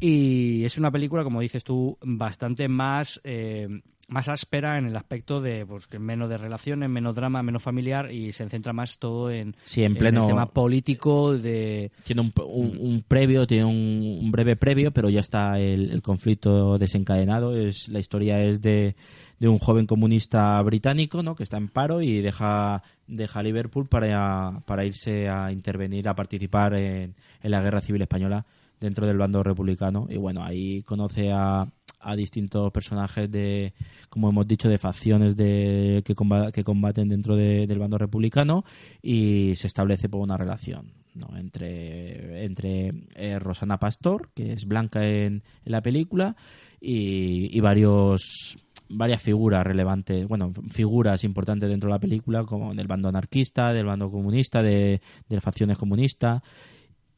Y 0.00 0.64
es 0.64 0.78
una 0.78 0.90
película, 0.90 1.24
como 1.24 1.40
dices 1.40 1.64
tú, 1.64 1.96
bastante 2.02 2.68
más, 2.68 3.20
eh, 3.24 3.68
más 4.08 4.28
áspera 4.28 4.78
en 4.78 4.86
el 4.86 4.96
aspecto 4.96 5.40
de 5.40 5.64
pues, 5.66 5.86
menos 6.00 6.28
de 6.30 6.38
relaciones, 6.38 6.88
menos 6.88 7.14
drama, 7.14 7.42
menos 7.42 7.62
familiar 7.62 8.10
y 8.10 8.32
se 8.32 8.48
centra 8.48 8.72
más 8.72 8.98
todo 8.98 9.30
en, 9.30 9.54
Sí, 9.64 9.84
en 9.84 9.92
el 9.92 9.98
pleno- 9.98 10.26
tema 10.26 10.46
político 10.46 11.36
de... 11.36 11.90
Tiene 12.04 12.22
un, 12.22 12.32
un- 12.46 12.78
un 12.80 13.02
previo, 13.06 13.46
tiene 13.46 13.66
un, 13.66 14.18
un 14.22 14.30
breve 14.30 14.56
previo, 14.56 14.90
pero 14.92 15.10
ya 15.10 15.20
está 15.20 15.58
el, 15.58 15.90
el 15.90 16.00
conflicto 16.02 16.78
desencadenado. 16.78 17.54
Es, 17.54 17.88
la 17.88 17.98
historia 18.00 18.40
es 18.42 18.62
de, 18.62 18.96
de 19.38 19.48
un 19.48 19.58
joven 19.58 19.86
comunista 19.86 20.60
británico 20.62 21.22
¿no? 21.22 21.34
que 21.36 21.42
está 21.42 21.58
en 21.58 21.68
paro 21.68 22.00
y 22.00 22.22
deja, 22.22 22.82
deja 23.06 23.42
Liverpool 23.42 23.86
para, 23.88 24.60
para 24.66 24.84
irse 24.86 25.28
a 25.28 25.52
intervenir, 25.52 26.08
a 26.08 26.14
participar 26.14 26.74
en, 26.74 27.14
en 27.42 27.50
la 27.50 27.60
guerra 27.60 27.82
civil 27.82 28.00
española 28.02 28.46
dentro 28.80 29.06
del 29.06 29.18
bando 29.18 29.42
republicano. 29.42 30.06
Y 30.08 30.16
bueno, 30.16 30.42
ahí 30.42 30.82
conoce 30.82 31.30
a, 31.32 31.66
a 32.00 32.16
distintos 32.16 32.70
personajes 32.72 33.30
de, 33.30 33.74
como 34.08 34.28
hemos 34.30 34.46
dicho, 34.46 34.68
de 34.68 34.78
facciones 34.78 35.36
de, 35.36 36.02
que, 36.04 36.14
comba- 36.14 36.52
que 36.52 36.64
combaten 36.64 37.08
dentro 37.08 37.36
de- 37.36 37.66
del 37.66 37.78
bando 37.78 37.98
republicano 37.98 38.64
y 39.02 39.54
se 39.56 39.66
establece 39.66 40.08
por 40.08 40.20
una 40.20 40.36
relación 40.36 40.92
¿no? 41.14 41.36
entre, 41.36 42.44
entre 42.44 42.92
eh, 43.14 43.38
Rosana 43.38 43.78
Pastor, 43.78 44.30
que 44.34 44.52
es 44.52 44.64
blanca 44.66 45.04
en, 45.04 45.42
en 45.64 45.72
la 45.72 45.80
película, 45.82 46.36
y, 46.80 47.56
y 47.56 47.60
varios 47.60 48.56
varias 48.90 49.20
figuras 49.20 49.66
relevantes, 49.66 50.26
bueno, 50.26 50.50
figuras 50.70 51.22
importantes 51.22 51.68
dentro 51.68 51.88
de 51.88 51.94
la 51.94 51.98
película, 51.98 52.44
como 52.44 52.72
del 52.72 52.86
bando 52.86 53.10
anarquista, 53.10 53.70
del 53.72 53.84
bando 53.84 54.10
comunista, 54.10 54.62
de, 54.62 55.02
de 55.28 55.40
facciones 55.42 55.76
comunistas. 55.76 56.40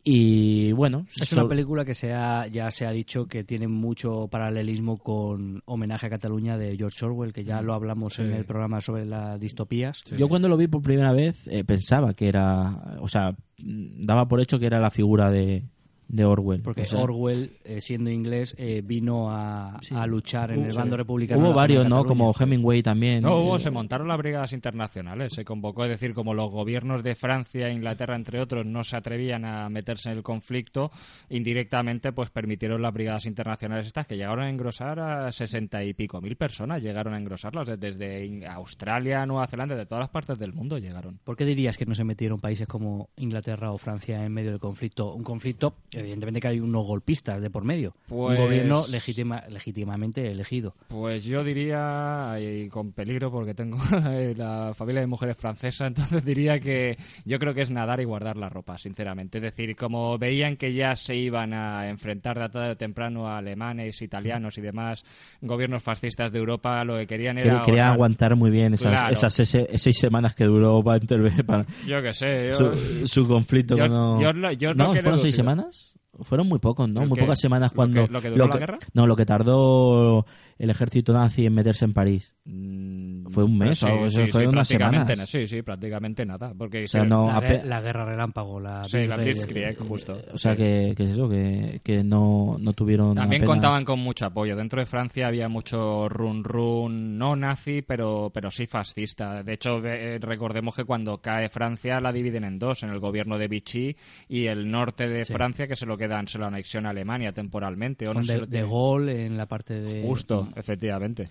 Y 0.02 0.72
bueno, 0.72 1.06
Es 1.14 1.32
una 1.32 1.46
película 1.46 1.84
que 1.84 1.94
se 1.94 2.12
ha, 2.12 2.46
ya 2.46 2.70
se 2.70 2.86
ha 2.86 2.90
dicho 2.90 3.26
que 3.26 3.44
tiene 3.44 3.68
mucho 3.68 4.28
paralelismo 4.28 4.96
con 4.96 5.62
Homenaje 5.66 6.06
a 6.06 6.10
Cataluña 6.10 6.56
de 6.56 6.76
George 6.76 7.04
Orwell, 7.04 7.32
que 7.32 7.44
ya 7.44 7.60
lo 7.60 7.74
hablamos 7.74 8.18
en 8.18 8.32
el 8.32 8.44
programa 8.44 8.80
sobre 8.80 9.04
las 9.04 9.38
distopías. 9.38 10.02
Yo 10.16 10.28
cuando 10.28 10.48
lo 10.48 10.56
vi 10.56 10.68
por 10.68 10.82
primera 10.82 11.12
vez 11.12 11.46
eh, 11.48 11.64
pensaba 11.64 12.14
que 12.14 12.28
era, 12.28 12.98
o 13.00 13.08
sea, 13.08 13.32
mm, 13.58 14.06
daba 14.06 14.26
por 14.26 14.40
hecho 14.40 14.58
que 14.58 14.66
era 14.66 14.80
la 14.80 14.90
figura 14.90 15.30
de, 15.30 15.64
de 16.12 16.24
Orwell. 16.24 16.60
Porque 16.62 16.82
O 16.82 16.86
sea, 16.86 17.00
Orwell, 17.00 17.52
eh, 17.64 17.80
siendo 17.80 18.10
inglés, 18.10 18.54
eh, 18.58 18.82
vino 18.84 19.30
a, 19.30 19.78
Sí. 19.80 19.94
a 19.94 20.06
luchar 20.06 20.50
en 20.52 20.64
el 20.64 20.72
Sí. 20.72 20.76
bando 20.76 20.96
republicano. 20.96 21.40
Hubo 21.40 21.52
varios, 21.54 21.88
¿no? 21.88 22.04
Como 22.04 22.32
Hemingway 22.38 22.82
también. 22.82 23.22
No, 23.22 23.36
hubo, 23.38 23.56
Eh, 23.56 23.60
se 23.60 23.70
montaron 23.70 24.08
las 24.08 24.18
brigadas 24.18 24.52
internacionales, 24.52 25.32
se 25.32 25.44
convocó, 25.44 25.84
es 25.84 25.90
decir, 25.90 26.12
como 26.14 26.34
los 26.34 26.50
gobiernos 26.50 27.02
de 27.02 27.14
Francia 27.14 27.68
e 27.68 27.72
Inglaterra, 27.72 28.16
entre 28.16 28.40
otros, 28.40 28.66
no 28.66 28.82
se 28.84 28.96
atrevían 28.96 29.44
a 29.44 29.68
meterse 29.68 30.10
en 30.10 30.16
el 30.16 30.22
conflicto, 30.22 30.90
indirectamente 31.28 32.12
pues 32.12 32.30
permitieron 32.30 32.82
las 32.82 32.92
brigadas 32.92 33.26
internacionales 33.26 33.86
estas 33.86 34.06
que 34.06 34.16
llegaron 34.16 34.44
a 34.44 34.50
engrosar 34.50 34.98
a 35.00 35.32
sesenta 35.32 35.82
y 35.84 35.94
pico 35.94 36.20
mil 36.20 36.36
personas, 36.36 36.82
llegaron 36.82 37.14
a 37.14 37.18
engrosarlas 37.18 37.66
de- 37.68 37.76
desde 37.76 38.46
Australia, 38.46 39.24
Nueva 39.26 39.46
Zelanda, 39.46 39.76
de 39.76 39.86
todas 39.86 40.02
las 40.02 40.10
partes 40.10 40.38
del 40.38 40.52
mundo 40.52 40.76
llegaron. 40.78 41.18
¿Por 41.24 41.36
qué 41.36 41.44
dirías 41.44 41.76
que 41.76 41.86
no 41.86 41.94
se 41.94 42.04
metieron 42.04 42.40
países 42.40 42.66
como 42.66 43.08
Inglaterra 43.16 43.72
o 43.72 43.78
Francia 43.78 44.24
en 44.24 44.32
medio 44.32 44.50
del 44.50 44.60
conflicto? 44.60 45.14
Un 45.14 45.22
conflicto, 45.24 45.74
evidentemente 46.00 46.40
que 46.40 46.48
hay 46.48 46.60
unos 46.60 46.84
golpistas 46.86 47.40
de 47.40 47.50
por 47.50 47.64
medio. 47.64 47.94
Pues- 48.08 48.38
Un 48.38 48.44
gobierno 48.44 48.84
legitima- 48.88 49.46
legítimamente 49.48 50.30
elegido. 50.30 50.74
Pues 50.88 51.24
yo 51.24 51.42
diría, 51.44 52.36
y 52.40 52.68
con 52.68 52.92
peligro 52.92 53.30
porque 53.30 53.54
tengo 53.54 53.78
la 54.36 54.72
familia 54.74 55.00
de 55.00 55.06
mujeres 55.06 55.36
francesa, 55.36 55.86
entonces 55.86 56.24
diría 56.24 56.58
que 56.60 56.96
yo 57.24 57.38
creo 57.38 57.54
que 57.54 57.62
es 57.62 57.70
nadar 57.70 58.00
y 58.00 58.04
guardar 58.04 58.36
la 58.36 58.48
ropa, 58.48 58.78
sinceramente. 58.78 59.38
Es 59.38 59.42
decir, 59.42 59.76
como 59.76 60.18
veían 60.18 60.56
que 60.56 60.72
ya 60.74 60.96
se 60.96 61.16
iban 61.16 61.52
a 61.54 61.88
enfrentar 61.88 62.38
de 62.38 62.48
tarde 62.48 62.70
o 62.70 62.76
temprano 62.76 63.26
a 63.28 63.38
alemanes, 63.38 64.02
italianos 64.02 64.58
y 64.58 64.60
demás 64.60 65.04
gobiernos 65.40 65.82
fascistas 65.82 66.32
de 66.32 66.38
Europa, 66.38 66.84
lo 66.84 66.96
que 66.96 67.06
querían 67.06 67.36
que- 67.36 67.42
era... 67.42 67.62
quería 67.62 67.86
ahorrar- 67.88 67.94
aguantar 67.94 68.36
muy 68.36 68.50
bien 68.50 68.74
esas, 68.74 68.92
Claro. 68.92 69.12
esas 69.12 69.34
seis 69.34 69.98
semanas 69.98 70.34
que 70.34 70.44
duró 70.44 70.82
para 70.82 70.98
intervenir 70.98 71.44
para 71.44 71.66
Yo 71.86 72.02
qué 72.02 72.12
sé, 72.14 72.48
yo... 72.50 72.74
su, 72.74 73.06
su 73.08 73.28
conflicto 73.28 73.76
yo- 73.76 73.84
con 73.86 73.92
los- 73.92 74.20
yo 74.20 74.32
lo- 74.32 74.52
yo 74.52 74.74
no, 74.74 74.92
fueron 74.94 75.18
seis 75.18 75.34
semanas 75.34 75.89
fueron 76.22 76.48
muy 76.48 76.58
pocos 76.58 76.88
no 76.88 77.02
¿El 77.02 77.08
muy 77.08 77.18
pocas 77.18 77.38
semanas 77.40 77.72
¿Lo 77.72 77.76
cuando 77.76 78.06
que- 78.06 78.12
lo 78.12 78.20
que 78.22 78.30
duró 78.30 78.46
la 78.48 78.56
guerra? 78.56 78.78
no 78.94 79.06
lo 79.06 79.16
que 79.16 79.26
tardó 79.26 80.26
el 80.58 80.70
ejército 80.70 81.12
nazi 81.12 81.46
en 81.46 81.54
meterse 81.54 81.84
en 81.84 81.92
París 81.92 82.34
Mm, 82.44 83.19
fue 83.30 83.44
un 83.44 83.58
mes 83.58 83.78
sí, 83.78 83.86
o 83.88 84.10
sí, 84.10 84.26
fue 84.26 84.42
sí, 84.42 84.46
unas 84.46 84.68
prácticamente 84.68 85.14
semanas 85.14 85.18
na- 85.18 85.26
Sí, 85.26 85.46
sí, 85.46 85.62
prácticamente 85.62 86.24
nada. 86.26 86.52
Porque 86.56 86.84
O 86.84 86.86
sea, 86.86 87.00
creo- 87.02 87.10
no- 87.10 87.26
La, 87.28 87.36
ape- 87.40 87.60
gue- 87.62 87.64
la 87.64 87.80
guerra 87.80 88.04
relámpago, 88.04 88.60
la 88.60 88.84
Sí, 88.84 89.06
la 89.06 89.16
Blitzkrieg. 89.16 89.78
Justo. 89.78 90.16
o 90.32 90.38
sea 90.38 90.54
que, 90.56 90.94
que 90.96 91.04
es 91.04 91.10
eso 91.10 91.28
que, 91.28 91.80
que 91.82 92.02
no, 92.04 92.56
no 92.58 92.72
tuvieron 92.72 93.14
También 93.14 93.42
apenas- 93.42 93.54
contaban 93.54 93.84
con 93.84 93.98
mucho 94.00 94.26
apoyo. 94.26 94.56
Dentro 94.56 94.80
de 94.80 94.86
Francia 94.86 95.26
había 95.26 95.48
mucho 95.48 96.08
run 96.08 96.44
run, 96.44 97.16
no 97.18 97.36
nazi, 97.36 97.82
pero, 97.82 98.30
pero 98.32 98.50
sí 98.50 98.66
fascista. 98.66 99.42
De 99.42 99.52
hecho, 99.54 99.84
eh, 99.84 100.18
recordemos 100.20 100.74
que 100.76 100.84
cuando 100.84 101.18
cae 101.18 101.48
Francia 101.48 102.00
la 102.00 102.12
dividen 102.12 102.44
en 102.44 102.58
dos, 102.58 102.82
en 102.82 102.90
el 102.90 102.98
gobierno 103.00 103.38
de 103.38 103.48
Vichy 103.48 103.96
y 104.28 104.46
el 104.46 104.70
norte 104.70 105.08
de 105.08 105.24
Sí. 105.24 105.32
Francia 105.32 105.66
que 105.66 105.76
se 105.76 105.86
lo 105.86 105.96
quedan, 105.96 106.28
se 106.28 106.38
lo 106.38 106.46
anexiona 106.46 106.88
a 106.88 106.92
Alemania 106.92 107.32
temporalmente. 107.32 108.08
O 108.08 108.14
no 108.14 108.20
de, 108.20 108.38
lo 108.38 108.46
de 108.46 108.62
Gaulle 108.62 109.26
en 109.26 109.36
la 109.36 109.46
parte 109.46 109.80
de... 109.80 110.02
Justo, 110.02 110.48
efectivamente. 110.56 111.28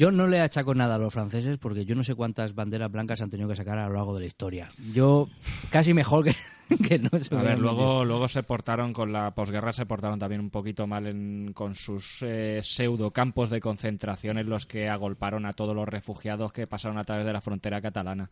Yo 0.00 0.10
no 0.10 0.26
le 0.26 0.40
achaco 0.40 0.74
nada 0.74 0.94
a 0.94 0.98
los 0.98 1.12
franceses 1.12 1.58
porque 1.58 1.84
yo 1.84 1.94
no 1.94 2.02
sé 2.02 2.14
cuántas 2.14 2.54
banderas 2.54 2.90
blancas 2.90 3.20
han 3.20 3.28
tenido 3.28 3.50
que 3.50 3.54
sacar 3.56 3.76
a 3.76 3.86
lo 3.86 3.92
largo 3.96 4.14
de 4.14 4.20
la 4.20 4.26
historia. 4.26 4.66
Yo 4.94 5.28
casi 5.68 5.92
mejor 5.92 6.24
que, 6.24 6.34
que 6.88 6.98
no 6.98 7.10
se 7.18 7.34
A 7.36 7.42
ver, 7.42 7.58
luego, 7.58 8.02
luego 8.06 8.26
se 8.26 8.42
portaron 8.42 8.94
con 8.94 9.12
la 9.12 9.32
posguerra, 9.32 9.74
se 9.74 9.84
portaron 9.84 10.18
también 10.18 10.40
un 10.40 10.48
poquito 10.48 10.86
mal 10.86 11.06
en- 11.06 11.52
con 11.52 11.74
sus 11.74 12.22
eh, 12.22 12.60
pseudo 12.62 13.10
campos 13.10 13.50
de 13.50 13.60
concentración 13.60 14.38
en 14.38 14.48
los 14.48 14.64
que 14.64 14.88
agolparon 14.88 15.44
a 15.44 15.52
todos 15.52 15.76
los 15.76 15.86
refugiados 15.86 16.50
que 16.50 16.66
pasaron 16.66 16.96
a 16.96 17.04
través 17.04 17.26
de 17.26 17.34
la 17.34 17.42
frontera 17.42 17.82
catalana. 17.82 18.30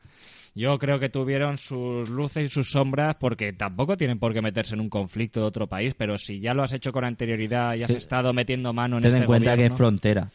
Yo 0.55 0.79
creo 0.79 0.99
que 0.99 1.11
tuvieron 1.11 1.59
sus 1.59 2.09
luces 2.09 2.45
y 2.45 2.49
sus 2.49 2.71
sombras 2.71 3.17
porque 3.21 3.53
tampoco 3.53 3.95
tienen 3.99 4.19
por 4.19 4.33
qué 4.33 4.41
meterse 4.41 4.75
en 4.75 4.81
un 4.81 4.89
conflicto 4.89 5.41
de 5.41 5.47
otro 5.47 5.67
país, 5.67 5.93
pero 5.99 6.17
si 6.17 6.41
ya 6.41 6.55
lo 6.55 6.63
has 6.63 6.73
hecho 6.73 6.93
con 6.93 7.05
anterioridad 7.05 7.75
y 7.75 7.83
has 7.83 7.91
Sí. 7.91 7.99
estado 7.99 8.33
metiendo 8.33 8.73
mano 8.73 8.97
en 8.97 9.03
ten 9.03 9.09
este 9.11 9.19
en 9.21 9.27
cuenta 9.27 9.55
que 9.55 9.67
es 9.67 9.73
frontera 9.75 10.31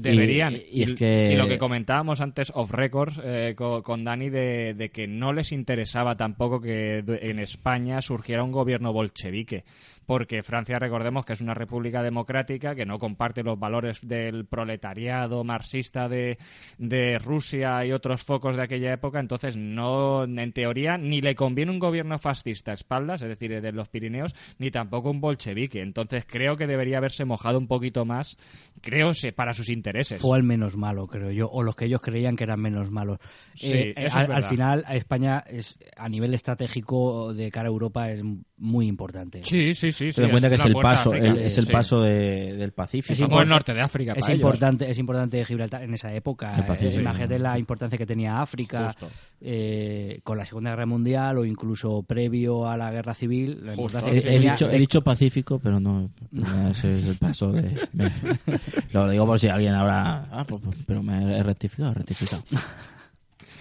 Deberían. 0.00 0.54
Y- 0.54 0.80
y 0.80 0.82
es 0.82 0.92
que- 0.94 1.32
y 1.32 1.36
lo 1.36 1.46
que 1.48 1.58
comentábamos 1.58 2.20
antes 2.20 2.50
off 2.54 2.70
record 2.72 3.12
eh, 3.24 3.54
co- 3.56 3.82
con, 3.82 4.04
Dani 4.04 4.30
de, 4.30 4.74
de 4.74 4.88
que 4.90 5.06
no 5.06 5.32
les 5.32 5.52
interesaba 5.52 6.16
tampoco 6.16 6.60
que 6.60 7.04
en 7.06 7.38
España 7.38 8.00
surgiera 8.02 8.42
un 8.42 8.52
gobierno 8.52 8.92
bolchevique. 8.92 9.64
Porque 10.06 10.42
Francia, 10.42 10.78
recordemos 10.78 11.24
que 11.26 11.32
es 11.32 11.40
una 11.40 11.52
república 11.54 12.02
democrática 12.02 12.74
que 12.74 12.86
no 12.86 12.98
comparte 12.98 13.42
los 13.42 13.58
valores 13.58 13.98
del 14.02 14.46
proletariado 14.46 15.42
marxista 15.44 16.08
de, 16.08 16.38
de 16.78 17.18
Rusia 17.18 17.84
y 17.84 17.92
otros 17.92 18.22
focos 18.22 18.56
de 18.56 18.62
aquella 18.62 18.92
época. 18.92 19.18
Entonces, 19.20 19.56
no, 19.56 20.24
en 20.24 20.52
teoría, 20.52 20.96
ni 20.96 21.20
le 21.20 21.34
conviene 21.34 21.72
un 21.72 21.78
gobierno 21.78 22.18
fascista 22.18 22.70
a 22.70 22.74
espaldas, 22.74 23.22
es 23.22 23.28
decir, 23.28 23.60
de 23.60 23.72
los 23.72 23.88
Pirineos, 23.88 24.34
ni 24.58 24.70
tampoco 24.70 25.10
un 25.10 25.20
bolchevique. 25.20 25.80
Entonces, 25.82 26.24
creo 26.26 26.56
que 26.56 26.66
debería 26.66 26.98
haberse 26.98 27.24
mojado 27.24 27.58
un 27.58 27.66
poquito 27.66 28.04
más, 28.04 28.38
creo, 28.80 29.12
se- 29.12 29.32
para 29.32 29.54
sus 29.54 29.68
intereses. 29.70 30.20
Fue 30.20 30.36
al 30.36 30.44
menos 30.44 30.76
malo, 30.76 31.06
creo 31.08 31.30
yo, 31.32 31.46
o 31.48 31.62
los 31.62 31.74
que 31.74 31.86
ellos 31.86 32.00
creían 32.00 32.36
que 32.36 32.44
eran 32.44 32.60
menos 32.60 32.90
malos. 32.90 33.18
Sí, 33.54 33.74
Eh, 33.76 33.94
eso 33.96 34.16
al, 34.18 34.22
es 34.22 34.28
verdad. 34.28 34.44
al 34.44 34.48
final, 34.50 34.84
a 34.86 34.94
España 34.94 35.42
es 35.48 35.78
a 35.96 36.08
nivel 36.08 36.32
estratégico 36.34 37.34
de 37.34 37.50
cara 37.50 37.68
a 37.68 37.72
Europa 37.72 38.10
es 38.10 38.22
muy 38.58 38.86
importante. 38.86 39.42
Sí, 39.44 39.74
sí, 39.74 39.92
sí. 39.96 40.10
ten 40.14 40.24
en 40.26 40.30
cuenta 40.30 40.48
que 40.48 40.54
es 40.56 40.64
el 40.66 40.72
paso 40.74 41.12
el- 41.14 41.38
es 41.38 41.58
el 41.58 41.66
Sí. 41.66 41.72
paso 41.72 42.00
de- 42.02 42.56
del 42.56 42.72
Pacífico 42.72 43.12
Es 43.12 43.20
Como 43.22 43.40
el 43.42 43.48
norte 43.48 43.74
de 43.74 43.80
África 43.80 44.12
Es 44.12 44.20
para 44.20 44.32
ellos. 44.34 44.42
importante, 44.42 44.90
es 44.90 44.98
importante 44.98 45.44
Gibraltar 45.44 45.82
en 45.82 45.94
esa 45.94 46.12
época. 46.14 46.52
Eh, 46.80 46.94
imagínate 46.98 47.38
la 47.38 47.58
importancia 47.58 47.96
que 47.98 48.06
tenía 48.06 48.40
África 48.40 48.94
eh, 49.40 50.20
con 50.24 50.38
la 50.38 50.44
Segunda 50.44 50.70
Guerra 50.70 50.86
Mundial 50.86 51.38
o 51.38 51.44
incluso 51.44 52.02
previo 52.02 52.66
a 52.68 52.76
la 52.76 52.90
Guerra 52.90 53.14
Civil. 53.14 53.60
La 53.62 53.74
Justo. 53.76 54.02
que 54.04 54.10
he 54.18 54.38
dicho, 54.38 54.68
he 54.70 54.78
dicho 54.78 55.02
Pacífico, 55.02 55.58
pero 55.58 55.78
no, 55.80 56.10
no, 56.32 56.68
ese 56.70 56.92
es 56.92 57.04
el 57.06 57.16
paso 57.16 57.52
de... 57.52 57.88
me- 57.92 58.10
lo 58.92 59.08
digo 59.10 59.26
por 59.26 59.38
si 59.40 59.48
alguien 59.48 59.74
habrá... 59.74 60.26
Ah, 60.30 60.44
pues- 60.46 60.62
pues- 60.64 60.78
pero 60.86 61.02
me 61.02 61.38
he 61.38 61.42
rectificado, 61.42 61.90
he 61.92 61.94
rectificado. 61.94 62.42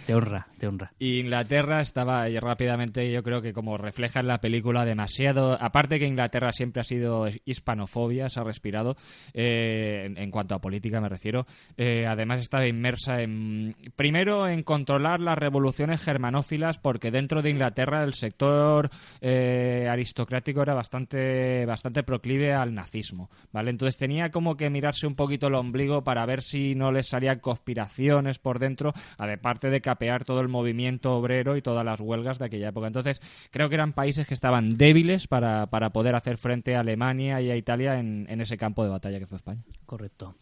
Te 0.05 0.13
honra, 0.13 0.47
te 0.59 0.67
honra. 0.67 0.91
Y 0.99 1.21
Inglaterra 1.21 1.81
estaba 1.81 2.29
y 2.29 2.37
rápidamente, 2.37 3.11
yo 3.11 3.23
creo 3.23 3.41
que 3.41 3.53
como 3.53 3.75
refleja 3.75 4.19
en 4.19 4.27
la 4.27 4.39
película 4.39 4.85
demasiado, 4.85 5.53
aparte 5.59 5.97
que 5.97 6.05
Inglaterra 6.05 6.51
siempre 6.51 6.81
ha 6.81 6.83
sido 6.83 7.25
hispanofobia, 7.43 8.29
se 8.29 8.39
ha 8.39 8.43
respirado, 8.43 8.97
eh, 9.33 10.13
en, 10.15 10.29
cuanto 10.29 10.53
a 10.53 10.59
política 10.59 11.01
me 11.01 11.09
refiero, 11.09 11.47
eh, 11.75 12.05
además 12.07 12.39
estaba 12.39 12.67
inmersa 12.67 13.21
en, 13.21 13.75
primero 13.95 14.47
en 14.47 14.61
controlar 14.61 15.19
las 15.19 15.39
revoluciones 15.39 16.01
germanófilas, 16.01 16.77
porque 16.77 17.09
dentro 17.09 17.41
de 17.41 17.49
Inglaterra 17.49 18.03
el 18.03 18.13
sector 18.13 18.91
eh, 19.21 19.87
aristocrático 19.89 20.61
era 20.61 20.75
bastante, 20.75 21.65
bastante 21.65 22.03
proclive 22.03 22.53
al 22.53 22.75
nazismo, 22.75 23.31
¿vale? 23.51 23.71
Entonces 23.71 23.97
tenía 23.97 24.29
como 24.29 24.55
que 24.55 24.69
mirarse 24.69 25.07
un 25.07 25.15
poquito 25.15 25.47
el 25.47 25.55
ombligo 25.55 26.03
para 26.03 26.27
ver 26.27 26.43
si 26.43 26.75
no 26.75 26.91
les 26.91 27.07
salían 27.07 27.39
conspiraciones 27.39 28.37
por 28.37 28.59
dentro, 28.59 28.93
aparte 29.17 29.71
de 29.71 29.81
capear 29.95 30.25
todo 30.25 30.41
el 30.41 30.49
movimiento 30.49 31.15
obrero 31.15 31.55
y 31.55 31.61
todas 31.61 31.85
las 31.85 32.01
huelgas 32.01 32.37
de 32.37 32.45
aquella 32.45 32.69
época. 32.69 32.87
Entonces, 32.87 33.21
creo 33.49 33.69
que 33.69 33.75
eran 33.75 33.93
países 33.93 34.27
que 34.27 34.33
estaban 34.33 34.77
débiles 34.77 35.27
para, 35.27 35.67
para 35.67 35.91
poder 35.91 36.15
hacer 36.15 36.37
frente 36.37 36.75
a 36.75 36.81
Alemania 36.81 37.39
y 37.41 37.49
a 37.49 37.55
Italia 37.55 37.97
en, 37.97 38.25
en 38.29 38.41
ese 38.41 38.57
campo 38.57 38.83
de 38.83 38.89
batalla 38.89 39.19
que 39.19 39.25
fue 39.27 39.37
España. 39.37 39.63
Correcto. 39.85 40.35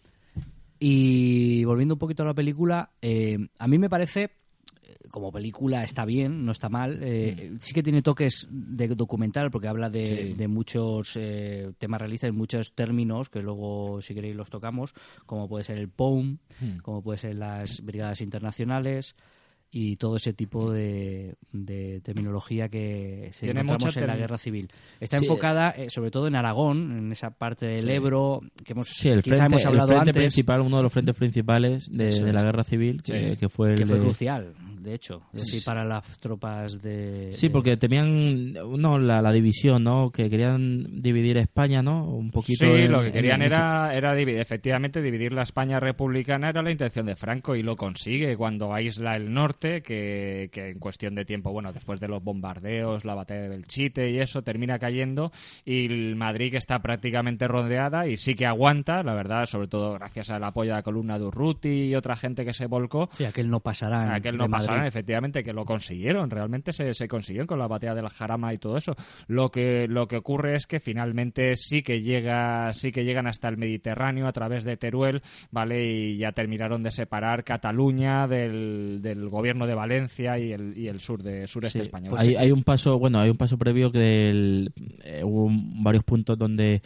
Y 0.80 1.64
volviendo 1.66 1.96
un 1.96 2.00
poquito 2.00 2.24
a 2.24 2.26
la 2.26 2.34
película, 2.34 2.90
eh, 3.02 3.38
a 3.60 3.68
mí 3.68 3.78
me 3.78 3.90
parece, 3.90 4.24
eh, 4.82 4.96
como 5.12 5.32
película 5.32 5.84
está 5.84 6.04
bien, 6.04 6.44
no 6.46 6.52
está 6.52 6.68
mal. 6.68 7.00
eh, 7.02 7.54
Sí 7.60 7.74
que 7.74 7.84
tiene 7.84 8.02
toques 8.02 8.48
de 8.50 8.88
documental 8.90 9.50
porque 9.50 9.68
habla 9.70 9.90
de, 9.90 10.08
Sí. 10.08 10.34
de 10.34 10.48
muchos 10.48 11.16
eh, 11.16 11.72
temas 11.78 12.02
realistas, 12.02 12.34
muchos 12.34 12.74
términos 12.74 13.30
que 13.30 13.42
luego, 13.42 14.02
si 14.02 14.14
queréis, 14.14 14.36
los 14.36 14.50
tocamos, 14.50 14.94
como 15.26 15.48
puede 15.48 15.64
ser 15.64 15.78
el 15.78 15.90
POUM, 15.90 16.38
Hmm. 16.60 16.78
como 16.82 17.02
puede 17.02 17.18
ser 17.20 17.36
las 17.36 17.80
brigadas 17.82 18.20
internacionales 18.22 19.16
y 19.76 19.96
todo 19.98 20.18
ese 20.18 20.34
tipo 20.34 20.72
de, 20.72 21.34
de 21.52 22.00
terminología 22.02 22.70
que 22.70 23.32
se 23.34 23.46
Tiene 23.48 23.62
encontramos 23.62 23.96
mucha 23.96 24.02
en 24.02 24.08
la 24.08 24.16
guerra 24.16 24.38
civil. 24.38 24.68
Está 25.00 25.18
Sí. 25.18 25.26
enfocada 25.26 25.72
eh, 25.72 25.90
sobre 25.90 26.12
todo 26.12 26.28
en 26.28 26.36
Aragón, 26.36 26.96
en 26.98 27.12
esa 27.12 27.32
parte 27.32 27.66
del 27.66 27.86
Sí. 27.86 27.92
Ebro, 27.92 28.42
que 28.64 28.74
hemos, 28.74 28.88
Sí, 28.90 29.10
el 29.10 29.24
frente, 29.24 29.46
hemos 29.46 29.62
el 29.64 29.68
hablado 29.70 29.88
frente 29.88 30.10
antes. 30.12 30.22
principal, 30.22 30.62
uno 30.62 30.78
de 30.78 30.84
los 30.84 30.94
frentes 30.94 31.16
principales 31.16 31.90
de, 31.92 32.32
la 32.32 32.44
guerra 32.44 32.64
civil, 32.64 33.02
que, 33.02 33.32
Sí. 33.34 33.38
que 33.40 33.50
fue 33.50 33.72
el 33.72 33.78
que 33.80 33.86
fue 33.88 33.96
de- 33.98 34.04
crucial, 34.04 34.54
de 34.80 34.94
hecho, 34.94 35.24
es 35.34 35.42
decir, 35.46 35.62
para 35.66 35.84
las 35.84 36.04
tropas 36.20 36.80
de... 36.82 37.30
Sí, 37.32 37.50
porque 37.50 37.76
temían 37.78 38.54
no, 38.54 39.00
la, 39.00 39.22
la 39.24 39.32
división, 39.32 39.84
¿no? 39.84 40.12
Que 40.12 40.30
querían 40.30 41.02
dividir 41.02 41.38
España, 41.38 41.82
¿no? 41.82 42.06
Un 42.14 42.30
poquito. 42.30 42.66
Sí, 42.66 42.72
en- 42.84 42.92
lo 42.92 43.02
que 43.02 43.12
querían 43.12 43.42
en- 43.42 43.48
era, 43.48 43.96
era 43.96 44.14
dividir, 44.14 44.40
efectivamente 44.40 45.02
dividir 45.02 45.32
la 45.32 45.42
España 45.44 45.80
republicana 45.80 46.50
era 46.50 46.62
la 46.62 46.70
intención 46.72 47.08
de 47.08 47.16
Franco 47.16 47.56
y 47.56 47.64
lo 47.64 47.76
consigue 47.76 48.36
cuando 48.38 48.72
aísla 48.74 49.16
el 49.16 49.34
norte, 49.34 49.63
que, 49.64 50.50
que 50.52 50.70
en 50.70 50.80
cuestión 50.80 51.16
de 51.16 51.26
tiempo, 51.26 51.52
bueno, 51.52 51.74
después 51.74 52.00
de 52.00 52.08
los 52.08 52.24
bombardeos, 52.24 53.06
la 53.06 53.16
batalla 53.16 53.42
de 53.42 53.50
Belchite 53.50 54.12
y 54.12 54.20
eso, 54.20 54.42
termina 54.42 54.80
cayendo 54.80 55.32
y 55.66 55.86
el 55.86 56.16
Madrid 56.16 56.52
que 56.52 56.58
está 56.58 56.80
prácticamente 56.80 57.48
rodeada 57.48 58.08
y 58.08 58.18
sí 58.18 58.36
que 58.36 58.46
aguanta, 58.46 59.04
la 59.04 59.14
verdad, 59.14 59.46
sobre 59.46 59.68
todo 59.68 59.94
gracias 59.94 60.30
al 60.30 60.44
apoyo 60.44 60.72
de 60.72 60.78
la 60.78 60.84
columna 60.84 61.18
de 61.18 61.26
Urruti 61.26 61.86
y 61.86 61.96
otra 61.96 62.16
gente 62.16 62.46
que 62.46 62.54
se 62.54 62.68
volcó. 62.68 63.10
Sí, 63.14 63.26
aquel 63.26 63.50
no 63.50 63.60
pasará. 63.60 64.14
Aquel 64.14 64.38
no 64.38 64.50
catalán, 64.50 64.86
efectivamente, 64.86 65.44
que 65.44 65.54
lo 65.54 65.66
consiguieron, 65.66 66.30
realmente 66.30 66.74
se, 66.74 66.94
se 66.94 67.08
consiguieron 67.08 67.48
con 67.48 67.60
la 67.60 67.68
batalla 67.68 67.96
del 67.96 68.10
Jarama 68.10 68.54
y 68.54 68.58
todo 68.58 68.78
eso. 68.78 68.96
Lo 69.28 69.52
que, 69.52 69.88
lo 69.88 70.08
que 70.08 70.18
ocurre 70.18 70.56
es 70.56 70.68
que 70.68 70.80
finalmente 70.80 71.56
sí 71.56 71.84
que 71.84 72.02
llega, 72.02 72.72
sí 72.74 72.92
que 72.92 73.04
llegan 73.04 73.28
hasta 73.28 73.50
el 73.50 73.58
Mediterráneo 73.58 74.28
a 74.28 74.34
través 74.34 74.64
de 74.64 74.78
Teruel, 74.78 75.22
¿vale? 75.52 75.84
Y 75.84 76.18
ya 76.18 76.32
terminaron 76.32 76.84
de 76.84 76.92
separar 76.92 77.44
Cataluña 77.44 78.28
del, 78.28 79.00
del 79.02 79.30
gobierno 79.30 79.53
de 79.68 79.74
Valencia 79.76 80.38
y 80.40 80.52
el, 80.52 80.78
y 80.78 80.88
el 80.88 81.00
sur 81.00 81.24
de 81.24 81.48
sureste 81.48 81.80
Sí, 81.80 81.84
español. 81.84 82.10
pues 82.12 82.22
hay, 82.28 82.36
hay 82.36 82.52
un 82.52 82.64
paso, 82.64 82.98
bueno, 83.00 83.20
hay 83.20 83.30
un 83.30 83.38
paso 83.38 83.58
previo 83.58 83.92
que 83.92 84.00
del- 84.00 84.74
eh, 85.04 85.22
hubo 85.24 85.50
varios 85.84 86.04
puntos 86.04 86.38
donde 86.38 86.82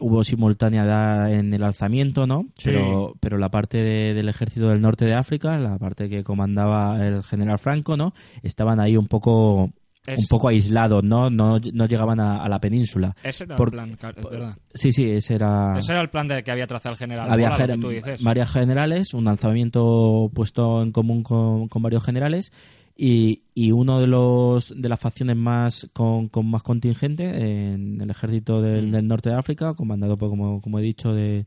hubo 0.00 0.24
simultaneidad 0.24 1.32
en 1.32 1.54
el 1.54 1.62
alzamiento, 1.62 2.26
¿no? 2.26 2.46
Sí. 2.58 2.70
Pero, 2.70 3.14
pero 3.20 3.38
la 3.38 3.50
parte 3.50 3.78
de- 3.78 4.14
del 4.14 4.28
ejército 4.28 4.68
del 4.68 4.80
norte 4.80 5.04
de 5.04 5.14
África, 5.14 5.58
la 5.58 5.78
parte 5.78 6.08
que 6.08 6.24
comandaba 6.24 7.06
el 7.06 7.22
general 7.22 7.58
Franco, 7.58 7.96
¿no? 7.96 8.12
Estaban 8.42 8.80
ahí 8.80 8.96
un 8.96 9.06
poco 9.06 9.70
Es- 10.06 10.20
un 10.20 10.26
poco 10.28 10.48
aislados, 10.48 11.04
¿no? 11.04 11.30
No, 11.30 11.58
no 11.72 11.86
llegaban 11.86 12.18
a, 12.20 12.42
a 12.42 12.48
la 12.48 12.58
península. 12.60 13.14
Ese 13.22 13.44
era 13.44 13.56
el 13.56 13.70
plan, 13.70 13.98
verdad. 14.30 14.56
Sí, 14.74 14.92
sí, 14.92 15.08
ese 15.10 15.34
era... 15.36 15.74
Ese 15.78 15.92
era 15.92 16.02
el 16.02 16.10
plan 16.10 16.26
de 16.28 16.42
que 16.42 16.50
había 16.50 16.66
trazado 16.66 16.92
el 16.94 16.98
general. 16.98 17.30
Había 17.30 17.50
Mola, 17.50 17.76
tú 17.76 17.88
dices. 17.90 18.22
varias 18.22 18.50
generales, 18.52 19.14
un 19.14 19.28
alzamiento 19.28 20.30
puesto 20.34 20.82
en 20.82 20.92
común 20.92 21.22
con, 21.22 21.68
con 21.68 21.82
varios 21.82 22.02
generales 22.02 22.52
y, 22.96 23.42
y 23.54 23.70
uno 23.72 24.00
de 24.00 24.06
los 24.06 24.72
de 24.76 24.88
las 24.88 25.00
facciones 25.00 25.36
más 25.36 25.88
con, 25.92 26.28
con 26.28 26.46
más 26.50 26.62
contingente 26.62 27.72
en 27.72 28.00
el 28.00 28.10
ejército 28.10 28.60
del, 28.60 28.90
del 28.90 29.06
norte 29.08 29.30
de 29.30 29.36
África, 29.36 29.74
comandado 29.74 30.16
por 30.16 30.28
como, 30.30 30.60
como 30.60 30.78
he 30.78 30.82
dicho 30.82 31.12
de 31.14 31.46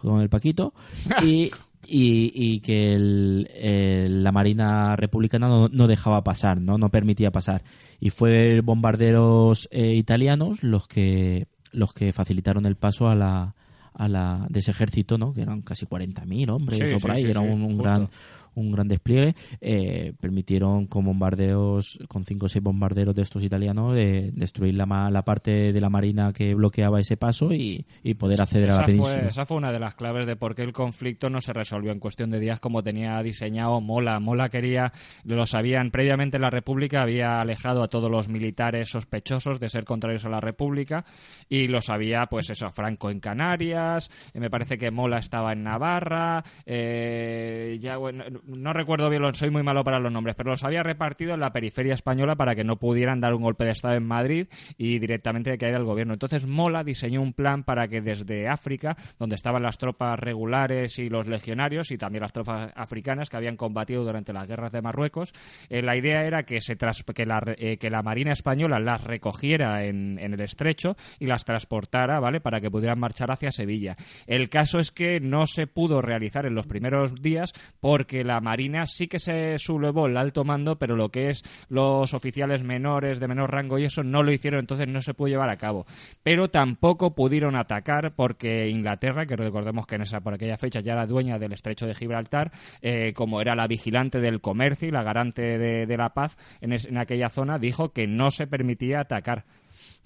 con 0.00 0.20
el 0.20 0.28
Paquito 0.28 0.74
y 1.22 1.50
y, 1.86 2.32
y 2.34 2.60
que 2.60 2.92
el- 2.94 3.48
el- 3.54 4.22
la 4.24 4.32
Marina 4.32 4.96
Republicana 4.96 5.48
no, 5.48 5.68
no 5.68 5.86
dejaba 5.86 6.22
pasar, 6.24 6.60
no 6.60 6.78
no 6.78 6.88
permitía 6.90 7.30
pasar. 7.30 7.62
Y 8.00 8.10
fue 8.10 8.60
bombarderos 8.60 9.68
eh, 9.70 9.94
italianos 9.94 10.62
los 10.62 10.86
que 10.86 11.46
los 11.72 11.92
que 11.92 12.12
facilitaron 12.12 12.66
el 12.66 12.76
paso 12.76 13.08
a 13.08 13.14
la 13.14 13.54
a 13.96 14.08
la 14.08 14.46
de 14.50 14.58
ese 14.58 14.72
ejército, 14.72 15.18
¿no? 15.18 15.32
Que 15.32 15.42
eran 15.42 15.62
casi 15.62 15.86
40.000 15.86 16.50
hombres 16.50 16.80
Sí, 16.80 16.94
o 16.94 16.98
sí, 16.98 17.02
por 17.02 17.12
ahí, 17.12 17.22
sí, 17.22 17.30
era 17.30 17.40
un, 17.40 17.78
gran 17.78 18.08
un 18.54 18.72
gran 18.72 18.88
despliegue, 18.88 19.34
eh, 19.60 20.12
permitieron 20.20 20.86
con 20.86 21.04
bombardeos, 21.04 21.98
con 22.08 22.24
cinco 22.24 22.46
o 22.46 22.48
seis 22.48 22.62
bombarderos 22.62 23.14
de 23.14 23.22
estos 23.22 23.42
italianos, 23.42 23.94
de 23.94 24.30
destruir 24.34 24.74
la, 24.74 25.10
la 25.10 25.22
parte 25.22 25.72
de 25.72 25.80
la 25.80 25.90
marina 25.90 26.32
que 26.32 26.54
bloqueaba 26.54 27.00
ese 27.00 27.16
paso 27.16 27.52
y, 27.52 27.86
y 28.02 28.14
poder 28.14 28.40
acceder 28.40 28.70
a 28.70 28.80
la 28.80 28.86
península. 28.86 29.18
fue, 29.18 29.28
esa 29.28 29.46
fue 29.46 29.56
una 29.56 29.72
de 29.72 29.78
las 29.78 29.94
claves 29.94 30.26
de 30.26 30.36
por 30.36 30.54
qué 30.54 30.62
el 30.62 30.72
conflicto 30.72 31.30
no 31.30 31.40
se 31.40 31.52
resolvió 31.52 31.92
en 31.92 32.00
cuestión 32.00 32.30
de 32.30 32.40
días 32.40 32.60
como 32.60 32.82
tenía 32.82 33.22
diseñado 33.22 33.80
Mola. 33.80 34.20
Mola 34.20 34.48
quería, 34.48 34.92
lo 35.24 35.46
sabían 35.46 35.90
previamente 35.90 36.38
la 36.38 36.50
República, 36.50 37.02
había 37.02 37.40
alejado 37.40 37.82
a 37.82 37.88
todos 37.88 38.10
los 38.10 38.28
militares 38.28 38.88
sospechosos 38.88 39.60
de 39.60 39.68
ser 39.68 39.84
contrarios 39.84 40.24
a 40.24 40.28
la 40.28 40.40
República 40.40 41.04
y 41.48 41.68
lo 41.68 41.80
sabía, 41.80 42.26
pues 42.26 42.50
eso, 42.50 42.70
Franco 42.70 43.10
en 43.10 43.20
Canarias, 43.20 44.10
eh, 44.32 44.40
me 44.40 44.50
parece 44.50 44.78
que 44.78 44.90
Mola 44.90 45.18
estaba 45.18 45.52
en 45.52 45.62
Navarra, 45.62 46.42
eh, 46.66 47.78
ya 47.80 47.96
bueno, 47.96 48.24
no 48.46 48.72
recuerdo 48.72 49.08
bien, 49.08 49.22
soy 49.34 49.50
muy 49.50 49.62
malo 49.62 49.84
para 49.84 49.98
los 49.98 50.12
nombres, 50.12 50.36
pero 50.36 50.50
los 50.50 50.64
había 50.64 50.82
repartido 50.82 51.34
en 51.34 51.40
la 51.40 51.52
periferia 51.52 51.94
española 51.94 52.36
para 52.36 52.54
que 52.54 52.64
no 52.64 52.76
pudieran 52.76 53.20
dar 53.20 53.34
un 53.34 53.42
golpe 53.42 53.64
de 53.64 53.70
Estado 53.70 53.94
en 53.94 54.06
Madrid 54.06 54.48
y 54.76 54.98
directamente 54.98 55.56
caer 55.56 55.74
al 55.74 55.84
gobierno. 55.84 56.12
Entonces 56.12 56.46
Mola 56.46 56.84
diseñó 56.84 57.22
un 57.22 57.32
plan 57.32 57.64
para 57.64 57.88
que 57.88 58.00
desde 58.00 58.48
África, 58.48 58.96
donde 59.18 59.36
estaban 59.36 59.62
las 59.62 59.78
tropas 59.78 60.18
regulares 60.18 60.98
y 60.98 61.08
los 61.08 61.26
legionarios 61.26 61.90
y 61.90 61.96
también 61.98 62.22
las 62.22 62.32
tropas 62.32 62.72
africanas 62.76 63.30
que 63.30 63.36
habían 63.36 63.56
combatido 63.56 64.04
durante 64.04 64.32
las 64.32 64.46
guerras 64.46 64.72
de 64.72 64.82
Marruecos, 64.82 65.32
eh, 65.70 65.82
la 65.82 65.96
idea 65.96 66.24
era 66.24 66.42
que, 66.42 66.60
se 66.60 66.76
tras- 66.76 67.02
que, 67.14 67.24
la, 67.26 67.42
eh, 67.56 67.78
que 67.78 67.90
la 67.90 68.02
Marina 68.02 68.32
española 68.32 68.78
las 68.78 69.04
recogiera 69.04 69.84
en, 69.84 70.18
en 70.18 70.34
el 70.34 70.40
estrecho 70.40 70.96
y 71.18 71.26
las 71.26 71.44
transportara, 71.44 72.20
¿vale? 72.20 72.40
Para 72.40 72.60
que 72.60 72.70
pudieran 72.70 72.98
marchar 73.00 73.30
hacia 73.30 73.52
Sevilla. 73.52 73.96
El 74.26 74.48
caso 74.48 74.78
es 74.78 74.90
que 74.90 75.20
no 75.20 75.46
se 75.46 75.66
pudo 75.66 76.02
realizar 76.02 76.44
en 76.46 76.54
los 76.54 76.66
primeros 76.66 77.14
días 77.22 77.52
porque 77.80 78.22
la 78.24 78.33
Marina 78.40 78.86
sí 78.86 79.06
que 79.08 79.18
se 79.18 79.58
sublevó 79.58 80.06
el 80.06 80.16
alto 80.16 80.44
mando, 80.44 80.76
pero 80.76 80.96
lo 80.96 81.10
que 81.10 81.28
es 81.30 81.42
los 81.68 82.14
oficiales 82.14 82.62
menores 82.64 83.20
de 83.20 83.28
menor 83.28 83.52
rango 83.52 83.78
y 83.78 83.84
eso 83.84 84.02
no 84.02 84.22
lo 84.22 84.32
hicieron, 84.32 84.60
entonces 84.60 84.88
no 84.88 85.00
se 85.02 85.14
pudo 85.14 85.28
llevar 85.28 85.50
a 85.50 85.56
cabo. 85.56 85.86
Pero 86.22 86.48
tampoco 86.50 87.14
pudieron 87.14 87.56
atacar 87.56 88.14
porque 88.14 88.68
Inglaterra, 88.68 89.26
que 89.26 89.36
recordemos 89.36 89.86
que 89.86 89.96
en 89.96 90.02
esa 90.02 90.20
por 90.20 90.34
aquella 90.34 90.56
fecha 90.56 90.80
ya 90.80 90.92
era 90.92 91.06
dueña 91.06 91.38
del 91.38 91.52
estrecho 91.52 91.86
de 91.86 91.94
Gibraltar, 91.94 92.50
eh, 92.82 93.12
como 93.14 93.40
era 93.40 93.54
la 93.54 93.66
vigilante 93.66 94.20
del 94.20 94.40
comercio 94.40 94.88
y 94.88 94.90
la 94.92 95.02
garante 95.02 95.58
de, 95.58 95.86
de 95.86 95.96
la 95.96 96.10
paz 96.14 96.36
en, 96.60 96.72
es- 96.72 96.86
en 96.86 96.98
aquella 96.98 97.28
zona, 97.28 97.58
dijo 97.58 97.92
que 97.92 98.06
no 98.06 98.30
se 98.30 98.46
permitía 98.46 99.00
atacar 99.00 99.44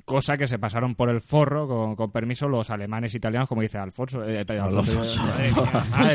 cosa 0.09 0.37
que 0.37 0.47
se 0.47 0.59
pasaron 0.59 0.95
por 0.95 1.11
el 1.11 1.21
forro, 1.21 1.69
con, 1.69 1.95
con 1.95 2.11
permiso, 2.11 2.49
los 2.49 2.71
alemanes 2.71 3.15
italianos, 3.15 3.49
como 3.49 3.63
dice 3.63 3.79
Alfonso. 3.79 4.25
eh, 4.25 4.41
Alfonso, 4.49 5.01
Alfonso. 5.01 5.23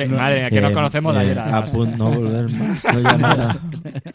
madre, 0.09 0.49
que 0.49 0.59
nos 0.61 0.73
conocemos 0.73 1.13
de 1.15 1.21
eh, 1.21 1.39
ayer. 1.39 1.97
no 1.97 2.09
volver 2.11 2.49
más, 2.51 2.83
no 2.83 3.53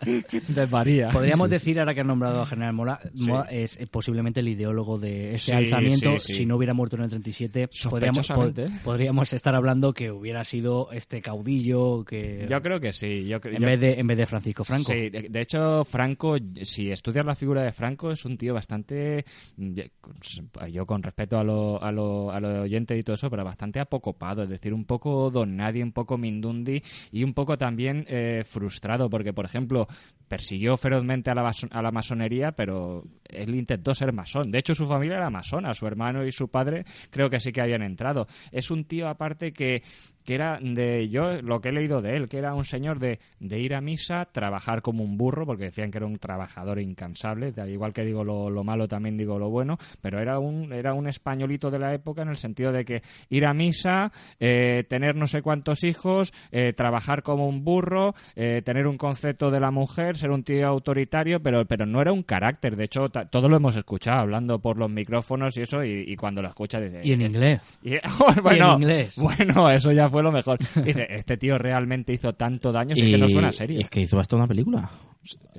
de 0.48 0.66
María. 0.66 1.10
Podríamos 1.10 1.48
decir, 1.50 1.78
ahora 1.78 1.94
que 1.94 2.00
han 2.00 2.06
nombrado 2.06 2.42
a 2.42 2.46
General 2.46 2.72
Mola, 2.72 3.00
Sí. 3.14 3.30
Mola 3.30 3.46
es 3.50 3.78
eh, 3.78 3.86
posiblemente 3.86 4.40
el 4.40 4.48
ideólogo 4.48 4.98
de 4.98 5.34
ese 5.34 5.52
Sí, 5.52 5.56
alzamiento. 5.56 6.18
sí, 6.18 6.26
sí. 6.32 6.34
Si 6.34 6.46
no 6.46 6.56
hubiera 6.56 6.74
muerto 6.74 6.96
en 6.96 7.02
el 7.02 7.10
37, 7.10 7.68
podríamos, 7.88 8.28
pod- 8.30 8.82
podríamos 8.82 9.32
estar 9.32 9.54
hablando 9.54 9.92
que 9.92 10.10
hubiera 10.10 10.44
sido 10.44 10.90
este 10.92 11.20
caudillo 11.20 12.04
que... 12.04 12.46
Yo 12.48 12.60
creo 12.62 12.80
que 12.80 12.92
sí. 12.92 13.26
Yo, 13.26 13.38
en, 13.44 13.60
yo- 13.60 13.66
vez 13.66 13.80
de, 13.80 13.92
en 14.00 14.06
vez 14.06 14.18
de 14.18 14.26
Francisco 14.26 14.64
Franco. 14.64 14.92
Sí, 14.92 15.08
de, 15.10 15.28
de 15.30 15.40
hecho, 15.40 15.84
Franco, 15.84 16.36
si 16.62 16.90
estudias 16.90 17.24
la 17.24 17.34
figura 17.34 17.62
de 17.62 17.72
Franco, 17.72 18.10
es 18.10 18.24
un 18.24 18.36
tío 18.36 18.54
bastante. 18.54 19.24
Mm, 19.72 20.66
Yo, 20.70 20.86
con 20.86 21.02
respeto 21.02 21.38
a 21.38 21.44
lo, 21.44 21.82
a 21.82 21.92
lo, 21.92 22.30
a 22.30 22.40
lo 22.40 22.62
oyente 22.62 22.96
y 22.96 23.02
todo 23.02 23.14
eso, 23.14 23.30
pero 23.30 23.44
bastante 23.44 23.80
apocopado, 23.80 24.42
es 24.42 24.48
decir, 24.48 24.72
un 24.72 24.84
poco 24.84 25.30
don 25.30 25.56
nadie, 25.56 25.82
un 25.82 25.92
poco 25.92 26.18
mindundi 26.18 26.82
y 27.10 27.24
un 27.24 27.34
poco 27.34 27.56
también 27.58 28.04
eh, 28.08 28.42
frustrado, 28.44 29.08
porque, 29.08 29.32
por 29.32 29.44
ejemplo, 29.44 29.86
persiguió 30.28 30.76
ferozmente 30.76 31.30
a 31.30 31.34
la, 31.34 31.50
a 31.70 31.82
la 31.82 31.90
masonería, 31.90 32.52
pero 32.52 33.04
él 33.28 33.54
intentó 33.54 33.94
ser 33.94 34.12
masón. 34.12 34.50
De 34.50 34.58
hecho, 34.58 34.74
su 34.74 34.86
familia 34.86 35.16
era 35.16 35.30
masona, 35.30 35.74
su 35.74 35.86
hermano 35.86 36.24
y 36.24 36.32
su 36.32 36.48
padre 36.48 36.84
creo 37.10 37.30
que 37.30 37.40
sí 37.40 37.52
que 37.52 37.60
habían 37.60 37.82
entrado. 37.82 38.26
Es 38.52 38.70
un 38.70 38.84
tío, 38.84 39.08
aparte, 39.08 39.52
que 39.52 39.82
que 40.28 40.34
era 40.34 40.58
de 40.60 41.08
yo 41.08 41.40
lo 41.40 41.58
que 41.62 41.70
he 41.70 41.72
leído 41.72 42.02
de 42.02 42.14
él, 42.14 42.28
que 42.28 42.36
era 42.36 42.52
un 42.52 42.66
señor 42.66 42.98
de, 42.98 43.18
de 43.40 43.58
ir 43.60 43.74
a 43.74 43.80
misa, 43.80 44.26
trabajar 44.30 44.82
como 44.82 45.02
un 45.02 45.16
burro, 45.16 45.46
porque 45.46 45.64
decían 45.64 45.90
que 45.90 45.96
era 45.96 46.06
un 46.06 46.18
trabajador 46.18 46.78
incansable, 46.80 47.54
igual 47.66 47.94
que 47.94 48.04
digo 48.04 48.24
lo, 48.24 48.50
lo 48.50 48.62
malo 48.62 48.86
también 48.88 49.16
digo 49.16 49.38
lo 49.38 49.48
bueno, 49.48 49.78
pero 50.02 50.20
era 50.20 50.38
un 50.38 50.70
era 50.74 50.92
un 50.92 51.08
españolito 51.08 51.70
de 51.70 51.78
la 51.78 51.94
época 51.94 52.20
en 52.20 52.28
el 52.28 52.36
sentido 52.36 52.72
de 52.72 52.84
que 52.84 53.00
ir 53.30 53.46
a 53.46 53.54
misa, 53.54 54.12
eh, 54.38 54.84
tener 54.86 55.16
no 55.16 55.26
sé 55.26 55.40
cuántos 55.40 55.82
hijos, 55.82 56.34
eh, 56.52 56.74
trabajar 56.74 57.22
como 57.22 57.48
un 57.48 57.64
burro, 57.64 58.14
eh, 58.36 58.60
tener 58.62 58.86
un 58.86 58.98
concepto 58.98 59.50
de 59.50 59.60
la 59.60 59.70
mujer, 59.70 60.18
ser 60.18 60.30
un 60.30 60.42
tío 60.44 60.66
autoritario, 60.68 61.40
pero 61.40 61.64
pero 61.64 61.86
no 61.86 62.02
era 62.02 62.12
un 62.12 62.22
carácter, 62.22 62.76
de 62.76 62.84
hecho 62.84 63.08
todo 63.08 63.48
lo 63.48 63.56
hemos 63.56 63.76
escuchado 63.76 64.20
hablando 64.20 64.58
por 64.58 64.76
los 64.76 64.90
micrófonos 64.90 65.56
y 65.56 65.62
eso 65.62 65.82
y, 65.82 66.04
y 66.06 66.16
cuando 66.16 66.42
lo 66.42 66.48
escuchas 66.48 66.82
dices, 66.82 67.06
Y 67.06 67.12
en 67.12 67.22
inglés. 67.22 67.60
y- 67.82 67.94
bueno, 68.42 68.72
Y 68.72 68.74
en 68.76 68.82
inglés. 68.82 69.16
bueno, 69.18 69.70
eso 69.70 69.90
ya 69.90 70.08
fue 70.10 70.17
lo 70.22 70.32
mejor. 70.32 70.58
Dice, 70.84 71.06
este 71.10 71.36
tío 71.36 71.58
realmente 71.58 72.12
hizo 72.12 72.32
tanto 72.34 72.72
daño, 72.72 72.94
si 72.94 73.02
es 73.02 73.10
que 73.12 73.18
no 73.18 73.28
suena 73.28 73.52
serio. 73.52 73.80
es 73.80 73.88
que 73.90 74.00
hizo 74.02 74.18
hasta 74.18 74.36
una 74.36 74.46
película. 74.46 74.88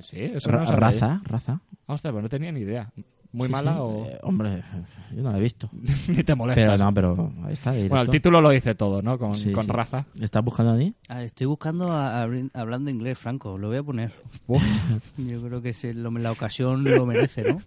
Sí, 0.02 0.18
eso 0.20 0.50
Ra- 0.50 0.64
no 0.64 0.70
raza, 0.76 1.20
raza. 1.24 1.60
Hostia, 1.86 2.10
pero 2.10 2.22
no 2.22 2.28
tenía 2.28 2.50
ni 2.52 2.60
idea. 2.60 2.90
Muy 3.32 3.46
Sí, 3.46 3.52
mala 3.52 3.74
sí. 3.74 3.78
o... 3.80 4.06
Eh, 4.06 4.18
hombre, 4.24 4.60
yo 5.14 5.22
no 5.22 5.30
la 5.30 5.38
he 5.38 5.40
visto. 5.40 5.70
Ni 6.08 6.24
te 6.24 6.34
molesta. 6.34 6.60
Pero 6.62 6.76
no, 6.76 6.92
pero 6.92 7.32
ahí 7.44 7.52
está. 7.52 7.70
Bueno, 7.70 8.00
el 8.02 8.08
título 8.10 8.40
lo 8.40 8.50
dice 8.50 8.74
todo, 8.74 9.02
¿no? 9.02 9.18
Con, 9.18 9.36
Sí, 9.36 9.52
con 9.52 9.66
sí. 9.66 9.70
raza. 9.70 10.04
¿Estás 10.20 10.44
buscando 10.44 10.72
a 10.72 10.74
mí? 10.74 10.92
Ah, 11.08 11.22
estoy 11.22 11.46
buscando 11.46 11.92
a- 11.92 12.22
a- 12.24 12.28
hablando 12.54 12.90
inglés, 12.90 13.16
Franco. 13.18 13.56
Lo 13.56 13.68
voy 13.68 13.76
a 13.76 13.82
poner. 13.84 14.12
Yo 15.16 15.42
creo 15.42 15.62
que 15.62 15.72
lo- 15.94 16.10
la 16.10 16.32
ocasión 16.32 16.82
lo 16.82 17.06
merece, 17.06 17.44
¿no? 17.44 17.60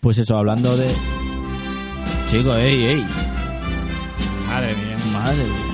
Pues 0.00 0.18
eso, 0.18 0.36
hablando 0.36 0.76
de... 0.76 0.88
Chico, 2.30 2.54
ey, 2.56 2.84
ey. 2.84 3.04
Madre 4.52 4.74
mía. 4.74 4.96
Madre 5.12 5.44
mía. 5.44 5.72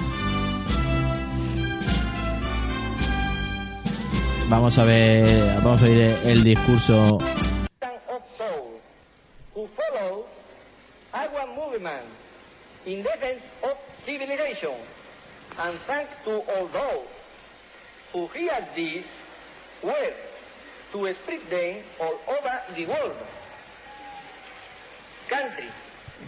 Vamos 4.49 4.79
a 4.79 4.85
ver, 4.85 5.27
vamos 5.65 5.83
a 5.83 5.85
oír 5.85 6.17
el 6.25 6.45
discurso 6.45 7.19
in 12.87 13.03
defense 13.03 13.43
of 13.63 13.77
civilization 14.07 14.75
and 15.59 15.79
thanks 15.87 16.13
to 16.25 16.41
all 16.53 16.67
those 16.69 17.07
who 18.13 18.27
hear 18.29 18.67
this 18.75 19.05
word 19.83 20.15
to 20.93 21.15
spread 21.15 21.43
them 21.51 21.83
all 22.01 22.17
over 22.29 22.55
the 22.75 22.87
world. 22.87 23.17
Country, 25.29 25.69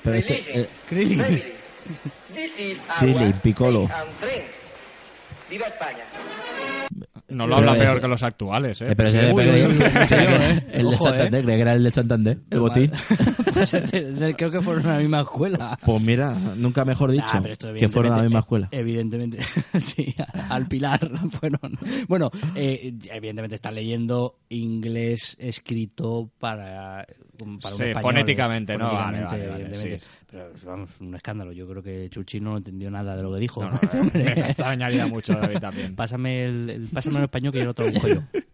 Pero 0.04 0.16
este, 0.16 0.68
religion, 0.90 1.20
eh, 1.20 1.24
family. 1.24 1.59
This 2.32 2.50
is 2.58 2.78
Philip 2.98 3.42
Piccolo. 3.42 3.88
Viva 5.48 5.66
España. 5.66 6.04
No 7.30 7.46
lo 7.46 7.56
habla 7.56 7.72
Pero 7.72 7.84
peor 7.84 8.00
que 8.00 8.08
los 8.08 8.22
actuales, 8.22 8.80
¿eh? 8.82 8.86
Eh, 8.90 8.94
pero 8.96 9.08
¿eh? 9.10 10.64
el 10.72 10.90
de 10.90 10.96
Santander, 10.96 11.40
¿eh? 11.40 11.42
creía 11.44 11.56
que 11.56 11.62
era 11.62 11.72
el 11.74 11.84
de 11.84 11.90
Santander, 11.90 12.38
el 12.50 12.60
botín. 12.60 12.90
Creo 14.36 14.50
que 14.50 14.60
fueron 14.60 14.86
a 14.86 14.92
la 14.94 14.98
misma 15.00 15.20
escuela. 15.20 15.78
Pues 15.84 16.02
mira, 16.02 16.32
nunca 16.56 16.84
mejor 16.84 17.10
dicho, 17.12 17.42
que 17.76 17.88
fueron 17.88 18.12
a 18.12 18.16
la 18.16 18.22
evidentemente- 18.22 18.24
misma 18.24 18.38
escuela. 18.40 18.68
Evidentemente, 18.70 19.38
sí, 19.80 20.14
al 20.48 20.66
Pilar 20.66 21.00
fueron. 21.30 21.60
Bueno, 22.08 22.30
eh, 22.54 22.94
evidentemente 23.10 23.54
está 23.56 23.70
leyendo 23.70 24.36
inglés 24.48 25.36
escrito 25.38 26.30
para, 26.38 27.06
para 27.62 27.74
Sí, 27.76 27.82
fonéticamente, 28.00 28.76
¿no? 28.76 28.92
Vale, 28.92 29.22
vale, 29.22 29.46
vale, 29.48 29.64
evidentemente. 29.64 29.98
sí. 30.00 30.06
Pero 30.30 30.50
vamos, 30.64 30.90
un 31.00 31.14
escándalo. 31.14 31.52
Yo 31.52 31.66
creo 31.68 31.82
que 31.82 32.08
Chuchi 32.10 32.40
no 32.40 32.56
entendió 32.56 32.90
nada 32.90 33.16
de 33.16 33.22
lo 33.22 33.32
que 33.34 33.40
dijo. 33.40 33.62
No, 33.62 33.70
no, 33.70 33.78
Este 33.82 33.98
hombre. 34.00 34.24
me 34.24 34.40
extrañaría 34.42 35.06
mucho 35.06 35.32
David 35.34 35.58
también. 35.58 35.96
Pásame 35.96 36.44
el, 36.44 36.70
el- 36.70 36.88
pásame 36.88 37.19
el 37.20 37.24
español 37.24 37.52
que 37.52 37.58
yo 37.58 37.64
lo 37.66 37.74
traduzco 37.74 38.08
yo. 38.08 38.22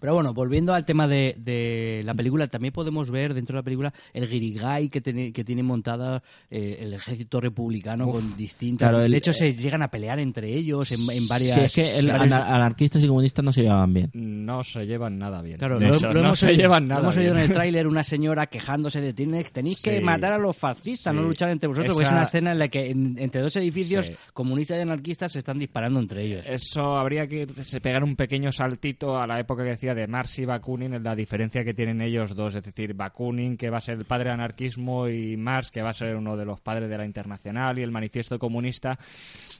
Pero 0.00 0.14
bueno, 0.14 0.32
volviendo 0.34 0.74
al 0.74 0.84
tema 0.84 1.06
de, 1.06 1.34
de 1.38 2.02
la 2.04 2.14
película, 2.14 2.46
también 2.48 2.72
podemos 2.72 3.10
ver 3.10 3.34
dentro 3.34 3.54
de 3.54 3.60
la 3.60 3.64
película 3.64 3.92
el 4.12 4.28
guirigay 4.28 4.88
que 4.88 5.00
tiene, 5.00 5.32
que 5.32 5.44
tiene 5.44 5.62
montada 5.62 6.22
eh, 6.50 6.78
el 6.80 6.94
ejército 6.94 7.40
republicano 7.40 8.08
con 8.10 8.36
distintas... 8.36 8.88
claro, 8.90 9.04
el- 9.04 9.10
de 9.12 9.18
hecho, 9.18 9.32
se 9.32 9.52
llegan 9.52 9.82
a 9.82 9.88
pelear 9.88 10.18
entre 10.18 10.52
ellos 10.54 10.90
en, 10.92 11.00
en 11.10 11.26
varias... 11.28 11.54
Sí, 11.58 11.60
es 11.64 11.74
que 11.74 11.98
el, 11.98 12.08
en 12.10 12.16
varios- 12.18 12.32
anar- 12.32 12.52
anarquistas 12.54 13.02
y 13.02 13.06
comunistas 13.08 13.44
no 13.44 13.52
se 13.52 13.62
llevaban 13.62 13.92
bien. 13.92 14.10
No 14.14 14.62
se 14.64 14.84
llevan 14.86 15.18
nada 15.18 15.42
bien. 15.42 15.58
Claro, 15.58 15.78
lo, 15.80 15.94
hecho, 15.94 16.06
lo 16.08 16.14
no 16.14 16.20
hemos 16.26 16.38
se 16.38 16.48
oído, 16.48 16.62
llevan 16.62 16.82
lo 16.84 16.88
nada 16.88 17.00
hemos 17.02 17.16
oído 17.16 17.32
en 17.32 17.38
el 17.40 17.52
tráiler 17.52 17.86
una 17.86 18.02
señora 18.02 18.46
quejándose 18.46 19.00
de 19.00 19.14
"Tienes- 19.14 19.50
tenéis 19.52 19.80
que 19.82 20.00
matar 20.00 20.32
a 20.32 20.38
los 20.38 20.56
fascistas, 20.56 21.14
no 21.14 21.22
luchar 21.22 21.50
entre 21.50 21.68
vosotros, 21.68 21.94
porque 21.94 22.04
es 22.06 22.10
una 22.10 22.22
escena 22.22 22.52
en 22.52 22.58
la 22.58 22.68
que 22.68 22.90
en- 22.90 23.16
entre 23.18 23.40
dos 23.40 23.54
edificios 23.56 24.06
Sí. 24.06 24.12
Eh, 24.12 24.16
comunistas 24.32 24.78
y 24.78 24.82
anarquistas 24.82 25.32
se 25.32 25.38
están 25.40 25.58
disparando 25.58 25.98
entre 26.00 26.24
ellos. 26.24 26.44
Eso 26.46 26.96
habría 26.96 27.26
que 27.26 27.46
se 27.62 27.80
pegar 27.80 28.04
un 28.04 28.14
pequeño 28.16 28.52
saltito 28.52 29.18
a 29.18 29.26
la 29.26 29.40
época 29.40 29.55
que 29.64 29.70
decía 29.70 29.94
de 29.94 30.06
Marx 30.06 30.38
y 30.38 30.44
Bakunin, 30.44 30.94
en 30.94 31.02
la 31.02 31.14
diferencia 31.14 31.64
que 31.64 31.74
tienen 31.74 32.00
ellos 32.00 32.34
dos. 32.34 32.54
Es 32.54 32.64
decir, 32.64 32.94
Bakunin, 32.94 33.56
que 33.56 33.70
va 33.70 33.78
a 33.78 33.80
ser 33.80 33.98
el 33.98 34.04
padre 34.04 34.24
del 34.24 34.34
anarquismo, 34.34 35.08
y 35.08 35.36
Marx, 35.36 35.70
que 35.70 35.82
va 35.82 35.90
a 35.90 35.94
ser 35.94 36.16
uno 36.16 36.36
de 36.36 36.44
los 36.44 36.60
padres 36.60 36.88
de 36.88 36.98
la 36.98 37.04
internacional 37.04 37.78
y 37.78 37.82
el 37.82 37.90
manifiesto 37.90 38.38
comunista. 38.38 38.98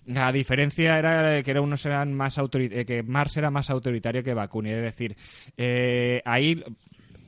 La 0.06 0.30
diferencia 0.30 0.98
era 0.98 1.42
que 1.42 1.58
unos 1.58 1.84
eran 1.86 2.12
más 2.14 2.38
eh, 2.38 2.84
que 2.84 3.02
Marx 3.02 3.36
era 3.36 3.50
más 3.50 3.70
autoritario 3.70 4.22
que 4.22 4.34
Bakunin. 4.34 4.74
Es 4.74 4.82
decir, 4.82 5.16
eh, 5.56 6.22
ahí 6.24 6.62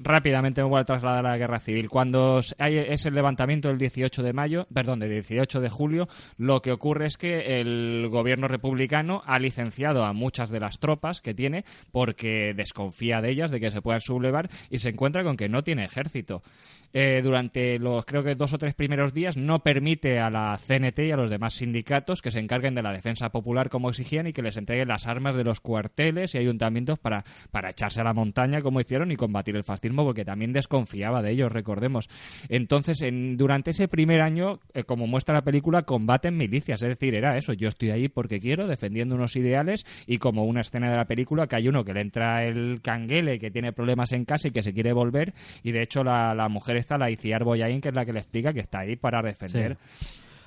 rápidamente 0.01 0.63
me 0.63 0.69
voy 0.69 0.81
a 0.81 0.85
trasladar 0.85 1.27
a 1.27 1.31
la 1.31 1.37
guerra 1.39 1.61
civil. 1.61 1.89
Cuando 1.89 2.41
hay- 2.59 2.79
es 2.79 3.07
el 3.07 3.15
levantamiento 3.15 3.69
del 3.69 3.79
18 3.79 4.23
de 4.23 4.33
mayo, 4.33 4.67
perdón, 4.73 5.01
del 5.01 5.11
18 5.11 5.61
de 5.61 5.69
julio, 5.69 6.09
lo 6.37 6.61
que 6.63 6.73
ocurre 6.73 7.07
es 7.07 7.17
que 7.17 7.61
el 7.61 8.09
gobierno 8.11 8.49
republicano 8.49 9.23
ha 9.27 9.39
licenciado 9.39 10.05
a 10.05 10.13
muchas 10.13 10.51
de 10.51 10.61
las 10.61 10.79
tropas 10.79 11.21
que 11.21 11.35
tiene 11.35 11.65
porque 11.93 12.55
desconfía 12.55 13.21
de 13.21 13.31
ellas, 13.31 13.51
de 13.51 13.61
que 13.61 13.71
se 13.71 13.83
puedan 13.83 14.01
sublevar 14.01 14.49
y 14.71 14.79
se 14.79 14.91
encuentra 14.91 15.25
con 15.25 15.37
que 15.37 15.49
no 15.49 15.63
tiene 15.63 15.85
ejército. 15.85 16.43
Eh, 16.95 17.21
durante 17.23 17.79
los 17.79 18.07
creo 18.07 18.23
que 18.25 18.35
dos 18.35 18.55
o 18.55 18.59
tres 18.59 18.75
primeros 18.75 19.13
días 19.13 19.37
no 19.37 19.59
permite 19.59 20.21
a 20.21 20.31
la 20.31 20.57
CNT 20.57 21.01
y 21.09 21.11
a 21.11 21.17
los 21.17 21.29
demás 21.31 21.53
sindicatos 21.55 22.23
que 22.23 22.31
se 22.31 22.39
encarguen 22.41 22.75
de 22.75 22.83
la 22.83 22.93
defensa 22.93 23.29
popular 23.29 23.69
como 23.69 23.91
exigían 23.91 24.27
y 24.27 24.33
que 24.33 24.41
les 24.41 24.57
entreguen 24.57 24.89
las 24.89 25.07
armas 25.07 25.37
de 25.37 25.45
los 25.45 25.61
cuarteles 25.61 26.35
y 26.35 26.39
ayuntamientos 26.39 26.99
para, 26.99 27.25
para 27.51 27.71
echarse 27.71 28.01
a 28.01 28.05
la 28.05 28.15
montaña 28.15 28.63
como 28.63 28.81
hicieron 28.81 29.13
y 29.13 29.17
combatir 29.17 29.55
el 29.57 29.65
fascismo 29.65 29.88
porque 29.97 30.25
también 30.25 30.53
desconfiaba 30.53 31.23
de 31.23 31.33
ellos, 31.33 31.53
recordemos. 31.53 32.09
Entonces, 32.49 33.03
en, 33.03 33.37
durante 33.37 33.71
ese 33.71 33.89
primer 33.89 34.21
año, 34.21 34.61
eh, 34.75 34.85
como 34.85 35.07
muestra 35.07 35.35
la 35.35 35.43
película, 35.43 35.83
combaten 35.83 36.37
milicias, 36.37 36.83
es 36.83 36.89
decir, 36.89 37.15
era 37.15 37.37
eso, 37.37 37.53
yo 37.53 37.69
estoy 37.69 37.91
ahí 37.91 38.09
porque 38.09 38.41
quiero, 38.41 38.67
defendiendo 38.67 39.15
unos 39.15 39.37
ideales 39.37 39.85
y 40.07 40.19
como 40.19 40.45
una 40.45 40.61
escena 40.61 40.91
de 40.91 40.97
la 40.97 41.05
película 41.05 41.47
que 41.47 41.57
hay 41.57 41.69
uno 41.69 41.85
que 41.85 41.95
le 41.95 42.01
entra 42.01 42.45
el 42.45 42.81
canguele, 42.83 43.39
que 43.39 43.51
tiene 43.51 43.73
problemas 43.73 44.13
en 44.13 44.25
casa 44.25 44.49
y 44.49 44.51
que 44.51 44.63
se 44.63 44.73
quiere 44.73 44.93
volver 44.93 45.33
y 45.63 45.73
de 45.73 45.83
hecho 45.83 46.03
la, 46.03 46.35
la 46.35 46.49
mujer 46.49 46.77
está, 46.77 46.99
la 46.99 47.11
Iciar 47.11 47.45
Boyain, 47.45 47.81
que 47.81 47.89
es 47.89 47.95
la 47.95 48.05
que 48.05 48.13
le 48.13 48.21
explica 48.21 48.53
que 48.53 48.61
está 48.61 48.81
ahí 48.81 48.97
para 48.97 49.23
defender. 49.23 49.77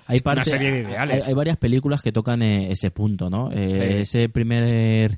Hay 0.08 0.20
Una 0.26 0.44
serie 0.44 0.72
de 0.72 0.80
ideales. 0.82 1.24
Hay, 1.24 1.30
hay 1.30 1.34
varias 1.34 1.58
películas 1.58 2.02
que 2.02 2.12
tocan 2.12 2.42
eh, 2.42 2.72
ese 2.72 2.92
punto, 2.92 3.30
¿no? 3.30 3.52
Eh. 3.52 4.02
Ese 4.02 4.28
primer 4.30 5.18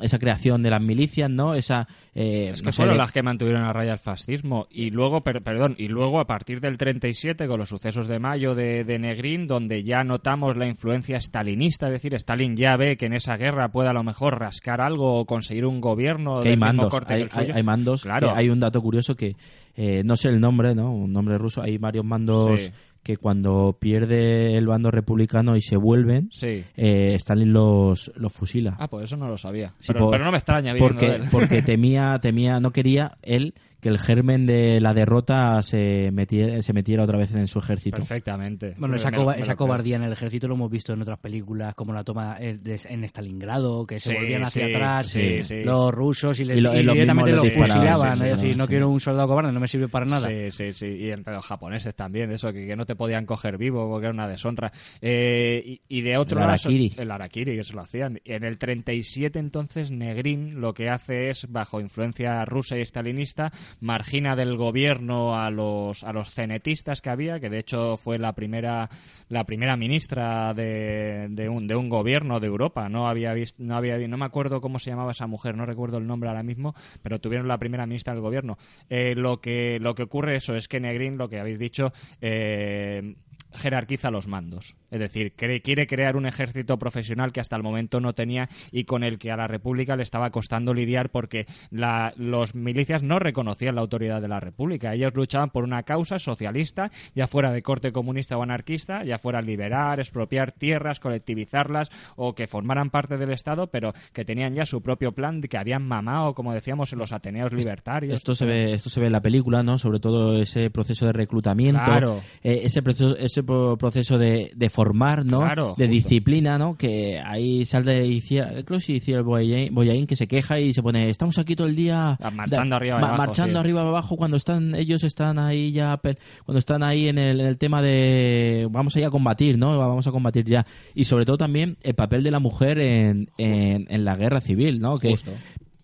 esa 0.00 0.18
creación 0.18 0.62
de 0.62 0.70
las 0.70 0.80
milicias, 0.82 1.30
¿no? 1.30 1.54
Esa 1.54 1.86
eh, 2.14 2.50
Es 2.52 2.60
que 2.62 2.66
no 2.66 2.72
fueron 2.72 2.98
las 2.98 3.12
que 3.12 3.22
mantuvieron 3.22 3.62
a 3.62 3.72
raya 3.72 3.92
el 3.92 3.98
fascismo. 3.98 4.66
Y 4.70 4.90
luego, 4.90 5.22
per- 5.22 5.42
perdón, 5.42 5.74
y 5.78 5.88
luego 5.88 6.20
a 6.20 6.26
partir 6.26 6.60
del 6.60 6.76
37, 6.78 7.46
con 7.46 7.58
los 7.58 7.68
sucesos 7.68 8.06
de 8.08 8.18
mayo 8.18 8.54
de, 8.54 8.84
de 8.84 8.98
Negrín, 8.98 9.46
donde 9.46 9.84
ya 9.84 10.04
notamos 10.04 10.56
la 10.56 10.66
influencia 10.66 11.20
stalinista, 11.20 11.86
es 11.86 11.92
decir, 11.92 12.14
Stalin 12.14 12.56
ya 12.56 12.76
ve 12.76 12.96
que 12.96 13.06
en 13.06 13.12
esa 13.14 13.36
guerra 13.36 13.68
puede 13.70 13.88
a 13.88 13.92
lo 13.92 14.02
mejor 14.02 14.38
rascar 14.40 14.80
algo 14.80 15.20
o 15.20 15.24
conseguir 15.26 15.64
un 15.66 15.80
gobierno 15.80 16.40
que 16.40 16.48
hay 16.48 16.52
del 16.56 16.58
mismo 16.58 16.66
mandos, 16.66 16.90
corte 16.90 17.14
hay, 17.14 17.20
que 17.20 17.24
el 17.26 17.30
hay- 17.38 17.44
suyo. 17.46 17.56
hay 17.56 17.62
mandos, 17.62 18.02
Claro. 18.02 18.34
hay 18.34 18.48
un 18.50 18.60
dato 18.60 18.80
curioso 18.82 19.14
que 19.16 19.36
eh, 19.80 20.02
no 20.04 20.16
sé 20.16 20.28
el 20.28 20.40
nombre, 20.40 20.74
¿no? 20.74 20.92
Un 20.92 21.12
nombre 21.12 21.38
ruso, 21.38 21.62
hay 21.62 21.78
varios 21.78 22.04
mandos 22.04 22.60
Sí. 22.62 22.70
Que 23.08 23.16
cuando 23.16 23.74
pierde 23.80 24.58
el 24.58 24.66
bando 24.66 24.90
republicano 24.90 25.56
y 25.56 25.62
se 25.62 25.78
vuelven, 25.78 26.28
Sí. 26.30 26.62
eh, 26.76 27.14
Stalin 27.14 27.54
los, 27.54 28.12
los 28.16 28.30
fusila. 28.30 28.76
Ah, 28.78 28.86
pues 28.88 29.04
eso 29.04 29.16
no 29.16 29.28
lo 29.28 29.38
sabía. 29.38 29.72
Sí, 29.78 29.86
pero, 29.94 30.00
por- 30.00 30.10
pero 30.10 30.24
no 30.26 30.30
me 30.30 30.36
extraña 30.36 30.74
porque, 30.78 31.22
porque 31.32 31.62
temía, 31.62 32.18
temía, 32.20 32.60
no 32.60 32.70
quería 32.70 33.16
él 33.22 33.54
que 33.80 33.88
el 33.88 33.98
germen 33.98 34.46
de 34.46 34.80
la 34.80 34.92
derrota 34.94 35.62
se 35.62 36.10
metiera, 36.12 36.60
se 36.62 36.72
metiera 36.72 37.04
otra 37.04 37.18
vez 37.18 37.34
en 37.34 37.46
su 37.46 37.58
ejército. 37.60 37.96
Perfectamente. 37.98 38.74
Bueno, 38.78 38.96
esa, 38.96 39.10
Me 39.10 39.16
lo- 39.18 39.22
coba- 39.24 39.34
me 39.34 39.40
esa 39.42 39.54
creo. 39.54 39.66
cobardía 39.66 39.96
en 39.96 40.02
el 40.02 40.12
ejército 40.12 40.48
lo 40.48 40.54
hemos 40.54 40.70
visto 40.70 40.92
en 40.92 41.02
otras 41.02 41.18
películas, 41.20 41.74
como 41.74 41.92
la 41.92 42.02
toma 42.04 42.36
eh, 42.40 42.58
de- 42.60 42.80
en 42.88 43.04
Stalingrado, 43.04 43.86
que 43.86 44.00
se 44.00 44.10
Sí, 44.10 44.14
volvían 44.16 44.44
hacia 44.44 44.66
sí, 44.66 44.74
atrás 44.74 45.06
sí, 45.06 45.44
sí. 45.44 45.62
los 45.62 45.92
rusos 45.94 46.40
y, 46.40 46.44
le, 46.44 46.56
Y 46.56 46.60
lo- 46.60 46.74
y 46.74 46.78
y 46.80 46.82
los 46.82 46.94
directamente 46.94 47.32
los 47.32 47.44
les 47.44 47.54
fusilaban. 47.54 48.12
sí, 48.14 48.18
sí, 48.18 48.24
es 48.24 48.30
decir, 48.36 48.52
sí. 48.52 48.58
no 48.58 48.66
quiero 48.68 48.88
un 48.90 49.00
soldado 49.00 49.28
cobarde, 49.28 49.52
no 49.52 49.60
me 49.60 49.68
sirve 49.68 49.88
para 49.88 50.06
nada. 50.06 50.28
Sí, 50.28 50.50
sí, 50.50 50.72
sí. 50.72 50.86
Y 50.86 51.10
entre 51.10 51.34
los 51.34 51.46
japoneses 51.46 51.94
también, 51.94 52.30
eso, 52.32 52.52
que, 52.52 52.66
que 52.66 52.76
no 52.76 52.84
te 52.84 52.96
podían 52.96 53.26
coger 53.26 53.58
vivo 53.58 53.88
porque 53.88 54.06
era 54.06 54.14
una 54.14 54.26
deshonra. 54.28 54.72
Eh, 55.00 55.62
y, 55.64 55.80
y 55.88 56.00
de 56.02 56.16
otro 56.16 56.38
El 56.40 56.46
lado, 56.46 56.58
el 56.68 57.10
harakiri, 57.10 57.56
que 57.56 57.64
se 57.64 57.74
lo 57.74 57.82
hacían. 57.82 58.20
Y 58.24 58.32
en 58.32 58.44
el 58.44 58.58
37, 58.58 59.38
entonces, 59.38 59.90
Negrín 59.90 60.60
lo 60.60 60.74
que 60.74 60.88
hace 60.88 61.30
es, 61.30 61.46
bajo 61.50 61.80
influencia 61.80 62.44
rusa 62.44 62.76
y 62.76 62.84
stalinista, 62.84 63.52
margina 63.80 64.36
del 64.36 64.56
gobierno 64.56 65.38
a 65.38 65.50
los, 65.50 66.04
a 66.04 66.12
los 66.12 66.34
cenetistas 66.34 67.00
que 67.02 67.10
había, 67.10 67.40
que 67.40 67.50
de 67.50 67.58
hecho 67.58 67.96
fue 67.96 68.18
la 68.18 68.32
primera, 68.34 68.88
la 69.28 69.44
primera 69.44 69.76
ministra 69.76 70.54
de, 70.54 71.26
de, 71.30 71.48
un, 71.48 71.66
de 71.66 71.76
un 71.76 71.88
gobierno 71.88 72.40
de 72.40 72.46
Europa. 72.46 72.88
No 72.88 73.08
había 73.08 73.32
visto, 73.32 73.62
no 73.62 73.76
había, 73.76 73.98
no 73.98 74.16
me 74.16 74.24
acuerdo 74.24 74.60
cómo 74.60 74.78
se 74.78 74.90
llamaba 74.90 75.12
esa 75.12 75.26
mujer, 75.26 75.56
no 75.56 75.66
recuerdo 75.66 75.98
el 75.98 76.06
nombre 76.06 76.28
ahora 76.28 76.42
mismo, 76.42 76.74
pero 77.02 77.20
tuvieron 77.20 77.48
la 77.48 77.58
primera 77.58 77.86
ministra 77.86 78.12
del 78.12 78.22
gobierno. 78.22 78.58
Eh, 78.88 79.14
lo 79.16 79.40
que, 79.40 79.78
lo 79.80 79.94
que 79.94 80.04
ocurre 80.04 80.36
eso 80.36 80.54
es 80.54 80.68
que 80.68 80.80
Negrín, 80.80 81.18
lo 81.18 81.28
que 81.28 81.40
habéis 81.40 81.58
dicho, 81.58 81.92
eh, 82.20 83.14
jerarquiza 83.52 84.10
los 84.10 84.28
mandos. 84.28 84.74
Es 84.90 85.00
decir, 85.00 85.34
cre- 85.36 85.62
quiere 85.62 85.86
crear 85.86 86.16
un 86.16 86.26
ejército 86.26 86.78
profesional 86.78 87.32
que 87.32 87.40
hasta 87.40 87.56
el 87.56 87.62
momento 87.62 88.00
no 88.00 88.14
tenía 88.14 88.48
y 88.72 88.84
con 88.84 89.04
el 89.04 89.18
que 89.18 89.30
a 89.30 89.36
la 89.36 89.46
República 89.46 89.96
le 89.96 90.02
estaba 90.02 90.30
costando 90.30 90.72
lidiar 90.74 91.10
porque 91.10 91.46
la- 91.70 92.12
los 92.16 92.54
milicias 92.54 93.02
no 93.02 93.18
reconocían 93.18 93.74
la 93.74 93.80
autoridad 93.80 94.20
de 94.22 94.28
la 94.28 94.40
República. 94.40 94.94
Ellos 94.94 95.14
luchaban 95.14 95.50
por 95.50 95.64
una 95.64 95.82
causa 95.82 96.18
socialista, 96.18 96.90
ya 97.14 97.26
fuera 97.26 97.52
de 97.52 97.62
corte 97.62 97.92
comunista 97.92 98.36
o 98.38 98.42
anarquista, 98.42 99.04
ya 99.04 99.18
fuera 99.18 99.42
liberar, 99.42 99.98
expropiar 100.00 100.52
tierras, 100.52 101.00
colectivizarlas 101.00 101.90
o 102.16 102.34
que 102.34 102.46
formaran 102.46 102.90
parte 102.90 103.16
del 103.16 103.32
Estado, 103.32 103.66
pero 103.68 103.92
que 104.12 104.24
tenían 104.24 104.54
ya 104.54 104.64
su 104.64 104.80
propio 104.82 105.12
plan, 105.12 105.40
que 105.42 105.58
habían 105.58 105.86
mamado, 105.86 106.34
como 106.34 106.52
decíamos, 106.52 106.92
en 106.92 106.98
los 106.98 107.12
Ateneos 107.12 107.52
libertarios. 107.52 108.14
Esto 108.14 108.34
se 108.34 108.46
ve, 108.46 108.72
esto 108.72 108.90
se 108.90 109.00
ve 109.00 109.06
en 109.06 109.12
la 109.12 109.20
película, 109.22 109.62
¿no? 109.62 109.78
Sobre 109.78 110.00
todo 110.00 110.36
ese 110.38 110.70
proceso 110.70 111.06
de 111.06 111.12
reclutamiento, 111.12 111.82
Claro. 111.84 112.20
eh, 112.42 112.60
ese 112.64 112.82
proceso, 112.82 113.16
ese 113.16 113.37
pro- 113.42 113.76
proceso 113.76 114.18
de, 114.18 114.52
de 114.54 114.68
formar, 114.68 115.24
¿no? 115.24 115.40
Claro, 115.40 115.74
de 115.76 115.86
justo. 115.86 115.92
disciplina, 115.92 116.58
¿no? 116.58 116.76
Que 116.76 117.18
ahí 117.24 117.64
sale 117.64 118.06
Iciar, 118.06 118.64
creo 118.64 118.80
sí, 118.80 118.94
Iciar 118.94 119.22
Boyain, 119.22 119.74
Boyain, 119.74 120.06
que 120.06 120.16
se 120.16 120.26
queja 120.26 120.58
y 120.60 120.72
se 120.72 120.82
pone, 120.82 121.08
estamos 121.10 121.38
aquí 121.38 121.56
todo 121.56 121.66
el 121.68 121.76
día 121.76 122.18
Ah, 122.20 122.30
marchando 122.30 122.70
da- 122.70 122.76
arriba 122.76 122.96
y 122.96 122.98
abajo, 123.02 123.16
marchando 123.16 123.52
sí. 123.54 123.58
arriba 123.60 123.82
y 123.82 123.86
abajo 123.86 124.16
cuando 124.16 124.36
están 124.36 124.74
ellos 124.74 125.04
están 125.04 125.38
ahí 125.38 125.72
ya 125.72 126.00
cuando 126.44 126.58
están 126.58 126.82
ahí 126.82 127.08
en 127.08 127.18
el, 127.18 127.40
en 127.40 127.46
el 127.46 127.58
tema 127.58 127.82
de 127.82 128.66
vamos 128.70 128.94
a 128.96 129.00
ir 129.00 129.04
a 129.06 129.10
combatir, 129.10 129.58
¿no? 129.58 129.76
Vamos 129.78 130.06
a 130.06 130.10
combatir 130.10 130.44
ya 130.44 130.66
y 130.94 131.04
sobre 131.04 131.24
todo 131.24 131.36
también 131.38 131.76
el 131.82 131.94
papel 131.94 132.22
de 132.22 132.30
la 132.30 132.38
mujer 132.40 132.78
en, 132.78 133.28
en, 133.38 133.86
en 133.88 134.04
la 134.04 134.16
guerra 134.16 134.40
civil, 134.40 134.80
¿no? 134.80 134.98
Que 134.98 135.10
Justo. 135.10 135.32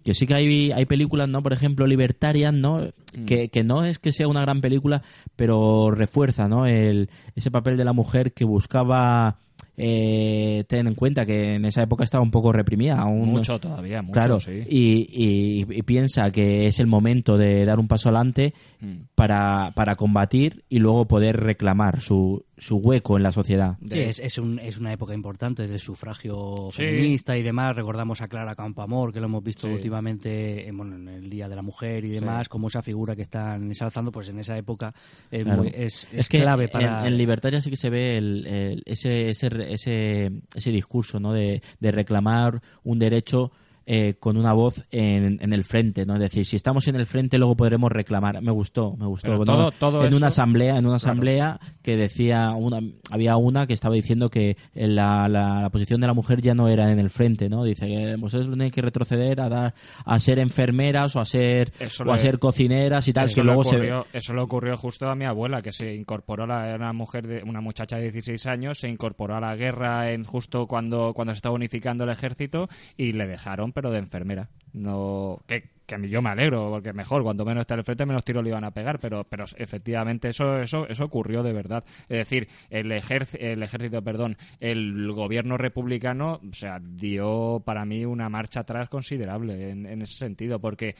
Que 0.04 0.14
sí 0.14 0.26
que 0.26 0.34
hay, 0.34 0.70
hay 0.72 0.84
películas, 0.86 1.28
¿no? 1.28 1.42
Por 1.42 1.52
ejemplo, 1.52 1.86
Libertarian, 1.86 2.60
¿no? 2.60 2.80
Mm. 3.16 3.24
Que, 3.24 3.48
que 3.48 3.64
no 3.64 3.84
es 3.84 3.98
que 3.98 4.12
sea 4.12 4.28
una 4.28 4.42
gran 4.42 4.60
película, 4.60 5.02
pero 5.36 5.90
refuerza, 5.90 6.46
¿no? 6.46 6.66
El, 6.66 7.08
ese 7.34 7.50
papel 7.50 7.76
de 7.76 7.84
la 7.84 7.92
mujer 7.92 8.32
que 8.32 8.44
buscaba 8.44 9.38
eh, 9.76 10.64
tener 10.68 10.86
en 10.86 10.94
cuenta 10.94 11.26
que 11.26 11.54
en 11.54 11.64
esa 11.64 11.82
época 11.82 12.04
estaba 12.04 12.22
un 12.22 12.30
poco 12.30 12.52
reprimida. 12.52 12.94
Aún, 12.98 13.30
Mucho 13.30 13.58
todavía, 13.58 14.02
mucho, 14.02 14.12
claro, 14.12 14.40
sí. 14.40 14.62
y, 14.68 15.08
y- 15.10 15.66
y 15.78 15.82
piensa 15.82 16.30
que 16.30 16.66
es 16.66 16.78
el 16.78 16.86
momento 16.86 17.36
de 17.36 17.64
dar 17.64 17.78
un 17.80 17.88
paso 17.88 18.08
adelante 18.08 18.54
Mm. 18.80 19.06
para, 19.14 19.70
para 19.74 19.96
combatir 19.96 20.62
y 20.68 20.78
luego 20.78 21.06
poder 21.06 21.36
reclamar 21.38 22.00
su, 22.00 22.44
su 22.56 22.76
hueco 22.76 23.16
en 23.16 23.22
la 23.22 23.32
sociedad. 23.32 23.76
Sí, 23.88 23.98
es, 23.98 24.20
es, 24.20 24.38
un- 24.38 24.58
es 24.58 24.78
una 24.78 24.92
época 24.92 25.12
importante 25.14 25.66
del 25.66 25.78
sufragio 25.78 26.68
Sí. 26.72 26.82
feminista 26.82 27.36
y 27.36 27.42
demás. 27.42 27.74
Recordamos 27.74 28.20
a 28.22 28.26
Clara 28.28 28.54
Campoamor, 28.54 29.12
que 29.12 29.20
lo 29.20 29.26
hemos 29.26 29.42
visto 29.42 29.66
Sí. 29.66 29.72
últimamente 29.74 30.68
en, 30.68 30.76
bueno, 30.76 30.96
en 30.96 31.08
el 31.08 31.28
Día 31.30 31.48
de 31.48 31.56
la 31.56 31.62
Mujer 31.62 32.04
y 32.04 32.08
Sí. 32.08 32.14
demás, 32.20 32.48
como 32.48 32.68
esa 32.68 32.82
figura 32.82 33.16
que 33.16 33.22
están 33.22 33.64
ensalzando, 33.64 34.12
pues 34.12 34.28
en 34.28 34.38
esa 34.38 34.56
época 34.56 34.94
es, 35.30 35.44
Claro. 35.44 35.62
muy- 35.62 35.72
es, 35.74 36.04
Es 36.04 36.08
es 36.12 36.28
que 36.28 36.40
clave 36.40 36.64
en- 36.64 36.70
para... 36.70 37.06
en, 37.06 37.16
Libertaria 37.16 37.60
sí 37.60 37.70
que 37.70 37.76
se 37.76 37.90
ve 37.90 38.16
el- 38.18 38.46
el- 38.46 38.82
ese, 38.86 39.30
ese, 39.30 39.48
ese, 39.72 40.30
ese 40.54 40.70
discurso 40.70 41.18
¿no? 41.20 41.32
de, 41.32 41.62
de 41.80 41.90
reclamar 41.92 42.60
un 42.82 42.98
derecho 42.98 43.52
eh, 43.86 44.14
con 44.18 44.36
una 44.36 44.52
voz 44.52 44.84
en, 44.90 45.38
en 45.42 45.52
el 45.52 45.64
frente, 45.64 46.06
¿no? 46.06 46.14
Es 46.14 46.20
decir, 46.20 46.46
si 46.46 46.56
estamos 46.56 46.86
en 46.88 46.96
el 46.96 47.06
frente 47.06 47.38
luego 47.38 47.56
podremos 47.56 47.90
reclamar. 47.92 48.40
Me 48.42 48.50
gustó, 48.52 48.96
me 48.96 49.06
gustó. 49.06 49.34
Todo- 49.44 49.70
todo 49.72 50.04
en 50.04 50.14
una 50.14 50.28
asamblea, 50.28 50.76
en 50.78 50.86
una 50.86 50.96
Claro. 50.98 51.12
asamblea 51.12 51.60
que 51.82 51.96
decía 51.96 52.50
una, 52.52 52.78
había 53.10 53.36
una 53.36 53.66
que 53.66 53.74
estaba 53.74 53.94
diciendo 53.94 54.30
que 54.30 54.56
la, 54.74 55.28
la, 55.28 55.62
la 55.62 55.70
posición 55.70 56.00
de 56.00 56.06
la 56.06 56.14
mujer 56.14 56.40
ya 56.40 56.54
no 56.54 56.68
era 56.68 56.90
en 56.92 56.98
el 56.98 57.10
frente, 57.10 57.48
¿no? 57.48 57.64
Dice 57.64 57.86
que 57.86 58.16
vosotros 58.16 58.50
tenéis 58.50 58.72
que 58.72 58.82
retroceder 58.82 59.40
a 59.40 59.48
dar 59.48 59.74
a 60.04 60.18
ser 60.20 60.38
enfermeras 60.38 61.14
o 61.16 61.20
a 61.20 61.24
ser 61.24 61.72
Eso 61.80 62.04
o 62.04 62.12
a 62.12 62.16
le- 62.16 62.22
ser 62.22 62.38
cocineras 62.38 63.06
y 63.08 63.12
tal, 63.12 63.24
eso 63.26 63.42
que 63.42 63.48
se 63.48 63.54
ocurrió, 63.54 64.06
Eso 64.12 64.34
le 64.34 64.42
ocurrió 64.42 64.76
justo 64.76 65.08
a 65.08 65.14
mi 65.14 65.24
abuela, 65.24 65.60
que 65.62 65.72
se 65.72 65.94
incorporó, 65.94 66.46
la, 66.46 66.66
era 66.68 66.76
una 66.76 66.92
mujer, 66.92 67.26
de, 67.26 67.42
una 67.42 67.60
muchacha 67.60 67.96
de 67.96 68.04
16 68.12 68.46
años, 68.46 68.78
se 68.78 68.88
incorporó 68.88 69.36
a 69.36 69.40
la 69.40 69.56
guerra 69.56 70.10
en 70.12 70.24
justo 70.24 70.66
cuando, 70.66 71.12
cuando 71.14 71.34
se 71.34 71.38
estaba 71.38 71.54
unificando 71.54 72.04
el 72.04 72.10
ejército 72.10 72.68
y 72.96 73.12
le 73.12 73.26
dejaron, 73.26 73.72
pero 73.74 73.90
de 73.90 73.98
enfermera. 73.98 74.48
No, 74.72 75.40
que, 75.46 75.70
que 75.86 76.08
yo 76.08 76.22
me 76.22 76.30
alegro, 76.30 76.68
porque 76.70 76.92
mejor, 76.92 77.22
cuanto 77.22 77.44
menos 77.44 77.60
está 77.62 77.74
al 77.74 77.84
frente, 77.84 78.06
menos 78.06 78.24
tiros 78.24 78.42
le 78.42 78.50
iban 78.50 78.64
a 78.64 78.70
pegar, 78.72 78.98
pero, 78.98 79.24
pero 79.24 79.44
efectivamente 79.56 80.28
eso, 80.28 80.58
eso, 80.60 80.88
eso 80.88 81.04
ocurrió 81.04 81.42
de 81.42 81.52
verdad. 81.52 81.84
Es 82.08 82.18
decir, 82.18 82.48
el, 82.70 82.90
ejerc- 82.90 83.36
el 83.38 83.62
ejército, 83.62 84.02
perdón, 84.02 84.36
el 84.60 85.12
gobierno 85.12 85.56
republicano, 85.58 86.40
o 86.48 86.54
sea, 86.54 86.78
dio 86.80 87.62
para 87.64 87.84
mí 87.84 88.04
una 88.04 88.28
marcha 88.28 88.60
atrás 88.60 88.88
considerable 88.88 89.70
en, 89.70 89.86
en 89.86 90.02
ese 90.02 90.16
sentido, 90.16 90.58
porque 90.60 90.96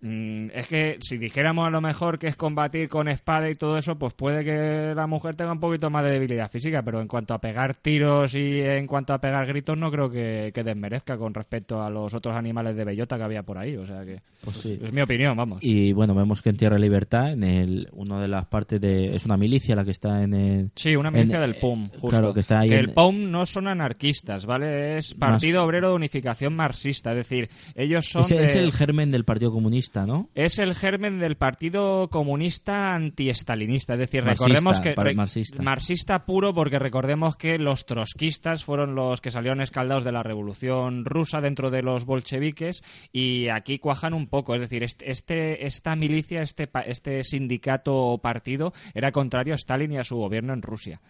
Mm, 0.00 0.48
es 0.54 0.68
que 0.68 0.98
si 1.00 1.16
dijéramos 1.18 1.66
a 1.66 1.70
lo 1.70 1.80
mejor 1.80 2.18
que 2.18 2.26
es 2.28 2.36
combatir 2.36 2.88
con 2.88 3.08
espada 3.08 3.48
y 3.50 3.54
todo 3.54 3.78
eso, 3.78 3.96
pues 3.96 4.14
puede 4.14 4.44
que 4.44 4.92
la 4.94 5.06
mujer 5.06 5.34
tenga 5.34 5.52
un 5.52 5.60
poquito 5.60 5.90
más 5.90 6.04
de 6.04 6.10
debilidad 6.10 6.50
física, 6.50 6.82
pero 6.82 7.00
en 7.00 7.08
cuanto 7.08 7.34
a 7.34 7.40
pegar 7.40 7.74
tiros 7.74 8.34
y 8.34 8.60
en 8.60 8.86
cuanto 8.86 9.12
a 9.14 9.18
pegar 9.20 9.46
gritos, 9.46 9.76
no 9.78 9.90
creo 9.90 10.10
que, 10.10 10.50
que 10.54 10.62
desmerezca 10.64 11.16
con 11.16 11.32
respecto 11.34 11.82
a 11.82 11.90
los 11.90 12.14
otros 12.14 12.36
animales 12.36 12.76
de 12.76 12.84
bellota 12.84 13.16
que 13.16 13.22
había 13.24 13.42
por 13.42 13.58
ahí. 13.58 13.76
O 13.76 13.86
sea 13.86 14.04
que 14.04 14.20
Pues 14.42 14.56
sí. 14.56 14.78
es 14.82 14.92
mi 14.92 15.00
opinión, 15.00 15.36
vamos. 15.36 15.58
Y 15.62 15.92
bueno, 15.92 16.14
vemos 16.14 16.42
que 16.42 16.50
en 16.50 16.56
Tierra 16.56 16.76
de 16.76 16.82
Libertad, 16.82 17.32
en 17.32 17.42
el, 17.44 17.88
una 17.92 18.20
de 18.20 18.28
las 18.28 18.46
partes 18.46 18.80
de. 18.80 19.14
Es 19.14 19.24
una 19.24 19.36
milicia 19.36 19.74
la 19.76 19.84
que 19.84 19.90
está 19.92 20.22
en 20.22 20.34
el. 20.34 20.70
Sí, 20.76 20.94
una 20.96 21.10
milicia 21.10 21.36
en- 21.36 21.42
del 21.42 21.54
PUM, 21.56 21.88
justo. 21.90 22.08
Claro, 22.08 22.34
que 22.34 22.40
está 22.40 22.60
ahí. 22.60 22.68
en- 22.68 22.74
el 22.78 22.90
PUM 22.90 23.30
no 23.30 23.46
son 23.46 23.66
anarquistas, 23.68 24.46
¿vale? 24.46 24.98
Es 24.98 25.14
Partido 25.14 25.64
Obrero 25.64 25.88
de 25.90 25.94
Unificación 25.96 26.54
Marxista, 26.54 27.10
es 27.12 27.16
decir, 27.16 27.48
ellos 27.74 28.06
son 28.06 28.22
de- 28.26 28.44
es 28.44 28.54
el 28.56 28.72
germen 28.72 29.10
del 29.10 29.24
Partido 29.24 29.50
Comunista, 29.52 29.85
¿no? 29.94 30.28
Es 30.34 30.58
el 30.58 30.74
germen 30.74 31.18
del 31.18 31.36
Partido 31.36 32.08
Comunista 32.10 32.94
antiestalinista. 32.94 33.94
Es 33.94 34.00
decir, 34.00 34.22
Marxista, 34.24 34.46
recordemos 34.46 34.80
que. 34.80 34.94
re- 34.94 35.14
marxista. 35.14 35.62
marxista 35.62 36.24
puro, 36.26 36.52
porque 36.54 36.78
recordemos 36.78 37.36
que 37.36 37.58
los 37.58 37.86
trotskistas 37.86 38.64
fueron 38.64 38.94
los 38.94 39.20
que 39.20 39.30
salieron 39.30 39.60
escaldados 39.60 40.04
de 40.04 40.12
la 40.12 40.22
revolución 40.22 41.04
rusa 41.04 41.40
dentro 41.40 41.70
de 41.70 41.82
los 41.82 42.04
bolcheviques 42.04 42.82
y 43.12 43.48
aquí 43.48 43.78
cuajan 43.78 44.14
un 44.14 44.26
poco. 44.26 44.54
Es 44.54 44.60
decir, 44.60 44.82
este, 44.82 45.10
este- 45.10 45.66
esta 45.66 45.94
milicia, 45.96 46.42
este, 46.42 46.68
este 46.86 47.22
sindicato 47.22 47.94
o 47.94 48.18
partido 48.18 48.72
era 48.94 49.12
contrario 49.12 49.54
a 49.54 49.56
Stalin 49.56 49.92
y 49.92 49.98
a 49.98 50.04
su 50.04 50.16
gobierno 50.16 50.52
en 50.52 50.62
Rusia. 50.62 51.00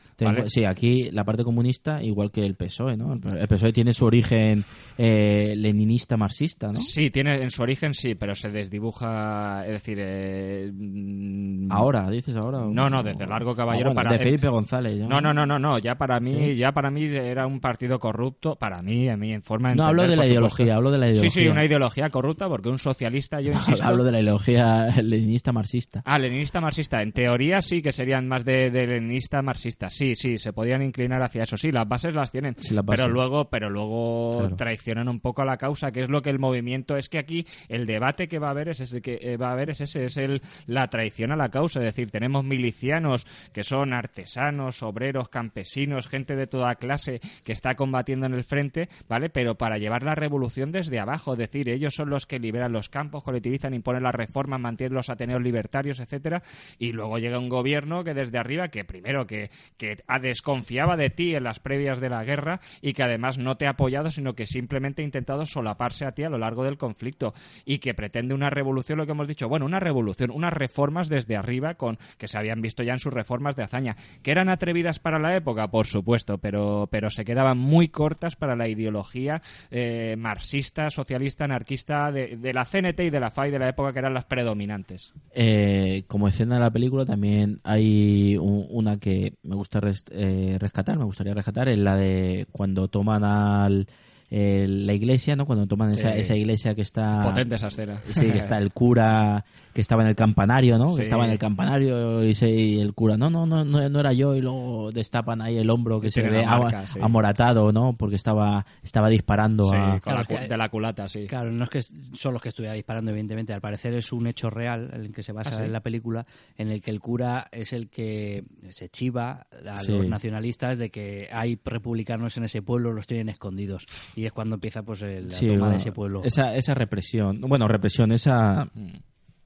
Sí, 0.46 0.64
aquí 0.64 1.10
la 1.10 1.24
parte 1.24 1.44
comunista, 1.44 2.02
igual 2.02 2.30
que 2.30 2.42
el 2.44 2.54
PSOE, 2.54 2.96
¿no? 2.96 3.14
El 3.14 3.48
PSOE 3.48 3.72
tiene 3.72 3.92
su 3.92 4.04
origen 4.04 4.64
eh, 4.98 5.54
leninista 5.56 6.16
marxista, 6.16 6.68
¿no? 6.68 6.76
Sí, 6.76 7.10
tiene 7.10 7.42
en 7.42 7.50
su 7.50 7.62
origen 7.62 7.94
sí, 7.94 8.14
pero 8.14 8.34
se 8.34 8.48
desdibuja, 8.70 9.64
es 9.66 9.72
decir, 9.72 9.98
eh, 10.00 10.70
mm, 10.72 11.70
Ahora, 11.70 12.08
dices 12.10 12.36
ahora. 12.36 12.60
No, 12.70 12.90
no, 12.90 13.02
desde 13.02 13.26
Largo 13.26 13.54
Caballero 13.54 13.90
Ah, 13.90 13.94
bueno, 13.94 14.08
para 14.08 14.18
de 14.18 14.24
Felipe 14.24 14.48
González. 14.48 14.98
¿no? 14.98 15.08
No, 15.08 15.20
no, 15.20 15.32
no, 15.34 15.46
no, 15.46 15.58
no, 15.58 15.78
ya 15.78 15.94
para 15.96 16.20
mí, 16.20 16.34
Sí. 16.36 16.56
ya 16.56 16.72
para 16.72 16.90
mí 16.90 17.04
era 17.04 17.46
un 17.46 17.60
partido 17.60 17.98
corrupto, 17.98 18.56
para 18.56 18.82
mí, 18.82 19.08
a 19.08 19.16
mí 19.16 19.32
en 19.32 19.42
forma 19.42 19.70
de 19.70 19.76
No, 19.76 19.84
hablo 19.84 20.02
de 20.02 20.08
la 20.08 20.24
supuesto. 20.24 20.32
ideología, 20.32 20.74
hablo 20.76 20.90
de 20.90 20.98
la 20.98 21.06
Sí, 21.06 21.12
sí, 21.14 21.20
ideología. 21.40 21.52
una 21.52 21.64
ideología 21.64 22.10
corrupta 22.10 22.48
porque 22.48 22.68
un 22.68 22.78
socialista, 22.78 23.40
yo 23.40 23.50
insisto. 23.52 23.84
Hablo 23.84 24.04
de 24.04 24.12
la 24.12 24.20
ideología 24.20 24.86
leninista 25.02 25.52
marxista. 25.52 26.02
Ah, 26.04 26.18
leninista 26.18 26.60
marxista. 26.60 27.02
En 27.02 27.12
teoría 27.12 27.60
sí 27.60 27.82
que 27.82 27.92
serían 27.92 28.28
más 28.28 28.44
de, 28.44 28.70
de 28.70 28.86
leninista 28.86 29.42
marxista. 29.42 29.88
Sí, 29.90 30.14
sí, 30.14 30.38
se 30.38 30.52
podían 30.52 30.82
inclinar 30.82 31.22
hacia 31.22 31.42
eso. 31.44 31.56
Sí, 31.56 31.70
las 31.72 31.88
bases 31.88 32.14
las 32.14 32.30
tienen. 32.30 32.56
Sí, 32.58 32.74
las 32.74 32.84
Pero 32.84 33.08
luego, 33.08 33.46
pero 33.50 33.70
luego 33.70 34.38
Claro. 34.40 34.56
traicionan 34.56 35.08
un 35.08 35.20
poco 35.20 35.42
a 35.42 35.44
la 35.44 35.56
causa, 35.56 35.90
que 35.92 36.02
es 36.02 36.08
lo 36.08 36.22
que 36.22 36.30
el 36.30 36.38
movimiento. 36.38 36.96
Es 36.96 37.08
que 37.08 37.18
aquí 37.18 37.46
el 37.68 37.86
debate 37.86 38.28
que 38.28 38.38
va 38.38 38.50
a 38.50 38.54
es 38.68 38.80
ese, 38.80 39.00
que 39.00 39.18
eh, 39.20 39.36
va 39.36 39.48
a 39.48 39.52
haber 39.52 39.70
es 39.70 39.80
ese, 39.80 40.04
es 40.04 40.16
el 40.16 40.42
la 40.66 40.88
traición 40.88 41.32
a 41.32 41.36
la 41.36 41.50
causa. 41.50 41.80
Es 41.80 41.86
decir, 41.86 42.10
tenemos 42.10 42.44
milicianos 42.44 43.26
que 43.52 43.64
son 43.64 43.92
artesanos, 43.92 44.82
obreros, 44.82 45.28
campesinos, 45.28 46.08
gente 46.08 46.36
de 46.36 46.46
toda 46.46 46.74
clase 46.76 47.20
que 47.44 47.52
está 47.52 47.74
combatiendo 47.74 48.26
en 48.26 48.34
el 48.34 48.44
frente, 48.44 48.88
¿vale? 49.08 49.30
Pero 49.30 49.56
para 49.56 49.78
llevar 49.78 50.02
la 50.02 50.14
revolución 50.14 50.72
desde 50.72 50.98
abajo, 50.98 51.32
es 51.32 51.38
decir, 51.38 51.68
ellos 51.68 51.94
son 51.94 52.10
los 52.10 52.26
que 52.26 52.38
liberan 52.38 52.72
los 52.72 52.88
campos, 52.88 53.22
colectivizan, 53.22 53.74
imponen 53.74 54.02
las 54.02 54.14
reformas, 54.14 54.60
mantienen 54.60 54.94
los 54.94 55.10
ateneos 55.10 55.42
libertarios, 55.42 56.00
etcétera, 56.00 56.42
y 56.78 56.92
luego 56.92 57.18
llega 57.18 57.38
un 57.38 57.48
gobierno 57.48 58.04
que 58.04 58.14
desde 58.14 58.38
arriba, 58.38 58.68
que 58.68 58.84
primero 58.84 59.26
que, 59.26 59.50
que 59.76 59.98
desconfiaba 60.20 60.96
de 60.96 61.10
ti 61.10 61.34
en 61.34 61.44
las 61.44 61.60
previas 61.60 62.00
de 62.00 62.08
la 62.08 62.24
guerra 62.24 62.60
y 62.80 62.92
que 62.92 63.02
además 63.02 63.38
no 63.38 63.56
te 63.56 63.66
ha 63.66 63.70
apoyado, 63.70 64.10
sino 64.10 64.34
que 64.34 64.46
simplemente 64.46 65.02
ha 65.02 65.04
intentado 65.04 65.46
solaparse 65.46 66.06
a 66.06 66.12
ti 66.12 66.24
a 66.24 66.30
lo 66.30 66.38
largo 66.38 66.64
del 66.64 66.78
conflicto 66.78 67.34
y 67.64 67.78
que 67.78 67.94
pretende 67.94 68.34
una 68.34 68.45
revolución, 68.50 68.98
lo 68.98 69.06
que 69.06 69.12
hemos 69.12 69.28
dicho, 69.28 69.48
bueno, 69.48 69.66
una 69.66 69.80
revolución, 69.80 70.30
unas 70.30 70.52
reformas 70.52 71.08
desde 71.08 71.36
arriba 71.36 71.74
con 71.74 71.98
que 72.18 72.28
se 72.28 72.38
habían 72.38 72.60
visto 72.60 72.82
ya 72.82 72.92
en 72.92 72.98
sus 72.98 73.12
reformas 73.12 73.56
de 73.56 73.62
hazaña, 73.62 73.96
que 74.22 74.30
eran 74.30 74.48
atrevidas 74.48 74.98
para 74.98 75.18
la 75.18 75.36
época, 75.36 75.68
por 75.68 75.86
supuesto, 75.86 76.38
pero, 76.38 76.88
pero 76.90 77.10
se 77.10 77.24
quedaban 77.24 77.58
muy 77.58 77.88
cortas 77.88 78.36
para 78.36 78.56
la 78.56 78.68
ideología 78.68 79.42
eh, 79.70 80.16
marxista, 80.18 80.90
socialista, 80.90 81.44
anarquista 81.44 82.10
de, 82.12 82.52
la 82.52 82.64
CNT 82.64 83.00
y 83.00 83.10
de 83.10 83.20
la 83.20 83.30
FAI 83.30 83.50
de 83.50 83.58
la 83.58 83.68
época 83.68 83.92
que 83.92 83.98
eran 83.98 84.14
las 84.14 84.24
predominantes. 84.24 85.12
Eh, 85.34 86.04
como 86.06 86.28
escena 86.28 86.56
de 86.56 86.60
la 86.60 86.70
película 86.70 87.04
también 87.04 87.58
hay 87.64 88.36
un- 88.36 88.66
una 88.70 88.98
que 88.98 89.34
me 89.42 89.54
gusta 89.56 89.80
eh, 90.10 90.56
rescatar, 90.58 90.98
me 90.98 91.04
gustaría 91.04 91.34
rescatar, 91.34 91.68
es 91.68 91.78
la 91.78 91.96
de 91.96 92.46
cuando 92.52 92.88
toman 92.88 93.24
al 93.24 93.86
el- 94.30 94.86
la 94.86 94.92
iglesia, 94.94 95.36
¿no? 95.36 95.46
Cuando 95.46 95.66
toman 95.66 95.92
esa, 95.92 96.14
esa 96.16 96.34
iglesia 96.34 96.74
que 96.74 96.82
está... 96.82 97.22
Potente 97.22 97.56
esa 97.56 97.68
escena. 97.68 98.00
Sí, 98.12 98.30
que 98.30 98.38
está 98.38 98.58
el 98.58 98.72
cura 98.72 99.44
que 99.76 99.82
estaba 99.82 100.00
en 100.00 100.08
el 100.08 100.16
campanario, 100.16 100.78
¿no? 100.78 100.92
Sí. 100.92 100.96
Que 100.96 101.02
estaba 101.02 101.26
en 101.26 101.32
el 101.32 101.38
campanario 101.38 102.24
y, 102.24 102.34
se- 102.34 102.48
y 102.48 102.80
el 102.80 102.94
cura, 102.94 103.18
no, 103.18 103.28
no, 103.28 103.44
no, 103.44 103.62
no, 103.62 103.86
no 103.90 104.00
era 104.00 104.14
yo 104.14 104.34
y 104.34 104.40
luego 104.40 104.90
destapan 104.90 105.42
ahí 105.42 105.58
el 105.58 105.68
hombro 105.68 106.00
que 106.00 106.06
Y 106.06 106.10
se 106.10 106.22
ve 106.22 106.46
sí. 106.86 106.98
amoratado, 107.02 107.72
¿no? 107.72 107.94
Porque 107.94 108.16
estaba, 108.16 108.64
estaba 108.82 109.10
disparando 109.10 109.68
Sí, 109.68 109.76
a... 109.76 110.00
la 110.06 110.24
de 110.48 110.56
la 110.56 110.70
culata, 110.70 111.10
sí. 111.10 111.26
Claro, 111.26 111.52
no 111.52 111.64
es 111.64 111.68
que 111.68 111.82
son 111.82 112.32
los 112.32 112.40
que 112.40 112.48
estuviera 112.48 112.72
disparando, 112.74 113.10
evidentemente. 113.10 113.52
Al 113.52 113.60
parecer 113.60 113.92
es 113.94 114.12
un 114.12 114.26
hecho 114.26 114.48
real 114.48 114.88
en 114.94 115.02
el 115.02 115.12
que 115.12 115.22
se 115.22 115.32
basa 115.32 115.50
¿Ah, 115.50 115.58
sí? 115.58 115.62
en 115.64 115.72
la 115.72 115.80
película, 115.80 116.24
en 116.56 116.70
el 116.70 116.80
que 116.80 116.90
el 116.90 117.00
cura 117.00 117.46
es 117.52 117.74
el 117.74 117.90
que 117.90 118.44
se 118.70 118.88
chiva 118.88 119.46
a 119.68 119.76
Sí. 119.80 119.92
los 119.92 120.08
nacionalistas 120.08 120.78
de 120.78 120.88
que 120.88 121.28
hay 121.30 121.60
republicanos 121.64 122.34
en 122.38 122.44
ese 122.44 122.62
pueblo, 122.62 122.92
los 122.94 123.06
tienen 123.06 123.28
escondidos. 123.28 123.84
Y 124.14 124.24
es 124.24 124.32
cuando 124.32 124.54
empieza 124.54 124.82
pues 124.84 125.02
el- 125.02 125.24
la 125.24 125.30
Sí, 125.34 125.46
toma 125.48 125.58
bueno, 125.58 125.70
de 125.72 125.76
ese 125.76 125.92
pueblo. 125.92 126.22
Esa, 126.24 126.54
esa 126.54 126.72
represión, 126.72 127.42
bueno, 127.42 127.68
represión, 127.68 128.10
esa, 128.12 128.70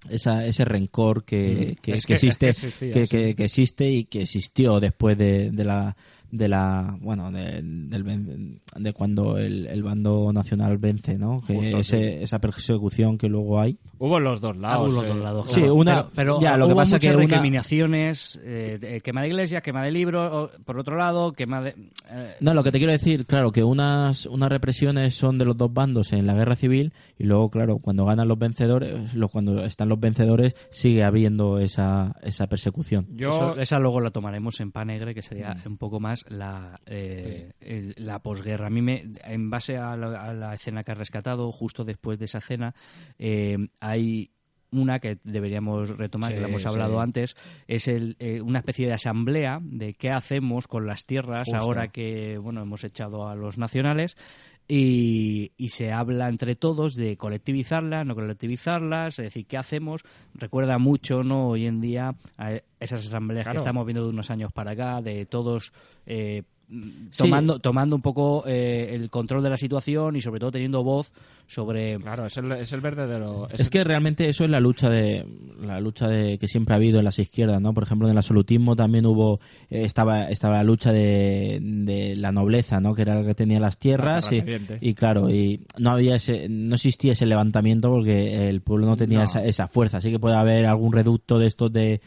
esa 0.09 0.45
ese 0.47 0.65
rencor 0.65 1.25
que, 1.25 1.77
que, 1.83 1.93
Es 1.97 2.07
que 2.07 2.15
que- 2.15 2.15
es 2.15 2.23
existe, 2.25 2.53
sí. 2.55 2.91
que- 3.07 3.35
que 3.35 3.45
existe 3.45 3.91
y 3.91 4.05
que 4.05 4.23
existió 4.23 4.81
después 4.81 5.19
de, 5.19 5.51
de 5.51 5.65
la 5.65 5.97
de 6.33 6.49
la 6.49 6.97
bueno 7.01 7.31
de, 7.33 7.61
del 7.63 8.61
de 8.77 8.93
cuando 8.93 9.37
el, 9.39 9.67
el 9.67 9.83
bando 9.83 10.33
nacional 10.33 10.79
vence 10.79 11.19
no 11.19 11.43
que 11.47 11.55
Justo, 11.57 11.79
ese- 11.79 12.19
sí. 12.19 12.23
esa 12.25 12.39
persecución 12.39 13.19
que 13.19 13.29
luego 13.29 13.61
hay 13.61 13.79
Hubo 13.99 14.19
en 14.19 14.25
los 14.25 14.41
dos 14.41 14.57
Ah, 14.57 14.61
lados. 14.61 14.93
hubo 14.93 15.01
los 15.03 15.05
eh. 15.11 15.15
dos 15.15 15.23
lados, 15.23 15.51
Sí, 15.51 15.61
claro. 15.61 15.75
una- 15.75 15.95
pero, 15.95 16.11
pero 16.15 16.41
ya, 16.41 16.57
lo 16.57 16.69
que 16.69 16.75
pasa 16.75 16.99
que 16.99 17.09
una- 17.11 17.19
recriminaciones, 17.71 18.41
eh, 18.45 19.01
quema 19.05 19.23
de 19.23 19.29
iglesias, 19.29 19.63
quema 19.63 19.83
de 19.85 19.91
libros, 19.91 20.51
por 20.65 20.79
otro 20.79 20.97
lado, 20.97 21.33
quema 21.33 21.61
de... 21.63 21.71
eh, 22.11 22.35
No, 22.41 22.55
lo 22.55 22.63
que 22.63 22.73
te 22.73 22.79
quiero 22.79 22.93
decir, 22.93 23.27
claro, 23.27 23.53
que 23.53 23.63
unas, 23.65 24.27
unas 24.27 24.49
represiones 24.51 25.15
son 25.15 25.39
de 25.39 25.45
los 25.45 25.57
dos 25.57 25.73
bandos 25.73 26.13
en 26.13 26.27
la 26.27 26.35
guerra 26.35 26.57
civil 26.57 26.93
y 27.19 27.25
luego, 27.25 27.51
claro, 27.51 27.79
cuando 27.79 28.05
ganan 28.05 28.29
los 28.29 28.39
vencedores, 28.39 29.15
lo- 29.15 29.29
cuando 29.29 29.65
están 29.65 29.89
los 29.89 30.01
vencedores, 30.01 30.55
sigue 30.71 31.05
habiendo 31.05 31.59
esa, 31.59 32.17
esa 32.23 32.47
persecución. 32.47 33.07
Yo, 33.17 33.31
Eso- 33.31 33.57
esa 33.59 33.79
luego 33.79 34.01
la 34.01 34.11
tomaremos 34.11 34.61
en 34.61 34.73
Panegre, 34.73 35.15
que 35.15 35.23
sería 35.23 35.55
Mm. 35.55 35.69
un 35.69 35.77
poco 35.77 36.01
más 36.01 36.20
la, 36.29 36.81
eh, 36.87 37.53
el- 37.61 37.95
la 37.99 38.19
posguerra. 38.21 38.67
A 38.67 38.71
mí, 38.71 38.83
me, 38.83 39.05
en 39.25 39.51
base 39.51 39.77
a 39.77 39.97
la, 39.97 40.23
a 40.23 40.35
la 40.35 40.55
escena 40.55 40.83
que 40.85 40.93
has 40.93 40.99
rescatado, 40.99 41.51
justo 41.53 41.85
después 41.85 42.19
de 42.19 42.25
esa 42.27 42.39
escena, 42.39 42.75
eh, 43.19 43.57
hay 43.81 44.31
una 44.73 45.01
que 45.01 45.19
deberíamos 45.25 45.97
retomar, 45.97 46.33
que 46.33 46.41
la 46.41 46.47
hemos 46.47 46.63
sí. 46.63 46.69
hablado 46.69 47.01
antes, 47.01 47.37
es 47.67 47.89
el, 47.89 48.15
eh, 48.21 48.41
una 48.41 48.61
especie 48.61 48.87
de 48.87 48.93
asamblea 48.93 49.59
de 49.63 49.95
qué 49.95 50.11
hacemos 50.11 50.69
con 50.69 50.87
las 50.87 51.07
tierras 51.07 51.49
Justo. 51.49 51.57
ahora 51.61 51.89
que 51.89 52.39
bueno 52.39 52.63
hemos 52.63 52.85
echado 52.85 53.29
a 53.29 53.35
los 53.35 53.59
nacionales 53.59 54.17
y, 54.73 55.51
y 55.57 55.69
se 55.71 55.91
habla 55.91 56.29
entre 56.29 56.55
todos 56.55 56.95
de 56.95 57.17
colectivizarlas, 57.17 58.07
no 58.07 58.15
colectivizarlas, 58.15 59.19
es 59.19 59.25
decir, 59.25 59.47
qué 59.47 59.57
hacemos. 59.57 60.03
Recuerda 60.35 60.79
mucho, 60.79 61.25
¿no? 61.25 61.49
Hoy 61.49 61.67
en 61.67 61.81
día 61.81 62.15
a 62.39 62.53
esas 62.79 63.05
asambleas 63.07 63.45
Claro. 63.45 63.57
que 63.59 63.63
estamos 63.65 63.85
viendo 63.85 64.05
de 64.05 64.11
unos 64.11 64.31
años 64.31 64.53
para 64.53 64.71
acá, 64.73 65.03
de 65.03 65.27
todos 65.27 65.73
eh, 66.07 66.45
Sí. 66.71 67.25
tomando 67.25 67.59
tomando 67.59 67.97
un 67.97 68.03
poco 68.03 68.45
eh, 68.47 68.91
el 68.93 69.11
control 69.11 69.43
de 69.43 69.51
la 69.51 69.57
situación 69.57 70.15
y 70.15 70.21
sobre 70.21 70.39
todo 70.39 70.53
teniendo 70.53 70.85
voz 70.85 71.13
sobre 71.49 71.99
Claro, 71.99 72.27
es 72.27 72.37
el, 72.37 72.53
es 72.53 72.73
el 72.73 72.81
verdadero... 72.81 73.49
Es 73.51 73.69
que 73.69 73.83
realmente 73.83 74.29
eso 74.29 74.45
es 74.45 74.51
la 74.51 74.61
lucha 74.61 74.89
de 74.89 75.27
la 75.61 75.81
lucha 75.81 76.07
de 76.07 76.39
que 76.39 76.47
siempre 76.47 76.75
ha 76.75 76.77
habido 76.77 77.01
en 77.01 77.07
las 77.07 77.19
izquierdas, 77.19 77.61
¿no? 77.61 77.75
Por 77.75 77.83
ejemplo, 77.83 78.07
en 78.07 78.13
el 78.13 78.19
absolutismo 78.19 78.77
también 78.77 79.05
hubo 79.05 79.41
eh, 79.69 79.83
estaba 79.85 80.31
estaba 80.31 80.59
la 80.59 80.63
lucha 80.63 80.93
de, 80.93 81.59
de 81.61 82.15
la 82.15 82.31
nobleza, 82.31 82.79
¿no? 82.79 82.95
Que 82.95 83.03
era 83.03 83.17
la 83.17 83.25
que 83.25 83.35
tenía 83.35 83.59
las 83.59 83.79
tierras 83.79 84.31
y, 84.31 84.95
claro, 84.95 85.29
y 85.29 85.67
no 85.77 85.91
había 85.91 86.15
ese 86.15 86.49
no 86.49 86.77
existía 86.77 87.13
ese 87.13 87.27
levantamiento 87.27 87.91
porque 87.91 88.49
el 88.49 88.61
pueblo 88.61 88.87
no 88.87 88.97
tenía 88.97 89.19
No. 89.19 89.25
Esa, 89.25 89.45
esa 89.45 89.67
fuerza, 89.67 89.99
así 89.99 90.13
que 90.13 90.21
puede 90.21 90.37
haber 90.37 90.67
algún 90.67 90.93
reducto 90.93 91.41
de 91.41 91.47
estos 91.49 91.73
de 91.73 92.01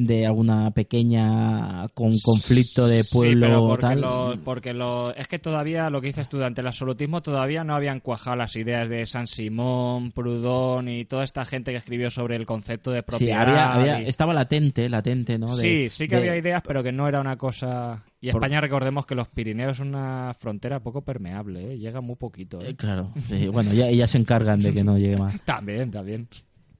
de 0.00 0.26
alguna 0.26 0.70
pequeña 0.70 1.86
con 1.92 2.12
conflicto 2.20 2.86
de 2.86 3.02
pueblo 3.04 3.46
sí, 3.46 3.52
pero 3.52 3.66
porque, 3.66 3.80
tal. 3.86 4.00
lo- 4.00 4.34
porque 4.44 4.72
lo- 4.72 5.14
es 5.14 5.26
que 5.26 5.40
todavía, 5.40 5.90
lo 5.90 6.00
que 6.00 6.06
dices 6.08 6.28
tú, 6.28 6.36
durante 6.36 6.60
el 6.60 6.68
absolutismo 6.68 7.20
todavía 7.20 7.64
no 7.64 7.74
habían 7.74 7.98
cuajado 7.98 8.36
las 8.36 8.54
ideas 8.54 8.88
de 8.88 9.06
San 9.06 9.26
Simón, 9.26 10.12
Proudhon 10.12 10.88
y 10.88 11.04
toda 11.04 11.24
esta 11.24 11.44
gente 11.44 11.72
que 11.72 11.78
escribió 11.78 12.10
sobre 12.10 12.36
el 12.36 12.46
concepto 12.46 12.92
de 12.92 13.00
Sí, 13.00 13.04
propiedad. 13.06 13.42
había, 13.42 13.72
había- 13.72 14.02
y- 14.02 14.06
estaba 14.08 14.32
latente, 14.32 14.88
latente, 14.88 15.36
¿no? 15.36 15.56
De- 15.56 15.62
sí, 15.62 15.88
sí 15.88 16.06
que 16.06 16.14
de- 16.16 16.20
había 16.22 16.36
ideas, 16.36 16.62
pero 16.64 16.82
que 16.82 16.92
no 16.92 17.08
era 17.08 17.20
una 17.20 17.36
cosa... 17.36 18.04
Y 18.20 18.30
Por- 18.30 18.42
España, 18.42 18.60
recordemos 18.60 19.04
que 19.06 19.14
los 19.14 19.28
Pirineos 19.28 19.72
es 19.72 19.80
una 19.80 20.34
frontera 20.38 20.80
poco 20.80 21.02
permeable, 21.02 21.72
¿eh? 21.72 21.78
llega 21.78 22.00
muy 22.00 22.16
poquito. 22.16 22.60
¿eh? 22.60 22.70
Eh, 22.70 22.76
Claro, 22.76 23.12
sí, 23.28 23.48
bueno, 23.48 23.72
ya, 23.72 23.90
ya 23.90 24.06
se 24.06 24.18
encargan 24.18 24.60
de 24.60 24.72
que 24.72 24.84
no 24.84 24.96
llegue 24.98 25.16
más. 25.16 25.40
También, 25.44 25.90
también. 25.90 26.28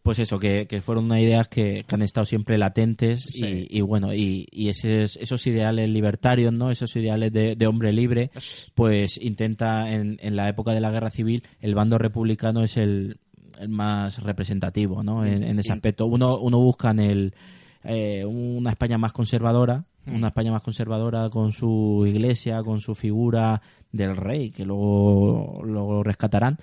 Pues 0.09 0.21
eso, 0.21 0.39
que, 0.39 0.67
que 0.67 0.81
fueron 0.81 1.05
unas 1.05 1.19
ideas 1.21 1.49
que, 1.49 1.85
que 1.87 1.95
han 1.95 2.01
estado 2.01 2.25
siempre 2.25 2.57
latentes 2.57 3.25
Sí. 3.29 3.67
y, 3.69 3.79
y 3.79 3.81
bueno, 3.83 4.15
y, 4.15 4.47
y 4.51 4.71
esos, 4.71 5.17
esos 5.19 5.47
ideales 5.47 5.87
libertarios, 5.91 6.51
¿no? 6.51 6.71
Esos 6.71 6.97
ideales 6.97 7.31
de, 7.31 7.57
de 7.57 7.67
hombre 7.67 7.93
libre, 7.93 8.31
pues 8.75 9.19
intenta 9.23 9.91
en, 9.91 10.17
en 10.23 10.35
la 10.35 10.49
época 10.49 10.73
de 10.73 10.81
la 10.81 10.91
guerra 10.91 11.11
civil, 11.11 11.43
el 11.61 11.75
bando 11.75 11.99
republicano 11.99 12.63
es 12.63 12.79
el, 12.79 13.19
el 13.61 13.69
más 13.69 14.23
representativo, 14.23 15.03
¿no? 15.03 15.27
En, 15.27 15.43
en 15.43 15.59
ese 15.59 15.73
Y- 15.73 15.77
aspecto. 15.77 16.07
Uno, 16.07 16.39
uno 16.39 16.59
busca 16.59 16.91
en 16.91 17.01
el, 17.01 17.35
eh, 17.85 18.25
una 18.25 18.71
España 18.71 18.97
más 18.97 19.13
conservadora, 19.13 19.85
Mm. 20.07 20.15
una 20.15 20.29
España 20.29 20.53
más 20.53 20.63
conservadora 20.63 21.29
con 21.29 21.53
su 21.53 22.07
iglesia, 22.07 22.63
con 22.63 22.81
su 22.81 22.95
figura 22.95 23.61
del 23.93 24.17
rey, 24.17 24.53
que 24.53 24.65
luego, 24.65 25.61
luego 25.63 26.03
rescatarán. 26.03 26.57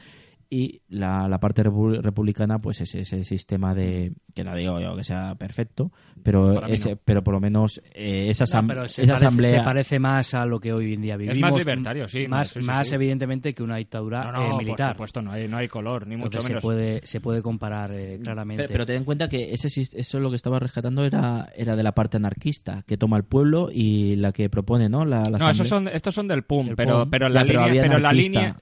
Y 0.49 0.81
la, 0.89 1.27
la 1.27 1.39
parte 1.39 1.63
repu- 1.63 1.99
republicana, 2.01 2.59
pues 2.59 2.81
es 2.81 2.93
ese 2.95 3.23
sistema 3.23 3.73
de, 3.73 4.13
que 4.33 4.43
no 4.43 4.55
digo 4.55 4.79
yo 4.79 4.95
que 4.95 5.03
sea 5.03 5.33
perfecto, 5.35 5.91
pero 6.23 6.65
ese, 6.67 6.91
no. 6.91 6.99
pero 7.03 7.23
por 7.23 7.33
lo 7.33 7.39
menos 7.39 7.81
eh, 7.93 8.27
esa, 8.29 8.43
No, 8.45 8.61
asam- 8.61 8.67
pero 8.67 8.87
se 8.87 9.01
esa 9.03 9.13
parece, 9.13 9.25
asamblea... 9.25 9.49
se 9.51 9.63
parece 9.63 9.99
más 9.99 10.33
a 10.35 10.45
lo 10.45 10.59
que 10.59 10.71
hoy 10.71 10.93
en 10.93 11.01
día 11.01 11.13
Es 11.15 11.19
vivimos. 11.19 11.39
más 11.51 11.57
libertario, 11.57 12.07
sí, 12.07 12.27
Más, 12.27 12.55
más 12.63 12.87
sí. 12.89 12.95
evidentemente 12.95 13.53
que 13.55 13.63
una 13.63 13.77
dictadura 13.77 14.23
No, 14.25 14.31
no, 14.33 14.45
eh, 14.45 14.49
por 14.51 14.57
militar. 14.63 14.91
supuesto, 14.93 15.21
no 15.21 15.31
hay, 15.31 15.47
no 15.47 15.57
hay 15.57 15.67
color, 15.67 16.05
ni 16.07 16.15
mucho 16.15 16.25
Entonces 16.27 16.43
se 16.47 16.49
menos. 16.53 16.63
puede, 16.63 17.01
se 17.05 17.19
puede 17.21 17.41
comparar 17.41 17.91
eh, 17.93 18.19
claramente. 18.21 18.63
Pero, 18.63 18.73
pero 18.73 18.85
ten 18.85 18.97
en 18.97 19.03
cuenta 19.05 19.27
que 19.27 19.51
ese, 19.53 19.67
eso 19.93 20.19
lo 20.19 20.29
que 20.29 20.35
estaba 20.35 20.59
rescatando 20.59 21.03
era, 21.05 21.49
era 21.55 21.75
de 21.75 21.83
la 21.83 21.93
parte 21.93 22.17
anarquista, 22.17 22.83
que 22.85 22.97
toma 22.97 23.17
el 23.17 23.23
pueblo 23.23 23.69
y 23.71 24.15
la 24.15 24.31
que 24.31 24.49
propone, 24.49 24.89
¿no? 24.89 25.05
La, 25.05 25.23
la 25.29 25.37
No, 25.39 25.49
esos 25.49 25.67
son, 25.67 25.87
estos 25.87 26.13
son 26.13 26.27
del 26.27 26.43
PUM, 26.43 26.67
El 26.69 26.75
pero, 26.75 26.99
PUM. 27.01 27.09
pero 27.09 27.27
Ya, 27.29 27.33
la 27.33 27.43
línea... 27.43 27.63
había 27.65 27.81
Pero 27.81 27.97
la 27.99 28.13
línea 28.13 28.55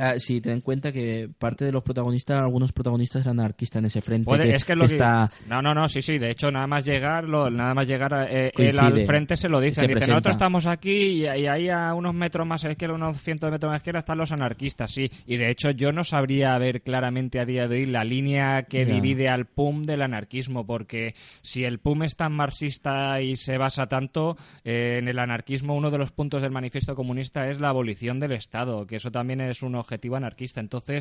Ah, 0.00 0.14
sí, 0.18 0.40
ten 0.40 0.52
en 0.54 0.60
cuenta 0.60 0.92
que 0.92 1.07
parte 1.38 1.64
de 1.64 1.72
los 1.72 1.82
protagonistas, 1.82 2.40
algunos 2.40 2.72
protagonistas 2.72 3.22
eran 3.22 3.40
anarquistas 3.40 3.80
en 3.80 3.86
ese 3.86 4.02
frente. 4.02 4.24
Puede- 4.26 4.44
que, 4.44 4.54
es 4.56 4.64
que, 4.64 4.74
lo 4.74 4.86
que 4.86 4.92
está... 4.92 5.30
No, 5.48 5.62
no, 5.62 5.74
no, 5.74 5.88
sí, 5.88 6.02
sí. 6.02 6.18
De 6.18 6.30
hecho, 6.30 6.50
nada 6.50 6.66
más 6.66 6.84
llegar, 6.84 7.24
lo- 7.24 7.50
nada 7.50 7.74
más 7.74 7.86
llegar 7.86 8.28
eh, 8.30 8.50
él 8.56 8.78
al 8.78 9.00
frente 9.02 9.36
se 9.36 9.48
lo 9.48 9.60
dicen. 9.60 9.84
Se 9.86 9.94
Dice, 9.94 10.06
nosotros 10.06 10.32
estamos 10.36 10.66
aquí 10.66 10.90
y, 10.90 11.22
y 11.24 11.46
ahí 11.46 11.68
a 11.68 11.94
unos 11.94 12.14
metros 12.14 12.46
más 12.46 12.64
a 12.64 12.68
la 12.68 12.72
izquierda, 12.72 12.94
unos 12.94 13.20
cientos 13.20 13.48
de 13.48 13.52
metros 13.52 13.68
más 13.68 13.74
a 13.74 13.76
la 13.76 13.78
izquierda 13.78 13.98
están 14.00 14.18
los 14.18 14.32
anarquistas, 14.32 14.90
sí. 14.92 15.10
Y 15.26 15.36
de 15.36 15.50
hecho 15.50 15.70
yo 15.70 15.92
no 15.92 16.04
sabría 16.04 16.56
ver 16.58 16.82
claramente 16.82 17.40
a 17.40 17.44
día 17.44 17.68
de 17.68 17.76
hoy 17.76 17.86
la 17.86 18.04
línea 18.04 18.64
que 18.64 18.84
divide 18.84 19.28
al 19.28 19.46
PUM 19.46 19.84
del 19.84 20.02
anarquismo, 20.02 20.66
porque 20.66 21.14
si 21.42 21.64
el 21.64 21.78
PUM 21.78 22.02
es 22.04 22.16
tan 22.16 22.32
marxista 22.32 23.20
y 23.20 23.36
se 23.36 23.56
basa 23.58 23.86
tanto 23.86 24.36
eh, 24.64 24.96
en 24.98 25.08
el 25.08 25.18
anarquismo, 25.18 25.74
uno 25.76 25.90
de 25.90 25.98
los 25.98 26.12
puntos 26.12 26.42
del 26.42 26.50
manifiesto 26.50 26.94
comunista 26.94 27.48
es 27.48 27.60
la 27.60 27.68
abolición 27.68 28.18
del 28.20 28.32
Estado, 28.32 28.86
que 28.86 28.96
eso 28.96 29.10
también 29.10 29.40
es 29.40 29.62
un 29.62 29.74
objetivo 29.74 30.16
anarquista. 30.16 30.60
Entonces, 30.60 30.97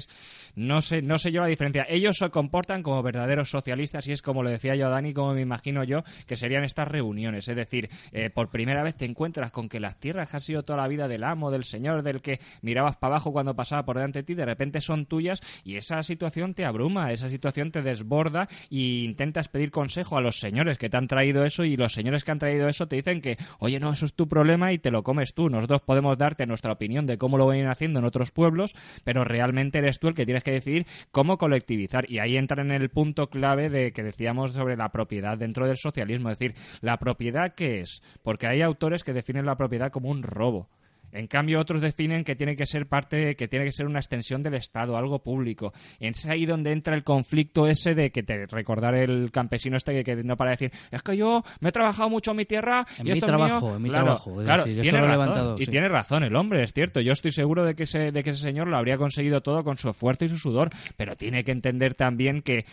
no 0.55 0.81
sé, 0.81 1.01
no 1.01 1.17
sé 1.17 1.31
yo 1.31 1.41
la 1.41 1.47
diferencia. 1.47 1.85
Ellos 1.89 2.17
se 2.17 2.29
comportan 2.29 2.83
como 2.83 3.01
verdaderos 3.03 3.49
socialistas 3.49 4.07
y 4.07 4.11
es 4.11 4.21
como 4.21 4.43
lo 4.43 4.49
decía 4.49 4.75
yo 4.75 4.87
a 4.87 4.89
Dani, 4.89 5.13
como 5.13 5.33
me 5.33 5.41
imagino 5.41 5.83
yo, 5.83 6.03
que 6.25 6.35
serían 6.35 6.63
estas 6.63 6.87
reuniones. 6.87 7.47
Es 7.47 7.55
decir, 7.55 7.89
eh, 8.11 8.29
por 8.29 8.49
primera 8.49 8.83
vez 8.83 8.95
te 8.95 9.05
encuentras 9.05 9.51
con 9.51 9.69
que 9.69 9.79
las 9.79 9.99
tierras 9.99 10.29
que 10.29 10.37
han 10.37 10.41
sido 10.41 10.63
toda 10.63 10.81
la 10.81 10.87
vida 10.87 11.07
del 11.07 11.23
amo, 11.23 11.51
del 11.51 11.63
señor, 11.63 12.03
del 12.03 12.21
que 12.21 12.39
mirabas 12.61 12.97
para 12.97 13.15
abajo 13.15 13.31
cuando 13.31 13.55
pasaba 13.55 13.85
por 13.85 13.95
delante 13.95 14.19
de 14.19 14.23
ti, 14.23 14.33
de 14.33 14.45
repente 14.45 14.81
son 14.81 15.05
tuyas 15.05 15.41
y 15.63 15.75
esa 15.75 16.01
situación 16.03 16.53
te 16.53 16.65
abruma, 16.65 17.11
esa 17.11 17.29
situación 17.29 17.71
te 17.71 17.81
desborda 17.81 18.47
y 18.69 19.03
intentas 19.03 19.47
pedir 19.49 19.71
consejo 19.71 20.17
a 20.17 20.21
los 20.21 20.39
señores 20.39 20.77
que 20.77 20.89
te 20.89 20.97
han 20.97 21.07
traído 21.07 21.45
eso 21.45 21.63
y 21.63 21.77
los 21.77 21.93
señores 21.93 22.23
que 22.23 22.31
han 22.31 22.39
traído 22.39 22.67
eso 22.67 22.87
te 22.87 22.95
dicen 22.95 23.21
que, 23.21 23.37
oye, 23.59 23.79
no, 23.79 23.91
eso 23.91 24.05
es 24.05 24.13
tu 24.13 24.27
problema 24.27 24.73
y 24.73 24.79
te 24.79 24.91
lo 24.91 25.03
comes 25.03 25.33
tú. 25.33 25.49
Nosotros 25.49 25.81
podemos 25.81 26.17
darte 26.17 26.45
nuestra 26.45 26.71
opinión 26.73 27.05
de 27.05 27.17
cómo 27.17 27.37
lo 27.37 27.47
vienen 27.49 27.69
haciendo 27.69 27.99
en 27.99 28.05
otros 28.05 28.31
pueblos, 28.31 28.75
pero 29.03 29.23
realmente 29.23 29.81
eres 29.87 29.99
tú 29.99 30.07
el 30.07 30.13
que 30.13 30.25
tienes 30.25 30.43
que 30.43 30.51
decidir 30.51 30.85
cómo 31.11 31.37
colectivizar. 31.37 32.09
Y 32.09 32.19
ahí 32.19 32.37
entra 32.37 32.61
en 32.61 32.71
el 32.71 32.89
punto 32.89 33.29
clave 33.29 33.69
de 33.69 33.91
que 33.91 34.03
decíamos 34.03 34.51
sobre 34.51 34.77
la 34.77 34.89
propiedad 34.89 35.37
dentro 35.37 35.65
del 35.65 35.77
socialismo. 35.77 36.29
Es 36.29 36.37
decir, 36.37 36.55
¿la 36.81 36.97
propiedad 36.97 37.53
qué 37.55 37.79
es? 37.81 38.01
Porque 38.23 38.47
hay 38.47 38.61
autores 38.61 39.03
que 39.03 39.13
definen 39.13 39.45
la 39.45 39.57
propiedad 39.57 39.91
como 39.91 40.09
un 40.09 40.23
robo. 40.23 40.69
En 41.11 41.27
cambio, 41.27 41.59
otros 41.59 41.81
definen 41.81 42.23
que 42.23 42.35
tiene 42.35 42.55
que 42.55 42.65
ser 42.65 42.87
parte, 42.87 43.35
que 43.35 43.47
tiene 43.47 43.65
que 43.65 43.71
ser 43.71 43.85
una 43.85 43.99
extensión 43.99 44.43
del 44.43 44.55
Estado, 44.55 44.97
algo 44.97 45.19
público. 45.23 45.73
Y 45.99 46.07
es 46.07 46.25
ahí 46.27 46.45
donde 46.45 46.71
entra 46.71 46.95
el 46.95 47.03
conflicto 47.03 47.67
ese 47.67 47.95
de 47.95 48.11
que 48.11 48.23
te 48.23 48.45
recordar 48.47 48.93
el 48.95 49.31
campesino 49.31 49.77
este 49.77 49.93
que, 49.93 50.03
que 50.03 50.23
no 50.23 50.35
para 50.37 50.51
decir, 50.51 50.71
es 50.91 51.01
que 51.01 51.15
yo 51.17 51.43
me 51.61 51.69
he 51.69 51.71
trabajado 51.71 52.09
mucho 52.09 52.31
en 52.31 52.37
mi 52.37 52.45
tierra 52.45 52.85
En 52.99 53.07
y 53.07 53.11
mi 53.11 53.17
esto 53.17 53.25
es 53.25 53.29
trabajo, 53.31 53.67
mío". 53.67 53.75
en 53.77 53.81
mi 53.83 53.89
Claro, 53.89 54.05
trabajo, 54.05 54.39
es 54.41 54.45
Claro, 54.45 54.63
decir, 54.65 54.81
tiene 54.81 54.97
razón, 55.01 55.11
levantado, 55.11 55.55
y 55.59 55.65
sí. 55.65 55.71
tiene 55.71 55.87
razón 55.89 56.23
el 56.23 56.35
hombre, 56.35 56.63
es 56.63 56.73
cierto. 56.73 56.99
Yo 57.01 57.13
estoy 57.13 57.31
seguro 57.31 57.63
de 57.65 57.75
que 57.75 57.83
ese, 57.83 58.11
de 58.11 58.23
que 58.23 58.31
ese 58.31 58.41
señor 58.41 58.67
lo 58.67 58.77
habría 58.77 58.97
conseguido 58.97 59.41
todo 59.41 59.63
con 59.63 59.77
su 59.77 59.89
esfuerzo 59.89 60.25
y 60.25 60.29
su 60.29 60.37
sudor, 60.37 60.69
pero 60.97 61.15
tiene 61.15 61.43
que 61.43 61.51
entender 61.51 61.93
también 61.95 62.41
que 62.41 62.65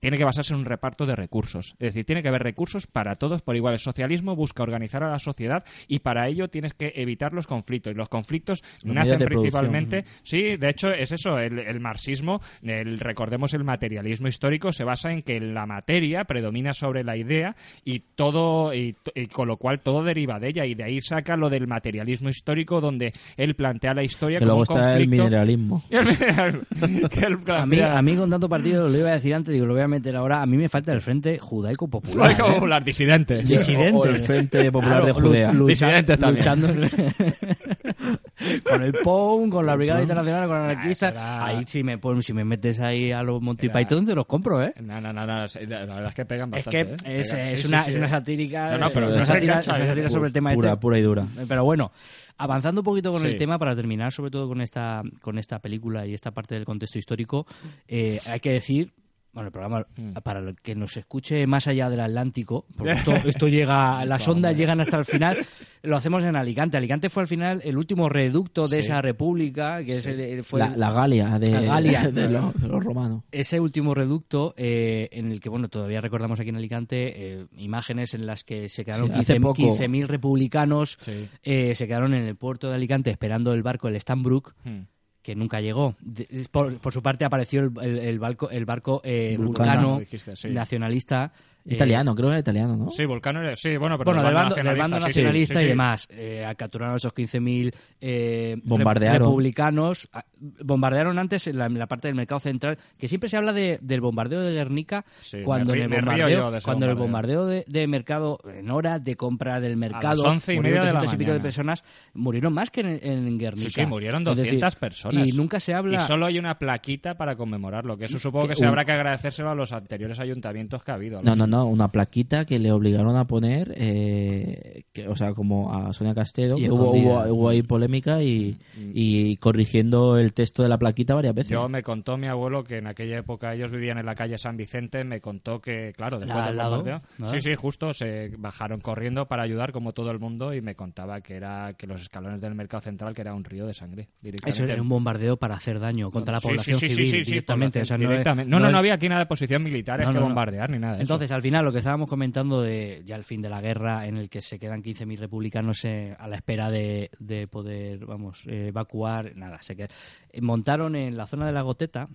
tiene 0.00 0.16
que 0.18 0.24
basarse 0.24 0.52
en 0.54 0.60
un 0.60 0.64
reparto 0.66 1.06
de 1.06 1.16
recursos. 1.16 1.74
Es 1.78 1.88
decir, 1.92 2.04
tiene 2.04 2.22
que 2.22 2.28
haber 2.28 2.42
recursos 2.42 2.86
para 2.86 3.14
todos 3.14 3.42
por 3.42 3.56
igual. 3.56 3.74
El 3.74 3.80
socialismo 3.80 4.36
busca 4.36 4.62
organizar 4.62 5.02
a 5.02 5.10
la 5.10 5.18
sociedad 5.18 5.64
y 5.88 6.00
para 6.00 6.28
ello 6.28 6.48
tienes 6.48 6.74
que 6.74 6.92
evitar 6.96 7.32
los 7.32 7.46
conflictos. 7.46 7.92
Y 7.92 7.96
los 7.96 8.08
conflictos 8.08 8.62
nacen 8.84 9.18
principalmente... 9.18 10.02
producción. 10.02 10.20
Sí, 10.24 10.56
de 10.56 10.68
hecho 10.68 10.90
es 10.92 11.12
eso. 11.12 11.38
El, 11.38 11.58
el 11.58 11.80
marxismo, 11.80 12.40
el, 12.62 12.98
recordemos 13.00 13.54
el 13.54 13.64
materialismo 13.64 14.28
histórico, 14.28 14.72
se 14.72 14.84
basa 14.84 15.10
en 15.12 15.22
que 15.22 15.40
la 15.40 15.66
materia 15.66 16.24
predomina 16.24 16.72
sobre 16.72 17.04
la 17.04 17.16
idea 17.16 17.56
y 17.84 18.00
todo, 18.00 18.74
y, 18.74 18.96
y 19.14 19.26
con 19.26 19.48
lo 19.48 19.56
cual 19.56 19.80
todo 19.80 20.02
deriva 20.02 20.38
de 20.38 20.48
ella. 20.48 20.66
Y 20.66 20.74
de 20.74 20.84
ahí 20.84 21.00
saca 21.00 21.36
lo 21.36 21.48
del 21.50 21.66
materialismo 21.66 22.28
histórico 22.28 22.80
donde 22.80 23.12
él 23.36 23.54
plantea 23.54 23.94
la 23.94 24.02
historia 24.02 24.38
Que 24.38 24.44
como 24.46 24.58
luego 24.58 24.74
un 24.74 24.78
está 24.80 24.92
el 24.92 24.98
conflicto... 25.00 25.24
mineralismo. 25.24 25.82
Y 25.90 25.96
el 25.96 26.06
mineralismo. 26.06 27.08
Que 27.08 27.20
él 27.26 27.34
A 27.34 27.66
mí, 27.66 27.76
plantea- 27.76 27.98
a 27.98 28.02
mí 28.02 28.16
con 28.16 28.30
tanto 28.30 28.48
partido, 28.48 28.88
lo 28.88 28.98
iba 28.98 29.08
a 29.10 29.12
decir 29.14 29.34
antes, 29.34 29.52
digo, 29.54 29.66
lo 29.66 29.74
voy 29.74 29.79
a 29.82 29.88
meter 29.88 30.14
ahora. 30.16 30.42
A 30.42 30.46
mí 30.46 30.56
me 30.56 30.68
falta 30.68 30.92
el 30.92 31.00
Frente 31.00 31.38
Judaico 31.38 31.88
Popular. 31.88 32.14
Judaico 32.34 32.48
¿eh? 32.50 32.54
Popular, 32.54 32.84
disidente. 32.84 33.36
Disidente. 33.42 33.92
O 33.98 34.04
el 34.06 34.18
Frente 34.18 34.70
Popular 34.72 35.04
de 35.04 35.12
Judea. 35.12 35.52
lu- 35.52 35.68
lucha- 35.68 35.86
Disidentes 35.86 36.18
también. 36.18 36.36
Luchando 36.44 36.68
con 38.64 38.82
el 38.82 38.92
POUM, 38.92 39.50
con 39.50 39.66
la 39.66 39.76
Brigada 39.76 40.02
Internacional, 40.02 40.48
con 40.48 40.56
anarquistas. 40.58 41.10
será- 41.12 41.44
Ahí 41.44 41.64
si 41.66 41.82
me, 41.82 41.98
pon- 41.98 42.22
si 42.22 42.32
me 42.32 42.44
metes 42.44 42.80
ahí 42.80 43.12
a 43.12 43.22
los 43.22 43.40
Monty 43.42 43.66
Era- 43.66 43.78
Python, 43.78 44.06
te 44.06 44.14
los 44.14 44.26
compro, 44.26 44.62
¿eh? 44.62 44.72
No, 44.80 45.00
no, 45.00 45.12
no, 45.12 45.26
no, 45.26 45.26
la 45.26 45.46
verdad 45.46 46.06
es 46.08 46.14
que 46.14 46.24
pegan 46.24 46.48
Es 46.54 46.64
bastante. 46.64 46.96
que 47.04 47.10
¿eh? 47.16 47.20
es, 47.20 47.32
es 47.32 47.60
sí, 47.62 47.68
una, 47.68 47.82
sí, 47.82 47.90
es 47.90 47.96
una 47.96 48.08
satírica, 48.08 48.70
No, 48.72 48.78
no, 48.78 48.90
pero 48.90 49.08
es 49.08 49.16
es 49.16 49.28
una 49.28 49.38
es 49.60 49.66
una 49.68 49.78
¿eh? 50.04 50.10
sobre 50.10 50.26
el 50.28 50.32
tema 50.32 50.52
Pura, 50.52 50.70
este. 50.70 50.80
pura 50.80 50.98
y 50.98 51.02
dura. 51.02 51.26
Pero 51.48 51.64
bueno, 51.64 51.92
avanzando 52.38 52.80
un 52.80 52.84
poquito 52.84 53.12
con 53.12 53.24
el 53.26 53.36
tema 53.36 53.58
para 53.58 53.76
terminar, 53.76 54.12
sobre 54.12 54.30
todo 54.30 54.48
con 54.48 54.60
esta 54.60 55.02
con 55.20 55.38
esta 55.38 55.58
película 55.58 56.06
y 56.06 56.14
esta 56.14 56.30
parte 56.30 56.54
del 56.54 56.64
contexto 56.64 56.98
histórico, 56.98 57.46
eh, 57.88 58.20
hay 58.26 58.40
que 58.40 58.52
decir 58.52 58.92
bueno, 59.32 59.46
el 59.48 59.52
programa, 59.52 59.86
Mm. 59.96 60.12
para 60.24 60.40
el 60.40 60.56
que 60.60 60.74
nos 60.74 60.96
escuche 60.96 61.46
más 61.46 61.66
allá 61.68 61.88
del 61.88 62.00
Atlántico, 62.00 62.66
porque 62.76 62.92
esto, 63.12 63.12
esto 63.14 63.48
llega, 63.48 64.04
las 64.04 64.26
ondas 64.26 64.56
llegan 64.56 64.80
hasta 64.80 64.98
el 64.98 65.04
final, 65.04 65.38
lo 65.82 65.96
hacemos 65.96 66.24
en 66.24 66.36
Alicante. 66.36 66.76
Alicante 66.76 67.08
fue 67.08 67.22
al 67.22 67.26
final 67.28 67.60
el 67.64 67.76
último 67.76 68.08
reducto 68.08 68.62
de 68.68 68.76
Sí. 68.76 68.82
esa 68.82 69.00
república, 69.02 69.84
que 69.84 69.98
es 69.98 70.06
el- 70.06 70.20
el- 70.20 70.44
fue 70.44 70.60
La, 70.60 70.66
el- 70.74 70.80
la 70.80 70.92
Galia 70.92 71.38
de, 71.38 71.50
La 71.50 71.60
Galia. 71.60 72.00
de 72.10 72.28
los, 72.28 72.54
de 72.60 72.68
los 72.68 72.82
romanos. 72.84 73.22
ese 73.30 73.60
último 73.60 73.94
reducto 73.94 74.54
eh, 74.56 75.08
en 75.12 75.30
el 75.30 75.40
que, 75.40 75.48
bueno, 75.48 75.68
todavía 75.68 76.00
recordamos 76.00 76.40
aquí 76.40 76.48
en 76.50 76.56
Alicante 76.56 77.40
eh, 77.40 77.46
imágenes 77.56 78.14
en 78.14 78.26
las 78.26 78.44
que 78.44 78.68
se 78.68 78.84
quedaron 78.84 79.08
Sí, 79.08 79.12
hace 79.14 79.34
15 79.34 79.40
poco. 79.40 79.62
15.000 79.78 80.06
republicanos, 80.06 80.98
eh, 81.42 81.74
se 81.74 81.86
quedaron 81.86 82.14
en 82.14 82.24
el 82.26 82.36
puerto 82.36 82.68
de 82.68 82.74
Alicante 82.74 83.10
esperando 83.10 83.52
el 83.52 83.62
barco, 83.62 83.88
el 83.88 83.94
Stanbrook, 84.00 84.54
Hmm. 84.64 84.80
Que 85.22 85.34
nunca 85.34 85.60
llegó. 85.60 85.96
De- 86.00 86.46
por, 86.50 86.78
por 86.78 86.92
su 86.92 87.02
parte 87.02 87.24
apareció 87.24 87.60
el, 87.60 87.72
el- 87.82 87.98
el 87.98 88.18
barco, 88.18 88.50
el 88.50 88.64
barco 88.64 89.00
eh, 89.04 89.36
Vulcano. 89.38 89.70
vulcano, 89.72 89.98
Dijiste, 90.00 90.36
sí. 90.36 90.48
nacionalista. 90.48 91.32
Eh, 91.66 91.74
Italiano, 91.74 92.14
creo 92.14 92.28
que 92.28 92.32
era 92.32 92.40
italiano, 92.40 92.76
¿no? 92.76 92.90
Sí, 92.90 93.04
Vulcano 93.04 93.40
era- 93.42 93.56
sí, 93.56 93.76
bueno, 93.76 93.96
pero 93.98 94.12
bueno, 94.12 94.22
del 94.24 94.34
bando, 94.34 94.54
del 94.54 94.64
nacionalista, 94.64 94.90
bando 94.94 95.06
sí, 95.06 95.12
sí, 95.12 95.18
nacionalista 95.20 95.54
sí, 95.54 95.60
y 95.60 95.62
sí. 95.62 95.68
demás. 95.68 96.08
Eh, 96.10 96.54
capturaron 96.56 96.94
a 96.94 96.96
esos 96.96 97.12
15.000 97.14 97.72
eh, 98.00 98.56
Bombardearon. 98.64 99.28
republicanos. 99.28 100.08
Ah, 100.12 100.24
Bombardearon 100.64 101.18
antes 101.18 101.46
en 101.46 101.58
la, 101.58 101.66
en 101.66 101.78
la 101.78 101.86
parte 101.86 102.08
del 102.08 102.14
mercado 102.14 102.40
central, 102.40 102.78
que 102.98 103.08
siempre 103.08 103.28
se 103.28 103.36
habla 103.36 103.52
de- 103.52 103.78
del 103.82 104.00
bombardeo 104.00 104.40
de 104.40 104.52
Guernica, 104.52 105.04
Sí, 105.20 105.42
cuando 105.44 105.72
me 105.74 105.82
en 105.84 105.92
el 105.92 106.00
bombardeo, 106.00 106.28
yo 106.28 106.50
de 106.50 106.60
cuando 106.62 106.86
el 106.86 106.94
bombardeo. 106.94 107.46
de, 107.46 107.64
de 107.66 107.86
mercado, 107.86 108.38
en 108.52 108.70
horas 108.70 109.02
de 109.04 109.14
compra 109.14 109.60
del 109.60 109.76
mercado, 109.76 110.22
once 110.24 110.54
y 110.54 110.56
murieron 110.56 110.80
media 110.80 110.88
de 110.88 110.94
la 110.94 111.00
300 111.00 111.14
y 111.14 111.16
pico 111.18 111.30
de 111.32 111.38
mañana. 111.38 111.42
personas, 111.42 111.84
murieron 112.14 112.52
más 112.52 112.70
que 112.70 112.80
en, 112.80 112.88
en 113.02 113.38
Guernica. 113.38 113.68
Sí, 113.68 113.70
sí, 113.70 113.86
murieron 113.86 114.22
Es 114.22 114.36
decir, 114.36 114.52
200 114.60 114.76
personas. 114.76 115.28
Y 115.28 115.32
nunca 115.32 115.60
se 115.60 115.74
habla... 115.74 115.96
Y 115.96 115.98
solo 116.06 116.26
hay 116.26 116.38
una 116.38 116.58
plaquita 116.58 117.16
para 117.16 117.36
conmemorarlo, 117.36 117.96
que 117.96 118.06
eso 118.06 118.18
supongo 118.18 118.46
que, 118.46 118.50
Que 118.54 118.56
se 118.56 118.62
un- 118.64 118.68
habrá 118.68 118.84
que 118.84 118.92
agradecérselo 118.92 119.50
a 119.50 119.54
los 119.54 119.72
anteriores 119.72 120.18
ayuntamientos 120.20 120.82
que 120.82 120.90
ha 120.90 120.94
habido. 120.94 121.22
No, 121.22 121.34
no, 121.36 121.46
no, 121.50 121.66
una 121.66 121.88
plaquita 121.92 122.44
que 122.44 122.58
le 122.58 122.72
obligaron 122.72 123.16
a 123.16 123.26
poner, 123.26 123.74
eh, 123.76 124.84
que, 124.92 125.08
o 125.08 125.16
sea, 125.16 125.32
como 125.34 125.74
a 125.74 125.92
Sonia 125.92 126.14
Castelo, 126.14 126.56
Y 126.58 126.62
que 126.62 126.70
hubo, 126.70 126.90
hubo, 126.92 127.22
hubo 127.32 127.48
ahí 127.48 127.62
polémica 127.62 128.22
y, 128.22 128.56
y 128.76 129.36
corrigiendo 129.36 130.16
el 130.16 130.32
texto 130.32 130.62
de 130.62 130.68
la 130.68 130.78
plaquita 130.78 131.14
varias 131.14 131.34
veces. 131.34 131.50
Yo 131.50 131.68
me 131.68 131.82
contó 131.82 132.16
mi 132.16 132.26
abuelo 132.28 132.64
que 132.64 132.78
en 132.78 132.86
aquella 132.86 133.18
época 133.18 133.52
ellos 133.54 133.70
vivían 133.70 133.98
en 133.98 134.06
la 134.06 134.14
calle 134.14 134.38
San 134.38 134.56
Vicente, 134.56 135.04
me 135.04 135.20
contó 135.20 135.60
que, 135.60 135.92
claro, 135.96 136.18
después 136.18 136.44
del 136.46 136.56
lado, 136.56 136.76
bombardeo, 136.76 137.02
¿no? 137.18 137.26
sí, 137.30 137.40
sí, 137.40 137.54
justo 137.54 137.92
se 137.92 138.30
bajaron 138.38 138.80
corriendo 138.80 139.26
para 139.26 139.42
ayudar 139.42 139.72
como 139.72 139.92
todo 139.92 140.10
el 140.10 140.18
mundo 140.18 140.54
y 140.54 140.60
me 140.62 140.74
contaba 140.74 141.20
que 141.20 141.34
era 141.34 141.74
que 141.74 141.86
los 141.86 142.00
escalones 142.02 142.40
del 142.40 142.54
mercado 142.54 142.80
central 142.82 143.14
que 143.14 143.20
era 143.22 143.34
un 143.34 143.44
río 143.44 143.66
de 143.66 143.74
sangre. 143.74 144.08
Eso 144.46 144.64
era 144.64 144.80
un 144.80 144.88
bombardeo 144.88 145.36
para 145.36 145.54
hacer 145.56 145.78
daño 145.80 146.10
contra 146.10 146.34
la 146.34 146.40
población 146.40 146.78
sí, 146.78 146.88
sí, 146.88 146.94
civil 146.94 147.24
sí, 147.24 147.30
directamente. 147.32 147.80
población- 147.80 147.82
o 147.82 147.86
sea, 147.86 147.98
no 147.98 148.10
directamente. 148.10 148.50
No, 148.50 148.60
no, 148.60 148.78
había 148.78 148.94
aquí 148.94 149.08
nada 149.08 149.20
de 149.20 149.26
posición 149.26 149.62
militar, 149.62 150.00
es 150.00 150.06
que 150.06 150.12
no, 150.12 150.20
no. 150.20 150.26
bombardear 150.26 150.70
ni 150.70 150.78
nada 150.78 150.96
de 150.96 151.02
eso. 151.04 151.14
Al 151.40 151.42
final, 151.44 151.64
lo 151.64 151.72
que 151.72 151.78
estábamos 151.78 152.06
comentando 152.06 152.60
de 152.60 153.00
ya 153.06 153.16
el 153.16 153.24
fin 153.24 153.40
de 153.40 153.48
la 153.48 153.62
guerra, 153.62 154.06
en 154.06 154.18
el 154.18 154.28
que 154.28 154.42
se 154.42 154.58
quedan 154.58 154.82
15.000 154.82 155.16
republicanos 155.20 155.82
eh, 155.86 156.14
a 156.18 156.28
la 156.28 156.36
espera 156.36 156.70
de, 156.70 157.10
de 157.18 157.48
poder, 157.48 158.04
vamos, 158.04 158.46
eh, 158.46 158.66
evacuar, 158.68 159.34
nada, 159.36 159.56
se 159.62 159.74
queda- 159.74 159.88
eh, 160.30 160.42
montaron 160.42 160.96
en 160.96 161.16
la 161.16 161.26
zona 161.26 161.46
de 161.46 161.52
la 161.52 161.62
Goteta 161.62 162.10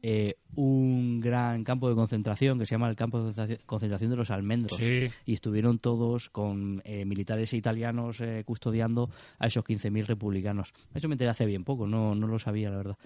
eh, 0.00 0.36
un 0.54 1.18
gran 1.20 1.64
campo 1.64 1.88
de 1.88 1.96
concentración 1.96 2.56
que 2.56 2.64
se 2.66 2.76
llama 2.76 2.88
el 2.88 2.94
campo 2.94 3.18
de 3.24 3.32
concentración- 3.66 4.10
de 4.10 4.16
los 4.16 4.30
almendros. 4.30 4.78
Sí. 4.78 5.06
Y 5.26 5.32
estuvieron 5.32 5.80
todos 5.80 6.28
con 6.28 6.82
eh, 6.84 7.04
militares 7.04 7.52
italianos 7.54 8.20
eh, 8.20 8.44
custodiando 8.46 9.10
a 9.40 9.48
esos 9.48 9.64
15.000 9.64 10.06
republicanos. 10.06 10.72
Eso 10.94 11.08
me 11.08 11.14
enteré 11.14 11.30
hace 11.30 11.46
bien 11.46 11.64
poco, 11.64 11.88
no, 11.88 12.14
no 12.14 12.28
lo 12.28 12.38
sabía, 12.38 12.70
la 12.70 12.76
verdad. 12.76 12.96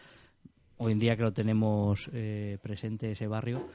Hoy 0.77 0.93
en 0.93 0.99
día 0.99 1.17
que 1.17 1.23
lo 1.23 1.33
tenemos 1.33 2.11
eh, 2.13 2.59
presente 2.61 3.13
ese 3.13 3.27
barrio. 3.27 3.67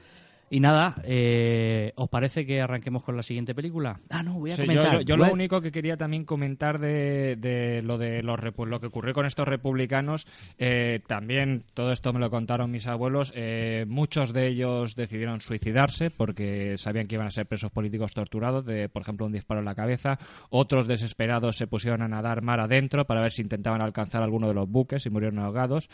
Y 0.54 0.60
nada, 0.60 0.96
eh, 1.04 1.94
¿os 1.96 2.10
parece 2.10 2.44
que 2.44 2.60
arranquemos 2.60 3.02
con 3.02 3.16
la 3.16 3.22
siguiente 3.22 3.54
película? 3.54 4.00
Ah, 4.10 4.22
no, 4.22 4.34
voy 4.38 4.50
a 4.50 4.54
Sí, 4.56 4.60
comentar. 4.66 5.02
yo, 5.02 5.16
lo 5.16 5.32
único 5.32 5.62
que 5.62 5.72
quería 5.72 5.96
también 5.96 6.26
comentar 6.26 6.78
de, 6.78 7.36
de 7.36 7.80
lo 7.80 7.96
de 7.96 8.22
los 8.22 8.38
repu- 8.38 8.66
lo 8.66 8.78
que 8.78 8.88
ocurrió 8.88 9.14
con 9.14 9.24
estos 9.24 9.48
republicanos, 9.48 10.26
eh, 10.58 11.00
también 11.06 11.64
todo 11.72 11.90
esto 11.90 12.12
me 12.12 12.20
lo 12.20 12.28
contaron 12.28 12.70
mis 12.70 12.86
abuelos. 12.86 13.32
eh, 13.34 13.86
muchos 13.88 14.34
de 14.34 14.48
ellos 14.48 14.94
decidieron 14.94 15.40
suicidarse 15.40 16.10
porque 16.10 16.76
sabían 16.76 17.06
que 17.06 17.14
iban 17.14 17.28
a 17.28 17.30
ser 17.30 17.46
presos 17.46 17.70
políticos 17.72 18.12
torturados, 18.12 18.66
de 18.66 18.90
por 18.90 19.00
ejemplo 19.00 19.24
un 19.24 19.32
disparo 19.32 19.60
en 19.60 19.64
la 19.64 19.74
cabeza. 19.74 20.18
Otros 20.50 20.86
desesperados 20.86 21.56
se 21.56 21.66
pusieron 21.66 22.02
a 22.02 22.08
nadar 22.08 22.42
mar 22.42 22.60
adentro 22.60 23.06
para 23.06 23.22
ver 23.22 23.32
si 23.32 23.40
intentaban 23.40 23.80
alcanzar 23.80 24.22
alguno 24.22 24.48
de 24.48 24.54
los 24.54 24.68
buques 24.68 25.06
y 25.06 25.10
murieron 25.10 25.38
ahogados. 25.38 25.88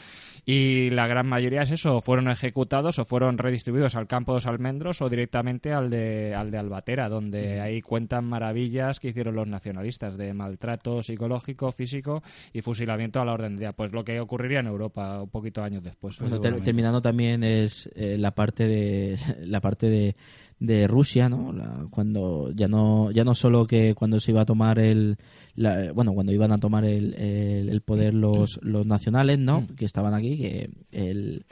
Y 0.44 0.90
la 0.90 1.06
gran 1.06 1.28
mayoría 1.28 1.62
es 1.62 1.70
eso, 1.70 2.00
fueron 2.00 2.28
ejecutados 2.28 2.98
o 2.98 3.04
fueron 3.04 3.38
redistribuidos 3.38 3.94
al 3.94 4.08
campo 4.08 4.32
de 4.32 4.36
los 4.38 4.47
almendros 4.48 5.00
o 5.02 5.08
directamente 5.08 5.72
al 5.72 5.90
de, 5.90 6.34
al 6.34 6.50
de 6.50 6.58
Albatera, 6.58 7.08
donde 7.08 7.60
ahí 7.60 7.80
cuentan 7.82 8.24
maravillas 8.24 8.98
que 9.00 9.08
hicieron 9.08 9.34
los 9.36 9.46
nacionalistas 9.48 10.16
de 10.16 10.32
maltrato 10.34 11.02
psicológico, 11.02 11.70
físico 11.72 12.22
y 12.52 12.62
fusilamiento 12.62 13.20
a 13.20 13.24
la 13.24 13.32
orden 13.34 13.52
del 13.52 13.60
día. 13.60 13.70
Pues 13.76 13.92
lo 13.92 14.02
que 14.04 14.18
ocurriría 14.20 14.60
en 14.60 14.66
Europa 14.66 15.22
un 15.22 15.28
poquito 15.30 15.62
años 15.62 15.82
después. 15.82 16.18
Bueno, 16.18 16.36
ter- 16.36 16.42
seguramente. 16.42 16.64
terminando 16.64 17.00
también 17.02 17.44
es 17.44 17.88
eh, 17.94 18.16
la 18.18 18.32
parte 18.32 18.66
de 18.66 19.16
la 19.46 19.60
parte 19.60 19.88
de, 19.88 20.16
de 20.58 20.86
Rusia, 20.88 21.28
¿no? 21.28 21.52
La- 21.52 21.86
cuando 21.90 22.50
ya 22.52 22.66
no 22.68 23.10
ya 23.10 23.24
no 23.24 23.34
solo 23.34 23.66
que 23.66 23.94
cuando 23.94 24.18
se 24.20 24.32
iba 24.32 24.42
a 24.42 24.46
tomar 24.46 24.78
el 24.78 25.16
la- 25.54 25.92
bueno 25.92 26.12
cuando 26.14 26.32
iban 26.32 26.52
a 26.52 26.58
tomar 26.58 26.84
el, 26.84 27.14
el, 27.14 27.68
el 27.68 27.80
poder 27.82 28.14
los 28.14 28.58
los 28.62 28.86
nacionales, 28.86 29.38
¿no? 29.38 29.66
Que 29.76 29.84
estaban 29.84 30.14
aquí, 30.14 30.36
que 30.38 30.70
el 30.92 31.44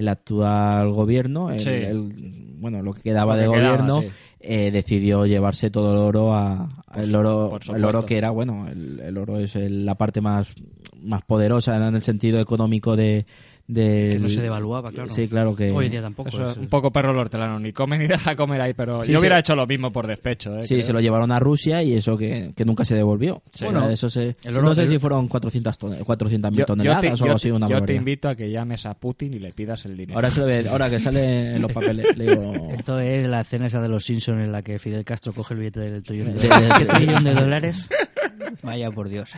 el 0.00 0.08
actual 0.08 0.90
gobierno, 0.92 1.50
el, 1.50 1.60
Sí. 1.60 1.68
el- 1.70 2.56
bueno, 2.58 2.82
lo 2.82 2.92
que 2.92 3.02
quedaba 3.02 3.34
Lo 3.36 3.40
que 3.42 3.46
de 3.48 3.52
quedaba, 3.54 3.76
gobierno, 3.78 4.00
sí. 4.02 4.08
eh, 4.40 4.70
decidió 4.70 5.24
llevarse 5.26 5.70
todo 5.70 5.92
el 5.92 5.98
oro 5.98 6.34
a, 6.34 6.68
el 6.96 7.14
oro, 7.14 7.58
el 7.74 7.84
oro 7.84 8.04
que 8.04 8.18
era, 8.18 8.30
bueno, 8.30 8.66
el, 8.68 9.00
el 9.00 9.16
oro 9.16 9.38
es 9.38 9.56
el- 9.56 9.84
la 9.86 9.94
parte 9.94 10.20
más 10.20 10.52
más 11.02 11.22
poderosa 11.22 11.76
en 11.88 11.94
el 11.94 12.02
sentido 12.02 12.40
económico 12.40 12.94
de 12.94 13.24
del- 13.72 14.12
Que 14.14 14.18
no 14.18 14.28
se 14.28 14.40
devaluaba, 14.42 14.90
claro. 14.90 15.10
Sí, 15.10 15.28
claro 15.28 15.54
que. 15.54 15.70
Hoy 15.70 15.86
en 15.86 15.92
día 15.92 16.02
tampoco. 16.02 16.28
Eso 16.28 16.50
es- 16.50 16.56
un 16.56 16.68
poco 16.68 16.90
perro 16.90 17.12
el 17.12 17.18
hortelano, 17.18 17.58
ni 17.58 17.72
come 17.72 17.98
ni 17.98 18.06
deja 18.08 18.36
comer 18.36 18.60
ahí, 18.60 18.74
pero 18.74 19.02
Sí, 19.02 19.12
yo 19.12 19.20
hubiera 19.20 19.38
hecho 19.38 19.54
lo 19.54 19.66
mismo 19.66 19.90
por 19.90 20.06
despecho. 20.06 20.56
¿eh? 20.58 20.64
Sí, 20.64 20.74
creo. 20.74 20.86
se 20.86 20.92
lo 20.92 21.00
llevaron 21.00 21.30
a 21.32 21.38
Rusia 21.38 21.82
y 21.82 21.94
eso 21.94 22.16
que, 22.16 22.52
que 22.56 22.64
nunca 22.64 22.84
se 22.84 22.94
devolvió. 22.94 23.42
Sí. 23.52 23.64
Bueno, 23.64 23.88
eso 23.88 24.10
se, 24.10 24.36
no 24.50 24.74
sé 24.74 24.86
si 24.86 24.98
fueron 24.98 25.28
400 25.28 25.78
ton- 25.78 25.96
400 26.04 26.50
mil 26.50 26.60
yo 26.60 26.66
toneladas 26.66 27.00
te, 27.00 27.08
o 27.10 27.24
algo 27.24 27.36
así, 27.36 27.50
una 27.50 27.68
yo 27.68 27.82
te 27.82 27.94
invito 27.94 28.28
a 28.28 28.34
que 28.34 28.50
llames 28.50 28.86
a 28.86 28.94
Putin 28.94 29.34
y 29.34 29.38
le 29.38 29.52
pidas 29.52 29.84
el 29.86 29.96
dinero. 29.96 30.16
Ahora, 30.18 30.30
se 30.30 30.42
ve- 30.44 30.68
ahora 30.70 30.90
que 30.90 30.98
sale 31.00 31.54
en 31.56 31.62
los 31.62 31.72
papeles, 31.72 32.16
le 32.16 32.30
digo... 32.30 32.68
Esto 32.70 32.98
es 32.98 33.26
la 33.28 33.40
escena 33.42 33.66
esa 33.66 33.80
de 33.80 33.88
los 33.88 34.04
Simpsons 34.04 34.42
en 34.42 34.52
la 34.52 34.62
que 34.62 34.78
Fidel 34.78 35.04
Castro 35.04 35.32
coge 35.32 35.54
el 35.54 35.60
billete 35.60 35.80
del 35.80 36.02
trillón 36.02 36.32
de, 36.32 36.38
Sí, 36.38 36.48
dólares. 37.34 37.88
Vaya 38.62 38.90
por 38.90 39.08
Dios. 39.08 39.32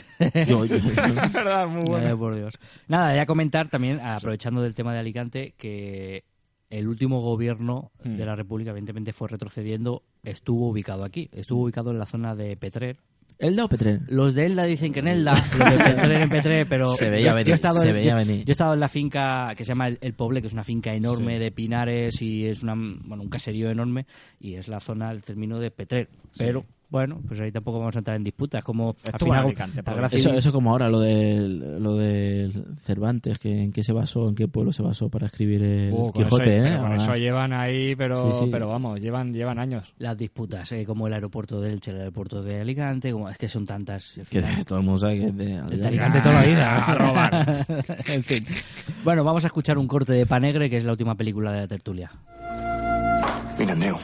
Yo- 0.46 0.64
yo- 0.64 0.76
Es 0.76 1.32
verdad, 1.32 1.66
muy 1.68 1.82
bueno. 1.86 2.04
Vaya 2.04 2.16
por 2.16 2.34
Dios. 2.36 2.54
Nada, 2.88 3.14
ya 3.14 3.26
comentar 3.26 3.68
también, 3.68 4.00
aprovechando 4.00 4.62
del 4.62 4.74
tema 4.74 4.92
de 4.92 5.00
Alicante, 5.00 5.54
que 5.56 6.24
el 6.70 6.88
último 6.88 7.20
gobierno 7.20 7.90
Hmm. 8.04 8.16
de 8.16 8.26
la 8.26 8.34
República, 8.34 8.70
evidentemente, 8.70 9.12
fue 9.12 9.28
retrocediendo, 9.28 10.02
estuvo 10.22 10.68
ubicado 10.70 11.04
aquí. 11.04 11.28
Estuvo 11.32 11.62
ubicado 11.64 11.90
en 11.90 11.98
la 11.98 12.06
zona 12.06 12.34
de 12.34 12.56
Petrer. 12.56 12.96
¿Elda 13.38 13.64
o 13.64 13.68
Petrer? 13.68 14.00
Los 14.08 14.34
de 14.34 14.46
Elda 14.46 14.64
dicen 14.64 14.92
que 14.92 15.00
en 15.00 15.08
Elda, 15.08 15.34
los 15.34 15.58
de 15.58 15.78
Petrer 15.94 16.22
en 16.22 16.28
Petrer, 16.28 16.66
pero 16.68 16.94
Se 16.94 17.06
yo- 17.06 17.10
veía 17.10 17.30
yo, 17.30 17.34
venir, 17.34 17.50
he 17.50 17.54
estado 17.54 17.80
se 17.80 17.88
en, 17.88 17.94
veía 17.94 18.10
yo- 18.12 18.16
venir. 18.16 18.44
yo 18.44 18.50
he 18.50 18.52
estado 18.52 18.74
en 18.74 18.80
la 18.80 18.88
finca 18.88 19.52
que 19.56 19.64
se 19.64 19.68
llama 19.70 19.88
El, 19.88 19.98
El 20.00 20.14
Poble, 20.14 20.40
que 20.40 20.46
es 20.46 20.52
una 20.52 20.62
finca 20.64 20.94
enorme 20.94 21.34
Sí. 21.38 21.38
de 21.42 21.50
pinares 21.50 22.22
y 22.22 22.46
es 22.46 22.62
una, 22.62 22.74
bueno, 22.76 23.24
un 23.24 23.28
caserío 23.28 23.68
enorme 23.70 24.06
y 24.38 24.54
es 24.54 24.68
la 24.68 24.78
zona, 24.80 25.10
el 25.10 25.22
término 25.22 25.58
de 25.58 25.70
Petrer. 25.72 26.08
Pero, 26.38 26.64
bueno, 26.92 27.20
pues 27.26 27.40
ahí 27.40 27.50
tampoco 27.50 27.78
vamos 27.80 27.96
a 27.96 28.00
entrar 28.00 28.16
en 28.16 28.22
disputas. 28.22 28.62
Como 28.62 28.94
al 29.12 29.18
final, 29.18 29.46
Alicante, 29.46 29.82
Eso, 30.12 30.30
eso 30.30 30.52
como 30.52 30.70
ahora, 30.70 30.88
lo 30.88 31.00
del, 31.00 31.82
lo 31.82 31.96
del 31.96 32.52
Cervantes, 32.82 33.38
que 33.38 33.62
en 33.64 33.72
qué 33.72 33.82
se 33.82 33.92
basó, 33.92 34.28
en 34.28 34.34
qué 34.34 34.46
pueblo 34.46 34.72
se 34.72 34.82
basó 34.82 35.08
para 35.08 35.26
escribir 35.26 35.62
el 35.64 35.92
Uh, 35.92 36.12
con 36.12 36.22
Quijote, 36.24 36.56
eso, 36.58 36.66
¿eh? 36.66 36.76
con 36.76 36.84
Ahora- 36.86 36.96
eso 36.96 37.14
llevan 37.16 37.52
ahí, 37.54 37.96
pero, 37.96 38.30
Sí, 38.32 38.40
sí. 38.44 38.48
pero 38.52 38.68
vamos, 38.68 39.00
llevan, 39.00 39.32
llevan 39.34 39.58
años. 39.58 39.92
las 39.98 40.16
disputas, 40.16 40.70
eh, 40.72 40.84
como 40.86 41.06
el 41.06 41.14
aeropuerto 41.14 41.60
de 41.60 41.72
Elche, 41.72 41.90
el 41.92 41.98
aeropuerto 41.98 42.42
de 42.42 42.60
Alicante, 42.60 43.10
como 43.10 43.28
es 43.30 43.38
que 43.38 43.48
son 43.48 43.64
tantas. 43.66 44.14
que 44.30 44.42
todo 44.66 44.78
el 44.78 44.84
mundo 44.84 45.00
sabe 45.00 45.18
que 45.18 45.26
es 45.26 45.36
de, 45.36 45.44
De 45.76 45.86
Alicante 45.88 46.20
toda 46.20 46.40
la 46.42 46.46
vida. 46.46 46.76
A 46.86 46.94
robar. 46.94 47.66
en 48.08 48.22
fin. 48.22 48.44
Bueno, 49.02 49.24
vamos 49.24 49.44
a 49.44 49.46
escuchar 49.48 49.78
un 49.78 49.88
corte 49.88 50.12
de 50.12 50.26
Panegre, 50.26 50.68
que 50.68 50.76
es 50.76 50.84
la 50.84 50.92
última 50.92 51.14
película 51.14 51.52
de 51.52 51.60
la 51.60 51.66
tertulia. 51.68 52.10
Mira, 53.58 53.72
Andreu. 53.72 53.96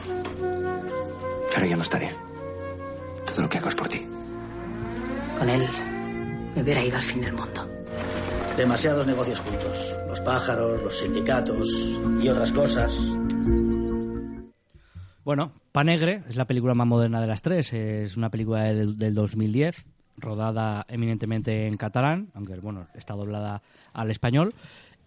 Ahora 1.55 1.67
ya 1.67 1.75
no 1.75 1.81
estaré. 1.81 2.09
Todo 3.31 3.43
lo 3.43 3.49
que 3.49 3.57
hago 3.57 3.69
es 3.69 3.75
por 3.75 3.87
ti. 3.89 3.99
Con 5.37 5.49
él 5.49 5.67
me 6.55 6.63
hubiera 6.63 6.83
ido 6.83 6.95
al 6.95 7.01
fin 7.01 7.21
del 7.21 7.33
mundo. 7.33 7.69
Demasiados 8.57 9.07
negocios 9.07 9.39
juntos. 9.39 9.97
Los 10.07 10.19
pájaros, 10.21 10.81
los 10.81 10.97
sindicatos 10.97 11.99
y 12.21 12.27
otras 12.27 12.51
cosas. 12.51 12.93
Bueno, 15.23 15.53
Panegre 15.71 16.23
es 16.27 16.35
la 16.35 16.45
película 16.45 16.73
más 16.73 16.87
moderna 16.87 17.21
de 17.21 17.27
las 17.27 17.41
tres. 17.41 17.71
Es 17.71 18.17
una 18.17 18.29
película 18.29 18.63
del, 18.73 18.97
del 18.97 19.13
2010, 19.13 19.85
rodada 20.17 20.85
eminentemente 20.89 21.67
en 21.67 21.77
catalán, 21.77 22.31
aunque 22.33 22.55
bueno, 22.55 22.87
está 22.95 23.13
doblada 23.13 23.61
al 23.93 24.09
español. 24.09 24.53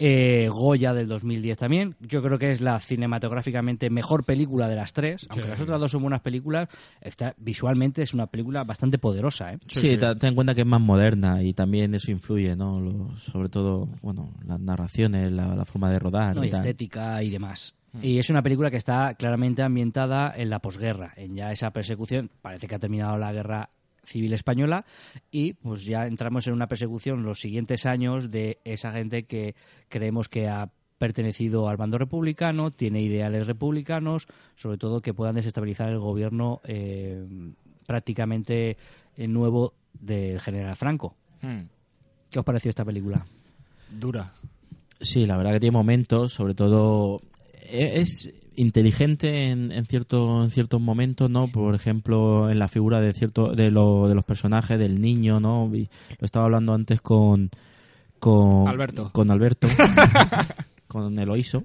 Eh, 0.04 0.48
Goya 0.48 0.92
del 0.92 1.06
2010 1.06 1.56
también. 1.58 1.94
Yo 2.00 2.22
creo 2.22 2.36
que 2.36 2.50
es 2.50 2.60
la 2.60 2.78
cinematográficamente 2.80 3.88
mejor 3.88 4.24
película 4.24 4.66
de 4.68 4.74
las 4.74 4.92
tres. 4.92 5.26
Aunque 5.30 5.44
Sí. 5.44 5.48
las 5.50 5.60
otras 5.60 5.78
dos 5.78 5.92
son 5.92 6.02
buenas 6.02 6.20
películas, 6.22 6.68
está, 7.00 7.34
visualmente 7.38 8.02
es 8.02 8.12
una 8.12 8.26
película 8.26 8.64
bastante 8.64 8.98
poderosa. 8.98 9.52
¿eh? 9.52 9.58
Sí, 9.68 9.96
ten 9.96 10.16
en 10.30 10.34
cuenta 10.34 10.54
que 10.56 10.62
es 10.62 10.66
más 10.66 10.80
moderna 10.80 11.40
y 11.42 11.52
también 11.54 11.94
eso 11.94 12.10
influye, 12.10 12.56
¿no? 12.56 12.80
Lo- 12.80 13.14
sobre 13.16 13.48
todo, 13.48 13.88
bueno, 14.02 14.32
las 14.44 14.58
narraciones, 14.58 15.30
la, 15.30 15.54
la 15.54 15.64
forma 15.64 15.88
de 15.90 16.00
rodar 16.00 16.34
¿no? 16.34 16.42
y 16.42 16.48
y 16.48 16.50
tal. 16.50 16.60
estética 16.60 17.22
y 17.22 17.30
demás. 17.30 17.74
Mm. 17.92 17.98
Y 18.04 18.18
es 18.18 18.28
una 18.28 18.42
película 18.42 18.70
que 18.72 18.78
está 18.78 19.14
claramente 19.14 19.62
ambientada 19.62 20.32
en 20.36 20.50
la 20.50 20.58
posguerra, 20.58 21.12
en 21.16 21.36
ya 21.36 21.52
esa 21.52 21.70
persecución. 21.70 22.28
Parece 22.40 22.66
que 22.66 22.74
ha 22.74 22.78
terminado 22.80 23.18
la 23.18 23.32
guerra 23.32 23.70
civil 24.04 24.32
española 24.32 24.84
y 25.30 25.54
pues 25.54 25.84
ya 25.84 26.06
entramos 26.06 26.46
en 26.46 26.54
una 26.54 26.66
persecución 26.66 27.22
los 27.22 27.40
siguientes 27.40 27.86
años 27.86 28.30
de 28.30 28.58
esa 28.64 28.92
gente 28.92 29.24
que 29.24 29.54
creemos 29.88 30.28
que 30.28 30.48
ha 30.48 30.70
pertenecido 30.98 31.68
al 31.68 31.76
bando 31.76 31.98
republicano, 31.98 32.70
tiene 32.70 33.02
ideales 33.02 33.46
republicanos, 33.46 34.28
sobre 34.54 34.78
todo 34.78 35.00
que 35.00 35.14
puedan 35.14 35.34
desestabilizar 35.34 35.88
el 35.88 35.98
gobierno 35.98 36.60
eh, 36.64 37.26
prácticamente 37.86 38.76
eh, 39.16 39.26
nuevo 39.26 39.74
del 39.94 40.40
general 40.40 40.76
Franco. 40.76 41.16
Hmm. 41.40 41.62
¿Qué 42.30 42.38
os 42.38 42.44
pareció 42.44 42.68
esta 42.68 42.84
película? 42.84 43.26
Dura. 43.90 44.32
Sí, 45.00 45.26
la 45.26 45.36
verdad 45.36 45.54
que 45.54 45.60
tiene 45.60 45.76
momentos, 45.76 46.32
sobre 46.32 46.54
todo 46.54 47.20
e- 47.52 48.00
es 48.00 48.32
inteligente 48.56 49.50
en, 49.50 49.72
en 49.72 49.86
cierto, 49.86 50.42
en 50.44 50.50
ciertos 50.50 50.80
momentos, 50.80 51.30
¿no? 51.30 51.48
Por 51.48 51.74
ejemplo, 51.74 52.50
en 52.50 52.58
la 52.58 52.68
figura 52.68 53.00
de 53.00 53.12
cierto 53.12 53.54
de, 53.54 53.70
lo- 53.70 54.08
de 54.08 54.14
los 54.14 54.24
personajes, 54.24 54.78
del 54.78 55.00
niño, 55.00 55.40
¿no? 55.40 55.70
Y 55.74 55.88
lo 56.18 56.24
estaba 56.24 56.44
hablando 56.46 56.74
antes 56.74 57.00
con 57.00 57.50
con 58.18 58.68
Alberto. 58.68 59.10
con 59.12 59.30
Alberto, 59.30 59.66
con 60.86 61.18
Eloíso. 61.18 61.64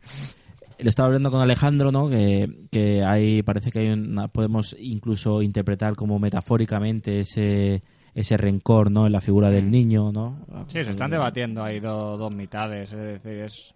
Le 0.79 0.89
estaba 0.89 1.07
hablando 1.07 1.31
con 1.31 1.41
Alejandro, 1.41 1.91
¿no? 1.91 2.07
Que, 2.09 2.49
que 2.71 3.03
hay, 3.03 3.41
parece 3.43 3.71
que 3.71 3.79
hay 3.79 3.87
una, 3.89 4.27
podemos 4.27 4.75
incluso 4.79 5.41
interpretar 5.41 5.95
como 5.95 6.19
metafóricamente 6.19 7.19
ese 7.21 7.81
ese 8.13 8.35
rencor, 8.37 8.89
¿no? 8.89 9.05
En 9.05 9.11
la 9.13 9.21
figura 9.21 9.51
del 9.51 9.69
niño, 9.69 10.11
¿no? 10.11 10.39
Sí, 10.67 10.83
se 10.83 10.89
están 10.89 11.11
debatiendo 11.11 11.63
ahí 11.63 11.79
do- 11.79 12.17
dos 12.17 12.33
mitades, 12.33 12.91
es 12.91 12.99
decir, 13.23 13.39
es... 13.41 13.75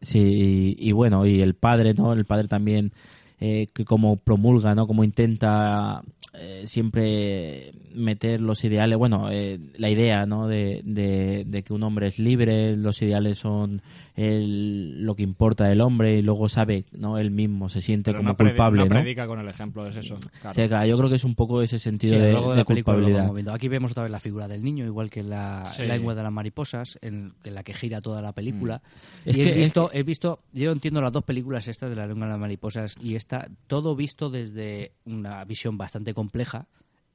Sí, 0.00 0.76
y, 0.78 0.88
y 0.88 0.92
bueno, 0.92 1.26
y 1.26 1.40
el 1.40 1.54
padre, 1.54 1.94
¿no? 1.94 2.12
El 2.12 2.24
padre 2.24 2.46
también, 2.48 2.92
eh, 3.40 3.66
que 3.74 3.84
como 3.84 4.16
promulga, 4.16 4.74
¿no? 4.74 4.86
Como 4.86 5.02
intenta 5.04 6.02
eh, 6.34 6.64
siempre 6.66 7.72
meter 7.94 8.40
los 8.40 8.62
ideales, 8.64 8.98
bueno, 8.98 9.30
eh, 9.30 9.58
la 9.76 9.90
idea, 9.90 10.26
¿no? 10.26 10.46
De, 10.48 10.80
de, 10.84 11.44
de 11.46 11.62
que 11.62 11.72
un 11.72 11.82
hombre 11.82 12.08
es 12.08 12.18
libre, 12.18 12.76
los 12.76 13.00
ideales 13.02 13.38
son 13.38 13.80
el- 14.16 15.02
lo 15.04 15.14
que 15.14 15.22
importa 15.22 15.64
del 15.64 15.80
hombre 15.80 16.18
y 16.18 16.22
luego 16.22 16.48
sabe, 16.48 16.84
¿no? 16.92 17.18
Él 17.18 17.30
mismo 17.30 17.68
se 17.68 17.80
siente 17.80 18.10
Pero 18.10 18.18
como 18.18 18.30
no 18.30 18.36
culpable, 18.36 18.82
no 18.82 18.94
¿no? 18.94 19.00
predica 19.00 19.26
con 19.26 19.38
el 19.40 19.48
ejemplo, 19.48 19.86
es 19.86 19.96
eso. 19.96 20.18
Claro. 20.40 20.54
Sí, 20.54 20.68
claro, 20.68 20.86
yo 20.86 20.96
creo 20.98 21.08
que 21.08 21.16
es 21.16 21.24
un 21.24 21.34
poco 21.34 21.62
ese 21.62 21.78
sentido 21.78 22.14
Sí, 22.14 22.20
de, 22.20 22.32
la 22.32 22.64
culpabilidad. 22.64 23.20
vamos 23.20 23.34
viendo. 23.36 23.52
Aquí 23.52 23.68
vemos 23.68 23.92
otra 23.92 24.02
vez 24.04 24.12
la 24.12 24.20
figura 24.20 24.48
del 24.48 24.62
niño, 24.62 24.84
igual 24.84 25.10
que 25.10 25.20
en 25.20 25.30
la 25.30 25.66
Sí. 25.66 25.82
en 25.82 25.88
la 25.88 25.94
lengua 25.96 26.14
de 26.14 26.22
las 26.22 26.32
mariposas, 26.32 26.98
en, 27.02 27.32
en 27.44 27.54
la 27.54 27.62
que 27.62 27.74
gira 27.74 28.00
toda 28.00 28.20
la 28.22 28.32
película. 28.32 28.82
Mm. 29.24 29.28
Es 29.30 29.36
y 29.36 29.40
he 29.40 29.44
que- 29.44 29.50
es 29.50 29.56
visto, 29.56 29.90
he 29.92 30.02
visto, 30.02 30.40
yo 30.52 30.72
entiendo 30.72 31.00
las 31.00 31.12
dos 31.12 31.24
películas 31.24 31.68
estas 31.68 31.90
de 31.90 31.96
la 31.96 32.06
lengua 32.06 32.26
de 32.26 32.32
las 32.32 32.40
mariposas 32.40 32.96
y 33.00 33.14
esta, 33.14 33.48
todo 33.66 33.94
visto 33.94 34.30
desde 34.30 34.92
una 35.04 35.44
visión 35.44 35.78
bastante 35.78 36.14
compleja, 36.14 36.66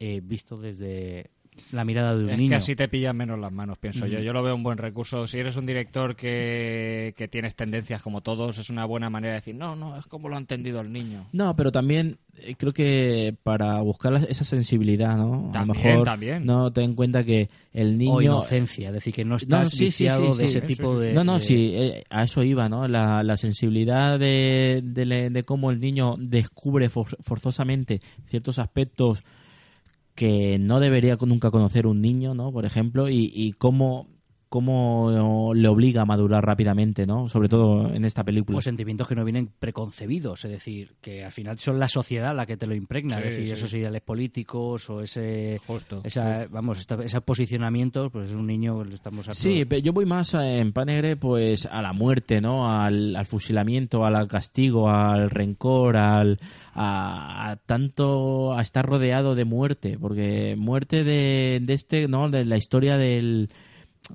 eh, 0.05 0.19
visto 0.21 0.57
desde 0.57 1.29
la 1.71 1.85
mirada 1.85 2.15
de 2.17 2.23
un 2.23 2.29
Es 2.31 2.37
niño. 2.39 2.49
que 2.49 2.55
así 2.55 2.75
te 2.75 2.87
pillan 2.87 3.15
menos 3.15 3.39
las 3.39 3.51
manos, 3.51 3.77
pienso 3.77 4.07
yo. 4.07 4.19
Mm. 4.19 4.23
Yo 4.23 4.33
lo 4.33 4.41
veo 4.41 4.55
un 4.55 4.63
buen 4.63 4.79
recurso. 4.79 5.27
Si 5.27 5.37
eres 5.37 5.55
un 5.55 5.67
director 5.67 6.15
que, 6.15 7.13
que 7.15 7.27
tienes 7.27 7.55
tendencias 7.55 8.01
como 8.01 8.21
todos, 8.21 8.57
es 8.57 8.71
una 8.71 8.85
buena 8.85 9.11
manera 9.11 9.33
de 9.33 9.39
decir, 9.39 9.53
no, 9.53 9.75
no, 9.75 9.95
es 9.95 10.07
como 10.07 10.29
lo 10.29 10.35
ha 10.35 10.39
entendido 10.39 10.81
el 10.81 10.91
niño. 10.91 11.27
No, 11.31 11.55
pero 11.55 11.71
también 11.71 12.17
eh, 12.39 12.55
creo 12.57 12.73
que 12.73 13.35
para 13.43 13.79
buscar 13.81 14.13
la- 14.13 14.23
esa 14.23 14.43
sensibilidad, 14.43 15.15
¿no? 15.15 15.51
a 15.53 15.59
lo 15.59 15.73
mejor 15.75 16.03
también. 16.05 16.43
no 16.43 16.73
ten 16.73 16.85
en 16.85 16.95
cuenta 16.95 17.23
que 17.23 17.47
el 17.71 17.99
niño 17.99 18.13
O 18.15 18.21
inocencia, 18.23 18.87
es 18.87 18.93
decir, 18.95 19.13
que 19.13 19.23
no 19.23 19.35
estás 19.35 19.69
sí, 19.69 19.77
sí, 19.77 19.83
viciado 19.85 20.33
sí, 20.33 20.41
de 20.41 20.47
sí. 20.47 20.57
ese 20.57 20.65
tipo 20.67 20.97
de... 20.99 21.13
No, 21.13 21.23
no, 21.23 21.33
de- 21.35 21.39
sí, 21.39 21.71
eh, 21.75 22.03
a 22.09 22.23
eso 22.23 22.41
iba, 22.41 22.67
¿no? 22.67 22.87
La, 22.87 23.21
la 23.21 23.37
sensibilidad 23.37 24.17
de, 24.17 24.81
de, 24.83 25.43
cómo 25.43 25.69
el 25.69 25.79
niño 25.79 26.15
descubre 26.17 26.89
for- 26.89 27.15
forzosamente 27.21 28.01
ciertos 28.25 28.57
aspectos 28.57 29.23
que 30.15 30.57
no 30.59 30.79
debería 30.79 31.17
nunca 31.17 31.51
conocer 31.51 31.87
un 31.87 32.01
niño, 32.01 32.33
¿no? 32.35 32.51
Por 32.51 32.65
ejemplo, 32.65 33.09
y, 33.09 33.31
y 33.33 33.53
cómo, 33.53 34.07
cómo 34.53 35.51
le 35.55 35.67
obliga 35.67 36.03
a 36.03 36.05
madurar 36.05 36.45
rápidamente, 36.45 37.07
¿no? 37.07 37.27
Sobre 37.27 37.49
todo 37.49 37.91
en 37.91 38.05
esta 38.05 38.23
película. 38.23 38.59
o 38.59 38.61
sentimientos 38.61 39.07
que 39.07 39.15
no 39.15 39.25
vienen 39.25 39.49
preconcebidos, 39.57 40.45
es 40.45 40.51
decir, 40.51 40.91
que 41.01 41.25
al 41.25 41.31
final 41.31 41.57
son 41.57 41.79
la 41.79 41.87
sociedad 41.87 42.35
la 42.35 42.45
que 42.45 42.55
te 42.55 42.67
lo 42.67 42.75
impregna, 42.75 43.15
Sí, 43.15 43.21
es 43.23 43.29
decir, 43.31 43.47
sí. 43.47 43.53
esos 43.53 43.73
ideales 43.73 44.03
políticos 44.03 44.87
o 44.91 45.01
ese, 45.01 45.59
esa, 46.03 46.45
vamos, 46.51 46.79
esta- 46.79 47.03
esos 47.03 47.23
posicionamientos, 47.23 48.11
pues 48.11 48.29
es 48.29 48.35
un 48.35 48.45
niño, 48.45 48.83
le 48.83 48.93
estamos 48.93 49.27
a 49.27 49.33
Sí, 49.33 49.65
pero 49.65 49.81
yo 49.81 49.91
voy 49.91 50.05
más 50.05 50.35
eh, 50.35 50.59
en 50.59 50.71
Panegre 50.71 51.15
pues 51.15 51.65
a 51.65 51.81
la 51.81 51.91
muerte, 51.93 52.39
¿no? 52.39 52.69
Al, 52.71 53.15
al 53.15 53.25
fusilamiento, 53.25 54.05
al 54.05 54.27
castigo, 54.27 54.87
al 54.87 55.31
rencor, 55.31 55.97
al 55.97 56.37
a, 56.75 57.49
a 57.51 57.55
tanto 57.55 58.53
a 58.55 58.61
estar 58.61 58.85
rodeado 58.85 59.33
de 59.33 59.45
muerte, 59.45 59.97
porque 59.99 60.55
muerte 60.55 61.03
de, 61.03 61.59
de 61.61 61.73
este, 61.73 62.07
¿no? 62.07 62.29
De 62.29 62.45
la 62.45 62.57
historia 62.57 62.97
del 62.97 63.49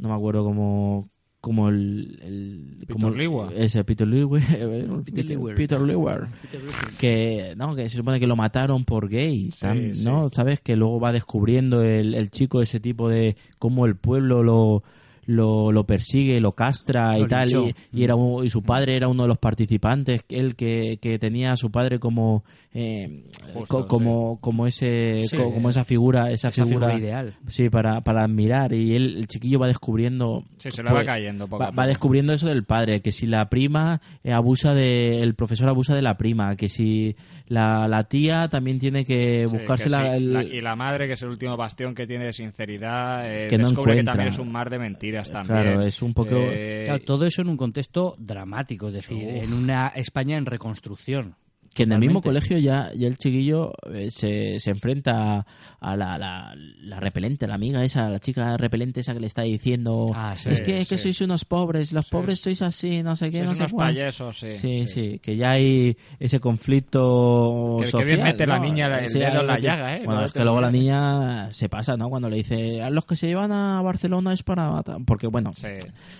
no 0.00 0.08
me 0.08 0.14
acuerdo 0.14 0.44
cómo 0.44 1.08
como 1.40 1.68
el, 1.68 2.18
el 2.22 2.76
Peter 2.80 2.94
como 2.96 3.10
Lewa. 3.10 3.50
ese 3.54 3.84
Peter 3.84 4.08
Lewa 4.08 4.40
Peter, 5.04 5.80
Lewa. 5.80 6.28
Peter 6.42 6.60
que 6.98 7.54
no 7.56 7.74
que 7.76 7.88
se 7.88 7.96
supone 7.96 8.18
que 8.18 8.26
lo 8.26 8.34
mataron 8.34 8.84
por 8.84 9.08
gay 9.08 9.50
tan- 9.58 9.94
sí. 9.94 10.04
no 10.04 10.28
sabes 10.30 10.60
que 10.60 10.74
luego 10.74 10.98
va 10.98 11.12
descubriendo 11.12 11.82
el, 11.82 12.14
el 12.14 12.30
chico 12.30 12.60
ese 12.60 12.80
tipo 12.80 13.08
de 13.08 13.36
cómo 13.58 13.86
el 13.86 13.94
pueblo 13.96 14.42
lo 14.42 14.82
lo, 15.28 15.70
lo 15.72 15.84
persigue, 15.84 16.40
lo 16.40 16.52
castra 16.52 17.18
y 17.18 17.26
tal, 17.26 17.50
y, 17.52 17.74
y 17.92 18.02
era 18.02 18.14
un- 18.16 18.44
y 18.46 18.48
su 18.48 18.62
padre 18.62 18.96
era 18.96 19.08
uno 19.08 19.24
de 19.24 19.28
los 19.28 19.36
participantes, 19.38 20.24
él 20.30 20.56
que, 20.56 20.98
que 21.02 21.18
tenía 21.18 21.52
a 21.52 21.56
su 21.56 21.70
padre 21.70 21.98
como 21.98 22.44
eh, 22.74 23.24
Justo, 23.54 23.80
co- 23.82 23.86
como 23.88 24.38
como 24.40 24.66
ese 24.66 25.22
Sí. 25.24 25.36
co- 25.36 25.52
como 25.52 25.68
esa 25.70 25.84
figura 25.84 26.30
esa, 26.30 26.48
Esa 26.48 26.64
figura, 26.64 26.88
figura 26.88 26.98
ideal. 26.98 27.34
sí 27.48 27.68
para, 27.70 28.00
para 28.02 28.24
admirar 28.24 28.72
y 28.72 28.94
él 28.94 29.16
el 29.18 29.26
chiquillo 29.26 29.58
va 29.58 29.66
descubriendo 29.66 30.44
Sí, 30.58 30.70
se 30.70 30.82
le 30.82 30.90
va 30.90 30.96
pues, 30.96 31.06
cayendo 31.06 31.46
poco 31.46 31.62
va, 31.62 31.66
poco. 31.68 31.78
va 31.80 31.86
descubriendo 31.86 32.32
eso 32.32 32.46
del 32.46 32.64
padre 32.64 33.00
que 33.00 33.10
si 33.12 33.26
la 33.26 33.48
prima 33.48 34.00
eh, 34.24 34.32
abusa 34.32 34.72
de 34.74 35.20
el 35.20 35.34
profesor 35.34 35.68
abusa 35.68 35.94
de 35.94 36.02
la 36.02 36.16
prima 36.18 36.56
que 36.56 36.68
si 36.68 37.16
la, 37.48 37.88
la 37.88 38.04
tía 38.04 38.48
también 38.48 38.78
tiene 38.78 39.04
que 39.04 39.46
Sí, 39.48 39.56
buscarse 39.56 39.84
que 39.84 39.90
la, 39.90 40.02
sí. 40.02 40.16
el- 40.16 40.32
La- 40.32 40.42
y 40.44 40.60
la 40.60 40.76
madre, 40.76 41.06
que 41.06 41.12
es 41.14 41.22
el 41.22 41.28
último 41.30 41.56
bastión 41.56 41.94
que 41.94 42.06
tiene 42.06 42.26
de 42.26 42.32
sinceridad, 42.32 43.20
eh, 43.30 43.48
Que 43.48 43.58
no 43.58 43.68
descubre 43.68 43.94
que 43.94 44.00
encuentra. 44.00 44.12
también 44.12 44.28
es 44.32 44.38
un 44.38 44.52
mar 44.52 44.70
de 44.70 44.78
mentiras 44.78 45.30
también. 45.30 45.62
Claro, 45.62 45.82
es 45.82 46.00
un 46.02 46.14
poco- 46.14 46.36
Eh, 46.36 46.82
Claro, 46.84 47.04
todo 47.04 47.24
eso 47.26 47.42
en 47.42 47.48
un 47.48 47.56
contexto 47.56 48.14
dramático, 48.18 48.88
es 48.88 48.94
decir, 48.94 49.16
Uf. 49.26 49.44
en 49.44 49.52
una 49.52 49.88
España 49.88 50.36
en 50.36 50.46
reconstrucción. 50.46 51.34
Que 51.78 51.84
en 51.84 51.92
el 51.92 52.00
mismo 52.00 52.20
colegio 52.20 52.58
ya, 52.58 52.90
ya 52.92 53.06
el 53.06 53.16
chiquillo 53.18 53.72
eh, 53.94 54.10
se, 54.10 54.58
se 54.58 54.70
enfrenta 54.70 55.46
a 55.80 55.96
la, 55.96 56.18
la, 56.18 56.54
la 56.82 56.98
repelente, 57.00 57.46
la 57.46 57.54
amiga 57.54 57.84
esa, 57.84 58.08
la 58.10 58.18
chica 58.18 58.56
repelente 58.56 59.00
esa 59.00 59.14
que 59.14 59.20
le 59.20 59.28
está 59.28 59.42
diciendo 59.42 60.06
Ah, 60.14 60.34
sí, 60.36 60.50
es 60.50 60.60
que, 60.60 60.80
es 60.80 60.88
que 60.88 60.98
sois 60.98 61.20
unos 61.20 61.44
pobres, 61.44 61.92
los 61.92 62.08
pobres 62.10 62.40
sois 62.40 62.60
así, 62.62 63.02
no 63.02 63.14
sé 63.14 63.30
qué, 63.30 63.42
no 63.42 63.54
sé 63.54 63.60
unos 63.62 63.72
cuál". 63.72 63.88
payesos, 63.94 64.38
sí, 64.38 64.86
Sí, 64.88 65.18
que 65.20 65.36
ya 65.36 65.52
hay 65.52 65.96
ese 66.18 66.40
conflicto 66.40 67.76
Que- 67.78 67.84
que 67.84 67.90
social. 67.92 68.08
bien 68.08 68.22
mete 68.24 68.46
la 68.46 68.58
niña 68.58 68.98
el 68.98 69.12
dedo 69.12 69.40
en 69.40 69.46
la 69.46 69.58
llaga, 69.60 69.96
¿eh? 69.96 70.02
Bueno, 70.04 70.20
No 70.20 70.26
es 70.26 70.32
te 70.32 70.38
que 70.40 70.44
luego 70.44 70.60
la 70.60 70.70
niña 70.70 71.52
se 71.52 71.68
pasa, 71.68 71.96
¿no? 71.96 72.08
Cuando 72.10 72.28
le 72.28 72.36
dice, 72.38 72.82
a 72.82 72.90
los 72.90 73.04
que 73.04 73.14
se 73.16 73.28
llevan 73.28 73.52
a 73.52 73.80
Barcelona 73.82 74.32
es 74.32 74.42
para 74.42 74.70
matar. 74.70 74.96
Porque, 75.06 75.28
bueno, 75.28 75.52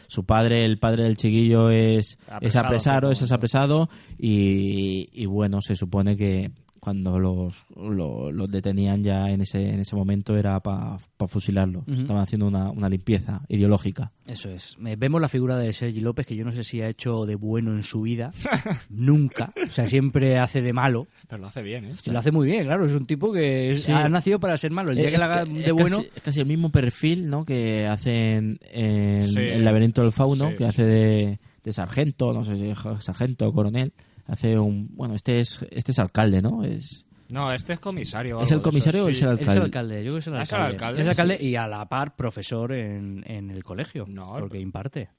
su 0.07 0.25
padre, 0.25 0.65
el 0.65 0.79
padre 0.79 1.03
del 1.05 1.17
chiquillo 1.17 1.71
es, 1.71 2.13
es 2.13 2.19
Apresado, 2.31 2.67
apresado, 2.67 3.09
justo, 3.09 3.25
es 3.25 3.33
apresado 3.33 3.89
y, 4.19 5.09
y 5.13 5.27
bueno, 5.27 5.48
se 5.61 5.75
supone 5.77 6.17
que 6.17 6.51
cuando 6.81 7.19
los, 7.19 7.67
lo- 7.77 8.31
los 8.31 8.49
detenían 8.49 9.03
ya 9.03 9.29
en 9.31 9.41
ese, 9.41 9.69
en 9.71 9.81
ese 9.81 9.97
momento 9.97 10.37
era 10.37 10.61
para 10.61 10.99
fusilarlo. 11.27 11.81
Ujú. 11.81 11.93
Estaban 12.03 12.23
haciendo 12.23 12.47
una, 12.47 12.71
una 12.71 12.89
limpieza 12.89 13.43
ideológica. 13.49 14.13
Eso 14.27 14.49
es. 14.49 14.77
Vemos 14.79 15.21
la 15.21 15.29
figura 15.29 15.57
de 15.57 15.73
Sergi 15.73 16.01
López, 16.01 16.25
que 16.25 16.37
yo 16.37 16.45
no 16.45 16.53
sé 16.53 16.63
si 16.63 16.81
ha 16.81 16.89
hecho 16.89 17.27
de 17.27 17.35
bueno 17.35 17.73
en 17.73 17.83
su 17.83 18.03
vida. 18.03 18.31
Nunca. 18.91 19.53
O 19.67 19.71
sea, 19.71 19.89
siempre 19.89 20.39
hace 20.39 20.63
de 20.63 20.73
malo. 20.73 21.09
Pero 21.29 21.43
lo 21.43 21.49
hace 21.49 21.63
bien, 21.63 21.87
¿eh? 21.87 21.91
Y 22.05 22.11
lo 22.11 22.19
hace 22.21 22.31
muy 22.31 22.47
bien, 22.47 22.65
claro. 22.67 22.87
Es 22.87 22.95
un 22.95 23.07
tipo 23.07 23.33
que 23.33 23.73
es- 23.73 23.83
Sí. 23.83 23.91
ha 23.93 24.09
nacido 24.09 24.39
para 24.39 24.57
ser 24.57 24.71
malo. 24.71 24.91
El 24.93 24.99
día 24.99 25.07
Es 25.07 25.13
que 25.13 25.19
lo 25.19 25.25
haga 25.25 25.45
de 25.45 25.61
es 25.65 25.73
bueno... 25.73 25.97
Casi, 25.99 26.11
es 26.15 26.23
casi 26.23 26.41
el 26.41 26.47
mismo 26.47 26.71
perfil 26.71 27.27
¿no? 27.27 27.45
que 27.45 27.87
hacen 27.89 28.59
en 28.71 29.29
Sí. 29.29 29.41
El 29.41 29.65
laberinto 29.65 30.03
del 30.03 30.13
fauno, 30.13 30.51
Sí, 30.51 30.57
que 30.57 30.65
hace 30.65 30.85
de, 30.85 31.41
de 31.65 31.73
sargento, 31.73 32.33
no 32.33 32.45
sé 32.45 32.57
si 32.57 32.69
es 32.71 32.79
sargento 33.01 33.49
o 33.49 33.53
coronel. 33.53 33.93
Hace 34.29 34.57
un. 34.59 34.89
Bueno, 34.95 35.15
este 35.15 35.41
es, 35.41 35.67
este 35.71 35.91
es 35.93 35.99
alcalde, 35.99 36.41
¿no? 36.41 36.63
Es. 36.63 37.05
No, 37.31 37.53
este 37.53 37.73
es 37.75 37.81
comisario. 37.81 38.39
o 38.39 38.43
¿Es 38.43 38.51
el 38.53 38.63
comisario 38.63 39.05
o 39.07 39.09
es 39.09 39.21
el 39.23 39.29
Es 39.29 39.41
el 39.41 39.49
alcalde? 39.49 39.61
alcalde, 39.65 39.95
yo 39.97 40.03
creo 40.03 40.15
que 40.15 40.19
es 40.21 40.27
el 40.29 40.35
Ah, 40.37 40.43
es 40.43 40.53
el 40.53 40.57
alcalde. 40.59 40.75
alcalde, 40.77 41.01
Es 41.01 41.05
el 41.05 41.11
alcalde 41.11 41.39
sí. 41.39 41.47
y 41.49 41.57
a 41.57 41.67
la 41.67 41.87
par 41.89 42.15
profesor 42.17 42.73
en, 42.73 43.23
en 43.27 43.51
el 43.51 43.65
colegio. 43.65 44.07
No, 44.09 44.37
porque 44.39 44.59
imparte. 44.61 45.11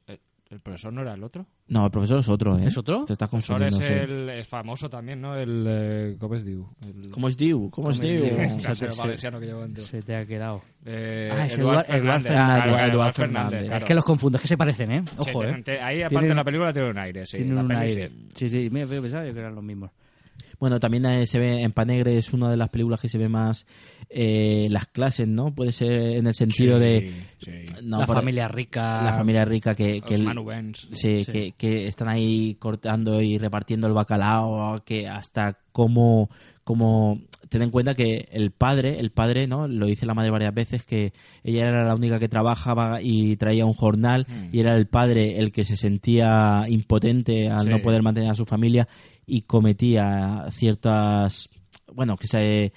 ¿El 0.50 0.62
profesor 0.62 0.92
no 0.92 1.02
era 1.02 1.14
el 1.14 1.24
otro? 1.24 1.46
No, 1.68 1.86
el 1.86 1.92
profesor 1.92 2.20
es 2.22 2.28
otro, 2.28 2.58
¿eh? 2.58 2.66
¿Es 2.66 2.76
otro? 2.76 3.06
Te 3.06 3.14
estás 3.14 3.28
El 3.28 3.30
profesor 3.30 3.62
es, 3.62 3.74
confundiendo. 3.74 4.14
el, 4.14 4.30
es 4.40 4.48
famoso 4.48 4.90
también, 4.90 5.22
¿no? 5.22 5.36
El... 5.36 5.66
Eh, 5.68 6.16
¿Cómo 6.20 6.34
es 6.34 6.44
diu? 6.44 6.68
El... 6.84 7.12
¿Cómo 7.12 7.28
es 7.30 7.38
diu? 7.38 7.70
¿Cómo 7.70 7.92
es 7.92 8.00
diu? 8.00 8.24
Valenciano 9.00 9.40
que 9.40 9.46
llevo 9.46 9.62
dentro. 9.62 9.84
Se 9.84 10.02
te 10.02 10.16
ha 10.16 10.26
quedado. 10.26 10.64
Eh, 10.86 11.30
ah, 11.32 11.46
es 11.46 11.56
Eduard 11.56 11.86
Eduard, 11.88 12.22
Fernández. 12.24 12.24
Fernández. 12.24 12.32
Ah, 12.32 12.64
Claro, 12.64 12.72
Eduard 12.72 12.90
Eduard 12.90 13.14
Fernández. 13.14 13.62
claro. 13.66 13.78
Es 13.78 13.84
que 13.84 13.94
los 13.94 14.04
confundo, 14.06 14.36
es 14.38 14.42
que 14.42 14.48
se 14.48 14.58
parecen, 14.58 14.92
¿eh? 14.92 15.04
Sí, 15.06 15.16
Ojo, 15.20 15.44
¿eh? 15.44 15.64
Ahí, 15.84 16.02
aparte 16.02 16.10
Tienen- 16.10 16.30
de 16.30 16.36
la 16.36 16.44
película, 16.44 16.74
tiene 16.74 16.90
un 16.90 16.98
aire, 16.98 17.26
sí. 17.28 17.44
La 17.44 17.62
un 17.62 17.72
aire. 17.72 18.12
sí. 18.34 18.50
Sí, 18.50 18.70
me 18.72 18.88
pensaba 18.88 19.28
yo 19.28 19.34
que 19.34 19.40
eran 19.40 19.54
los 19.54 19.64
mismos. 19.64 19.92
Bueno, 20.60 20.80
también 20.80 21.06
eh, 21.06 21.26
se 21.26 21.40
ve 21.40 21.62
en 21.62 21.72
Panegre, 21.72 22.18
es 22.18 22.34
una 22.34 22.50
de 22.52 22.58
las 22.58 22.70
películas 22.70 23.00
que 23.00 23.08
se 23.10 23.18
ve 23.18 23.30
más 23.30 23.66
eh, 24.10 24.68
las 24.70 24.88
clases, 24.88 25.28
¿no? 25.28 25.54
Puede 25.56 25.72
ser 25.72 25.92
en 25.92 26.28
el 26.28 26.34
sentido 26.34 26.78
Sí, 26.78 26.84
de... 26.84 27.12
sí. 27.40 27.52
no, 27.84 28.00
la 28.00 28.06
por- 28.06 28.18
familia 28.18 28.48
rica. 28.48 29.02
La 29.04 29.14
familia 29.14 29.46
rica 29.46 29.74
que... 29.76 30.02
que 30.02 30.12
Los 30.12 30.20
el- 30.20 30.26
manubens. 30.26 30.88
Sí, 30.92 31.24
Sí. 31.24 31.32
Que, 31.32 31.52
que 31.54 31.88
están 31.88 32.10
ahí 32.10 32.56
cortando 32.56 33.22
y 33.22 33.38
repartiendo 33.38 33.88
el 33.88 33.94
bacalao, 33.94 34.84
que 34.84 35.08
hasta 35.08 35.58
como, 35.72 36.30
como 36.64 37.22
ten 37.48 37.62
en 37.62 37.70
cuenta 37.72 37.94
que 37.96 38.28
el 38.32 38.52
padre, 38.52 39.00
el 39.00 39.12
padre, 39.12 39.48
¿no? 39.48 39.68
Lo 39.68 39.86
dice 39.86 40.06
la 40.06 40.14
madre 40.14 40.30
varias 40.32 40.54
veces 40.54 40.84
que 40.86 41.14
ella 41.44 41.68
era 41.68 41.86
la 41.88 41.96
única 41.96 42.20
que 42.20 42.28
trabajaba 42.28 43.02
y 43.02 43.38
traía 43.38 43.66
un 43.66 43.74
jornal 43.74 44.26
Mm. 44.28 44.50
y 44.56 44.60
era 44.60 44.76
el 44.76 44.88
padre 44.88 45.40
el 45.40 45.52
que 45.52 45.64
se 45.64 45.78
sentía 45.78 46.66
impotente 46.68 47.50
al 47.50 47.64
Sí. 47.66 47.70
no 47.70 47.80
poder 47.82 48.02
mantener 48.04 48.30
a 48.32 48.36
su 48.36 48.46
familia 48.46 48.88
y 49.30 49.44
cometía 49.44 50.48
ciertas, 50.52 51.50
bueno, 51.94 52.18
que 52.18 52.28
se 52.28 52.74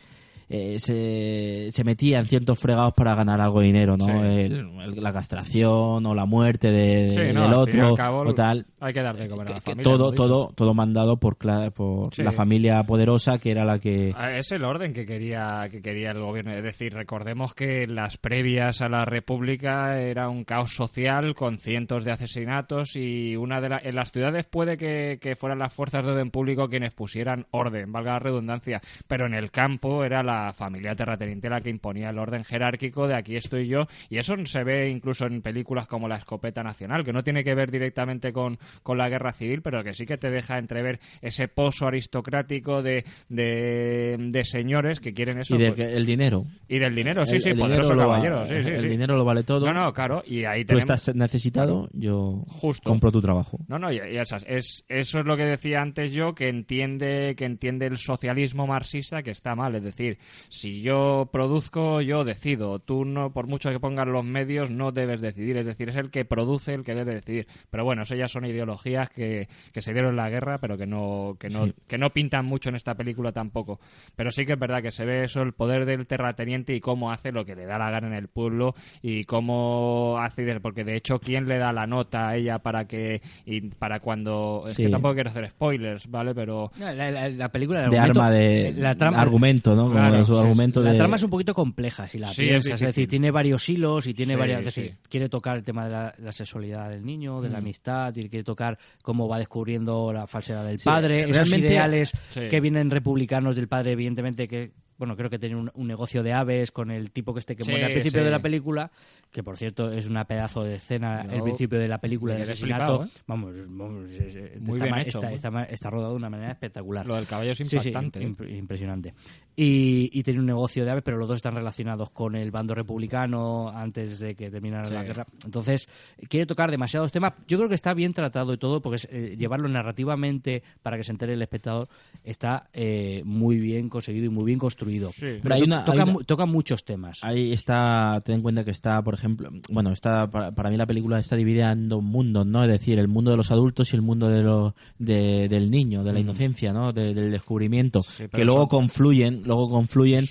eh, 0.55 0.79
se, 0.79 1.69
se 1.71 1.85
metía 1.85 2.19
en 2.19 2.27
ciertos 2.27 2.59
fregados 2.59 2.93
para 2.95 3.15
ganar 3.15 3.41
algo 3.41 3.61
de 3.61 3.67
dinero, 3.67 3.97
¿no? 3.97 4.07
Sí. 4.07 4.13
El- 4.13 4.53
el- 4.83 5.03
la 5.03 5.13
castración 5.13 6.05
o 6.05 6.15
la 6.15 6.27
muerte 6.27 6.71
de, 6.71 7.11
Sí, 7.11 7.17
del 7.17 7.35
no, 7.35 7.59
otro 7.61 7.95
cabo, 7.95 8.21
o 8.21 8.35
tal 8.35 8.67
Hay 8.81 8.93
que 8.93 9.01
dar 9.03 9.17
de 9.17 9.29
comer 9.29 9.47
a 9.51 9.55
la 9.55 9.61
que 9.61 9.71
familia. 9.73 9.85
todo 9.85 10.13
todo 10.13 10.53
todo 10.55 10.75
mandado 10.75 11.17
por 11.17 11.37
por 11.75 12.15
Sí. 12.15 12.23
la 12.23 12.33
familia 12.33 12.83
poderosa 12.85 13.39
que 13.39 13.51
era 13.51 13.65
la 13.65 13.79
que 13.79 14.13
Ah, 14.15 14.33
Es 14.37 14.53
el 14.53 14.65
orden 14.65 14.93
que 14.93 15.07
quería 15.07 15.69
que 15.71 15.81
quería 15.81 16.11
el 16.11 16.21
gobierno. 16.21 16.53
Es 16.53 16.63
decir, 16.63 16.93
recordemos 16.93 17.55
que 17.55 17.87
las 17.87 18.19
previas 18.19 18.83
a 18.83 18.89
la 18.89 19.05
República 19.05 19.99
era 20.01 20.29
un 20.29 20.45
caos 20.45 20.73
social 20.75 21.35
con 21.35 21.59
cientos 21.59 22.05
de 22.05 22.13
asesinatos 22.13 22.97
y 22.97 23.35
una 23.37 23.61
de 23.61 23.69
la- 23.71 23.81
en 23.83 23.95
las 23.95 24.13
ciudades 24.13 24.47
puede 24.47 24.77
que, 24.77 25.19
que 25.21 25.37
fueran 25.37 25.59
las 25.59 25.73
fuerzas 25.73 26.05
de 26.05 26.13
orden 26.13 26.31
público 26.31 26.69
quienes 26.69 26.93
pusieran 26.93 27.47
orden, 27.51 27.91
valga 27.93 28.13
la 28.13 28.19
redundancia, 28.19 28.81
pero 29.09 29.27
en 29.27 29.35
el 29.35 29.51
campo 29.51 30.05
era 30.05 30.23
la 30.23 30.42
familia 30.53 30.95
terrateniente 30.95 31.49
la 31.51 31.61
que 31.61 31.71
imponía 31.71 32.11
el 32.11 32.19
orden 32.19 32.43
jerárquico 32.45 33.07
de 33.07 33.15
aquí 33.17 33.37
estoy 33.37 33.69
yo 33.69 33.87
y 34.09 34.19
eso 34.19 34.35
se 34.45 34.65
ve 34.65 34.89
incluso 34.89 35.27
en 35.27 35.43
películas 35.43 35.87
como 35.87 36.09
La 36.09 36.17
escopeta 36.17 36.63
nacional, 36.63 37.05
que 37.05 37.13
no 37.13 37.23
tiene 37.23 37.45
que 37.45 37.55
ver 37.55 37.71
directamente 37.71 38.33
con, 38.33 38.59
con 38.83 38.97
la 38.99 39.09
guerra 39.09 39.33
civil, 39.33 39.63
pero 39.63 39.85
que 39.85 39.95
sí 39.95 40.07
que 40.07 40.17
te 40.17 40.31
deja 40.31 40.59
entrever 40.59 40.99
ese 41.21 41.49
pozo 41.49 41.87
aristocrático 41.87 42.83
de, 42.83 43.05
de, 43.29 44.17
de 44.19 44.45
señores 44.45 45.01
que 45.01 45.13
quieren 45.13 45.39
eso. 45.41 45.55
y 45.55 45.59
de 45.59 45.73
pues, 45.73 46.07
dinero 46.07 46.45
y 46.69 46.79
del 46.79 46.95
dinero, 46.95 47.27
sí, 47.27 47.37
El- 47.37 47.43
sí, 47.43 47.49
el 47.51 47.59
poderoso 47.59 47.97
va- 47.97 48.05
caballero, 48.05 48.47
sí, 48.47 48.63
sí, 48.63 48.71
el 48.71 48.81
sí. 48.81 48.89
dinero 48.89 49.17
lo 49.17 49.25
vale 49.25 49.43
todo 49.43 49.67
No, 49.67 49.73
no, 49.73 49.93
claro, 49.93 50.23
y 50.27 50.45
ahí 50.45 50.63
tú 50.65 50.75
tenemos... 50.75 50.91
estás 50.91 51.15
necesitado 51.15 51.89
yo 51.93 52.45
Justo. 52.49 52.89
compro 52.89 53.11
tu 53.13 53.21
trabajo 53.21 53.59
No, 53.69 53.79
no, 53.79 53.93
y, 53.93 53.97
y 53.97 54.17
esas- 54.17 54.45
es, 54.49 54.85
eso 54.89 55.19
es 55.21 55.25
lo 55.27 55.37
que 55.37 55.45
decía 55.45 55.81
antes 55.81 56.13
yo, 56.13 56.35
que 56.35 56.49
entiende, 56.49 57.35
que 57.37 57.45
entiende 57.45 57.87
el 57.87 57.99
socialismo 57.99 58.67
marxista 58.67 59.23
que 59.23 59.31
está 59.31 59.55
mal. 59.55 59.75
Es 59.75 59.83
decir, 59.83 60.19
si 60.49 60.83
yo 60.83 61.29
produzco, 61.33 62.01
yo 62.01 62.25
decido. 62.25 62.79
Tú 62.79 63.05
no, 63.05 63.33
por 63.33 63.47
mucho 63.47 63.71
que 63.71 63.81
pongas 63.81 64.07
los 64.07 64.25
medios, 64.25 64.71
no 64.71 64.93
debes 64.93 65.21
decidir. 65.21 65.57
Es 65.57 65.67
decir, 65.67 65.89
es 65.89 65.97
el 65.97 66.11
que 66.11 66.25
produce 66.25 66.75
el 66.75 66.85
que 66.85 66.95
debe 66.95 67.15
decidir. 67.15 67.47
Pero 67.71 67.85
bueno, 67.85 68.03
eso 68.03 68.15
ya 68.15 68.29
son 68.29 68.45
ideologías 68.45 69.11
que, 69.11 69.49
que 69.73 69.83
se 69.83 69.93
dieron 69.93 70.11
en 70.11 70.17
la 70.17 70.31
guerra, 70.31 70.59
pero 70.59 70.77
que 70.77 70.87
no, 70.87 71.37
que 71.39 71.49
no, 71.49 71.67
Sí. 71.67 71.75
que 71.87 71.99
no 71.99 72.11
pintan 72.11 72.45
mucho 72.47 72.69
en 72.69 72.75
esta 72.77 72.95
película 72.95 73.33
tampoco. 73.33 73.81
Pero 74.17 74.31
sí 74.31 74.45
que 74.45 74.55
es 74.55 74.59
verdad 74.59 74.83
que 74.83 74.91
se 74.91 75.05
ve 75.05 75.25
eso, 75.25 75.43
el 75.43 75.53
poder 75.53 75.85
del 75.87 76.07
terrateniente 76.07 76.75
y 76.75 76.81
cómo 76.81 77.11
hace 77.13 77.33
lo 77.33 77.45
que 77.45 77.55
le 77.55 77.67
da 77.67 77.79
la 77.79 77.91
gana 77.91 78.09
en 78.09 78.15
el 78.15 78.29
pueblo 78.29 78.75
y 79.03 79.25
cómo 79.25 80.19
hace, 80.21 80.59
porque 80.61 80.85
de 80.85 80.97
hecho, 80.97 81.19
¿quién 81.19 81.47
le 81.47 81.59
da 81.59 81.73
la 81.73 81.87
nota 81.87 82.29
a 82.29 82.37
ella 82.37 82.59
para 82.59 82.87
que, 82.87 83.21
y 83.45 83.61
para 83.71 84.01
cuando, 84.01 84.65
es 84.69 84.75
Sí. 84.75 84.85
que 84.85 84.89
tampoco 84.91 85.15
quiero 85.15 85.31
hacer 85.31 85.49
spoilers, 85.51 86.09
¿vale? 86.11 86.35
Pero... 86.35 86.71
No, 86.79 86.93
La, 86.93 87.11
la- 87.11 87.29
la 87.29 87.49
película, 87.51 87.85
el 87.85 87.91
de 87.91 87.99
argumento- 87.99 88.21
arma 88.23 88.31
de 88.35 88.73
la 88.73 88.95
trama, 88.95 89.21
argumento 89.21 89.75
no 89.77 89.85
como 89.89 89.99
Claro, 90.23 90.35
su 90.35 90.35
sí, 90.35 90.41
argumento 90.41 90.81
La 90.83 90.93
de 90.93 90.99
trama 90.99 91.17
es 91.17 91.23
un 91.23 91.31
poquito 91.31 91.55
compleja 91.55 92.07
si 92.09 92.19
la 92.19 92.29
Sí, 92.29 92.43
es 92.45 92.49
piensas, 92.49 92.81
es, 92.83 92.87
decir, 92.89 93.09
tiene 93.09 93.31
varios 93.31 93.69
hilos 93.69 94.07
y 94.07 94.15
tiene 94.15 94.35
Sí, 94.35 94.39
varias, 94.39 94.67
es 94.67 94.75
sí. 94.75 94.81
decir, 94.83 94.97
quiere 95.09 95.29
tocar 95.29 95.57
el 95.59 95.65
tema 95.65 95.85
de 95.85 95.91
la, 95.91 96.15
la 96.19 96.33
sexualidad 96.33 96.91
del 96.91 97.05
niño, 97.05 97.41
de 97.41 97.49
la 97.51 97.59
Mm. 97.59 97.63
amistad, 97.63 98.17
y 98.17 98.29
quiere 98.29 98.45
tocar 98.45 98.79
cómo 99.03 99.29
va 99.29 99.39
descubriendo 99.39 100.13
la 100.13 100.27
falsedad 100.27 100.65
del 100.65 100.79
Sí, 100.79 100.85
padre, 100.85 101.23
esos 101.23 101.37
realmente- 101.49 101.67
ideales 101.73 102.13
Sí. 102.31 102.49
que 102.49 102.61
vienen 102.61 102.91
republicanos 102.91 103.57
del 103.57 103.69
padre, 103.69 103.93
evidentemente 103.93 104.49
que 104.49 104.73
bueno, 104.99 105.17
creo 105.17 105.29
que 105.31 105.39
tiene 105.41 105.57
un, 105.57 105.69
un 105.75 105.89
negocio 105.89 106.23
de 106.23 106.33
aves 106.33 106.71
con 106.71 106.93
el 106.93 107.11
tipo 107.11 107.35
que 107.35 107.41
este 107.41 107.57
que 107.57 107.65
Sí, 107.65 107.71
muere 107.71 107.87
al 107.87 107.93
principio 107.93 108.21
sí. 108.21 108.25
de 108.25 108.31
la 108.31 108.39
película, 108.39 108.93
que 109.33 109.43
por 109.43 109.57
cierto 109.57 109.91
es 109.91 110.07
una 110.09 110.25
pedazo 110.27 110.63
de 110.63 110.75
escena 110.77 111.23
el 111.23 111.43
principio 111.43 111.79
de 111.79 111.89
la 111.89 111.99
película 111.99 112.35
me 112.35 112.41
de 112.41 112.45
quedé 112.45 112.53
asesinato. 112.53 112.99
flipado, 113.01 113.05
¿eh? 113.05 113.23
Vamos, 113.27 113.55
vamos, 113.69 114.11
es- 114.11 114.37
es- 114.37 114.61
Muy 114.61 114.75
está, 114.79 114.85
bien 114.85 114.99
hecho, 114.99 115.19
está, 115.19 115.27
muy- 115.29 115.35
está 115.35 115.51
ma- 115.51 115.65
está 115.65 115.91
rodado 115.91 116.11
de 116.11 116.17
una 116.17 116.31
manera 116.31 116.53
espectacular. 116.53 117.07
Lo 117.07 117.17
del 117.17 117.27
caballo 117.27 117.53
es 117.53 117.59
Sí, 117.59 117.65
sí, 117.65 117.77
impactante. 117.89 118.21
¿eh? 118.23 118.29
imp- 118.29 118.59
impresionante. 118.59 119.15
Y, 119.57 120.11
y 120.19 120.23
tiene 120.23 120.41
un 120.41 120.47
negocio 120.47 120.85
de 120.85 120.91
aves, 120.91 121.03
pero 121.05 121.19
los 121.19 121.29
dos 121.29 121.37
están 121.37 121.55
relacionados 121.55 122.11
con 122.11 122.37
el 122.37 122.51
bando 122.51 122.75
republicano 122.75 123.69
antes 123.69 124.19
de 124.19 124.35
que 124.35 124.51
terminara 124.51 124.85
Sí. 124.87 124.95
la 124.95 125.03
guerra. 125.03 125.27
Entonces, 125.45 125.89
quiere 126.29 126.47
tocar 126.47 126.71
demasiados 126.71 127.11
temas. 127.13 127.33
Yo 127.49 127.57
creo 127.59 127.69
que 127.69 127.75
está 127.75 127.93
bien 127.95 128.13
tratado 128.15 128.53
y 128.55 128.59
todo, 128.59 128.81
porque 128.81 128.97
es, 128.97 129.09
eh, 129.11 129.37
llevarlo 129.39 129.69
narrativamente 129.69 130.63
para 130.83 130.97
que 130.97 131.05
se 131.05 131.13
entere 131.13 131.35
el 131.35 131.43
espectador 131.43 131.89
está 132.25 132.69
eh, 132.73 133.23
muy 133.25 133.59
bien 133.59 133.89
conseguido 133.89 134.27
y 134.27 134.31
muy 134.31 134.45
bien 134.45 134.59
construido. 134.59 135.11
Sí. 135.11 135.21
Pero 135.23 135.41
Pero 135.43 135.55
hay 135.55 135.61
to- 135.61 135.67
una- 135.67 135.85
toca, 135.85 136.03
hay 136.03 136.11
una- 136.11 136.25
toca 136.25 136.47
muchos 136.47 136.85
temas. 136.85 137.19
Ahí 137.23 137.53
está, 137.53 138.21
ten 138.25 138.37
en 138.37 138.43
cuenta 138.43 138.65
que 138.65 138.71
está, 138.71 139.03
por 139.03 139.15
ejemplo, 139.15 139.22
bueno, 139.71 139.93
está 139.93 140.31
para, 140.31 140.53
para 140.53 140.71
mí 140.71 140.77
la 140.77 140.87
película 140.87 141.19
está 141.19 141.37
dividida 141.37 141.73
en 141.73 141.89
dos 141.89 142.03
mundos, 142.03 142.47
¿no? 142.47 142.63
Es 142.65 142.71
decir, 142.71 142.99
el 142.99 143.09
mundo 143.09 143.31
de 143.31 143.37
los 143.37 143.51
adultos 143.51 143.93
y 143.93 143.97
el 143.97 144.03
mundo 144.03 144.29
de 144.29 144.43
lo, 144.43 144.75
de- 144.99 145.49
del 145.49 145.71
niño, 145.71 146.05
de 146.05 146.13
la 146.13 146.19
Mm. 146.19 146.23
inocencia, 146.23 146.73
¿no? 146.73 146.93
De- 146.93 147.15
del 147.15 147.31
descubrimiento, 147.31 148.03
Sí, 148.03 148.25
que 148.33 148.45
luego 148.45 148.61
son- 148.63 148.69
confluyen, 148.69 149.43
luego 149.45 149.69
confluyen 149.71 150.25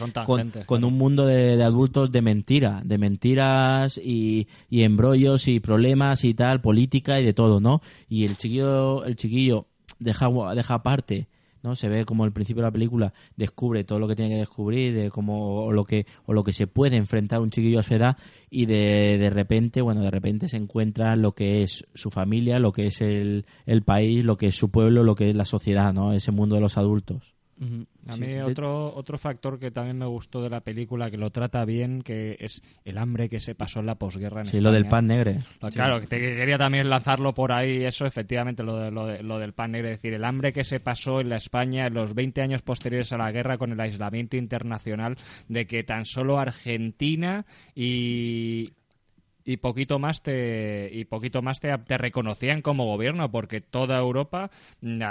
con, 0.66 0.84
un 0.84 0.94
mundo 0.98 1.26
de, 1.26 1.58
de 1.58 1.64
adultos 1.64 2.12
de 2.12 2.22
mentira, 2.22 2.82
de 2.84 2.98
mentiras 2.98 3.98
y, 3.98 4.48
y 4.70 4.84
embrollos 4.84 5.48
y 5.48 5.60
problemas 5.60 6.24
y 6.24 6.34
tal, 6.34 6.62
política 6.62 7.20
y 7.20 7.26
de 7.26 7.34
todo, 7.34 7.60
¿no? 7.60 7.82
Y 8.10 8.26
el 8.26 8.38
chiquillo, 8.38 9.06
el 9.06 9.16
chiquillo 9.16 9.68
deja, 10.00 10.28
deja 10.56 10.74
aparte 10.76 11.28
¿no? 11.64 11.76
Se 11.76 11.90
ve 11.90 12.06
como 12.06 12.24
al 12.24 12.32
principio 12.32 12.62
de 12.62 12.68
la 12.68 12.72
película 12.72 13.14
descubre 13.36 13.84
todo 13.84 14.00
lo 14.00 14.08
que 14.08 14.16
tiene 14.16 14.32
que 14.32 14.40
descubrir, 14.40 14.94
de 14.94 15.10
cómo 15.10 15.66
o 15.66 15.72
lo 15.72 15.86
que 15.86 16.06
o 16.26 16.34
lo 16.34 16.44
que 16.44 16.54
se 16.54 16.68
puede 16.68 16.98
enfrentar 16.98 17.42
un 17.42 17.52
chiquillo 17.52 17.80
a 17.80 17.84
su 17.84 17.96
edad 17.96 18.18
y 18.50 18.66
de, 18.66 19.18
de 19.18 19.30
repente, 19.30 19.82
bueno, 19.82 20.02
de 20.02 20.12
repente 20.12 20.48
se 20.48 20.58
encuentra 20.58 21.16
lo 21.16 21.34
que 21.34 21.64
es 21.64 21.86
su 21.94 22.12
familia, 22.12 22.60
lo 22.60 22.72
que 22.72 22.88
es 22.88 23.02
el, 23.02 23.46
el 23.66 23.84
país, 23.84 24.24
lo 24.24 24.38
que 24.38 24.48
es 24.48 24.56
su 24.56 24.70
pueblo, 24.70 25.04
lo 25.04 25.16
que 25.16 25.30
es 25.30 25.36
la 25.36 25.46
sociedad, 25.46 25.94
¿no? 25.94 26.14
Ese 26.14 26.32
mundo 26.32 26.56
de 26.56 26.62
los 26.62 26.78
adultos. 26.78 27.34
A 28.08 28.14
Sí. 28.14 28.22
mí 28.22 28.28
De- 28.28 28.42
otro, 28.44 28.92
otro 28.96 29.20
factor 29.20 29.60
que 29.60 29.70
también 29.70 29.96
me 30.00 30.08
gustó 30.08 30.42
de 30.42 30.50
la 30.50 30.62
película, 30.62 31.12
que 31.12 31.18
lo 31.18 31.30
trata 31.30 31.64
bien, 31.64 32.02
que 32.02 32.36
es 32.40 32.64
el 32.86 32.98
hambre 32.98 33.30
que 33.30 33.40
se 33.40 33.54
pasó 33.54 33.82
en 33.82 33.86
la 33.86 33.96
posguerra 33.96 34.42
en 34.42 34.48
Sí, 34.48 34.60
lo 34.60 34.72
del 34.72 34.88
pan 34.88 35.06
negre. 35.06 35.42
Claro, 35.72 36.02
que 36.02 36.08
te- 36.08 36.20
que 36.20 36.36
quería 36.36 36.58
también 36.58 36.90
lanzarlo 36.90 37.36
por 37.36 37.52
ahí, 37.52 37.84
eso 37.86 38.08
efectivamente, 38.08 38.64
lo, 38.64 38.78
de- 38.78 38.90
lo, 38.90 39.06
de- 39.06 39.22
lo 39.22 39.38
del 39.38 39.54
pan 39.54 39.74
negro, 39.74 39.90
es 39.90 40.02
decir, 40.02 40.14
el 40.16 40.26
hambre 40.26 40.52
que 40.54 40.64
se 40.64 40.80
pasó 40.80 41.22
en 41.22 41.30
la 41.30 41.36
España 41.36 41.86
en 41.86 41.94
los 41.94 42.16
20 42.16 42.42
años 42.42 42.64
posteriores 42.64 43.14
a 43.14 43.18
la 43.18 43.32
guerra 43.32 43.60
con 43.60 43.72
el 43.72 43.80
aislamiento 43.80 44.38
internacional, 44.38 45.18
de 45.48 45.68
que 45.68 45.84
tan 45.84 46.06
solo 46.06 46.40
Argentina 46.40 47.46
y 47.76 48.74
y 49.46 49.58
poquito 49.58 50.00
más 50.00 50.22
te 50.22 50.90
y 50.92 51.06
poquito 51.06 51.42
más 51.42 51.60
te, 51.60 51.76
te 51.80 51.98
reconocían 51.98 52.62
como 52.62 52.86
gobierno 52.86 53.32
porque 53.32 53.62
toda 53.62 53.98
Europa 53.98 54.52
mm, 54.82 55.02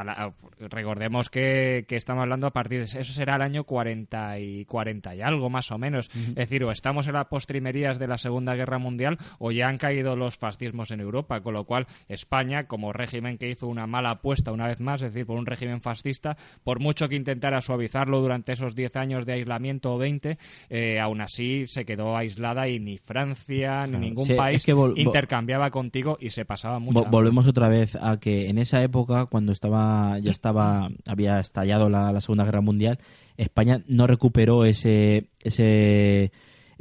recordemos 0.58 1.30
que, 1.30 1.84
que 1.88 1.96
estamos 1.96 2.22
hablando 2.22 2.46
a 2.46 2.52
partir 2.52 2.78
de 2.78 2.84
eso 2.84 3.12
será 3.12 3.36
el 3.36 3.42
año 3.42 3.64
40 3.64 4.38
y 4.38 4.64
40 4.66 5.14
y 5.14 5.22
algo 5.22 5.50
más 5.50 5.70
o 5.70 5.78
menos 5.78 6.10
es 6.14 6.34
decir 6.34 6.64
o 6.64 6.70
estamos 6.70 7.06
en 7.06 7.14
las 7.14 7.26
postrimerías 7.26 7.98
de 7.98 8.06
la 8.06 8.18
Segunda 8.18 8.54
Guerra 8.54 8.78
Mundial 8.78 9.18
o 9.38 9.50
ya 9.50 9.68
han 9.68 9.78
caído 9.78 10.16
los 10.16 10.36
fascismos 10.36 10.90
en 10.90 11.00
Europa 11.00 11.40
con 11.40 11.54
lo 11.54 11.64
cual 11.64 11.86
España 12.08 12.66
como 12.66 12.92
régimen 12.92 13.38
que 13.38 13.48
hizo 13.48 13.66
una 13.66 13.86
mala 13.86 14.10
apuesta 14.10 14.52
una 14.52 14.66
vez 14.66 14.80
más 14.80 15.02
es 15.02 15.12
decir 15.12 15.26
por 15.26 15.38
un 15.38 15.46
régimen 15.46 15.80
fascista 15.80 16.36
por 16.64 16.80
mucho 16.80 17.08
que 17.08 17.16
intentara 17.16 17.60
suavizarlo 17.60 18.20
durante 18.20 18.52
esos 18.52 18.74
10 18.74 18.96
años 18.96 19.26
de 19.26 19.32
aislamiento 19.34 19.94
o 19.94 19.98
20 19.98 20.38
eh, 20.68 21.00
aún 21.00 21.20
así 21.20 21.66
se 21.66 21.84
quedó 21.84 22.16
aislada 22.16 22.68
y 22.68 22.78
ni 22.78 22.98
Francia 22.98 23.86
ni 23.86 24.10
Claro. 24.14 24.19
Ningún 24.20 24.26
Sí, 24.26 24.34
país 24.34 24.56
es 24.56 24.64
que 24.66 24.74
intercambiaba 25.00 25.70
contigo 25.70 26.16
y 26.20 26.30
se 26.30 26.44
pasaba 26.44 26.78
mucho. 26.78 27.00
Vo- 27.04 27.10
volvemos 27.10 27.46
otra 27.46 27.68
vez 27.68 27.96
a 27.96 28.18
que 28.20 28.48
en 28.48 28.58
esa 28.58 28.82
época, 28.82 29.26
cuando 29.26 29.52
estaba 29.52 30.18
ya 30.18 30.30
estaba 30.30 30.88
había 31.06 31.40
estallado 31.40 31.88
la, 31.88 32.12
la 32.12 32.20
Segunda 32.20 32.44
Guerra 32.44 32.60
Mundial, 32.60 32.98
España 33.36 33.82
no 33.86 34.06
recuperó 34.06 34.64
ese 34.64 35.28
ese 35.40 36.32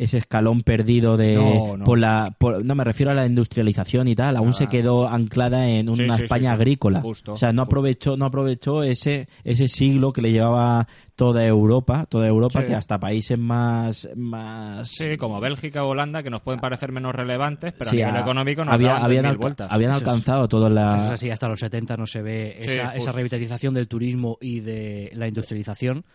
ese 0.01 0.17
escalón 0.17 0.61
perdido 0.61 1.17
de 1.17 1.35
No, 1.35 1.75
no. 1.77 1.83
por 1.83 1.99
la 1.99 2.33
por- 2.39 2.63
no 2.63 2.73
me 2.73 2.83
refiero 2.85 3.11
a 3.11 3.13
la 3.13 3.25
industrialización 3.25 4.07
y 4.07 4.15
tal 4.15 4.37
aún 4.37 4.53
se 4.53 4.67
quedó 4.67 5.07
anclada 5.09 5.67
en 5.67 5.89
una 5.89 6.15
sí, 6.15 6.23
España 6.23 6.51
sí. 6.51 6.55
agrícola 6.55 7.01
Justo, 7.01 7.33
o 7.33 7.37
sea 7.37 7.51
no 7.51 7.63
aprovechó 7.63 8.15
no 8.15 8.25
aprovechó 8.25 8.81
ese 8.83 9.27
ese 9.43 9.67
siglo 9.67 10.13
que 10.13 10.21
le 10.21 10.31
llevaba 10.31 10.87
toda 11.15 11.45
Europa 11.45 12.05
toda 12.07 12.27
Europa 12.27 12.61
Sí. 12.61 12.67
que 12.67 12.75
hasta 12.75 12.97
países 12.97 13.37
más 13.37 14.07
más 14.15 14.87
Sí, 14.89 15.17
como 15.17 15.39
Bélgica 15.41 15.83
o 15.83 15.89
Holanda, 15.89 16.23
que 16.23 16.29
nos 16.29 16.41
pueden 16.43 16.61
parecer 16.61 16.93
menos 16.93 17.13
relevantes, 17.13 17.73
pero 17.77 17.91
Sí, 17.91 18.01
a 18.01 18.05
nivel 18.07 18.21
a- 18.21 18.23
económico 18.23 18.63
nos 18.63 18.73
había- 18.75 18.95
habían, 18.97 19.25
mil 19.25 19.37
vueltas. 19.37 19.67
habían 19.69 19.91
alcanzado 19.91 20.47
toda 20.47 20.69
la 20.69 20.95
Eso 20.95 21.05
es 21.07 21.11
así, 21.11 21.29
hasta 21.29 21.49
los 21.49 21.59
70 21.59 21.97
no 21.97 22.07
se 22.07 22.21
ve 22.21 22.57
Sí, 22.61 22.69
esa, 22.71 22.95
esa 22.95 23.11
revitalización 23.11 23.73
del 23.73 23.89
turismo 23.89 24.37
y 24.39 24.61
de 24.61 25.11
la 25.13 25.27
industrialización. 25.27 26.05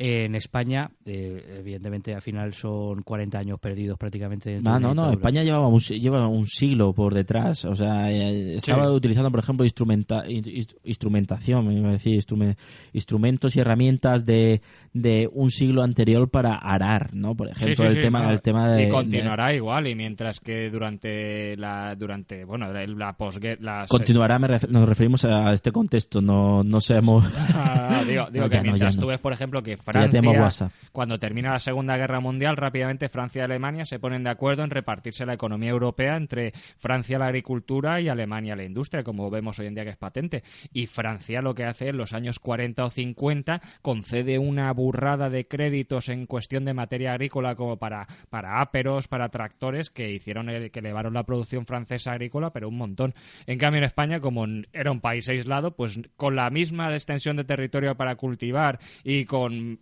En 0.00 0.36
España, 0.36 0.88
eh, 1.04 1.56
evidentemente, 1.58 2.14
al 2.14 2.22
final 2.22 2.54
son 2.54 3.02
40 3.02 3.36
años 3.36 3.58
perdidos 3.58 3.98
prácticamente. 3.98 4.54
en 4.58 4.68
Ah, 4.68 4.78
no, 4.78 4.94
no, 4.94 5.02
todo- 5.06 5.12
España 5.14 5.42
llevaba 5.42 5.66
un, 5.66 5.80
lleva 5.80 6.28
un 6.28 6.46
siglo 6.46 6.92
por 6.92 7.12
detrás. 7.12 7.64
O 7.64 7.74
sea, 7.74 8.08
eh, 8.10 8.54
estaba 8.58 8.86
Sí. 8.86 8.92
utilizando, 8.92 9.28
por 9.32 9.40
ejemplo, 9.40 9.64
instrumenta, 9.64 10.22
in- 10.30 10.44
inst- 10.44 10.76
instrumentación, 10.84 11.66
me 11.66 11.74
iba 11.74 11.88
a 11.88 11.92
decir, 11.92 12.14
instrume- 12.14 12.56
instrumentos 12.92 13.56
y 13.56 13.60
herramientas 13.60 14.24
de, 14.24 14.60
de 14.92 15.28
un 15.32 15.50
siglo 15.50 15.82
anterior 15.82 16.30
para 16.30 16.54
arar, 16.54 17.12
¿no? 17.14 17.34
Por 17.34 17.48
ejemplo, 17.48 17.74
Sí, 17.74 17.74
sí, 17.74 17.82
el, 17.82 17.90
sí, 17.94 18.00
tema, 18.00 18.22
no, 18.22 18.30
el 18.30 18.40
tema 18.40 18.68
de... 18.72 18.84
y 18.84 18.88
continuará 18.90 19.52
igual 19.52 19.88
y 19.88 19.96
mientras 19.96 20.38
que 20.38 20.70
durante 20.70 21.56
la 21.56 21.94
durante 21.96 22.44
bueno 22.44 22.72
la, 22.72 22.86
la 22.86 23.16
posguerra 23.16 23.84
continuará, 23.88 24.38
me 24.38 24.46
ref- 24.48 24.68
nos 24.68 24.88
referimos 24.88 25.24
a 25.24 25.52
este 25.52 25.72
contexto, 25.72 26.20
no, 26.22 26.62
no 26.62 26.80
seamos... 26.80 27.24
Ah, 27.90 28.04
digo, 28.06 28.26
digo 28.30 28.44
No, 28.48 28.50
que 28.50 28.56
ya 28.56 28.62
no, 28.62 28.70
mientras 28.72 28.96
no. 28.96 29.02
tú 29.02 29.08
ves, 29.08 29.18
por 29.18 29.32
ejemplo, 29.32 29.62
que 29.62 29.76
Francia, 29.92 30.20
WhatsApp. 30.44 30.72
cuando 30.92 31.18
termina 31.18 31.52
la 31.52 31.58
Segunda 31.58 31.96
Guerra 31.96 32.20
Mundial, 32.20 32.56
rápidamente 32.56 33.08
Francia 33.08 33.40
y 33.40 33.44
Alemania 33.44 33.84
se 33.84 33.98
ponen 33.98 34.24
de 34.24 34.30
acuerdo 34.30 34.64
en 34.64 34.70
repartirse 34.70 35.24
la 35.26 35.34
economía 35.34 35.70
europea 35.70 36.16
entre 36.16 36.52
Francia 36.76 37.18
la 37.18 37.26
agricultura 37.26 38.00
y 38.00 38.08
Alemania 38.08 38.56
la 38.56 38.64
industria, 38.64 39.02
como 39.04 39.30
vemos 39.30 39.58
hoy 39.58 39.66
en 39.66 39.74
día 39.74 39.84
que 39.84 39.90
es 39.90 39.96
patente. 39.96 40.42
Y 40.72 40.86
Francia 40.86 41.40
lo 41.42 41.54
que 41.54 41.64
hace 41.64 41.88
en 41.88 41.96
los 41.96 42.12
años 42.12 42.38
40 42.38 42.84
o 42.84 42.90
50 42.90 43.60
concede 43.82 44.38
una 44.38 44.72
burrada 44.72 45.30
de 45.30 45.46
créditos 45.46 46.08
en 46.08 46.26
cuestión 46.26 46.64
de 46.64 46.74
materia 46.74 47.12
agrícola 47.12 47.54
como 47.54 47.76
para, 47.78 48.06
para 48.30 48.60
áperos, 48.60 49.08
para 49.08 49.28
tractores, 49.28 49.90
que 49.90 50.10
hicieron 50.12 50.48
el- 50.48 50.70
que 50.70 50.80
elevaron 50.80 51.14
la 51.14 51.24
producción 51.24 51.66
francesa 51.66 52.12
agrícola, 52.12 52.50
pero 52.52 52.68
un 52.68 52.76
montón. 52.76 53.14
En 53.46 53.58
cambio, 53.58 53.78
en 53.78 53.84
España, 53.84 54.20
como 54.20 54.46
era 54.72 54.90
un 54.90 55.00
país 55.00 55.28
aislado, 55.28 55.76
pues 55.76 56.00
con 56.16 56.36
la 56.36 56.50
misma 56.50 56.92
extensión 56.92 57.36
de 57.36 57.44
territorio 57.44 57.96
para 57.96 58.16
cultivar 58.16 58.78
y 59.04 59.24
con 59.24 59.77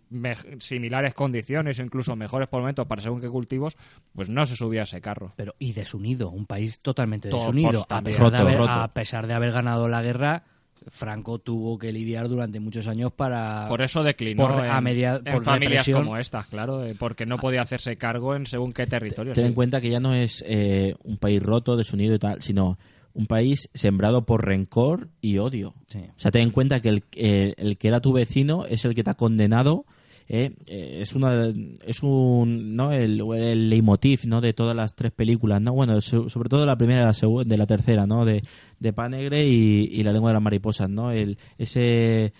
similares 0.59 1.13
condiciones, 1.13 1.79
incluso 1.79 2.15
mejores 2.15 2.47
por 2.47 2.59
el 2.59 2.63
momento 2.63 2.85
para 2.85 3.01
según 3.01 3.21
qué 3.21 3.29
cultivos, 3.29 3.75
pues 4.13 4.29
no 4.29 4.45
se 4.45 4.55
subía 4.55 4.81
a 4.81 4.83
ese 4.83 5.01
carro. 5.01 5.33
Pero 5.35 5.53
y 5.59 5.73
desunido, 5.73 6.29
un 6.29 6.45
país 6.45 6.79
totalmente 6.79 7.29
Todo, 7.29 7.41
desunido. 7.41 7.85
A 7.89 8.01
pesar, 8.01 8.31
de 8.31 8.37
haber, 8.37 8.57
roto. 8.57 8.71
a 8.71 8.87
pesar 8.89 9.27
de 9.27 9.33
haber 9.33 9.51
ganado 9.51 9.87
la 9.87 10.01
guerra, 10.01 10.43
Franco 10.89 11.39
tuvo 11.39 11.77
que 11.77 11.91
lidiar 11.91 12.27
durante 12.29 12.59
muchos 12.59 12.87
años 12.87 13.11
para... 13.11 13.67
Por 13.67 13.81
eso 13.81 14.03
declinó 14.03 14.47
por- 14.47 14.63
en, 14.63 14.71
a 14.71 14.79
media- 14.79 15.19
en 15.25 15.33
por 15.33 15.43
familias 15.43 15.71
represión. 15.87 16.03
como 16.03 16.17
estas, 16.17 16.45
claro, 16.47 16.85
porque 16.99 17.25
no 17.25 17.37
podía 17.37 17.61
hacerse 17.63 17.97
cargo 17.97 18.35
en 18.35 18.45
según 18.45 18.71
qué 18.71 18.85
territorio. 18.85 19.33
Ten 19.33 19.43
sí. 19.43 19.47
en 19.49 19.53
cuenta 19.55 19.81
que 19.81 19.89
ya 19.89 19.99
no 19.99 20.13
es 20.13 20.43
eh, 20.47 20.95
un 21.03 21.17
país 21.17 21.41
roto, 21.41 21.75
desunido 21.75 22.13
y 22.15 22.19
tal, 22.19 22.41
sino 22.41 22.77
un 23.17 23.25
país 23.25 23.69
sembrado 23.73 24.25
por 24.25 24.45
rencor 24.45 25.09
y 25.21 25.39
odio. 25.39 25.73
O 26.15 26.19
sea, 26.19 26.31
ten 26.31 26.43
en 26.43 26.51
cuenta 26.51 26.79
que 26.79 26.89
el, 26.89 27.03
eh, 27.15 27.53
el 27.57 27.77
que 27.77 27.87
era 27.89 27.99
tu 27.99 28.13
vecino 28.13 28.65
es 28.65 28.85
el 28.85 28.93
que 28.93 29.03
te 29.03 29.09
ha 29.09 29.15
condenado. 29.15 29.85
eh, 30.29 30.51
eh, 30.67 30.99
es 31.01 31.15
una 31.15 31.51
es 31.85 32.03
un 32.03 32.75
no 32.75 32.91
el, 32.91 33.21
el 33.35 33.69
leitmotiv 33.69 34.25
no 34.27 34.41
de 34.41 34.51
todas 34.53 34.75
las 34.75 34.93
tres 34.93 35.11
películas 35.13 35.61
no 35.61 35.73
bueno 35.73 36.01
so- 36.01 36.27
sobre 36.29 36.49
todo 36.49 36.65
la 36.65 36.75
primera 36.75 37.01
y 37.01 37.05
la 37.05 37.43
de 37.45 37.57
la 37.57 37.65
tercera 37.65 38.05
no 38.05 38.25
de, 38.25 38.43
de 38.77 38.91
Pan 38.93 39.11
Negre 39.11 39.45
y, 39.47 39.87
y 39.89 40.03
la 40.03 40.11
lengua 40.11 40.31
de 40.31 40.33
las 40.33 40.43
mariposas 40.43 40.89
no 40.89 41.11
el 41.11 41.37
ese 41.57 42.33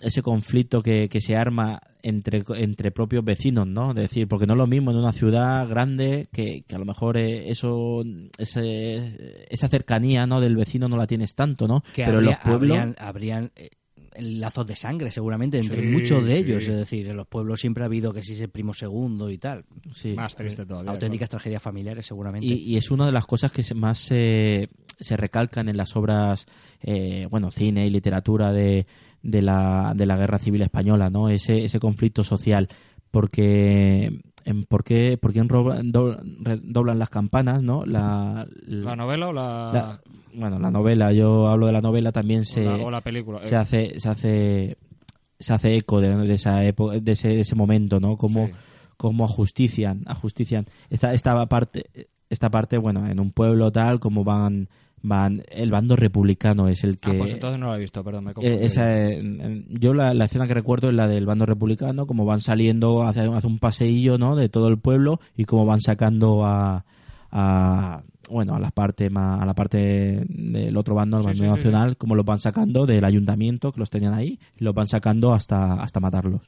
ese 0.00 0.22
conflicto 0.22 0.82
que, 0.82 1.08
que 1.08 1.20
se 1.20 1.36
arma 1.36 1.80
entre, 2.02 2.42
entre 2.56 2.90
propios 2.90 3.24
vecinos, 3.24 3.66
¿no? 3.66 3.90
Es 3.90 3.96
decir, 3.96 4.26
porque 4.28 4.46
no 4.46 4.54
es 4.54 4.58
lo 4.58 4.66
mismo 4.66 4.90
en 4.90 4.98
una 4.98 5.12
ciudad 5.12 5.66
grande 5.68 6.26
que, 6.32 6.62
que 6.66 6.74
a 6.74 6.78
lo 6.78 6.84
mejor 6.84 7.16
eh, 7.16 7.48
eso 7.50 8.02
ese- 8.54 9.44
esa 9.48 9.68
cercanía 9.68 10.26
¿no? 10.26 10.40
del 10.40 10.56
vecino 10.56 10.88
no 10.88 10.96
la 10.96 11.06
tienes 11.06 11.34
tanto, 11.34 11.66
¿no? 11.66 11.80
que 11.94 12.04
Pero 12.04 12.18
en 12.18 12.26
los 12.26 12.36
pueblos... 12.38 12.76
habrían, 12.78 12.96
habrían, 12.98 13.52
eh, 13.56 13.70
lazos 14.16 14.64
de 14.66 14.76
sangre 14.76 15.10
seguramente 15.10 15.58
entre 15.58 15.80
Sí, 15.82 15.88
muchos 15.88 16.24
de 16.24 16.36
sí. 16.36 16.40
ellos. 16.42 16.68
Es 16.68 16.76
decir, 16.76 17.08
en 17.08 17.16
los 17.16 17.26
pueblos 17.26 17.58
siempre 17.60 17.82
ha 17.82 17.86
habido 17.86 18.12
que 18.12 18.22
si 18.22 18.34
es 18.34 18.40
el 18.42 18.48
primo 18.48 18.72
segundo 18.72 19.28
y 19.30 19.38
tal. 19.38 19.64
Sí. 19.92 20.12
Más 20.12 20.36
triste 20.36 20.64
todavía. 20.66 20.92
Auténticas 20.92 21.28
tragedias 21.30 21.60
familiares 21.62 22.06
seguramente. 22.06 22.46
Y, 22.46 22.74
y 22.74 22.76
es 22.76 22.90
una 22.92 23.06
de 23.06 23.12
las 23.12 23.26
cosas 23.26 23.50
que 23.50 23.64
se- 23.64 23.74
más 23.74 23.98
se, 23.98 24.68
se 25.00 25.16
recalcan 25.16 25.68
en 25.68 25.76
las 25.76 25.96
obras, 25.96 26.46
eh, 26.80 27.26
bueno, 27.28 27.50
cine 27.50 27.86
y 27.86 27.90
literatura 27.90 28.52
de, 28.52 28.86
de, 29.24 29.42
la, 29.42 29.92
de 29.96 30.06
la 30.06 30.16
Guerra 30.16 30.38
Civil 30.38 30.62
Española, 30.62 31.10
¿no? 31.10 31.28
Ese, 31.28 31.64
ese 31.64 31.80
conflicto 31.80 32.22
social. 32.22 32.68
Porque, 33.10 34.20
en, 34.44 34.64
¿por 34.64 34.84
qué, 34.84 35.16
por 35.18 35.32
qué 35.32 35.40
doblan 35.42 36.98
las 36.98 37.10
campanas, 37.10 37.62
no? 37.62 37.84
La, 37.86 38.46
¿La 38.66 38.96
novela 38.96 39.28
o 39.28 39.32
la...? 39.32 39.70
la- 39.72 40.00
bueno, 40.36 40.58
la 40.58 40.70
novela, 40.70 41.12
yo 41.12 41.46
hablo 41.46 41.66
de 41.66 41.72
la 41.72 41.80
novela, 41.80 42.10
también 42.10 42.44
se, 42.44 42.64
la- 42.64 42.74
o 42.74 42.90
la 42.90 43.00
película, 43.02 43.44
se 43.44 43.54
eh. 43.54 43.58
hace, 43.58 44.00
se 44.00 44.08
hace, 44.08 44.76
se 45.38 45.54
hace 45.54 45.76
eco 45.76 46.00
de, 46.00 46.12
de 46.26 46.34
esa 46.34 46.64
época, 46.64 46.98
de 46.98 47.12
ese, 47.12 47.28
de 47.28 47.40
ese 47.40 47.54
momento, 47.54 48.00
¿no? 48.00 48.16
Como, 48.16 48.48
Sí. 48.48 48.52
como 48.96 49.24
ajustician, 49.24 50.02
ajustician 50.06 50.66
esta, 50.90 51.12
esta 51.12 51.46
parte, 51.46 51.84
esta 52.30 52.50
parte, 52.50 52.78
bueno, 52.78 53.06
en 53.06 53.20
un 53.20 53.30
pueblo 53.30 53.70
tal, 53.70 54.00
como 54.00 54.24
van, 54.24 54.68
van, 55.04 55.42
el 55.50 55.70
bando 55.70 55.96
republicano 55.96 56.66
es 56.66 56.82
el 56.82 56.98
que, 56.98 57.10
Ah, 57.10 57.14
pues 57.18 57.30
entonces 57.30 57.60
no 57.60 57.66
lo 57.66 57.76
he 57.76 57.80
visto, 57.80 58.02
perdón, 58.02 58.24
me 58.24 58.30
he 58.32 58.46
eh, 58.46 58.64
esa, 58.64 58.90
eh, 58.90 59.64
yo 59.68 59.92
la, 59.92 60.14
la 60.14 60.24
escena 60.24 60.46
que 60.46 60.54
recuerdo 60.54 60.88
es 60.88 60.94
la 60.94 61.06
del 61.06 61.26
bando 61.26 61.44
republicano, 61.44 62.06
como 62.06 62.24
van 62.24 62.40
saliendo, 62.40 63.02
hace, 63.02 63.20
hace 63.20 63.46
un 63.46 63.58
paseillo, 63.58 64.16
¿no? 64.16 64.34
De 64.34 64.48
todo 64.48 64.68
el 64.68 64.78
pueblo 64.78 65.20
y 65.36 65.44
cómo 65.44 65.66
van 65.66 65.82
sacando 65.82 66.44
a, 66.46 66.86
a 67.30 68.02
bueno, 68.30 68.54
a 68.54 68.58
la 68.58 68.70
parte 68.70 69.10
más, 69.10 69.42
a 69.42 69.44
la 69.44 69.52
parte 69.52 70.24
del 70.26 70.74
otro 70.78 70.94
bando, 70.94 71.20
Sí, 71.20 71.26
bando 71.26 71.38
sí, 71.38 71.44
sí, 71.44 71.54
nacional, 71.54 71.96
como 71.98 72.14
los 72.14 72.24
van 72.24 72.38
sacando 72.38 72.86
del 72.86 73.04
ayuntamiento 73.04 73.72
que 73.72 73.80
los 73.80 73.90
tenían 73.90 74.14
ahí 74.14 74.38
y 74.58 74.64
los 74.64 74.74
van 74.74 74.86
sacando 74.86 75.34
hasta 75.34 75.74
hasta 75.74 76.00
matarlos. 76.00 76.40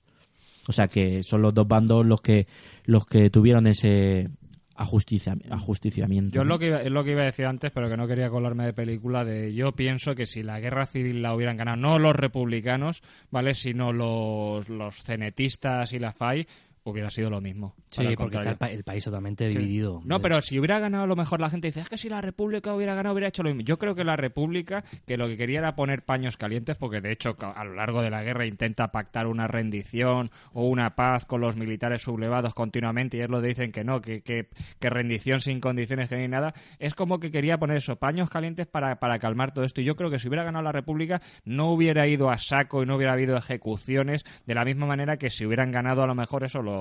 O 0.67 0.73
sea 0.73 0.89
que 0.89 1.23
son 1.23 1.43
los 1.43 1.53
dos 1.53 1.69
bandos 1.69 2.07
los 2.07 2.23
que 2.23 2.47
los 2.87 3.05
que 3.05 3.29
tuvieron 3.29 3.67
ese 3.67 4.31
ajusticia, 4.77 5.37
ajusticiamiento. 5.51 6.35
Yo 6.35 6.43
es 6.43 6.49
lo, 6.49 6.59
que 6.59 6.67
iba, 6.67 6.83
es 6.83 6.91
lo 6.91 7.05
que 7.05 7.13
iba 7.13 7.23
a 7.23 7.27
decir 7.27 7.47
antes, 7.47 7.71
pero 7.73 7.89
que 7.89 7.97
no 7.97 8.07
quería 8.07 8.31
colarme 8.31 8.67
de 8.67 8.73
película, 8.73 9.25
de 9.25 9.55
yo 9.55 9.73
pienso 9.73 10.15
que 10.15 10.27
si 10.27 10.43
la 10.43 10.61
guerra 10.61 10.87
civil 10.87 11.23
la 11.23 11.35
hubieran 11.35 11.57
ganado, 11.57 11.77
no 11.77 11.99
los 11.99 12.15
republicanos, 12.15 13.03
¿vale? 13.31 13.55
Sino 13.55 13.93
los, 13.93 14.69
los 14.69 15.03
cenetistas 15.03 15.93
y 15.93 15.99
la 15.99 16.13
FAI, 16.13 16.47
hubiera 16.91 17.11
sido 17.11 17.31
lo 17.31 17.41
mismo. 17.41 17.75
Sí, 17.91 18.05
porque 18.17 18.37
está 18.37 18.51
el, 18.51 18.57
pa- 18.57 18.71
el 18.71 18.85
país 18.85 19.05
totalmente 19.05 19.47
Sí. 19.49 19.57
dividido. 19.57 20.01
No, 20.05 20.21
pero 20.21 20.41
si 20.41 20.59
hubiera 20.59 20.79
ganado 20.79 21.05
a 21.05 21.07
lo 21.07 21.17
mejor 21.17 21.41
la 21.41 21.51
gente 21.51 21.69
dice, 21.69 21.81
es 21.81 21.89
que 21.89 21.99
si 21.99 22.09
la 22.09 22.21
República 22.21 22.75
hubiera 22.75 22.95
ganado 22.95 23.15
hubiera 23.15 23.29
hecho 23.29 23.43
lo 23.43 23.51
mismo. 23.51 23.63
Yo 23.63 23.79
creo 23.79 23.95
que 23.95 24.05
la 24.05 24.17
República, 24.17 24.85
que 25.07 25.17
lo 25.17 25.27
que 25.29 25.37
quería 25.37 25.59
era 25.61 25.77
poner 25.77 26.05
paños 26.05 26.37
calientes, 26.37 26.77
porque 26.77 27.01
de 27.01 27.13
hecho 27.13 27.37
a 27.41 27.65
lo 27.65 27.75
largo 27.75 28.03
de 28.03 28.11
la 28.11 28.23
guerra 28.23 28.47
intenta 28.47 28.89
pactar 28.93 29.27
una 29.27 29.47
rendición 29.47 30.31
o 30.53 30.67
una 30.69 30.95
paz 30.95 31.25
con 31.25 31.41
los 31.41 31.57
militares 31.57 32.03
sublevados 32.03 32.55
continuamente 32.55 33.17
y 33.17 33.21
ellos 33.21 33.31
lo 33.31 33.41
dicen 33.41 33.73
que 33.73 33.85
no, 33.85 34.01
que, 34.01 34.23
que, 34.23 34.49
que 34.79 34.91
rendición 34.91 35.41
sin 35.41 35.61
condiciones, 35.61 36.09
que 36.09 36.17
ni 36.17 36.29
nada. 36.29 36.55
Es 36.79 36.95
como 36.95 37.19
que 37.21 37.31
quería 37.31 37.59
poner 37.59 37.79
eso, 37.79 37.97
paños 37.97 38.31
calientes 38.31 38.67
para, 38.67 38.97
para 38.99 39.19
calmar 39.19 39.53
todo 39.53 39.65
esto. 39.65 39.81
Y 39.81 39.85
yo 39.85 39.97
creo 39.97 40.11
que 40.11 40.19
si 40.19 40.29
hubiera 40.29 40.45
ganado 40.45 40.63
la 40.65 40.73
República 40.73 41.21
no 41.45 41.71
hubiera 41.71 42.07
ido 42.07 42.31
a 42.31 42.39
saco 42.39 42.83
y 42.83 42.87
no 42.87 42.97
hubiera 42.97 43.13
habido 43.13 43.37
ejecuciones 43.37 44.25
de 44.47 44.55
la 44.55 44.65
misma 44.65 44.87
manera 44.87 45.17
que 45.17 45.31
si 45.31 45.45
hubieran 45.47 45.71
ganado 45.71 46.03
a 46.03 46.07
lo 46.07 46.15
mejor 46.15 46.45
eso 46.45 46.63
los, 46.63 46.76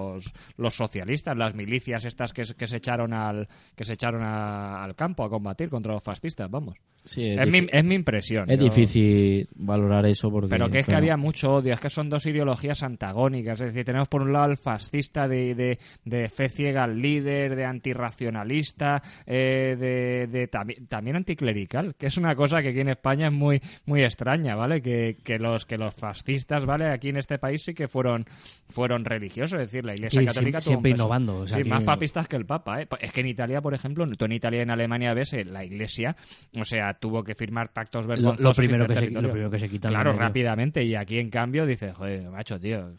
los 0.58 0.74
socialistas, 0.76 1.36
las 1.38 1.56
milicias 1.56 2.06
estas 2.06 2.34
que, 2.34 2.46
se- 2.46 2.56
que 2.56 2.68
se 2.68 2.78
echaron 2.78 3.14
al 3.14 3.48
que 3.76 3.84
se 3.86 3.94
echaron 3.94 4.22
a- 4.24 4.84
al 4.84 4.96
campo 4.96 5.24
a 5.24 5.30
combatir 5.30 5.70
contra 5.70 5.94
los 5.94 6.04
fascistas, 6.04 6.50
vamos. 6.50 6.76
Sí, 7.04 7.24
es, 7.28 7.38
es 7.40 7.48
mi, 7.52 7.60
difí- 7.62 7.70
es 7.72 7.84
mi 7.84 7.96
impresión. 7.96 8.50
Es 8.50 8.58
yo- 8.58 8.64
difícil 8.64 9.48
valorar 9.56 10.06
eso 10.08 10.30
porque... 10.32 10.50
pero 10.50 10.70
que 10.70 10.80
es 10.80 10.88
que 10.88 10.96
había 10.96 11.18
mucho 11.18 11.54
odio, 11.56 11.74
es 11.74 11.80
que 11.80 11.90
son 11.90 12.10
dos 12.10 12.26
ideologías 12.26 12.82
antagónicas. 12.82 13.62
Es 13.62 13.68
decir, 13.68 13.86
tenemos 13.86 14.08
por 14.08 14.22
un 14.24 14.34
lado 14.34 14.46
al 14.46 14.58
fascista 14.58 15.28
de, 15.28 15.54
de, 15.54 15.80
de 16.04 16.28
fe 16.30 16.50
ciega 16.50 16.84
al 16.84 17.00
líder, 17.00 17.56
de 17.56 17.66
antirracionalista, 17.66 19.02
eh, 19.26 19.76
de, 19.80 20.28
de 20.28 20.50
tambi- 20.50 20.88
también 20.88 21.16
anticlerical, 21.16 21.96
que 21.96 22.08
es 22.08 22.18
una 22.18 22.36
cosa 22.36 22.62
que 22.62 22.70
aquí 22.70 22.80
en 22.80 22.90
España 22.90 23.28
es 23.28 23.34
muy, 23.34 23.62
muy 23.86 24.02
extraña, 24.02 24.56
¿vale? 24.56 24.82
Que, 24.82 25.18
que 25.24 25.38
los, 25.38 25.66
que 25.66 25.78
los 25.78 25.94
fascistas, 25.94 26.66
¿vale? 26.66 26.90
Aquí 26.90 27.10
en 27.10 27.18
este 27.18 27.38
país 27.38 27.64
sí 27.64 27.74
que 27.74 27.88
fueron, 27.88 28.26
fueron 28.70 29.06
religiosos, 29.06 29.60
es 29.62 29.72
decir, 29.72 29.85
decir, 29.94 30.02
la 30.02 30.22
Iglesia 30.22 30.22
Y 30.22 30.26
Católica 30.26 30.62
siempre- 30.62 30.92
innovando, 30.92 31.40
o 31.40 31.48
sea 31.48 31.58
Sí, 31.58 31.64
que- 31.64 31.70
más 31.70 31.84
papistas 31.84 32.28
que 32.28 32.36
el 32.36 32.46
Papa, 32.46 32.82
¿eh? 32.82 32.88
Es 33.00 33.12
que 33.12 33.22
en 33.22 33.28
Italia, 33.28 33.62
por 33.62 33.74
ejemplo, 33.74 34.06
tú 34.18 34.26
en 34.26 34.32
Italia 34.34 34.60
y 34.60 34.64
en 34.64 34.72
Alemania 34.72 35.14
ves 35.14 35.34
eh, 35.34 35.46
la 35.46 35.64
Iglesia, 35.66 36.16
o 36.60 36.64
sea, 36.66 36.94
tuvo 36.94 37.24
que 37.24 37.36
firmar 37.36 37.72
pactos 37.74 38.08
vergonzosos. 38.08 38.44
lo 38.44 38.54
primero 38.54 38.84
y 38.86 38.88
que 38.88 38.96
se- 38.96 39.10
lo 39.12 39.30
primero 39.32 39.50
que 39.50 39.60
se 39.60 39.70
quitan 39.70 39.92
Claro, 39.92 40.14
rápidamente. 40.14 40.84
Y 40.84 40.96
aquí, 40.96 41.20
en 41.20 41.30
cambio, 41.30 41.66
dices, 41.66 41.94
joder, 41.94 42.30
macho, 42.30 42.60
tío, 42.60 42.92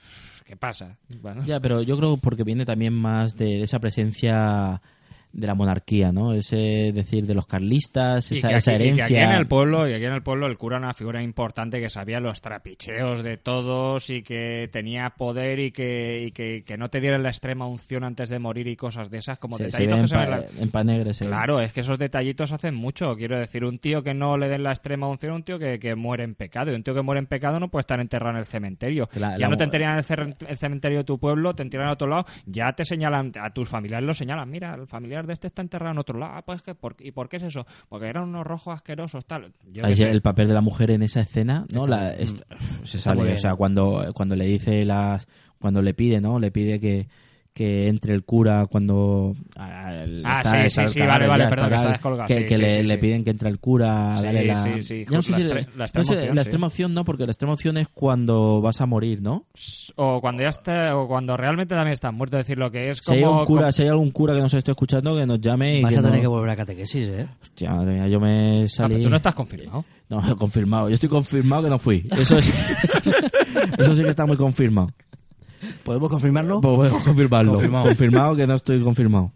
¿qué 0.45 0.57
pasa? 0.57 0.97
Bueno. 1.21 1.43
Ya, 1.45 1.61
pero 1.61 1.83
yo 1.83 1.97
creo 1.97 2.17
porque 2.17 2.45
viene 2.45 2.65
también 2.65 2.93
más 2.93 3.37
de 3.37 3.63
esa 3.63 3.79
presencia 3.79 4.81
de 5.39 5.47
la 5.47 5.55
monarquía, 5.55 6.13
¿no? 6.13 6.33
Ese 6.33 6.93
decir 6.95 7.27
de 7.27 7.35
los 7.35 7.47
carlistas, 7.47 8.33
Y 8.33 8.39
esa, 8.39 8.49
que 8.49 8.55
esa 8.57 8.71
aquí, 8.73 8.77
y 8.77 8.79
que 8.79 8.85
herencia. 8.95 9.05
aquí 9.05 9.15
en 9.17 9.33
el 9.39 9.47
pueblo 9.47 9.87
y 9.87 9.93
aquí 9.93 10.05
en 10.07 10.15
el 10.15 10.23
pueblo 10.23 10.47
el 10.47 10.57
cura 10.57 10.77
era 10.79 10.87
una 10.87 10.95
figura 10.95 11.23
importante 11.23 11.79
que 11.79 11.91
sabía 11.91 12.21
los 12.21 12.41
trapicheos 12.41 13.23
de 13.23 13.37
todos 13.37 14.09
y 14.09 14.23
que 14.23 14.69
tenía 14.73 15.11
poder 15.11 15.59
y 15.61 15.73
que, 15.73 16.25
y 16.27 16.33
que, 16.33 16.65
que 16.65 16.79
no 16.79 16.89
te 16.89 17.01
dieran 17.01 17.23
la 17.23 17.29
extrema 17.29 17.67
unción 17.67 18.03
antes 18.05 18.31
de 18.31 18.39
morir 18.39 18.67
y 18.67 18.77
cosas 18.77 19.11
de 19.11 19.19
esas 19.19 19.39
como 19.39 19.59
se, 19.59 19.65
detallitos 19.65 19.99
que 19.99 20.05
en, 20.05 20.09
pa- 20.11 20.25
en 20.25 20.31
la- 20.31 20.45
en 20.63 20.71
pan 20.71 20.87
negro, 20.87 21.13
se 21.13 21.25
ve. 21.25 21.31
Claro, 21.31 21.61
es 21.61 21.73
que 21.75 21.81
esos 21.81 21.99
detallitos 21.99 22.53
hacen 22.53 22.75
mucho. 22.75 23.15
Quiero 23.17 23.39
decir, 23.39 23.65
un 23.65 23.79
tío 23.79 24.03
que 24.03 24.15
no 24.15 24.39
le 24.39 24.49
den 24.49 24.63
la 24.63 24.71
extrema 24.73 25.07
unción, 25.07 25.35
un 25.35 25.43
tío 25.43 25.59
que, 25.59 25.79
que 25.79 25.95
muere 25.95 26.25
en 26.25 26.35
pecado. 26.35 26.73
Y 26.73 26.75
un 26.75 26.83
tío 26.83 26.95
que 26.95 27.03
muere 27.03 27.19
en 27.19 27.27
pecado 27.27 27.61
no 27.61 27.69
puede 27.69 27.81
estar 27.83 28.01
enterrado 28.01 28.33
en 28.33 28.39
el 28.39 28.47
cementerio. 28.47 29.09
La- 29.15 29.33
ya 29.33 29.41
la- 29.41 29.49
no 29.49 29.57
te 29.59 29.65
enterran 29.65 30.03
en 30.09 30.37
el, 30.49 30.57
cementerio 30.57 30.99
de 30.99 31.05
tu 31.05 31.19
pueblo, 31.19 31.55
te 31.55 31.63
enterran 31.63 31.89
en 31.89 31.93
otro 31.93 32.07
lado. 32.09 32.25
Ya 32.47 32.73
te 32.73 32.87
señalan, 32.87 33.33
a 33.39 33.51
tus 33.51 33.69
familiares 33.69 34.07
lo 34.07 34.15
señalan. 34.15 34.51
Mira, 34.51 34.75
el 34.75 34.87
familiar 34.87 35.26
de 35.27 35.33
este 35.35 35.47
está 35.49 35.63
enterrado 35.63 35.93
en 35.93 35.99
otro 35.99 36.19
lado. 36.19 36.33
Ah, 36.37 36.43
pues 36.43 36.63
que, 36.63 36.75
¿por, 36.75 36.97
¿y 37.01 37.13
por 37.13 37.29
qué 37.29 37.37
es 37.39 37.43
eso? 37.45 37.67
Porque 37.89 38.07
eran 38.07 38.25
unos 38.25 38.47
rojos 38.47 38.75
asquerosos, 38.75 39.25
tal. 39.27 39.53
Yo 39.73 39.83
qué 39.83 39.89
Ahí 39.89 39.95
sé. 39.95 40.11
el 40.11 40.23
papel 40.23 40.49
de 40.49 40.55
la 40.55 40.61
mujer 40.61 40.91
en 40.91 41.03
esa 41.03 41.21
escena, 41.21 41.67
¿no? 41.73 41.87
La- 41.87 42.15
se 42.85 42.99
sale, 42.99 43.35
o 43.35 43.39
sea, 43.39 43.55
cuando, 43.57 44.05
cuando 44.15 44.37
le 44.37 44.47
dice 44.47 44.85
las, 44.85 45.27
cuando 45.59 45.83
le 45.83 45.95
pide, 45.95 46.21
¿no? 46.21 46.39
Le 46.39 46.51
pide 46.51 46.81
que, 46.81 47.09
que 47.57 47.89
entre 47.89 48.13
el 48.13 48.23
cura 48.23 48.67
cuando 48.71 49.35
al- 49.57 50.21
Ah, 50.27 50.41
está- 50.43 50.51
sí, 50.51 50.57
está 50.67 50.69
sí, 50.69 50.81
el 50.83 50.89
sí, 50.91 51.01
vale, 51.09 51.27
vale, 51.27 51.45
ya, 51.45 51.49
perdón, 51.49 51.69
que 51.71 51.75
está 51.77 51.89
descolgado, 51.89 52.29
que, 52.29 52.35
sí, 52.35 52.45
que 52.45 52.55
sí, 52.57 52.61
le, 52.63 52.69
sí, 52.77 52.83
le 52.83 52.99
piden 52.99 53.25
que 53.25 53.31
entre 53.31 53.49
el 53.49 53.59
cura 53.59 54.13
a 54.15 54.19
Sí, 54.19 54.25
darle 54.27 54.45
la 54.45 54.57
sí, 54.57 54.83
sí, 54.83 55.05
no 55.11 55.23
sé 55.23 55.31
la 55.33 55.37
si- 55.39 55.43
estre- 55.45 55.67
la 55.69 55.77
no 55.77 55.85
extrema 55.85 56.05
sé, 56.05 56.15
opción, 56.15 56.35
la 56.37 56.43
extrema 56.43 56.67
opción 56.67 56.95
no, 56.95 57.05
porque 57.07 57.25
la 57.25 57.33
extrema 57.33 57.55
opción 57.55 57.77
es 57.79 57.89
cuando 57.89 58.61
vas 58.61 58.81
a 58.83 58.87
morir, 58.87 59.23
¿no? 59.23 59.47
O 59.97 60.21
cuando 60.21 60.43
ya 60.43 60.51
está, 60.51 60.95
o 60.99 61.09
cuando 61.09 61.35
realmente 61.39 61.75
también 61.75 61.95
estás 61.95 62.13
muerto, 62.13 62.37
decir 62.37 62.59
lo 62.59 62.71
que 62.71 62.91
es 62.91 62.99
Si 63.03 63.15
hay, 63.15 63.23
como... 63.23 63.41
un 63.41 63.47
cura, 63.47 63.63
como- 63.63 63.73
si 63.73 63.83
hay 63.85 63.89
algún 63.89 64.11
cura 64.11 64.35
que 64.35 64.41
nos 64.43 64.53
esté 64.53 64.73
escuchando, 64.73 65.17
que 65.17 65.25
nos 65.25 65.41
llame 65.41 65.79
y 65.79 65.83
Vas 65.83 65.95
que 65.95 65.99
a 65.99 66.03
tener 66.03 66.17
no- 66.19 66.21
que 66.23 66.27
volver 66.29 66.51
a 66.51 66.57
catequesis, 66.57 67.09
¿eh? 67.09 67.27
Hostia, 67.41 67.71
madre 67.71 67.95
mía, 67.95 68.09
yo 68.09 68.21
me 68.21 68.65
Ah, 68.65 68.69
salí... 68.69 68.95
pero 68.97 69.05
tú 69.05 69.11
no 69.11 69.17
estás 69.17 69.35
confirmado. 69.35 69.85
No, 70.11 70.19
confirmado. 70.37 70.89
Yo 70.91 70.95
estoy 70.95 71.09
confirmado 71.09 71.65
que 71.65 71.71
no 71.71 71.79
fui. 71.79 72.05
Eso, 72.17 72.37
es... 72.37 72.49
Eso 73.79 73.95
sí 73.97 74.03
que 74.03 74.11
está 74.11 74.27
muy 74.27 74.37
confirmado. 74.37 74.89
¿Podemos 75.85 76.11
confirmarlo? 76.11 76.61
Pues 76.61 76.77
podemos 76.77 77.05
confirmarlo. 77.05 77.53
Confirmado. 77.53 77.85
Confirmado 77.87 78.37
que 78.37 78.47
no 78.47 78.55
estoy 78.55 78.83
confirmado. 78.83 79.33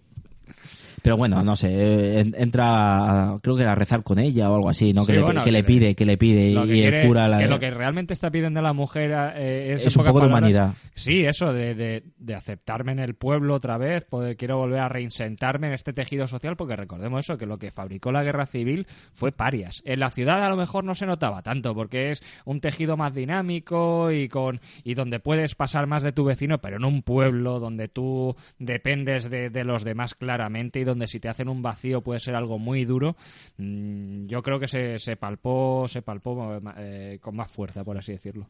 Pero 1.03 1.17
bueno, 1.17 1.43
no 1.43 1.57
sé, 1.57 1.69
eh, 1.71 2.21
en- 2.21 2.35
entra, 2.37 3.33
a- 3.35 3.39
creo 3.41 3.57
que 3.57 3.65
a 3.65 3.75
rezar 3.75 4.03
con 4.03 4.19
ella 4.19 4.51
o 4.51 4.55
algo 4.57 4.69
así, 4.69 4.93
¿no? 4.93 5.03
Sí, 5.03 5.09
que, 5.09 5.13
le, 5.19 5.23
bueno, 5.23 5.41
que 5.41 5.47
que 5.47 5.53
le 5.53 5.59
le- 5.59 5.65
pide, 5.65 5.95
que 5.95 6.05
le 6.05 6.17
pide 6.19 6.51
Lo 6.53 6.65
que 6.67 6.77
y 6.77 6.81
quiere- 6.81 7.07
cura 7.07 7.29
la... 7.29 7.39
que 7.39 7.47
lo 7.47 7.59
que 7.59 7.71
realmente 7.71 8.13
está 8.15 8.31
pidiendo 8.31 8.61
la 8.63 8.73
mujer 8.73 9.11
eh, 9.37 9.73
es, 9.75 9.87
Es 9.87 9.97
un 9.97 10.05
poco 10.05 10.21
de 10.21 10.27
humanidad. 10.27 10.75
Sí, 10.95 11.25
eso, 11.25 11.53
de, 11.53 11.75
de- 11.75 12.03
de 12.19 12.35
aceptarme 12.35 12.93
en 12.93 12.99
el 12.99 13.15
pueblo 13.15 13.55
otra 13.55 13.79
vez, 13.79 14.05
poder, 14.05 14.37
quiero 14.37 14.59
volver 14.59 14.81
a 14.81 14.89
reinsentarme 14.89 15.69
en 15.69 15.73
este 15.75 15.93
tejido 15.93 16.27
social, 16.27 16.57
porque 16.57 16.77
recordemos 16.77 17.21
eso, 17.21 17.39
que 17.39 17.47
lo 17.47 17.59
que 17.59 17.71
fabricó 17.71 18.13
la 18.13 18.23
guerra 18.23 18.47
civil 18.47 18.87
fue 19.13 19.33
parias. 19.33 19.83
En 19.87 20.01
la 20.01 20.11
ciudad 20.11 20.43
a 20.45 20.49
lo 20.49 20.57
mejor 20.57 20.85
no 20.85 20.95
se 20.95 21.07
notaba 21.07 21.43
tanto, 21.43 21.75
porque 21.75 22.11
es 22.11 22.23
un 22.45 22.61
tejido 22.61 22.97
más 22.97 23.15
dinámico 23.15 24.11
y, 24.13 24.29
con, 24.29 24.61
y 24.85 24.95
donde 24.95 25.21
puedes 25.21 25.55
pasar 25.55 25.87
más 25.87 26.03
de 26.03 26.13
tu 26.13 26.25
vecino, 26.25 26.59
pero 26.59 26.77
en 26.77 26.85
un 26.85 27.03
pueblo 27.03 27.59
donde 27.61 27.89
tú 27.89 28.35
dependes 28.59 29.29
de, 29.31 29.51
de 29.51 29.65
los 29.65 29.85
demás 29.85 30.15
claramente 30.15 30.81
y 30.81 30.85
donde 30.91 31.07
si 31.09 31.19
te 31.21 31.29
hacen 31.29 31.49
un 31.49 31.63
vacío 31.63 32.01
puede 32.03 32.21
ser 32.21 32.35
algo 32.35 32.59
muy 32.59 32.85
duro, 32.85 33.17
mm, 33.59 34.27
yo 34.27 34.43
creo 34.43 34.61
que 34.61 34.69
se, 34.69 34.99
se 34.99 35.17
palpó, 35.17 35.87
se 35.89 36.03
palpó 36.03 36.61
eh, 36.77 37.19
con 37.21 37.35
más 37.37 37.51
fuerza, 37.51 37.83
por 37.85 37.97
así 37.99 38.13
decirlo. 38.13 38.47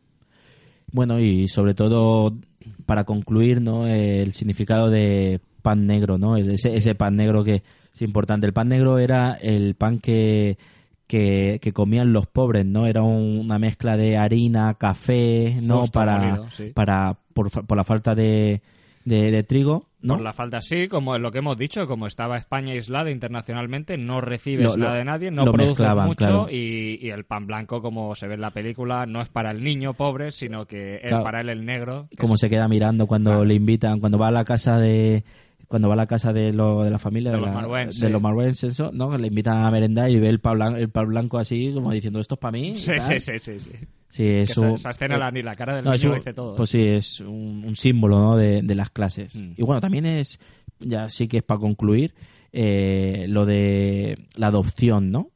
Bueno, 0.92 1.20
y 1.20 1.46
sobre 1.48 1.74
todo, 1.74 2.34
para 2.84 3.04
concluir, 3.04 3.60
¿no? 3.62 3.86
El 3.86 4.32
significado 4.32 4.90
de 4.90 5.40
pan 5.62 5.86
negro, 5.86 6.18
¿no? 6.18 6.36
Ese, 6.36 6.74
ese 6.74 6.96
pan 6.96 7.14
negro 7.14 7.44
que 7.44 7.62
es 7.94 8.02
importante. 8.02 8.46
El 8.46 8.52
pan 8.52 8.68
negro 8.68 8.98
era 8.98 9.34
el 9.34 9.76
pan 9.76 9.98
que, 10.00 10.58
que, 11.06 11.60
que 11.62 11.72
comían 11.72 12.12
los 12.12 12.26
pobres, 12.26 12.66
¿no? 12.66 12.86
Era 12.86 13.02
un- 13.02 13.38
una 13.38 13.58
mezcla 13.60 13.96
de 13.96 14.16
harina, 14.16 14.74
café, 14.74 15.58
¿no? 15.62 15.80
Justo, 15.82 15.92
para, 15.92 16.50
sí. 16.50 16.72
para 16.74 17.16
por, 17.34 17.50
por 17.50 17.76
la 17.76 17.84
falta 17.84 18.16
de, 18.16 18.60
de, 19.04 19.30
de 19.30 19.42
trigo, 19.42 19.86
¿no? 20.02 20.14
Por 20.14 20.22
la 20.22 20.32
falta, 20.32 20.60
sí, 20.60 20.86
como 20.88 21.14
es 21.16 21.22
lo 21.22 21.32
que 21.32 21.38
hemos 21.38 21.56
dicho, 21.56 21.86
como 21.86 22.06
estaba 22.06 22.36
España 22.36 22.72
aislada 22.72 23.10
internacionalmente, 23.10 23.96
no 23.96 24.20
recibes 24.20 24.64
Lo- 24.66 24.76
nada 24.76 24.94
de 24.96 25.04
nadie, 25.04 25.30
no 25.30 25.44
produces 25.44 25.70
mezclaban, 25.78 26.06
mucho 26.06 26.16
claro. 26.18 26.46
y, 26.50 26.98
y 27.00 27.10
el 27.10 27.24
pan 27.24 27.46
blanco, 27.46 27.80
como 27.82 28.14
se 28.14 28.26
ve 28.28 28.34
en 28.34 28.40
la 28.42 28.50
película, 28.50 29.06
no 29.06 29.20
es 29.22 29.28
para 29.30 29.50
el 29.52 29.64
niño 29.64 29.94
pobre, 29.94 30.32
sino 30.32 30.66
que 30.66 31.00
es 31.02 31.12
para 31.12 31.40
él 31.40 31.48
el 31.48 31.64
negro. 31.64 32.08
como 32.18 32.34
es- 32.34 32.40
se 32.40 32.50
queda 32.50 32.68
mirando 32.68 33.06
cuando 33.06 33.44
le 33.44 33.54
invitan, 33.54 34.00
cuando 34.00 34.18
va 34.18 34.28
a 34.28 34.32
la 34.32 34.44
casa 34.44 34.78
de 34.78 35.24
cuando 35.70 35.86
va 35.86 35.94
a 35.94 35.96
la 35.98 36.06
casa 36.08 36.32
de, 36.32 36.52
lo, 36.52 36.82
de 36.82 36.90
la 36.90 36.98
familia 36.98 37.30
De 37.30 37.36
de, 37.36 37.42
los 37.42 37.50
de 37.86 37.92
sí. 37.92 38.08
los 38.08 38.20
¿no? 38.92 39.16
Le 39.16 39.28
invitan 39.28 39.58
a 39.64 39.70
merendar 39.70 40.10
y 40.10 40.18
ve 40.18 40.28
el 40.28 40.40
pan, 40.40 40.58
blan- 40.58 40.76
el 40.76 40.90
pan 40.90 41.06
blanco 41.06 41.38
así 41.38 41.70
como 41.72 41.92
diciendo 41.92 42.18
esto 42.18 42.34
es 42.34 42.40
para 42.40 42.50
mí 42.50 42.76
Sí, 42.76 42.90
sí, 42.98 43.20
sí, 43.20 43.38
sí, 43.38 43.60
sí. 43.60 43.70
Sí, 44.08 44.26
es 44.26 44.50
esa, 44.50 44.60
un- 44.62 44.74
esa 44.74 44.90
escena, 44.90 45.16
la, 45.16 45.30
ni 45.30 45.42
la 45.44 45.54
cara 45.54 45.76
del 45.76 45.84
No, 45.84 45.92
niño 45.92 46.14
dice 46.14 46.34
todo. 46.34 46.54
¿eh? 46.54 46.56
Pues 46.56 46.70
sí, 46.70 46.82
es 46.82 47.20
un, 47.20 47.62
un 47.64 47.76
símbolo 47.76 48.18
¿no? 48.18 48.36
de, 48.36 48.62
de 48.62 48.74
las 48.74 48.90
clases. 48.90 49.32
Mm. 49.36 49.52
Y 49.56 49.62
bueno, 49.62 49.80
también 49.80 50.06
es, 50.06 50.40
ya 50.80 51.08
sí 51.08 51.28
que 51.28 51.36
es 51.36 51.42
para 51.44 51.60
concluir, 51.60 52.14
eh, 52.52 53.26
lo 53.28 53.46
de 53.46 54.26
la 54.34 54.48
adopción, 54.48 55.12
¿no? 55.12 55.30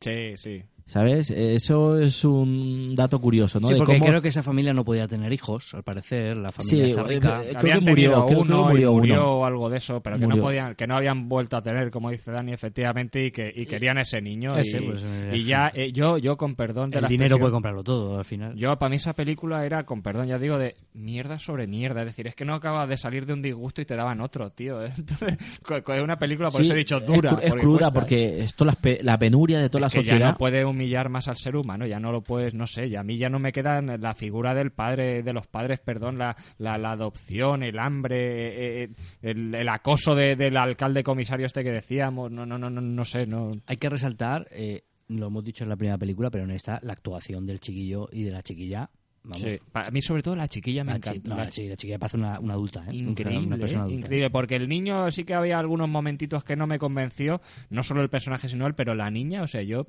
Sí, 0.00 0.32
sí. 0.36 0.64
¿Sabes? 0.86 1.30
Eso 1.30 1.98
es 1.98 2.24
un 2.26 2.94
dato 2.94 3.18
curioso, 3.18 3.58
¿no? 3.58 3.68
Sí, 3.68 3.72
De 3.72 3.78
porque 3.78 3.94
cómo- 3.98 4.06
creo 4.10 4.20
que 4.20 4.28
esa 4.28 4.42
familia 4.42 4.74
no 4.74 4.84
podía 4.84 5.08
tener 5.08 5.32
hijos, 5.32 5.72
al 5.74 5.82
parecer, 5.82 6.36
la 6.36 6.50
familia 6.52 6.84
Sí, 6.84 6.90
esa 6.90 7.00
eh, 7.00 7.04
rica. 7.04 7.42
eh, 7.42 7.46
creo 7.48 7.58
Habían 7.60 7.78
que 7.84 7.90
murió, 7.90 8.12
creo 8.12 8.26
que 8.26 8.34
uno 8.52 8.64
murió 8.68 8.92
y 8.92 8.94
murió 8.96 9.14
uno. 9.14 9.32
o 9.38 9.44
algo 9.46 9.70
de 9.70 9.78
eso, 9.78 10.00
pero 10.02 10.16
que 10.16 10.22
no 10.22 10.28
Murió. 10.28 10.42
podían, 10.42 10.74
que 10.74 10.86
no 10.86 10.94
habían 10.96 11.26
vuelto 11.28 11.56
a 11.56 11.62
tener, 11.62 11.90
como 11.90 12.10
dice 12.10 12.30
Dani, 12.30 12.52
efectivamente, 12.52 13.24
y 13.26 13.30
que 13.30 13.50
y 13.56 13.64
querían 13.64 13.96
ese 13.96 14.20
niño. 14.20 14.54
Ese, 14.58 14.76
y, 14.82 14.86
pues, 14.86 15.02
eh, 15.04 15.30
y 15.34 15.44
ya, 15.46 15.72
eh, 15.74 15.90
yo, 15.90 16.18
yo 16.18 16.36
con 16.36 16.54
perdón 16.54 16.90
de 16.90 16.98
El 16.98 17.02
la 17.02 17.08
dinero 17.08 17.38
puede 17.38 17.52
comprarlo 17.52 17.82
todo, 17.82 18.18
al 18.18 18.24
final. 18.26 18.54
Yo, 18.54 18.76
para 18.78 18.90
mí, 18.90 18.96
esa 18.96 19.14
película 19.14 19.64
era, 19.64 19.84
con 19.84 20.02
perdón, 20.02 20.26
ya 20.26 20.38
digo, 20.38 20.58
de 20.58 20.76
mierda 20.92 21.38
sobre 21.38 21.66
mierda. 21.66 22.00
Es 22.02 22.08
decir, 22.08 22.26
es 22.26 22.34
que 22.34 22.44
no 22.44 22.54
acabas 22.54 22.90
de 22.90 22.98
salir 22.98 23.24
de 23.24 23.32
un 23.32 23.40
disgusto 23.40 23.80
y 23.80 23.86
te 23.86 23.96
daban 23.96 24.20
otro, 24.20 24.50
tío. 24.50 24.82
Entonces, 24.98 25.38
es 25.40 26.02
una 26.02 26.18
película, 26.18 26.50
por 26.50 26.60
Sí, 26.60 26.66
eso 26.66 26.74
he 26.74 26.78
dicho 26.78 26.98
es 26.98 27.06
dura. 27.06 27.38
Es, 27.40 27.48
porque 27.50 27.62
cruda 27.62 27.78
cuesta. 27.78 27.94
porque 27.94 28.40
esto 28.42 28.64
las 28.66 28.76
pe- 28.76 29.00
la 29.02 29.16
penuria 29.18 29.58
de 29.60 29.70
toda 29.70 29.86
Es 29.86 29.94
la 29.94 29.98
que 30.00 30.04
ya 30.06 30.12
sociedad. 30.12 30.32
no 30.32 30.36
puede 30.38 30.62
humillar 30.74 31.08
más 31.08 31.28
al 31.28 31.36
ser 31.36 31.56
humano, 31.56 31.86
ya 31.86 31.98
no 31.98 32.12
lo 32.12 32.22
puedes, 32.22 32.52
no 32.54 32.66
sé, 32.66 32.88
ya 32.90 33.00
a 33.00 33.04
mí 33.04 33.16
ya 33.16 33.28
no 33.28 33.38
me 33.38 33.52
queda 33.52 33.80
la 33.80 34.14
figura 34.14 34.54
del 34.54 34.70
padre, 34.72 35.22
de 35.22 35.32
los 35.32 35.46
padres, 35.46 35.80
perdón, 35.80 36.18
la, 36.18 36.36
la, 36.58 36.76
la 36.76 36.90
adopción, 36.92 37.62
el 37.62 37.78
hambre, 37.78 38.48
eh, 38.48 38.82
eh, 38.84 38.88
el, 39.22 39.54
el 39.54 39.68
acoso 39.68 40.14
de- 40.14 40.36
del 40.36 40.56
alcalde 40.56 41.02
comisario 41.02 41.46
este 41.46 41.64
que 41.64 41.70
decíamos, 41.72 42.30
no, 42.30 42.44
no, 42.44 42.58
no, 42.58 42.68
no, 42.68 42.80
no 42.80 43.04
sé, 43.04 43.26
no. 43.26 43.48
Hay 43.66 43.76
que 43.78 43.88
resaltar, 43.88 44.46
eh, 44.50 44.82
lo 45.08 45.26
hemos 45.28 45.44
dicho 45.44 45.64
en 45.64 45.70
la 45.70 45.76
primera 45.76 45.98
película, 45.98 46.30
pero 46.30 46.44
en 46.44 46.50
esta, 46.50 46.78
la 46.82 46.92
actuación 46.94 47.46
del 47.46 47.60
chiquillo 47.60 48.08
y 48.12 48.24
de 48.24 48.30
la 48.32 48.42
chiquilla. 48.42 48.90
Vamos. 49.26 49.40
Sí, 49.40 49.56
para 49.72 49.90
mí 49.90 50.02
sobre 50.02 50.22
todo 50.22 50.36
la 50.36 50.48
chiquilla 50.48 50.84
me 50.84 50.92
La 50.92 51.00
chi- 51.00 51.08
encanta. 51.12 51.28
no, 51.30 51.36
la 51.36 51.44
la, 51.44 51.50
chi- 51.50 51.66
la 51.68 51.76
chiquilla 51.76 51.98
parece 51.98 52.18
una, 52.18 52.38
una 52.40 52.52
adulta, 52.52 52.84
¿eh? 52.90 52.94
Increíble, 52.94 53.46
una 53.46 53.56
persona 53.56 53.84
adulta. 53.84 53.98
increíble, 54.00 54.28
porque 54.30 54.56
el 54.56 54.68
niño 54.68 55.10
sí 55.10 55.24
que 55.24 55.32
había 55.32 55.58
algunos 55.58 55.88
momentitos 55.88 56.44
que 56.44 56.56
no 56.56 56.66
me 56.66 56.78
convenció, 56.78 57.40
no 57.70 57.82
solo 57.82 58.02
el 58.02 58.10
personaje 58.10 58.48
sino 58.50 58.66
él, 58.66 58.74
pero 58.74 58.94
la 58.94 59.10
niña, 59.10 59.42
o 59.42 59.46
sea, 59.46 59.62
yo, 59.62 59.86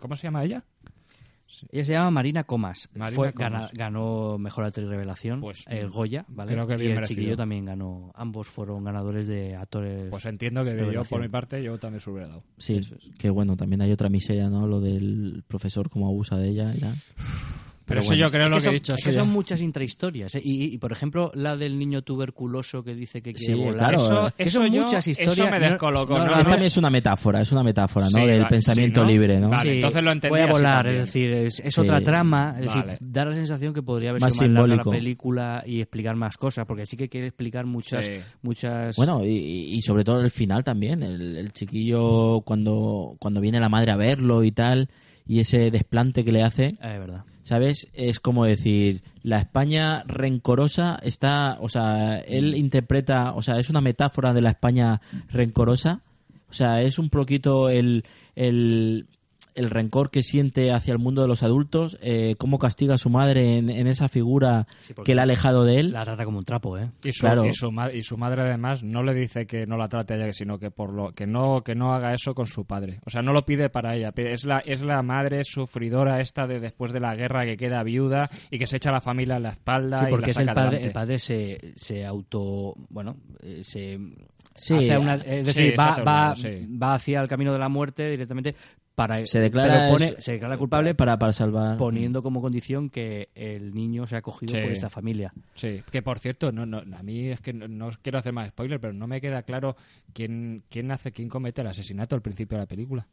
¿cómo 0.00 0.16
se 0.16 0.24
llama 0.26 0.44
ella? 0.44 0.64
Ella 1.70 1.84
se 1.84 1.92
llama 1.92 2.10
Marina 2.10 2.44
Comas. 2.44 2.88
Marina 2.94 3.16
Fue- 3.16 3.32
Comas. 3.32 3.50
gana- 3.52 3.70
ganó 3.72 4.36
Mejor 4.36 4.64
Actriz 4.64 4.88
Revelación, 4.88 5.40
Pues, 5.40 5.64
el 5.68 5.88
Goya, 5.88 6.24
¿vale? 6.28 6.52
creo 6.52 6.66
que 6.66 6.74
y 6.74 6.78
bien 6.78 6.90
el 6.90 6.94
merecido. 6.96 7.16
chiquillo 7.18 7.36
también 7.36 7.64
ganó. 7.64 8.10
Ambos 8.14 8.48
fueron 8.48 8.84
ganadores 8.84 9.26
de 9.28 9.54
actores. 9.56 10.10
Pues 10.10 10.26
entiendo 10.26 10.64
que 10.64 10.76
yo, 10.92 11.04
por 11.04 11.20
mi 11.22 11.28
parte, 11.28 11.62
yo 11.62 11.78
también 11.78 12.00
se 12.00 12.10
hubiera 12.10 12.28
dado. 12.28 12.42
Sí, 12.58 12.80
que 13.18 13.30
bueno, 13.30 13.56
también 13.56 13.80
hay 13.80 13.92
otra 13.92 14.08
miseria, 14.10 14.50
¿no? 14.50 14.66
Lo 14.66 14.80
del 14.80 15.44
profesor, 15.46 15.88
cómo 15.88 16.08
abusa 16.08 16.36
de 16.36 16.48
ella. 16.48 16.74
Pero 17.86 18.00
eso 18.00 18.14
yo 18.14 18.30
creo 18.30 18.44
Es 18.46 18.50
lo 18.50 18.56
que, 18.56 18.60
son, 18.62 18.70
he 18.72 18.74
dicho. 18.74 18.94
es 18.94 19.00
eso 19.00 19.08
que 19.10 19.12
son 19.14 19.28
muchas 19.30 19.62
intrahistorias. 19.62 20.34
¿eh? 20.34 20.40
Y, 20.44 20.74
y, 20.74 20.78
por 20.78 20.90
ejemplo, 20.92 21.30
la 21.34 21.56
del 21.56 21.78
niño 21.78 22.02
tuberculoso 22.02 22.82
que 22.82 22.94
dice 22.94 23.22
que 23.22 23.32
quiere 23.32 23.54
Sí, 23.54 23.58
volar. 23.60 23.76
claro. 23.76 23.96
Eso, 23.96 24.32
que 24.36 24.42
Eso 24.42 24.60
son 24.62 24.72
yo- 24.72 24.82
muchas 24.82 25.06
eso 25.06 25.22
historias. 25.22 25.50
me 25.52 25.60
No- 25.60 25.70
descolocó, 25.70 26.18
no, 26.18 26.24
¿no? 26.24 26.24
no, 26.26 26.30
Es 26.40 26.44
no, 26.46 26.50
también 26.50 26.66
es 26.66 26.76
una 26.76 26.90
metáfora, 26.90 27.40
es 27.40 27.52
una 27.52 27.62
metáfora, 27.62 28.06
¿no? 28.06 28.18
Sí, 28.18 28.26
Del 28.26 28.42
va- 28.42 28.48
pensamiento 28.48 29.00
sí, 29.00 29.06
¿no? 29.06 29.12
libre, 29.12 29.40
¿no? 29.40 29.48
Vale, 29.50 29.62
Sí, 29.62 29.76
entonces 29.76 30.02
lo 30.02 30.12
entendí 30.12 30.30
Voy 30.36 30.40
a 30.40 30.46
volar, 30.52 30.86
es 30.88 30.98
decir, 30.98 31.30
es, 31.32 31.60
es 31.60 31.74
Sí. 31.74 31.80
otra 31.80 32.00
trama. 32.00 32.56
Es 32.58 32.66
Vale. 32.66 32.92
decir, 32.92 32.98
da 33.08 33.24
la 33.24 33.34
sensación 33.34 33.72
que 33.72 33.82
podría 33.82 34.10
haber 34.10 34.22
Más 34.22 34.34
sido 34.34 34.46
más 34.48 34.52
larga 34.54 34.66
simbólico. 34.66 34.90
la 34.90 34.96
película 34.98 35.62
y 35.64 35.80
explicar 35.80 36.16
más 36.16 36.36
cosas, 36.36 36.66
porque 36.66 36.86
sí 36.86 36.96
que 36.96 37.08
quiere 37.08 37.28
explicar 37.28 37.66
muchas. 37.66 38.04
Sí. 38.04 38.10
muchas 38.42 38.96
Bueno, 38.96 39.24
y, 39.24 39.28
y 39.76 39.82
sobre 39.82 40.02
todo 40.02 40.20
el 40.20 40.30
final 40.32 40.64
también, 40.64 41.02
el, 41.02 41.36
el 41.36 41.52
chiquillo 41.52 42.40
cuando, 42.40 43.16
cuando 43.20 43.40
viene 43.40 43.60
la 43.60 43.68
madre 43.68 43.92
a 43.92 43.96
verlo 43.96 44.42
y 44.42 44.50
tal, 44.52 44.88
y 45.26 45.40
ese 45.40 45.70
desplante 45.70 46.24
que 46.24 46.32
le 46.32 46.42
hace, 46.42 46.66
Es 46.66 46.80
verdad. 46.80 47.24
¿sabes? 47.46 47.86
Es 47.92 48.18
como 48.18 48.44
decir, 48.44 49.02
la 49.22 49.38
España 49.38 50.02
rencorosa 50.04 50.98
está, 51.00 51.58
o 51.60 51.68
sea, 51.68 52.18
él 52.18 52.56
interpreta, 52.56 53.34
o 53.34 53.42
sea, 53.42 53.58
es 53.58 53.70
una 53.70 53.80
metáfora 53.80 54.32
de 54.32 54.40
la 54.40 54.50
España 54.50 55.00
rencorosa, 55.28 56.00
o 56.50 56.52
sea, 56.52 56.82
es 56.82 56.98
un 56.98 57.08
poquito 57.08 57.68
el, 57.68 58.04
el, 58.34 59.06
el 59.56 59.70
rencor 59.70 60.10
que 60.10 60.22
siente 60.22 60.72
hacia 60.72 60.92
el 60.92 60.98
mundo 60.98 61.22
de 61.22 61.28
los 61.28 61.42
adultos, 61.42 61.98
eh, 62.02 62.34
cómo 62.38 62.58
castiga 62.58 62.94
a 62.94 62.98
su 62.98 63.10
madre 63.10 63.58
en, 63.58 63.70
en 63.70 63.86
esa 63.86 64.08
figura 64.08 64.66
que 65.04 65.14
le 65.14 65.20
ha 65.20 65.24
alejado 65.24 65.64
de 65.64 65.80
él. 65.80 65.92
La 65.92 66.04
trata 66.04 66.24
como 66.24 66.38
un 66.38 66.44
trapo, 66.44 66.78
¿eh? 66.78 66.90
Y 67.04 67.12
su, 67.12 67.20
Claro. 67.20 67.44
y, 67.46 67.52
su, 67.52 67.70
ma- 67.72 67.92
y 67.92 68.02
su 68.02 68.16
madre 68.16 68.42
además 68.42 68.82
no 68.82 69.02
le 69.02 69.14
dice 69.14 69.46
que 69.46 69.66
no 69.66 69.76
la 69.76 69.88
trate 69.88 70.14
a 70.14 70.16
ella, 70.16 70.32
sino 70.32 70.58
que 70.58 70.70
por 70.70 70.92
lo 70.92 71.12
que 71.12 71.26
no 71.26 71.62
que 71.62 71.74
no 71.74 71.92
haga 71.92 72.14
eso 72.14 72.34
con 72.34 72.46
su 72.46 72.64
padre. 72.64 73.00
O 73.06 73.10
sea, 73.10 73.22
no 73.22 73.32
lo 73.32 73.44
pide 73.44 73.68
para 73.70 73.96
ella. 73.96 74.12
Es 74.16 74.44
la 74.44 74.58
es 74.60 74.80
la 74.82 75.02
madre 75.02 75.42
sufridora 75.44 76.20
esta 76.20 76.46
de 76.46 76.60
después 76.60 76.92
de 76.92 77.00
la 77.00 77.14
guerra 77.16 77.44
que 77.44 77.56
queda 77.56 77.82
viuda 77.82 78.30
y 78.50 78.58
que 78.58 78.66
se 78.66 78.76
echa 78.76 78.90
a 78.90 78.94
la 78.94 79.00
familia 79.00 79.36
en 79.36 79.42
la 79.44 79.50
espalda 79.50 79.98
Sí, 80.00 80.04
y 80.06 80.10
porque 80.10 80.26
la 80.26 80.30
es 80.32 80.38
el 80.38 80.46
padre, 80.46 80.60
adelante. 80.60 80.86
el 80.86 80.92
padre 80.92 81.18
se, 81.18 81.72
se 81.76 82.04
auto, 82.04 82.74
bueno, 82.90 83.16
eh, 83.42 83.60
se 83.62 83.98
Sí, 84.58 84.72
una- 84.74 85.16
es 85.16 85.44
decir, 85.46 85.72
sí, 85.72 85.76
va, 85.76 86.34
sí. 86.34 86.66
va 86.82 86.94
hacia 86.94 87.20
el 87.20 87.28
camino 87.28 87.52
de 87.52 87.58
la 87.58 87.68
muerte 87.68 88.08
directamente 88.10 88.54
para 88.96 89.24
Se 89.26 89.38
declara, 89.38 89.74
pero 89.74 89.92
pone- 89.92 90.14
es- 90.18 90.24
se 90.24 90.32
declara 90.32 90.56
culpable 90.56 90.94
para, 90.96 91.16
para 91.18 91.32
salvar. 91.32 91.76
poniendo 91.76 92.22
como 92.22 92.40
condición 92.40 92.90
que 92.90 93.28
el 93.36 93.72
niño 93.74 94.06
sea 94.08 94.18
acogido 94.18 94.54
Sí. 94.54 94.60
por 94.62 94.72
esta 94.72 94.90
familia. 94.90 95.32
Sí, 95.54 95.82
que 95.92 96.02
por 96.02 96.18
cierto, 96.18 96.50
no, 96.50 96.66
no, 96.66 96.78
a 96.78 97.02
mí 97.04 97.28
es 97.28 97.40
que 97.40 97.52
no, 97.52 97.68
no 97.68 97.90
quiero 98.02 98.18
hacer 98.18 98.32
más 98.32 98.48
spoiler, 98.48 98.80
pero 98.80 98.92
no 98.94 99.06
me 99.06 99.20
queda 99.20 99.42
claro 99.44 99.76
quién, 100.12 100.64
quién 100.70 100.90
hace, 100.90 101.12
quién 101.12 101.28
comete 101.28 101.60
el 101.60 101.68
asesinato 101.68 102.16
al 102.16 102.22
principio 102.22 102.56
de 102.58 102.62
la 102.62 102.66
película. 102.66 103.06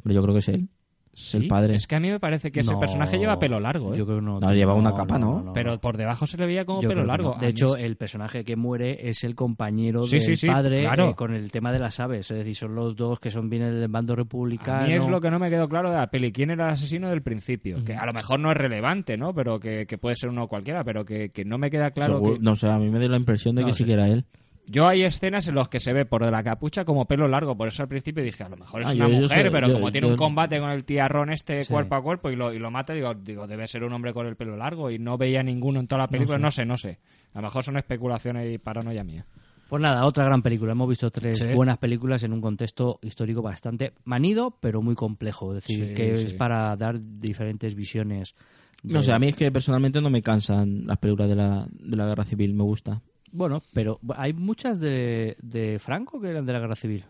Hombre, 0.00 0.14
yo 0.14 0.22
creo 0.22 0.34
que 0.34 0.40
es 0.40 0.48
él. 0.48 0.68
Es 1.14 1.34
el 1.34 1.42
Sí, 1.42 1.48
padre. 1.48 1.74
Es 1.76 1.86
que 1.86 1.94
a 1.96 2.00
mí 2.00 2.08
me 2.10 2.18
parece 2.18 2.50
que 2.50 2.60
ese 2.60 2.72
No, 2.72 2.78
personaje 2.78 3.18
lleva 3.18 3.38
pelo 3.38 3.60
largo, 3.60 3.92
¿eh? 3.92 3.98
Yo 3.98 4.06
creo 4.06 4.18
que 4.20 4.24
no. 4.24 4.40
No, 4.40 4.52
lleva 4.54 4.72
una 4.72 4.94
capa, 4.94 5.18
¿no? 5.18 5.52
Pero 5.52 5.78
por 5.78 5.98
debajo 5.98 6.26
se 6.26 6.38
le 6.38 6.46
veía 6.46 6.64
como 6.64 6.80
Yo 6.80 6.88
pelo 6.88 7.04
largo. 7.04 7.36
De 7.38 7.48
hecho, 7.48 7.76
es- 7.76 7.84
el 7.84 7.96
personaje 7.96 8.44
que 8.44 8.56
muere 8.56 9.10
es 9.10 9.22
el 9.24 9.34
compañero 9.34 10.04
Sí, 10.04 10.12
del 10.16 10.20
sí, 10.24 10.36
sí, 10.36 10.46
padre 10.46 10.80
claro. 10.80 11.10
eh, 11.10 11.14
con 11.14 11.34
el 11.34 11.50
tema 11.52 11.70
de 11.70 11.78
las 11.80 12.00
aves. 12.00 12.30
Es 12.30 12.38
decir, 12.38 12.56
son 12.56 12.74
los 12.74 12.96
dos 12.96 13.20
que 13.20 13.30
son 13.30 13.50
vienen 13.50 13.78
del 13.78 13.88
bando 13.88 14.16
republicano. 14.16 14.84
A 14.84 14.86
mí 14.86 14.94
es 14.94 15.06
lo 15.06 15.20
que 15.20 15.30
no 15.30 15.38
me 15.38 15.50
quedó 15.50 15.68
claro 15.68 15.90
de 15.90 15.96
la 15.98 16.06
peli. 16.10 16.32
¿Quién 16.32 16.50
era 16.50 16.68
el 16.68 16.72
asesino 16.72 17.10
del 17.10 17.20
principio? 17.22 17.84
Que 17.84 17.94
a 17.94 18.06
lo 18.06 18.14
mejor 18.14 18.40
no 18.40 18.50
es 18.50 18.56
relevante, 18.56 19.18
¿no? 19.18 19.34
Pero 19.34 19.60
que, 19.60 19.86
que 19.86 19.98
puede 19.98 20.16
ser 20.16 20.30
uno 20.30 20.48
cualquiera, 20.48 20.82
pero 20.82 21.04
que, 21.04 21.28
que 21.28 21.44
no 21.44 21.58
me 21.58 21.70
queda 21.70 21.90
claro 21.90 22.22
que... 22.22 22.38
No 22.40 22.56
sé, 22.56 22.68
a 22.70 22.78
mí 22.78 22.88
me 22.90 22.98
dio 22.98 23.10
la 23.10 23.18
impresión 23.18 23.54
de 23.54 23.60
No 23.62 23.66
que 23.68 23.74
sí 23.74 23.84
que 23.84 23.92
era 23.92 24.08
él. 24.08 24.24
Yo 24.72 24.88
hay 24.88 25.02
escenas 25.02 25.46
en 25.48 25.54
las 25.54 25.68
que 25.68 25.80
se 25.80 25.92
ve 25.92 26.04
por 26.06 26.24
de 26.24 26.30
la 26.30 26.42
capucha 26.42 26.84
como 26.84 27.04
pelo 27.06 27.28
largo, 27.28 27.56
por 27.56 27.68
eso 27.68 27.82
al 27.82 27.88
principio 27.88 28.24
dije, 28.24 28.42
a 28.42 28.48
lo 28.48 28.56
mejor 28.56 28.82
es 28.82 28.88
Ah, 28.88 28.92
una 28.94 29.08
yo- 29.08 29.14
yo 29.14 29.20
mujer, 29.20 29.50
pero 29.52 29.68
yo- 29.68 29.74
como 29.74 29.92
tiene 29.92 30.06
yo- 30.06 30.12
un 30.14 30.18
combate 30.18 30.58
con 30.58 30.70
el 30.70 30.84
tiarrón 30.84 31.30
este 31.30 31.64
Sí. 31.64 31.72
cuerpo 31.72 31.94
a 31.94 32.02
cuerpo 32.02 32.30
y 32.30 32.36
lo, 32.36 32.52
y 32.52 32.58
lo 32.58 32.70
mata, 32.70 32.92
digo, 32.94 33.12
digo, 33.14 33.46
debe 33.46 33.68
ser 33.68 33.84
un 33.84 33.92
hombre 33.92 34.12
con 34.14 34.26
el 34.26 34.36
pelo 34.36 34.56
largo 34.56 34.90
y 34.90 34.98
no 34.98 35.18
veía 35.18 35.42
ninguno 35.42 35.78
en 35.80 35.86
toda 35.86 36.00
la 36.02 36.08
película, 36.08 36.38
no 36.38 36.50
sé, 36.50 36.64
no 36.64 36.76
sé. 36.76 36.98
A 37.34 37.38
lo 37.40 37.44
mejor 37.48 37.62
son 37.64 37.76
especulaciones 37.76 38.52
y 38.52 38.58
paranoia 38.58 39.04
mía. 39.04 39.26
Pues 39.68 39.80
nada, 39.80 40.04
otra 40.04 40.24
gran 40.26 40.42
película. 40.42 40.72
Hemos 40.72 40.88
visto 40.88 41.10
tres 41.10 41.38
Sí. 41.38 41.54
buenas 41.54 41.78
películas 41.78 42.22
en 42.24 42.32
un 42.34 42.40
contexto 42.42 42.98
histórico 43.02 43.40
bastante 43.40 43.92
manido, 44.04 44.56
pero 44.60 44.82
muy 44.82 44.94
complejo. 44.94 45.54
Es 45.54 45.64
decir, 45.64 45.88
Sí, 45.88 45.94
que 45.94 46.16
sí. 46.16 46.26
es 46.26 46.34
para 46.34 46.76
dar 46.76 46.98
diferentes 47.00 47.74
visiones. 47.74 48.34
No 48.82 49.00
sé, 49.00 49.12
a 49.12 49.18
mí 49.18 49.28
es 49.28 49.36
que 49.36 49.50
personalmente 49.52 50.00
no 50.00 50.10
me 50.10 50.22
cansan 50.22 50.86
las 50.86 50.98
películas 50.98 51.28
de 51.30 51.36
la, 51.36 51.66
de 51.70 51.96
la 51.96 52.06
guerra 52.06 52.24
civil, 52.24 52.52
me 52.52 52.64
gusta. 52.64 53.00
Bueno, 53.32 53.62
pero 53.72 53.98
hay 54.16 54.32
muchas 54.34 54.78
de, 54.78 55.36
de 55.42 55.78
Franco 55.78 56.20
que 56.20 56.28
eran 56.28 56.44
de 56.46 56.52
la 56.52 56.58
Guerra 56.60 56.76
Civil. 56.76 57.04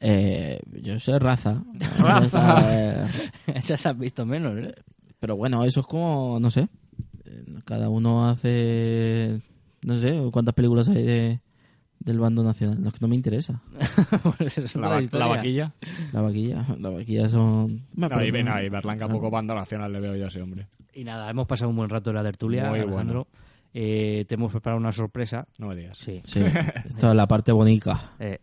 Eh, 0.00 0.60
yo 0.82 0.98
sé 0.98 1.18
raza. 1.18 1.62
Raza. 1.98 2.64
Eh, 2.68 3.06
Esas 3.54 3.84
has 3.86 3.98
visto 3.98 4.24
menos, 4.24 4.56
¿eh? 4.58 4.74
Pero 5.18 5.36
bueno, 5.36 5.64
eso 5.64 5.80
es 5.80 5.86
como, 5.86 6.38
no 6.40 6.50
sé. 6.50 6.68
eh, 7.24 7.44
Cada 7.64 7.88
uno 7.88 8.28
hace. 8.28 9.40
No 9.82 9.96
sé, 9.96 10.18
¿cuántas 10.32 10.54
películas 10.54 10.88
hay 10.88 11.02
de, 11.02 11.40
del 11.98 12.18
bando 12.18 12.42
nacional? 12.42 12.80
No, 12.80 12.88
es 12.88 12.94
que 12.94 13.00
no 13.02 13.08
me 13.08 13.16
interesa. 13.16 13.60
Esa 14.38 14.60
es 14.62 14.76
La, 14.76 14.88
va- 14.88 15.02
historia. 15.02 15.26
la 15.26 15.34
vaquilla. 15.36 15.74
La 16.12 16.20
vaquilla, 16.22 16.66
la 16.78 16.90
vaquilla 16.90 17.28
son. 17.28 17.82
No, 17.94 18.06
y, 18.24 18.30
no, 18.32 18.62
y 18.62 18.68
Berlanga 18.68 19.08
poco 19.08 19.30
banda 19.30 19.54
nacional 19.54 19.92
le 19.92 20.00
veo 20.00 20.14
yo 20.16 20.26
a 20.26 20.28
ese 20.28 20.40
hombre. 20.42 20.66
Y 20.94 21.04
nada, 21.04 21.28
hemos 21.30 21.46
pasado 21.46 21.70
un 21.70 21.76
buen 21.76 21.90
rato 21.90 22.10
en 22.10 22.16
la 22.16 22.22
tertulia, 22.22 22.68
Muy 22.70 22.80
Alejandro. 22.80 23.26
Eh, 23.76 24.24
te 24.28 24.34
hemos 24.36 24.52
preparado 24.52 24.80
una 24.80 24.92
sorpresa. 24.92 25.46
No 25.58 25.66
me 25.68 25.74
digas. 25.76 25.98
Sí. 25.98 26.20
Sí, 26.24 26.40
esta 26.40 27.08
es 27.10 27.14
la 27.16 27.26
parte 27.26 27.50
bonita. 27.52 28.12
Eh, 28.20 28.38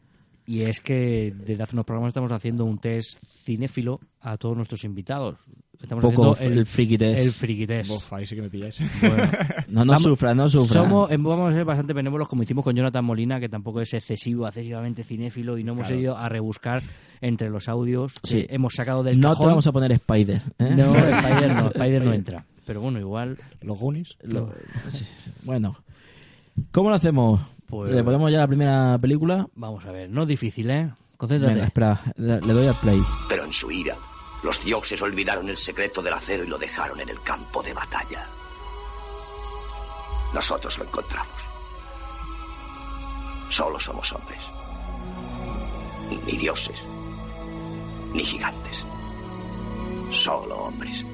y 0.45 0.63
es 0.63 0.81
que 0.81 1.33
desde 1.33 1.63
hace 1.63 1.75
unos 1.75 1.85
programas 1.85 2.09
estamos 2.09 2.31
haciendo 2.33 2.65
un 2.65 2.77
test 2.79 3.17
cinéfilo 3.23 3.99
a 4.19 4.35
todos 4.37 4.57
nuestros 4.57 4.83
invitados. 4.83 5.37
Estamos 5.81 6.03
Un 6.03 6.13
poco 6.13 6.31
haciendo 6.31 6.59
el 6.59 6.65
friki 6.65 6.97
test. 6.97 7.19
El 7.19 7.31
friki 7.31 7.65
test. 7.65 7.89
Bof, 7.89 8.13
ahí 8.13 8.25
sí 8.27 8.35
que 8.35 8.41
me 8.41 8.49
pilláis. 8.49 8.77
Bueno, 8.99 9.15
No, 9.69 9.85
no 9.85 9.93
Vamos- 9.93 10.03
sufra, 10.03 10.35
no 10.35 10.49
sufra. 10.49 10.83
Somos, 10.83 11.09
em, 11.09 11.23
vamos 11.23 11.51
a 11.51 11.53
ser 11.55 11.63
bastante 11.65 11.93
benévolos 11.93 12.27
como 12.27 12.43
hicimos 12.43 12.63
con 12.65 12.75
Jonathan 12.75 13.03
Molina, 13.05 13.39
que 13.39 13.47
tampoco 13.49 13.81
es 13.81 13.93
excesivo, 13.93 14.45
excesivamente 14.47 15.03
cinéfilo, 15.03 15.57
y 15.57 15.63
no 15.63 15.71
hemos 15.73 15.87
Claro. 15.87 16.01
ido 16.01 16.17
a 16.17 16.27
rebuscar 16.27 16.81
entre 17.21 17.49
los 17.49 17.67
audios 17.69 18.13
que 18.21 18.27
Sí. 18.41 18.45
hemos 18.49 18.73
sacado 18.75 19.01
del 19.03 19.19
no 19.19 19.35
te 19.35 19.45
vamos 19.45 19.65
a 19.65 19.71
poner 19.71 19.91
Spider. 19.93 20.41
¿eh? 20.59 20.75
No, 20.75 20.93
Spider 20.97 21.55
no, 21.55 21.67
Spider 21.69 22.03
no 22.05 22.13
entra. 22.13 22.45
Pero 22.71 22.79
bueno, 22.79 22.99
igual... 22.99 23.37
Los 23.59 23.77
Goonies. 23.77 24.15
Lo- 24.21 24.49
sí. 24.89 25.05
Bueno, 25.43 25.75
¿cómo 26.71 26.89
lo 26.89 26.95
hacemos? 26.95 27.41
Pues- 27.67 27.91
¿Le 27.91 28.01
ponemos 28.01 28.31
ya 28.31 28.37
la 28.37 28.47
primera 28.47 28.97
película? 28.97 29.45
Vamos 29.55 29.83
a 29.85 29.91
ver, 29.91 30.09
no 30.09 30.21
es 30.21 30.27
difícil, 30.29 30.69
¿eh? 30.69 30.89
Concéntrate. 31.17 31.53
Venga, 31.55 31.67
espera, 31.67 32.01
le 32.15 32.39
le 32.39 32.53
doy 32.53 32.67
al 32.67 32.75
play. 32.75 33.01
Pero 33.27 33.43
en 33.43 33.51
su 33.51 33.69
ira, 33.69 33.93
los 34.45 34.63
dioses 34.63 35.01
olvidaron 35.01 35.49
el 35.49 35.57
secreto 35.57 36.01
del 36.01 36.13
acero 36.13 36.45
y 36.45 36.47
lo 36.47 36.57
dejaron 36.57 36.97
en 37.01 37.09
el 37.09 37.21
campo 37.23 37.61
de 37.61 37.73
batalla. 37.73 38.25
Nosotros 40.33 40.77
lo 40.77 40.85
encontramos. 40.85 41.35
Solo 43.49 43.77
somos 43.81 44.09
hombres. 44.13 44.39
Ni 46.25 46.37
dioses, 46.37 46.81
ni 48.13 48.23
gigantes. 48.23 48.85
Solo 50.13 50.55
hombres. 50.57 51.05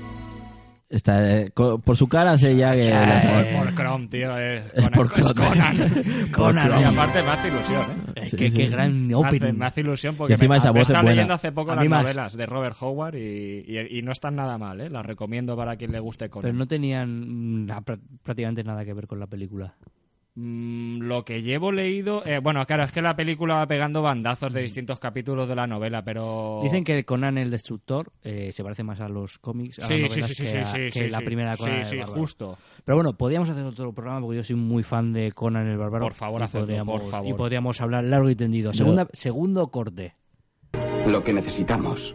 Está, 0.90 1.22
eh, 1.42 1.52
por 1.54 1.98
su 1.98 2.08
cara 2.08 2.38
sé 2.38 2.56
ya 2.56 2.72
que... 2.72 2.86
Ya, 2.88 3.18
eh. 3.20 3.54
Por, 3.54 3.66
por 3.66 3.76
Chrome, 3.76 4.08
tío. 4.08 4.38
Es, 4.38 4.66
Es 4.68 4.72
Conan, 4.74 4.92
por 4.94 5.06
es 5.20 5.34
Conan. 5.34 5.78
Conan. 6.32 6.70
Conan. 6.70 6.82
Y 6.82 6.84
aparte 6.86 7.22
me 7.24 7.30
hace 7.30 7.48
ilusión, 7.50 7.82
¿eh? 7.82 8.12
Es 8.16 8.30
Sí, 8.30 8.38
que 8.38 8.50
sí. 8.50 8.58
qué 8.58 8.68
gran 8.68 9.02
Me 9.08 9.14
hace, 9.16 9.36
opening. 9.38 9.58
me 9.60 9.66
hace 9.66 9.82
ilusión 9.82 10.16
porque 10.16 10.32
Y 10.32 10.36
encima 10.36 10.54
me, 10.54 10.58
esa 10.60 10.68
me 10.72 10.80
voz 10.80 10.84
es 10.84 10.90
estaba 10.90 11.02
buena. 11.04 11.16
leyendo 11.16 11.34
hace 11.34 11.52
poco 11.52 11.72
A 11.72 11.76
las 11.76 11.88
más. 11.90 12.02
novelas 12.04 12.38
de 12.38 12.46
Robert 12.46 12.76
Howard 12.80 13.16
y, 13.16 13.66
y- 13.68 13.98
y 14.00 14.02
no 14.02 14.14
están 14.14 14.38
nada 14.38 14.58
mal, 14.58 14.80
¿eh? 14.80 14.90
Las 14.90 15.06
recomiendo 15.06 15.58
para 15.58 15.76
quien 15.76 15.92
le 15.92 16.00
guste 16.00 16.30
Conan. 16.30 16.44
Pero 16.44 16.58
no 16.58 16.68
tenían 16.68 17.68
pr- 17.68 18.00
prácticamente 18.24 18.64
nada 18.64 18.86
que 18.86 18.94
ver 18.94 19.08
con 19.08 19.20
la 19.20 19.28
película. 19.28 19.74
Mm, 20.40 21.00
lo 21.02 21.26
que 21.26 21.42
llevo 21.42 21.72
leído... 21.72 22.24
eh, 22.24 22.38
bueno, 22.38 22.64
claro, 22.68 22.84
es 22.84 22.92
que 22.92 23.02
la 23.02 23.16
película 23.16 23.56
va 23.56 23.66
pegando 23.66 24.04
bandazos 24.04 24.54
de 24.54 24.62
distintos 24.62 25.00
capítulos 25.00 25.50
de 25.50 25.56
la 25.56 25.66
novela, 25.66 26.04
pero... 26.04 26.60
Dicen 26.62 26.84
que 26.84 27.04
Conan 27.06 27.40
el 27.40 27.50
Destructor 27.50 28.12
eh, 28.24 28.52
se 28.52 28.64
parece 28.64 28.84
más 28.84 29.00
a 29.02 29.10
los 29.10 29.40
cómics, 29.40 29.80
a 29.80 29.88
Sí, 29.88 29.98
las 30.00 30.12
sí, 30.12 30.20
novelas 30.20 30.38
sí, 30.38 30.44
que, 30.44 30.50
sí, 30.50 30.58
a- 30.58 30.66
sí, 30.66 30.78
que 30.78 30.92
sí, 30.92 31.10
la 31.10 31.18
sí. 31.18 31.24
primera 31.26 31.56
Sí, 31.56 31.64
Conan 31.64 31.80
el 31.80 31.98
Bárbaro. 31.98 32.14
justo. 32.22 32.58
Pero 32.86 32.96
bueno, 32.98 33.14
podríamos 33.18 33.50
hacer 33.50 33.64
otro 33.66 33.92
programa 33.94 34.22
porque 34.22 34.38
yo 34.38 34.44
soy 34.44 34.56
muy 34.58 34.84
fan 34.84 35.12
de 35.12 35.32
Conan 35.32 35.66
el 35.66 35.78
Bárbaro. 35.80 36.06
Por 36.06 36.14
favor, 36.14 36.42
y 36.42 36.44
hacedlo, 36.44 36.66
podríamos, 36.68 37.02
por 37.02 37.10
favor. 37.12 37.30
Y 37.30 37.34
podríamos 37.34 37.82
hablar 37.82 38.04
largo 38.04 38.30
y 38.30 38.36
tendido. 38.36 38.72
Segundo 39.14 39.68
corte. 39.72 40.14
Lo 41.08 41.24
que 41.24 41.34
necesitamos 41.34 42.14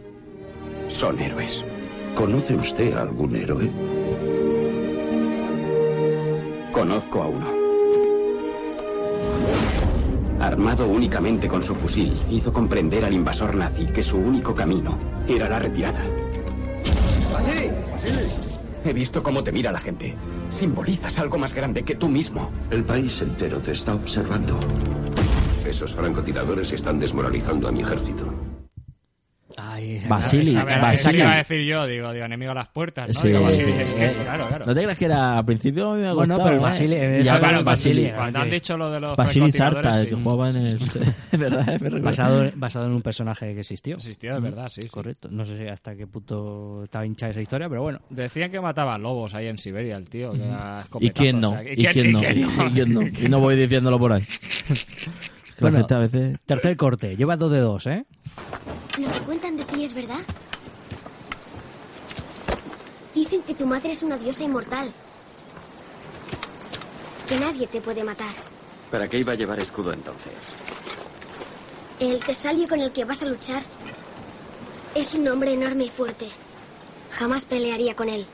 son 0.87 1.19
héroes. 1.19 1.61
¿Conoce 2.15 2.55
usted 2.55 2.93
a 2.93 3.01
algún 3.01 3.35
héroe? 3.35 3.69
Conozco 6.71 7.21
a 7.21 7.27
uno. 7.27 7.62
Armado 10.39 10.87
únicamente 10.87 11.47
con 11.47 11.63
su 11.63 11.75
fusil, 11.75 12.21
hizo 12.29 12.51
comprender 12.51 13.05
al 13.05 13.13
invasor 13.13 13.55
nazi 13.55 13.85
que 13.85 14.03
su 14.03 14.17
único 14.17 14.53
camino 14.53 14.97
era 15.27 15.47
la 15.47 15.59
retirada. 15.59 16.03
He 18.85 18.91
visto 18.91 19.23
cómo 19.23 19.43
te 19.43 19.51
mira 19.53 19.71
la 19.71 19.79
gente. 19.79 20.13
Simbolizas 20.49 21.17
algo 21.17 21.37
más 21.37 21.53
grande 21.53 21.83
que 21.83 21.95
tú 21.95 22.09
mismo. 22.09 22.51
El 22.69 22.83
país 22.83 23.21
entero 23.21 23.59
te 23.59 23.71
está 23.71 23.95
observando. 23.95 24.59
Esos 25.65 25.93
francotiradores 25.93 26.71
están 26.73 26.99
desmoralizando 26.99 27.69
a 27.69 27.71
mi 27.71 27.81
ejército. 27.81 28.32
Ay, 29.57 29.99
Basili, 30.07 30.49
esa- 30.49 30.61
A 30.61 30.65
ver, 30.65 30.81
Basili. 30.81 31.09
eso 31.09 31.17
iba 31.23 31.31
a 31.33 31.37
decir 31.37 31.61
yo, 31.65 31.85
digo, 31.87 32.11
digo, 32.11 32.25
enemigo 32.25 32.51
a 32.51 32.55
las 32.55 32.67
puertas, 32.69 33.07
¿no? 33.07 33.13
Sí, 33.21 33.27
Digo, 33.27 33.41
Basili, 33.43 33.63
sí, 33.73 33.79
es 33.81 33.93
que 33.93 34.09
sí. 34.09 34.19
claro, 34.23 34.47
claro. 34.47 34.65
No 34.65 34.73
te 34.73 34.81
creas 34.83 34.97
que 34.97 35.05
era 35.05 35.37
al 35.37 35.45
principio 35.45 35.91
a 35.91 35.95
mí 35.95 36.01
me 36.01 36.07
ha 36.07 36.13
Bueno, 36.13 36.35
gustado, 36.35 36.49
pero 36.57 36.61
¿eh? 36.67 36.69
Basili- 36.71 36.95
Y 36.95 37.19
eh, 37.19 37.23
ya 37.23 37.39
claro, 37.39 37.63
Basili. 37.63 38.11
Cuando 38.11 38.39
han 38.39 38.49
dicho 38.49 38.77
lo 38.77 38.89
de 38.91 38.99
los 38.99 39.15
Basili 39.17 39.51
Sarta, 39.51 39.99
el 40.01 40.07
que 40.09 40.15
jugaba 40.15 40.49
en 40.49 40.55
el... 40.57 40.75
Es 41.31 41.39
verdad, 41.39 41.69
es 41.69 41.79
verdad. 41.79 42.01
basado, 42.01 42.51
basado 42.55 42.85
en 42.87 42.91
un 42.93 43.01
personaje 43.01 43.53
que 43.53 43.59
existió. 43.59 43.95
Existía, 43.97 44.33
de 44.33 44.39
verdad, 44.39 44.69
sí, 44.69 44.81
sí. 44.83 44.89
Correcto. 44.89 45.27
No 45.31 45.45
sé 45.45 45.57
si 45.57 45.67
hasta 45.67 45.95
qué 45.95 46.07
punto 46.07 46.83
estaba 46.85 47.05
hinchada 47.05 47.31
esa 47.31 47.41
historia, 47.41 47.69
pero 47.69 47.81
bueno. 47.83 47.99
Decían 48.09 48.49
que 48.51 48.59
mataba 48.59 48.97
lobos 48.97 49.33
ahí 49.35 49.47
en 49.47 49.57
Siberia, 49.57 49.97
el 49.97 50.09
tío. 50.09 50.31
que 50.31 50.39
¿Y 50.99 51.09
quién 51.11 51.37
o 51.37 51.41
no? 51.41 51.49
sea, 51.51 51.63
¿Y 51.63 51.85
quién 51.85 52.11
no? 52.11 52.19
quién 52.21 52.37
¿Y 52.39 52.71
quién 52.73 52.93
no? 52.93 53.01
Y 53.23 53.29
no 53.29 53.39
voy 53.39 53.55
diciéndolo 53.55 53.99
por 53.99 54.13
ahí. 54.13 54.23
Que 55.57 55.69
Bueno. 55.69 55.85
veces... 55.99 56.37
Tercer 56.45 56.75
corte. 56.75 57.15
Lleva 57.15 57.37
dos 57.37 57.51
de 57.51 57.59
dos, 57.59 57.85
¿eh? 57.87 58.05
Es 59.85 59.93
verdad. 59.93 60.21
Dicen 63.13 63.41
que 63.43 63.53
tu 63.53 63.65
madre 63.65 63.91
es 63.91 64.01
una 64.03 64.17
diosa 64.17 64.43
inmortal. 64.43 64.91
Que 67.27 67.39
nadie 67.39 67.67
te 67.67 67.81
puede 67.81 68.03
matar. 68.03 68.33
¿Para 68.89 69.07
qué 69.07 69.19
iba 69.19 69.33
a 69.33 69.35
llevar 69.35 69.59
escudo 69.59 69.93
entonces? 69.93 70.55
El 71.99 72.19
tesalio 72.19 72.67
con 72.67 72.79
el 72.79 72.91
que 72.91 73.05
vas 73.05 73.21
a 73.23 73.25
luchar 73.25 73.63
es 74.95 75.13
un 75.13 75.27
hombre 75.27 75.53
enorme 75.53 75.85
y 75.85 75.89
fuerte. 75.89 76.27
Jamás 77.11 77.43
pelearía 77.43 77.95
con 77.95 78.09
él. 78.09 78.25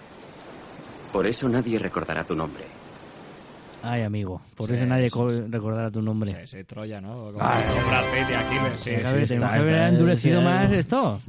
Por 1.11 1.27
eso 1.27 1.49
nadie 1.49 1.79
recordará 1.79 2.23
tu 2.23 2.35
nombre. 2.35 2.78
Ay, 3.81 4.01
amigo. 4.03 4.41
Por 4.55 4.67
Sí, 4.69 4.75
eso 4.75 4.85
nadie 4.85 5.05
sí, 5.05 5.09
co- 5.11 5.29
recordará 5.47 5.89
tu 5.89 6.01
nombre. 6.01 6.43
Ese 6.43 6.63
Troya, 6.63 6.99
¿no? 6.99 7.31
Como, 7.31 7.39
Ah, 7.39 7.63
como 7.67 7.87
Brad 7.87 8.03
Pitt 8.11 8.29
y 8.29 8.33
Aquiles. 8.33 8.81
Sí, 8.81 8.89
Sí, 8.89 9.27
sí, 9.27 9.33
endurecido 9.87 10.39
sí. 10.39 10.45
más 10.45 10.71
esto. 10.71 11.21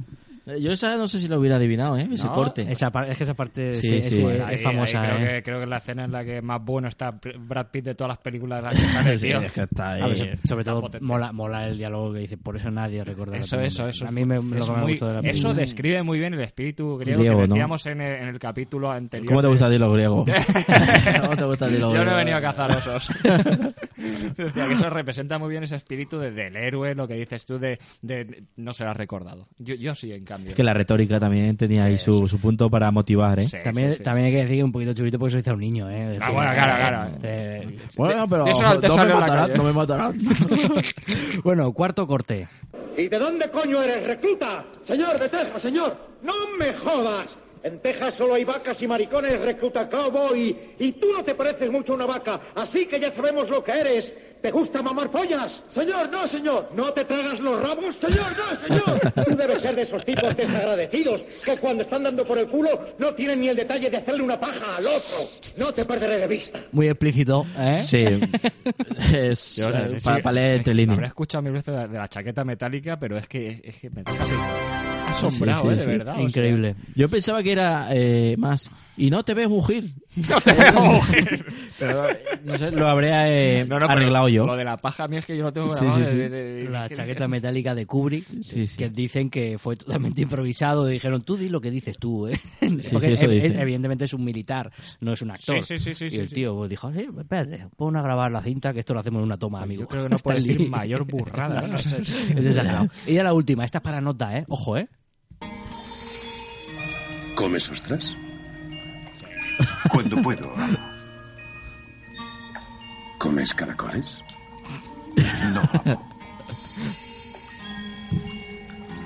Eh, 0.55 0.61
Yo 0.61 0.71
esa 0.71 0.95
no 0.97 1.07
sé 1.07 1.19
si 1.19 1.27
lo 1.27 1.39
hubiera 1.39 1.55
adivinado, 1.57 1.97
¿eh? 1.97 2.07
Ese 2.11 2.25
¿No? 2.25 2.31
corte. 2.31 2.65
Esa 2.69 2.91
es 3.07 3.17
que 3.17 3.23
esa 3.23 3.33
parte 3.33 3.73
Sí, 3.73 3.87
sí, 3.87 4.01
sí. 4.01 4.11
sí, 4.11 4.21
Bueno, 4.23 4.43
es 4.47 4.57
Ahí- 4.59 4.63
famosa, 4.63 5.01
creo, 5.03 5.17
¿eh? 5.17 5.33
que, 5.35 5.43
creo 5.43 5.57
que 5.57 5.63
es 5.63 5.69
la 5.69 5.77
escena 5.77 6.05
en 6.05 6.11
la 6.11 6.23
que 6.23 6.41
más 6.41 6.63
bueno 6.63 6.87
está 6.87 7.11
Brad 7.11 7.67
Pitt 7.71 7.85
de 7.85 7.95
todas 7.95 8.09
las 8.09 8.17
películas 8.19 8.59
de 8.59 8.63
las 8.63 8.75
que 8.75 8.87
sale, 8.87 9.17
Sí, 9.17 9.27
tío. 9.27 9.39
es 9.41 9.51
que 9.53 9.61
está 9.63 9.91
ahí. 9.93 10.01
Ver, 10.01 10.17
sobre 10.17 10.61
Está 10.61 10.71
todo 10.71 10.81
potente. 10.81 11.05
mola, 11.05 11.31
mola 11.31 11.67
el 11.67 11.77
diálogo 11.77 12.13
que 12.13 12.19
dice, 12.19 12.37
por 12.37 12.55
eso 12.55 12.69
nadie 12.71 13.03
recordará 13.03 13.39
Eso, 13.39 13.59
eso, 13.61 13.81
nombre". 13.83 13.89
eso. 13.95 14.07
A 14.07 14.11
mí 14.11 14.25
me, 14.25 14.35
es 14.37 14.43
lo 14.43 14.65
que 14.65 14.71
me 14.71 14.77
muy- 14.81 14.91
gustó 14.91 15.07
de 15.07 15.13
la 15.13 15.19
Eso 15.19 15.29
película. 15.31 15.53
describe 15.53 16.03
muy 16.03 16.19
bien 16.19 16.33
el 16.33 16.41
espíritu 16.41 16.97
griego, 16.97 17.19
Griego, 17.19 17.39
que 17.41 17.47
¿no? 17.47 17.53
decíamos 17.55 17.85
en, 17.87 18.01
el, 18.01 18.21
en 18.23 18.27
el 18.29 18.39
capítulo 18.39 18.91
anterior. 18.91 19.27
¿Cómo 19.27 19.41
te 19.41 19.47
de- 19.47 19.51
gusta 19.51 19.67
a 19.67 19.69
ti 19.69 19.77
los 19.77 19.93
griegos? 19.93 20.25
¿Cómo 21.21 21.35
te 21.37 21.45
gusta 21.45 21.65
a 21.65 21.69
ti 21.69 21.77
los 21.77 21.93
Yo 21.93 22.03
no 22.05 22.11
he 22.11 22.15
griegos? 22.15 22.17
venido 22.17 22.37
a 22.37 22.41
cazar 22.41 22.71
osos. 22.71 23.09
Que 24.35 24.73
eso 24.73 24.89
representa 24.89 25.37
muy 25.37 25.49
bien 25.49 25.63
ese 25.63 25.75
espíritu 25.75 26.17
de- 26.17 26.31
del 26.31 26.55
héroe, 26.55 26.95
lo 26.95 27.07
que 27.07 27.13
dices 27.15 27.45
tú 27.45 27.59
de, 27.59 27.77
de- 28.01 28.43
no 28.57 28.73
serás 28.73 28.97
recordado. 28.97 29.47
Yo, 29.59 29.75
yo 29.75 29.93
sí, 29.93 30.11
en 30.11 30.25
cambio. 30.25 30.40
Es 30.47 30.55
que 30.55 30.63
la 30.63 30.73
retórica 30.73 31.19
también 31.19 31.55
tenía 31.57 31.85
ahí 31.85 31.97
su, 31.97 32.27
su 32.27 32.39
punto 32.39 32.69
para 32.69 32.91
motivar, 32.91 33.39
¿eh? 33.39 33.49
también, 33.63 33.97
también 34.03 34.27
hay 34.27 34.33
que 34.33 34.41
decir 34.43 34.57
que 34.57 34.63
un 34.63 34.71
poquito 34.71 34.93
churito 34.93 35.19
porque 35.19 35.41
soy 35.41 35.43
a 35.45 35.53
un 35.53 35.59
niño, 35.59 35.89
¿eh? 35.89 36.17
Ah, 36.21 36.31
bueno, 36.31 36.51
claro, 36.53 36.75
claro. 36.77 37.11
Eh, 37.23 37.77
Bueno, 37.95 38.27
pero 38.27 38.45
al 38.45 38.75
no 38.75 38.79
Tesalio 38.79 39.15
me 39.15 39.21
matarán, 39.21 39.53
no 39.55 39.63
me 39.63 39.73
matarán. 39.73 40.21
bueno, 41.43 41.71
cuarto 41.73 42.07
corte. 42.07 42.47
¿Y 42.97 43.07
de 43.07 43.19
dónde 43.19 43.49
coño 43.49 43.81
eres, 43.81 44.05
recluta? 44.05 44.65
Señor, 44.83 45.17
de 45.19 45.29
Texas, 45.29 45.61
señor. 45.61 45.95
No 46.23 46.33
me 46.59 46.73
jodas. 46.73 47.27
En 47.63 47.79
Texas 47.79 48.15
solo 48.15 48.33
hay 48.33 48.43
vacas 48.43 48.81
y 48.81 48.87
maricones, 48.87 49.39
recluta 49.39 49.87
cowboy. 49.87 50.55
Y 50.79 50.91
tú 50.93 51.07
no 51.13 51.23
te 51.23 51.35
pareces 51.35 51.71
mucho 51.71 51.93
a 51.93 51.95
una 51.95 52.05
vaca, 52.07 52.39
así 52.55 52.87
que 52.87 52.99
ya 52.99 53.11
sabemos 53.11 53.49
lo 53.49 53.63
que 53.63 53.71
eres. 53.71 54.13
¿Te 54.41 54.49
gusta 54.49 54.81
mamar 54.81 55.09
pollas? 55.11 55.61
Señor, 55.71 56.09
no, 56.11 56.25
señor. 56.25 56.69
¿No 56.75 56.91
te 56.91 57.05
tragas 57.05 57.39
los 57.39 57.61
rabos? 57.61 57.95
Señor, 57.95 58.25
no, 58.37 58.67
señor. 58.67 59.13
Tú 59.25 59.35
debes 59.35 59.61
ser 59.61 59.75
de 59.75 59.83
esos 59.83 60.03
tipos 60.03 60.35
desagradecidos 60.35 61.23
que 61.45 61.57
cuando 61.57 61.83
están 61.83 62.03
dando 62.03 62.25
por 62.25 62.39
el 62.39 62.47
culo 62.47 62.69
no 62.97 63.13
tienen 63.13 63.41
ni 63.41 63.49
el 63.49 63.55
detalle 63.55 63.89
de 63.89 63.97
hacerle 63.97 64.23
una 64.23 64.39
paja 64.39 64.77
al 64.77 64.87
otro. 64.87 65.29
No 65.57 65.71
te 65.71 65.85
perderé 65.85 66.17
de 66.17 66.27
vista. 66.27 66.59
Muy 66.71 66.87
explícito, 66.87 67.45
¿eh? 67.57 67.79
Sí. 67.83 68.05
Es 69.13 69.57
Yo, 69.57 69.69
eh, 69.69 69.99
sí, 69.99 70.05
para, 70.05 70.23
para 70.23 70.33
leer 70.33 70.57
entre 70.57 70.73
líneas. 70.73 70.97
Habré 70.97 71.07
escuchado 71.07 71.41
mil 71.43 71.53
veces 71.53 71.73
de 71.73 71.73
la, 71.73 71.87
de 71.87 71.97
la 71.97 72.07
chaqueta 72.07 72.43
metálica, 72.43 72.97
pero 72.99 73.17
es 73.17 73.27
que, 73.27 73.61
es 73.63 73.77
que 73.77 73.89
me 73.89 74.03
deja 74.03 74.23
así 74.23 74.35
asombrado, 75.11 75.61
Sí, 75.61 75.67
sí, 75.67 75.73
¿eh? 75.73 75.85
De 75.85 75.85
verdad. 75.97 76.13
o 76.13 76.17
sea. 76.17 76.23
Increíble. 76.25 76.75
Yo 76.95 77.09
pensaba 77.09 77.43
que 77.43 77.51
era 77.51 77.89
eh, 77.91 78.35
más. 78.37 78.71
Y 79.01 79.09
no 79.09 79.23
te 79.23 79.33
ves 79.33 79.49
mugir. 79.49 79.93
No 80.29 80.39
te 80.41 80.51
veo 80.53 80.73
mujer. 80.81 81.45
Pero, 81.79 82.05
no 82.43 82.57
sé, 82.57 82.69
lo 82.69 82.87
habré 82.87 83.61
eh, 83.61 83.65
No, 83.65 83.79
no, 83.79 83.85
arreglado 83.87 84.27
yo. 84.27 84.45
Lo 84.45 84.55
de 84.57 84.65
la 84.65 84.75
paja 84.77 85.05
a 85.05 85.07
mí 85.07 85.15
es 85.17 85.25
que 85.25 85.35
yo 85.37 85.43
lo 85.43 85.51
tengo 85.53 85.69
Sí, 85.69 85.75
grabado 85.83 86.03
sí, 86.03 86.11
sí. 86.11 86.17
de- 86.17 86.29
de- 86.29 86.53
de- 86.65 86.69
La 86.69 86.87
de- 86.89 86.95
chaqueta 86.95 87.27
metálica 87.29 87.73
de 87.73 87.85
Kubrick, 87.85 88.27
Sí, 88.43 88.67
sí. 88.67 88.77
que 88.77 88.89
dicen 88.89 89.29
que 89.29 89.57
fue 89.57 89.77
totalmente 89.77 90.21
improvisado. 90.21 90.85
Dijeron, 90.85 91.23
tú 91.23 91.37
di 91.37 91.47
lo 91.49 91.61
que 91.61 91.71
dices 91.71 91.97
tú, 91.97 92.27
¿eh? 92.27 92.37
Porque 92.59 92.81
sí, 92.83 92.95
eso 93.13 93.27
dicen. 93.29 93.57
evidentemente 93.59 94.03
es 94.05 94.13
un 94.13 94.23
militar, 94.23 94.69
no 94.99 95.13
es 95.13 95.21
un 95.23 95.31
actor. 95.31 95.63
Sí, 95.63 95.77
sí, 95.79 95.93
sí, 95.95 96.09
sí, 96.09 96.15
y 96.15 96.19
el 96.19 96.27
sí. 96.27 96.35
tío 96.35 96.67
dijo, 96.67 96.91
sí, 96.91 97.07
espérate, 97.17 97.67
pon 97.77 97.95
a 97.95 98.01
grabar 98.03 98.31
la 98.31 98.41
cinta, 98.43 98.73
que 98.73 98.81
esto 98.81 98.93
lo 98.93 98.99
hacemos 98.99 99.19
en 99.19 99.25
una 99.25 99.37
toma, 99.37 99.61
amigo. 99.63 99.81
Yo 99.83 99.87
creo 99.87 100.03
que 100.03 100.09
no 100.09 100.15
Stanley. 100.17 100.45
decir 100.45 100.69
mayor 100.69 101.05
burrada, 101.05 101.61
¿eh? 101.61 101.67
No, 101.67 101.67
no, 101.73 101.77
es, 101.79 101.91
es 101.93 102.45
exagerado. 102.45 102.87
Y 103.07 103.13
ya 103.13 103.23
la 103.23 103.33
última, 103.33 103.63
esta 103.65 103.77
es 103.79 103.83
para 103.83 104.01
nota, 104.01 104.37
¿eh? 104.37 104.45
Ojo, 104.49 104.77
¿eh? 104.77 104.87
¿Comes 107.35 107.69
ostras? 107.71 108.15
Cuando 109.89 110.21
puedo. 110.21 110.53
¿Comes 113.17 113.53
caracoles? 113.53 114.23
No, 115.53 115.61
amo. 115.73 116.11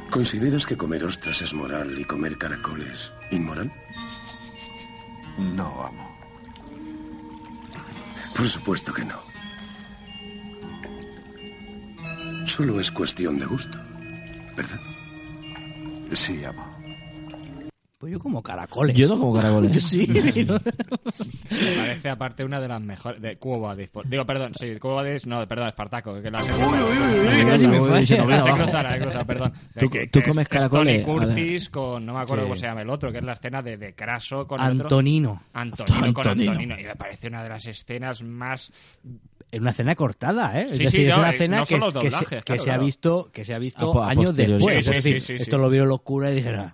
¿Consideras 0.09 0.65
que 0.65 0.77
comer 0.77 1.03
ostras 1.03 1.41
es 1.41 1.53
moral 1.53 1.99
y 1.99 2.05
comer 2.05 2.37
caracoles 2.37 3.11
inmoral? 3.31 3.71
No, 5.37 5.83
amo. 5.83 6.17
Por 8.35 8.47
supuesto 8.47 8.93
que 8.93 9.03
no. 9.03 9.17
Solo 12.45 12.79
es 12.79 12.91
cuestión 12.91 13.39
de 13.39 13.45
gusto, 13.45 13.77
¿verdad? 14.55 14.79
Sí, 16.13 16.45
amo. 16.45 16.74
Pues 18.05 18.13
yo 18.13 18.19
como 18.19 18.43
caracoles. 18.43 18.95
Yo 18.95 19.07
no 19.07 19.17
como 19.19 19.33
caracoles. 19.33 19.71
Yo 19.71 19.79
sí. 19.81 20.05
Me 21.49 21.75
parece 21.75 22.09
aparte 22.09 22.43
una 22.43 22.59
de 22.59 22.67
las 22.67 22.79
mejores 22.79 23.19
de 23.19 23.35
Cubo 23.37 23.61
Badis. 23.61 23.89
Por- 23.89 24.07
Digo, 24.07 24.23
perdón, 24.27 24.53
sí, 24.59 24.75
Cubo 24.79 24.97
Badis, 24.97 25.25
no, 25.25 25.43
perdón, 25.47 25.69
Espartaco, 25.69 26.13
que 26.21 26.29
cruzar. 26.29 26.43
uy, 26.43 27.45
la 28.83 28.93
sé 28.93 28.99
cruzar, 28.99 29.25
perdón. 29.25 29.53
¿Tú- 29.79 29.89
Que- 29.89 30.05
tú 30.05 30.19
que 30.19 30.25
comes 30.29 30.37
es- 30.37 30.41
es 30.43 30.47
caracoles? 30.49 31.03
Tony 31.03 31.19
Curtis 31.19 31.69
con, 31.69 32.05
no 32.05 32.13
me 32.13 32.19
acuerdo 32.19 32.43
Sí. 32.43 32.49
cómo 32.49 32.55
se 32.57 32.67
llama 32.67 32.81
el 32.83 32.89
otro, 32.91 33.11
que 33.11 33.17
es 33.17 33.23
la 33.23 33.33
escena 33.33 33.63
de, 33.63 33.77
de 33.77 33.95
Craso 33.95 34.45
con 34.45 34.59
el 34.61 34.73
otro. 34.73 34.83
Antonino. 34.85 35.41
Antonino 35.53 36.13
con 36.13 36.27
Antonino. 36.27 36.51
Antonino. 36.51 36.79
Y 36.79 36.83
me 36.83 36.95
parece 36.95 37.27
una 37.27 37.41
de 37.41 37.49
las 37.49 37.65
escenas 37.65 38.21
más 38.21 38.71
En 39.51 39.61
una 39.61 39.71
escena 39.71 39.95
cortada, 39.95 40.59
¿eh? 40.59 40.65
Es 40.69 40.77
Sí, 40.77 40.83
decir, 40.83 41.01
sí, 41.01 41.07
es 41.07 41.15
no, 41.15 41.21
una 41.21 41.31
eh, 41.31 41.33
escena 41.33 41.57
no 41.57 41.65
que, 41.65 41.75
es- 41.77 41.83
se, 41.83 41.91
doblajes, 41.91 42.27
que 42.27 42.41
claro, 42.43 42.61
se 42.63 42.71
ha 42.71 42.77
visto 42.77 43.29
que 43.33 43.43
se 43.45 43.53
ha 43.55 43.59
visto 43.59 43.89
A 43.89 43.93
po- 43.93 44.03
a 44.03 44.09
años 44.09 44.35
después. 44.35 44.63
Sí, 44.63 44.79
es 44.79 44.85
sí, 44.85 44.93
decir, 44.93 45.21
sí, 45.21 45.37
sí, 45.37 45.43
esto 45.43 45.55
sí. 45.57 45.61
lo 45.63 45.69
vieron 45.71 45.89
los 45.89 46.01
curas 46.01 46.31
y 46.33 46.35
dijeron, 46.35 46.73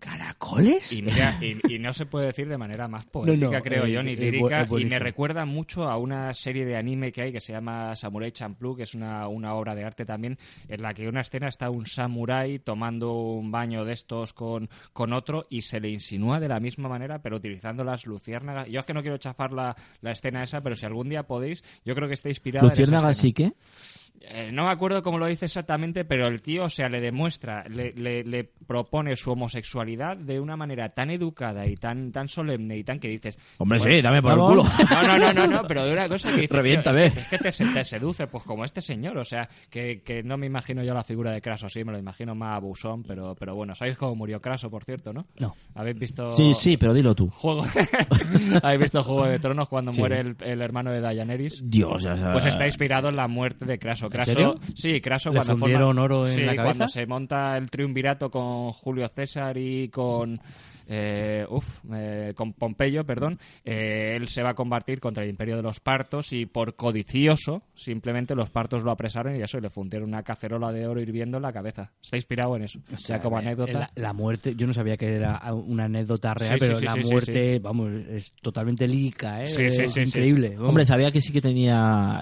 ¿caracoles? 0.00 0.90
Y, 0.92 1.02
mira, 1.02 1.38
y, 1.40 1.74
y 1.74 1.78
no 1.78 1.92
se 1.92 2.06
puede 2.06 2.26
decir 2.26 2.48
de 2.48 2.58
manera 2.58 2.88
más 2.88 3.04
poética, 3.06 3.50
no, 3.50 3.62
creo 3.62 3.84
eh, 3.84 3.92
yo, 3.92 4.02
ni 4.02 4.16
lírica. 4.16 4.66
y 4.78 4.84
me 4.86 4.98
recuerda 4.98 5.44
mucho 5.44 5.84
a 5.84 5.96
una 5.96 6.34
serie 6.34 6.64
de 6.64 6.76
anime 6.76 7.12
que 7.12 7.22
hay 7.22 7.32
que 7.32 7.40
se 7.40 7.52
llama 7.52 7.94
Samurai 7.94 8.32
Champloo, 8.32 8.74
que 8.74 8.82
es 8.84 8.94
una, 8.94 9.28
una 9.28 9.54
obra 9.54 9.74
de 9.74 9.84
arte 9.84 10.04
también, 10.04 10.38
en 10.68 10.82
la 10.82 10.94
que 10.94 11.06
una 11.06 11.20
escena 11.20 11.48
está 11.48 11.70
un 11.70 11.86
samurái 11.86 12.58
tomando 12.58 13.12
un 13.12 13.52
baño 13.52 13.84
de 13.84 13.92
estos 13.92 14.32
con, 14.32 14.68
con 14.92 15.12
otro 15.12 15.46
y 15.48 15.62
se 15.62 15.78
le 15.78 15.90
insinúa 15.90 16.40
de 16.40 16.48
la 16.48 16.58
misma 16.58 16.88
manera, 16.88 17.20
pero 17.20 17.36
utilizando 17.36 17.84
las 17.84 18.06
luciérnagas. 18.06 18.68
Yo 18.68 18.80
es 18.80 18.86
que 18.86 18.94
no 18.94 19.02
quiero 19.02 19.18
chafar 19.18 19.52
la, 19.52 19.76
la 20.00 20.12
escena 20.12 20.42
esa, 20.42 20.62
pero 20.62 20.74
si 20.74 20.86
algún 20.86 21.08
día 21.08 21.24
podéis, 21.24 21.62
yo 21.84 21.94
creo 21.94 22.08
que 22.08 22.14
está 22.14 22.28
inspirada 22.30 22.66
en 22.66 22.72
esa 22.72 22.80
Luciérnaga 22.80 23.10
escena. 23.10 23.22
sí 23.22 23.32
que. 23.32 23.52
Eh, 24.22 24.50
no 24.52 24.64
me 24.66 24.70
acuerdo 24.70 25.02
cómo 25.02 25.18
lo 25.18 25.26
dice 25.26 25.46
exactamente, 25.46 26.04
pero 26.04 26.26
el 26.26 26.42
tío, 26.42 26.64
o 26.64 26.68
sea, 26.70 26.90
le 26.90 27.00
demuestra, 27.00 27.64
le, 27.68 27.92
le, 27.94 28.22
le 28.22 28.44
propone 28.44 29.16
su 29.16 29.32
homosexualidad 29.32 30.16
de 30.16 30.38
una 30.38 30.56
manera 30.58 30.90
tan 30.90 31.10
educada 31.10 31.66
y 31.66 31.74
tan, 31.76 32.12
tan 32.12 32.28
solemne 32.28 32.76
y 32.76 32.84
tan 32.84 33.00
que 33.00 33.08
dices... 33.08 33.38
Hombre, 33.56 33.78
"Bueno, 33.78 33.96
sí, 33.96 34.02
dame 34.02 34.20
por 34.20 34.32
el 34.32 34.38
vamos". 34.38 34.50
culo. 34.68 34.86
No, 34.90 35.02
no, 35.06 35.18
no, 35.18 35.32
no, 35.32 35.46
no, 35.46 35.62
pero 35.66 35.84
de 35.86 35.92
una 35.94 36.06
cosa 36.08 36.28
que 36.34 36.42
dices... 36.42 36.54
Reviéntame. 36.56 37.10
"Tío, 37.10 37.20
Es 37.22 37.28
que 37.28 37.38
te, 37.38 37.50
te 37.50 37.84
seduce, 37.84 38.26
pues 38.26 38.44
como 38.44 38.64
este 38.66 38.82
señor, 38.82 39.16
o 39.16 39.24
sea, 39.24 39.48
que, 39.70 40.02
que 40.02 40.22
no 40.22 40.36
me 40.36 40.46
imagino 40.46 40.82
yo 40.84 40.92
la 40.92 41.02
figura 41.02 41.30
de 41.32 41.40
Craso 41.40 41.66
así, 41.66 41.82
me 41.82 41.92
lo 41.92 41.98
imagino 41.98 42.34
más 42.34 42.56
abusón, 42.56 43.02
pero, 43.02 43.34
pero 43.34 43.54
bueno, 43.54 43.74
¿sabéis 43.74 43.96
cómo 43.96 44.14
murió 44.16 44.40
Craso, 44.42 44.68
por 44.70 44.84
cierto, 44.84 45.14
no? 45.14 45.26
No. 45.38 45.56
¿Habéis 45.74 45.98
visto...? 45.98 46.30
Sí, 46.32 46.52
sí, 46.52 46.76
pero 46.76 46.92
dilo 46.92 47.14
tú. 47.14 47.30
Juego... 47.30 47.64
¿Habéis 48.62 48.80
visto 48.82 49.02
Juego 49.02 49.24
de 49.26 49.38
Tronos 49.38 49.66
cuando 49.68 49.92
Sí. 49.94 50.00
muere 50.00 50.20
el, 50.20 50.36
el 50.40 50.60
hermano 50.60 50.90
de 50.92 51.00
Daenerys? 51.00 51.62
Dios, 51.64 52.04
o 52.04 52.16
sea, 52.16 52.32
Pues 52.32 52.44
está 52.44 52.66
inspirado 52.66 53.08
en 53.08 53.16
la 53.16 53.26
muerte 53.26 53.64
de 53.64 53.78
Craso. 53.78 54.09
¿En 54.10 54.16
Craso 54.16 54.32
serio? 54.32 54.54
Sí, 54.74 55.00
Craso 55.00 55.30
¿Le 55.30 55.36
cuando 55.36 55.56
fundieron 55.56 55.86
forma- 55.96 56.02
oro 56.02 56.26
en 56.26 56.32
sí, 56.34 56.40
la 56.42 56.54
cabeza? 56.54 56.62
cuando 56.76 56.88
se 56.88 57.06
monta 57.06 57.56
el 57.56 57.70
triunvirato 57.70 58.30
con 58.30 58.72
Julio 58.72 59.08
César 59.08 59.56
y 59.56 59.88
con... 59.88 60.40
eh, 60.92 61.46
uf, 61.48 61.64
eh, 61.94 62.32
con 62.34 62.52
Pompeyo, 62.52 63.04
perdón, 63.04 63.38
eh, 63.64 64.14
él 64.16 64.26
se 64.26 64.42
va 64.42 64.50
a 64.50 64.54
combatir 64.54 64.98
contra 64.98 65.22
el 65.22 65.30
imperio 65.30 65.54
de 65.56 65.62
los 65.62 65.78
partos 65.78 66.32
y 66.32 66.46
por 66.46 66.74
codicioso, 66.74 67.62
simplemente 67.76 68.34
los 68.34 68.50
partos 68.50 68.82
lo 68.82 68.90
apresaron 68.90 69.36
y 69.36 69.40
eso, 69.42 69.58
y 69.58 69.60
le 69.60 69.70
fundieron 69.70 70.08
una 70.08 70.24
cacerola 70.24 70.72
de 70.72 70.88
oro 70.88 71.00
hirviendo 71.00 71.36
en 71.36 71.44
la 71.44 71.52
cabeza. 71.52 71.92
Está 72.02 72.16
inspirado 72.16 72.56
en 72.56 72.64
eso. 72.64 72.80
O 72.92 72.96
sea, 72.96 73.20
como 73.20 73.38
eh, 73.38 73.42
anécdota. 73.42 73.78
La, 73.78 73.90
la 73.94 74.12
muerte, 74.12 74.54
yo 74.56 74.66
no 74.66 74.72
sabía 74.72 74.96
que 74.96 75.14
era 75.14 75.40
una 75.54 75.84
anécdota 75.84 76.34
real, 76.34 76.54
Sí, 76.54 76.56
pero 76.58 76.74
sí, 76.74 76.84
la 76.84 76.92
sí, 76.94 77.00
muerte, 77.08 77.58
vamos, 77.60 77.92
es 78.08 78.32
totalmente 78.42 78.88
lírica, 78.88 79.44
¿eh? 79.44 79.66
Es 79.68 79.96
increíble. 79.96 80.58
Hombre, 80.58 80.84
sabía 80.84 81.12
que 81.12 81.20
sí 81.20 81.32
que 81.32 81.40
tenía 81.40 82.20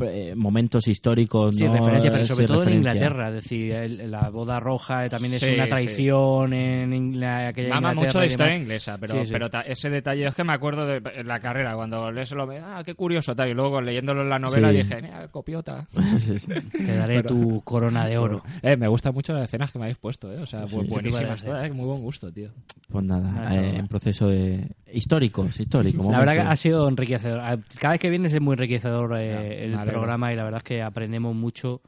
eh, 0.00 0.30
eh, 0.30 0.34
momentos 0.34 0.86
históricos, 0.88 1.54
Sí, 1.56 1.64
¿no? 1.64 1.72
referencia, 1.74 2.10
pero 2.10 2.22
Eh, 2.22 2.26
sobre 2.26 2.46
sí, 2.46 2.52
todo 2.52 2.62
en. 2.64 2.72
Inglaterra. 2.74 3.28
Es 3.28 3.34
decir, 3.34 3.72
el- 3.72 4.10
la 4.10 4.30
boda 4.30 4.58
roja 4.60 5.08
también 5.08 5.34
es 5.34 5.40
Sí, 5.42 5.52
una 5.52 5.64
sí. 5.64 5.70
traición 5.70 6.52
en 6.52 7.22
aquella 7.24 7.74
Mama 7.74 7.90
Inglaterra 7.90 7.94
mucho 7.94 8.20
de 8.20 8.26
historia 8.26 8.56
inglesa, 8.56 8.96
pero, 8.98 9.14
Sí, 9.20 9.26
sí. 9.26 9.32
pero 9.32 9.50
ta- 9.50 9.60
ese 9.62 9.90
detalle 9.90 10.26
es 10.26 10.34
que 10.34 10.44
me 10.44 10.52
acuerdo 10.52 10.86
de 10.86 11.02
en 11.14 11.26
la 11.28 11.40
carrera, 11.40 11.74
cuando 11.74 12.10
lees 12.10 12.30
lo 12.32 12.46
ve, 12.46 12.58
ah, 12.58 12.82
qué 12.84 12.94
curioso, 12.94 13.34
tal, 13.34 13.50
y 13.50 13.54
luego 13.54 13.80
leyéndolo 13.80 14.22
en 14.22 14.28
la 14.30 14.38
novela 14.38 14.70
Sí. 14.70 14.76
dije, 14.78 15.02
"Mira, 15.02 15.28
copiota. 15.28 15.86
Te 16.72 16.96
daré 16.96 17.22
Pero- 17.22 17.28
tu 17.28 17.60
corona 17.62 18.06
de 18.06 18.18
oro. 18.18 18.42
Eh, 18.62 18.76
me 18.76 18.88
gustan 18.88 19.12
mucho 19.14 19.32
las 19.32 19.44
escenas 19.44 19.72
que 19.72 19.78
me 19.78 19.86
habéis 19.86 19.98
puesto, 19.98 20.32
eh, 20.32 20.38
o 20.38 20.46
sea, 20.46 20.62
buenísimas 20.88 21.42
todas, 21.42 21.66
eh, 21.68 21.72
muy 21.72 21.86
buen 21.86 22.00
gusto, 22.00 22.32
tío. 22.32 22.50
Pues 22.88 23.04
nada, 23.04 23.28
eh, 23.30 23.54
chaval. 23.56 23.74
en 23.76 23.86
proceso 23.88 24.28
de 24.28 24.68
históricos, 24.92 25.58
históricos. 25.58 26.06
La 26.10 26.18
verdad 26.18 26.34
que 26.34 26.40
ha 26.40 26.56
sido 26.56 26.88
enriquecedor. 26.88 27.40
Cada 27.78 27.92
vez 27.92 28.00
que 28.00 28.10
vienes 28.10 28.34
es 28.34 28.40
muy 28.40 28.52
enriquecedor 28.54 29.14
eh, 29.18 29.68
Ya, 29.70 29.71
el 29.74 29.88
programa 29.88 30.32
y 30.32 30.36
la 30.36 30.44
verdad 30.44 30.58
es 30.58 30.64
que 30.64 30.82
aprendemos 30.82 31.34
mucho. 31.34 31.80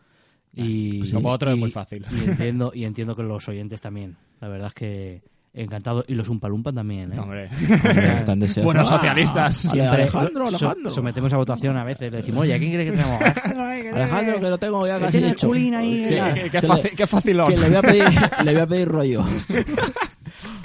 Y, 0.57 0.99
pues 1.01 1.13
como 1.13 1.31
otro 1.31 1.51
es 1.51 1.57
y- 1.57 1.61
muy 1.61 1.71
fácil. 1.71 2.07
Y 2.17 2.29
entiendo, 2.31 2.71
y 2.75 2.85
entiendo 2.85 3.17
que 3.17 3.23
los 3.25 3.49
oyentes 3.49 3.81
también. 3.81 4.17
La 4.41 4.49
verdad 4.49 4.69
es 4.69 4.75
que 4.75 5.23
encantado. 5.53 6.05
Y 6.07 6.15
los 6.15 6.29
Umpalumpa 6.29 6.73
también, 6.73 7.13
¿eh? 7.13 7.19
Hombre. 7.19 7.49
Están 8.17 8.39
deseosos. 8.39 8.65
Buenos 8.65 8.91
Ah, 8.93 8.97
socialistas. 8.97 9.57
Siempre 9.57 9.87
Alejandro, 10.03 10.47
so- 10.49 10.57
Alejandro. 10.67 10.91
sometemos 10.91 11.33
a 11.33 11.37
votación 11.39 11.77
a 11.77 11.85
veces. 11.85 12.11
Le 12.13 12.19
decimos, 12.19 12.43
oye, 12.43 12.55
¿a 12.55 12.59
quién 12.59 12.73
crees 12.73 12.91
que 12.93 12.97
tenemos? 12.97 13.21
Alejandro, 13.95 14.41
que 14.41 14.51
lo 14.51 14.59
tengo 14.59 14.87
ya 14.87 14.99
casi 15.01 15.19
tiene 15.19 15.33
hecho. 15.33 15.49
culín 15.49 15.75
ahí. 15.75 16.05
Qué, 16.09 16.51
qué 16.51 16.63
fácil, 16.63 16.91
qué 16.97 17.07
facilón. 17.07 17.49
que 17.49 17.57
le 17.57 17.67
voy 17.69 17.77
a 17.77 17.83
pedir, 17.83 18.05
le 18.45 18.53
voy 18.53 18.61
a 18.63 18.67
pedir 18.67 18.89
rollo. 18.89 19.25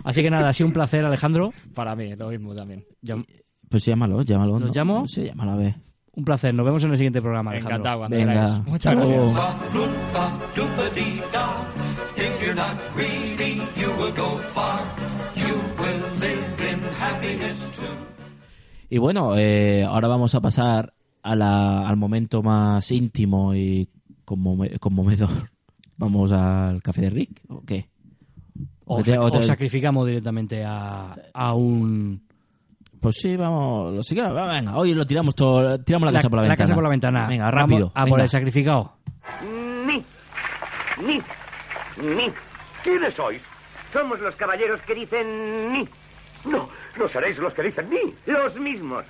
Así 0.04 0.22
que 0.22 0.30
nada, 0.30 0.50
ha 0.50 0.54
sido 0.54 0.68
un 0.68 0.74
placer, 0.74 1.06
Alejandro. 1.06 1.52
Para 1.74 1.96
mí, 1.96 2.16
lo 2.16 2.30
mismo 2.30 2.56
también. 2.56 2.84
Ya- 3.02 3.16
Pues 3.70 3.86
llámalo, 3.86 4.22
llámalo. 4.22 4.60
¿Nos 4.60 4.70
¿no? 4.70 4.74
llamo? 4.74 5.08
Sí, 5.08 5.24
llámalo 5.26 5.52
a 5.52 5.56
ver. 5.56 5.76
Un 6.20 6.26
placer. 6.26 6.54
Nos 6.54 6.66
vemos 6.66 6.84
en 6.84 6.91
el 6.91 6.98
siguiente 6.98 7.22
programa, 7.22 7.52
Alejandro. 7.52 7.78
Encantado, 7.78 8.10
Venga. 8.10 8.62
Muchas 8.68 8.94
gracias. 8.94 9.24
If 12.18 12.41
you're 12.44 12.56
not 12.56 12.76
greedy, 12.94 13.62
you 13.80 13.90
will 13.98 14.14
go 14.14 14.38
far. 14.54 14.82
You 15.36 15.56
will 15.78 16.02
live 16.20 16.72
in 16.74 16.80
happiness 17.00 17.72
too. 17.74 17.84
Y 18.90 18.98
bueno, 18.98 19.38
eh, 19.38 19.86
ahora 19.86 20.10
vamos 20.10 20.36
a 20.36 20.41
pasar 20.41 20.94
a 21.24 21.36
la- 21.36 21.88
al 21.88 21.96
momento 21.96 22.44
más 22.44 22.91
íntimo 22.91 23.56
y 23.56 23.88
conmovedor. 24.26 25.30
Vamos 25.98 26.32
al 26.32 26.82
café 26.82 27.02
de 27.04 27.10
Rick, 27.10 27.41
¿o 27.50 27.62
qué? 27.62 27.90
O, 28.86 28.98
¿O 29.00 29.04
te- 29.04 29.18
o 29.18 29.30
te- 29.32 29.38
o 29.40 29.44
sacrificamos 29.44 30.06
directamente 30.08 30.64
a, 30.66 31.14
a 31.34 31.54
un... 31.54 32.22
Pues 33.00 33.16
sí, 33.22 33.36
vamos. 33.38 33.94
Lo, 33.94 34.04
sí 34.04 34.14
que- 34.16 34.22
venga, 34.22 34.76
hoy 34.76 34.94
lo 34.94 35.06
tiramos 35.06 35.34
todo, 35.36 35.80
tiramos 35.80 36.08
la, 36.08 36.18
casa 36.18 36.30
por 36.30 36.38
la, 36.38 36.42
ventana. 36.44 36.58
casa 36.58 36.74
por 36.76 36.84
la 36.84 36.90
ventana. 36.90 37.28
Venga, 37.28 37.50
rápido. 37.50 37.92
Vamos 37.94 37.94
a 37.96 38.06
por 38.06 38.20
el 38.22 38.30
sacrificado. 38.30 38.94
Ni. 39.86 40.04
Ni. 41.06 41.22
Ni. 42.16 42.32
¿Quiénes 42.84 43.14
sois? 43.14 43.42
Somos 43.94 44.20
los 44.20 44.36
caballeros 44.36 44.82
que 44.82 44.96
dicen 44.96 45.72
ni. 45.72 45.88
No, 46.46 46.70
no 46.98 47.08
seréis 47.08 47.38
los 47.40 47.54
que 47.54 47.64
dicen 47.64 47.90
ni. 47.90 48.14
Los 48.32 48.60
mismos. 48.60 49.06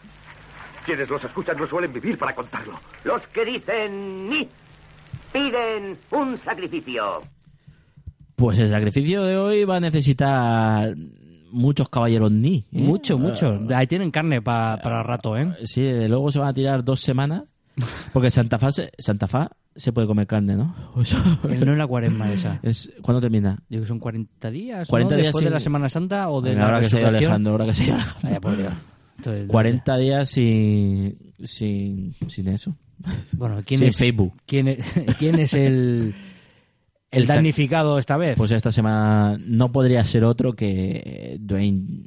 Quienes 0.86 1.10
los 1.10 1.24
escuchan 1.24 1.58
no 1.58 1.66
suelen 1.66 1.92
vivir 1.94 2.18
para 2.18 2.34
contarlo. 2.34 2.80
Los 3.04 3.28
que 3.28 3.46
dicen 3.46 4.30
ni. 4.30 4.48
Piden 5.34 5.98
un 6.12 6.38
sacrificio. 6.38 7.24
Pues 8.36 8.58
el 8.60 8.70
sacrificio 8.70 9.24
de 9.24 9.38
hoy 9.38 9.66
va 9.66 9.78
a 9.78 9.80
necesitar 9.82 10.96
muchos 11.52 11.90
caballeros 11.90 12.32
ni. 12.32 12.58
¿eh? 12.58 12.82
Mucho, 12.82 13.18
mucho. 13.18 13.56
Eh, 13.56 13.76
Ahí 13.76 13.88
tienen 13.88 14.12
carne 14.12 14.42
pa- 14.42 14.78
para 14.82 15.04
rato, 15.04 15.38
¿eh? 15.38 15.56
Sí, 15.66 15.82
de 15.82 16.08
luego 16.08 16.32
se 16.32 16.40
van 16.40 16.50
a 16.50 16.54
tirar 16.54 16.84
dos 16.84 17.00
semanas. 17.02 17.44
Porque 18.14 18.30
Santa 18.32 18.60
Fa 18.60 18.72
se, 18.72 18.92
Santa 18.98 19.28
Fa 19.28 19.50
se 19.76 19.94
puede 19.94 20.08
comer 20.08 20.28
carne, 20.28 20.56
¿no? 20.56 20.76
El 21.50 21.66
no 21.66 21.72
es 21.72 21.78
la 21.78 21.88
cuaresma 21.88 22.32
esa. 22.32 22.60
es, 22.64 22.92
¿Cuándo 23.02 23.22
termina? 23.22 23.58
Que 23.70 23.86
son 23.86 24.00
40 24.00 24.52
días, 24.52 24.88
40 24.88 25.16
¿no? 25.16 25.18
días 25.18 25.28
Después 25.28 25.46
de 25.46 25.52
la 25.52 25.60
Semana 25.60 25.88
Santa 25.90 26.30
o 26.30 26.42
de 26.42 26.50
Venga, 26.52 26.62
la 26.62 26.68
ahora 26.68 26.82
que 26.82 26.90
se. 26.90 27.04
Alejandro, 27.04 27.52
ahora 27.54 27.66
que 27.66 27.74
se. 27.74 27.94
Vaya, 28.24 28.40
por 28.42 28.58
Dios. 28.58 28.74
Entonces, 29.18 29.48
40 29.48 29.98
días 29.98 30.30
sin, 30.30 31.18
sin, 31.44 32.14
sin 32.28 32.48
eso. 32.48 32.76
Bueno, 33.34 33.62
¿quién 33.66 33.80
Sin 33.80 33.88
es, 33.90 33.98
Facebook. 33.98 34.34
¿quién 34.46 34.68
es, 34.70 34.94
quién 35.18 35.40
es 35.40 35.54
el, 35.54 36.14
el 37.12 37.26
damnificado 37.28 37.98
esta 38.00 38.18
vez? 38.18 38.36
Pues 38.38 38.52
esta 38.52 38.72
semana 38.72 39.38
no 39.46 39.72
podría 39.72 40.04
ser 40.04 40.24
otro 40.24 40.54
que 40.54 41.38
Dwayne 41.40 42.06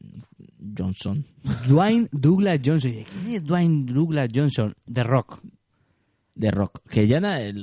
Johnson. 0.76 1.24
Dwayne 1.68 2.08
Douglas 2.12 2.60
Johnson. 2.64 2.92
¿Quién 2.92 3.34
es 3.36 3.44
Dwayne 3.44 3.84
Douglas 3.86 4.28
Johnson? 4.34 4.74
The 4.92 5.02
Rock. 5.04 5.40
de 6.34 6.50
rock. 6.50 6.80
Que 6.88 7.06
ya 7.06 7.20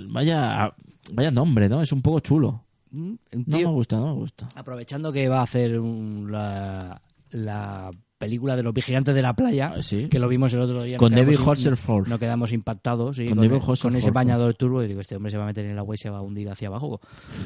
vaya, 0.09 0.73
vaya 1.13 1.31
nombre, 1.31 1.67
¿no? 1.69 1.81
Es 1.81 1.91
un 1.91 2.01
poco 2.01 2.19
chulo. 2.19 2.65
Un 2.91 3.19
No 3.47 3.57
me 3.57 3.65
gusta, 3.65 3.97
no 3.97 4.07
me 4.07 4.13
gusta. 4.13 4.47
Aprovechando 4.55 5.11
que 5.11 5.27
va 5.27 5.39
a 5.39 5.43
hacer 5.43 5.79
un- 5.79 6.31
la, 6.31 7.01
la 7.31 7.91
película 8.19 8.55
de 8.55 8.61
los 8.63 8.73
vigilantes 8.73 9.15
de 9.15 9.21
la 9.23 9.33
playa, 9.33 9.73
que 10.11 10.19
lo 10.19 10.27
vimos 10.27 10.53
el 10.53 10.59
otro 10.59 10.83
día. 10.83 10.97
Con 10.97 11.13
David 11.15 11.37
Hasselhoff. 11.43 12.07
Nos 12.07 12.19
quedamos 12.19 12.51
impactados 12.51 13.15
sí, 13.15 13.25
Con 13.25 13.37
con, 13.37 13.47
David 13.47 13.63
con 13.81 13.95
ese 13.95 14.11
bañador 14.11 14.53
turbo. 14.53 14.83
Y 14.83 14.87
digo, 14.87 15.01
este 15.01 15.15
hombre 15.15 15.31
se 15.31 15.37
va 15.37 15.45
a 15.45 15.47
meter 15.47 15.65
en 15.65 15.71
el 15.71 15.79
agua 15.79 15.95
y 15.95 15.97
se 15.97 16.09
va 16.09 16.17
a 16.17 16.21
hundir 16.21 16.49
hacia 16.49 16.67
abajo. 16.67 16.99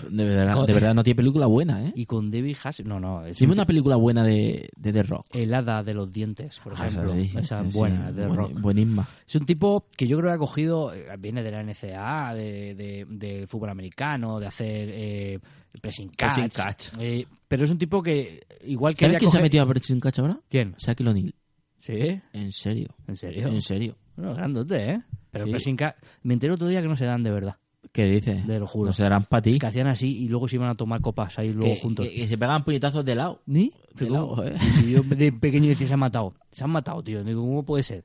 De 0.10 0.26
verdad, 0.26 0.54
Con- 0.56 0.66
de 0.66 0.74
verdad 0.74 0.94
no 0.96 1.04
tiene 1.04 1.16
película 1.16 1.46
buena, 1.46 1.86
¿eh? 1.86 1.94
Y 1.96 2.06
con 2.06 2.30
David 2.32 2.58
Hasselhoff... 2.62 2.90
No, 2.90 3.00
no. 3.00 3.26
Es 3.26 3.38
Dime 3.38 3.54
un- 3.54 3.60
una 3.60 3.66
película 3.66 3.96
buena 3.96 4.24
de, 4.24 4.70
de 4.76 4.92
The 4.92 5.04
Rock. 5.04 5.28
El 5.32 5.54
hada 5.54 5.84
de 5.84 5.94
los 5.94 6.12
dientes, 6.12 6.60
por 6.62 6.74
Ah, 6.76 6.88
ejemplo. 6.88 7.14
sí, 7.14 7.32
esa 7.38 7.60
sí, 7.64 7.78
buena, 7.78 8.12
de 8.12 8.26
buen- 8.26 8.36
rock. 8.36 8.60
buenísima. 8.60 9.08
Es 9.28 9.36
un 9.36 9.46
tipo 9.46 9.86
que 9.96 10.08
yo 10.08 10.18
creo 10.18 10.32
que 10.32 10.36
ha 10.36 10.40
cogido, 10.40 10.94
eh, 10.94 11.06
viene 11.20 11.44
de 11.44 11.52
la 11.52 11.62
NCAA, 11.64 12.34
de, 12.34 12.74
de- 12.76 13.06
del 13.08 13.48
fútbol 13.48 13.70
americano, 13.70 14.40
de 14.40 14.48
hacer 14.48 14.90
eh, 14.92 15.40
pressing 15.82 16.10
catch. 16.10 16.36
Pressing 16.36 16.50
catch. 16.50 16.88
eh, 17.00 17.26
pero 17.48 17.64
es 17.66 17.70
un 17.72 17.78
tipo 17.78 18.02
que, 18.02 18.42
igual 18.66 18.96
que... 18.96 19.06
¿Sabes 19.06 19.18
quién 19.20 19.30
se 19.32 19.38
ha 19.38 19.42
metido 19.42 19.64
a 19.64 19.66
Breaking 19.66 20.00
Catch 20.00 20.20
ahora? 20.20 20.40
¿Quién? 20.50 20.76
Shaquille 20.78 21.10
O'Neal. 21.10 21.36
¿Sí? 21.78 22.20
En 22.34 22.52
serio. 22.52 22.96
¿En 23.08 23.16
serio? 23.18 23.48
En 23.48 23.62
serio. 23.62 23.96
Bueno, 24.16 24.34
grandote, 24.34 24.92
¿eh? 24.92 25.04
Pero 25.32 25.46
Sí. 25.46 25.52
pressing 25.52 25.76
catch... 25.76 25.96
Me 26.24 26.34
enteré 26.34 26.54
otro 26.54 26.68
día 26.68 26.82
que 26.82 26.88
no 26.88 26.96
se 26.96 27.06
dan 27.06 27.22
de 27.24 27.32
verdad. 27.32 27.56
¿Qué 27.92 28.06
dices? 28.06 28.48
Te 28.48 28.58
lo 28.60 28.66
juro. 28.66 28.88
No 28.88 28.94
se 28.94 29.04
darán 29.04 29.26
para 29.26 29.42
ti. 29.42 29.60
Que 29.60 29.68
hacían 29.68 29.88
así 29.88 30.08
y 30.08 30.28
luego 30.30 30.48
se 30.48 30.56
iban 30.56 30.70
a 30.70 30.74
tomar 30.76 31.02
copas 31.02 31.38
ahí 31.38 31.52
luego 31.52 31.76
Que, 31.76 31.82
juntos. 31.82 32.08
que- 32.08 32.16
que 32.16 32.28
se 32.28 32.38
pegan 32.38 32.64
puñetazos 32.64 33.04
de 33.06 33.14
lado. 33.16 33.42
¿Ni? 33.46 33.72
De 33.94 34.10
lado, 34.10 34.44
¿eh? 34.48 34.56
Y 34.84 34.92
yo 34.94 35.02
de 35.04 35.32
pequeño 35.34 35.68
decía, 35.68 35.86
se 35.86 35.94
han 35.94 36.00
matado. 36.00 36.34
Se 36.52 36.64
han 36.64 36.72
matado, 36.72 37.04
tío. 37.04 37.24
Digo, 37.24 37.42
¿cómo 37.42 37.64
puede 37.64 37.84
ser? 37.84 38.04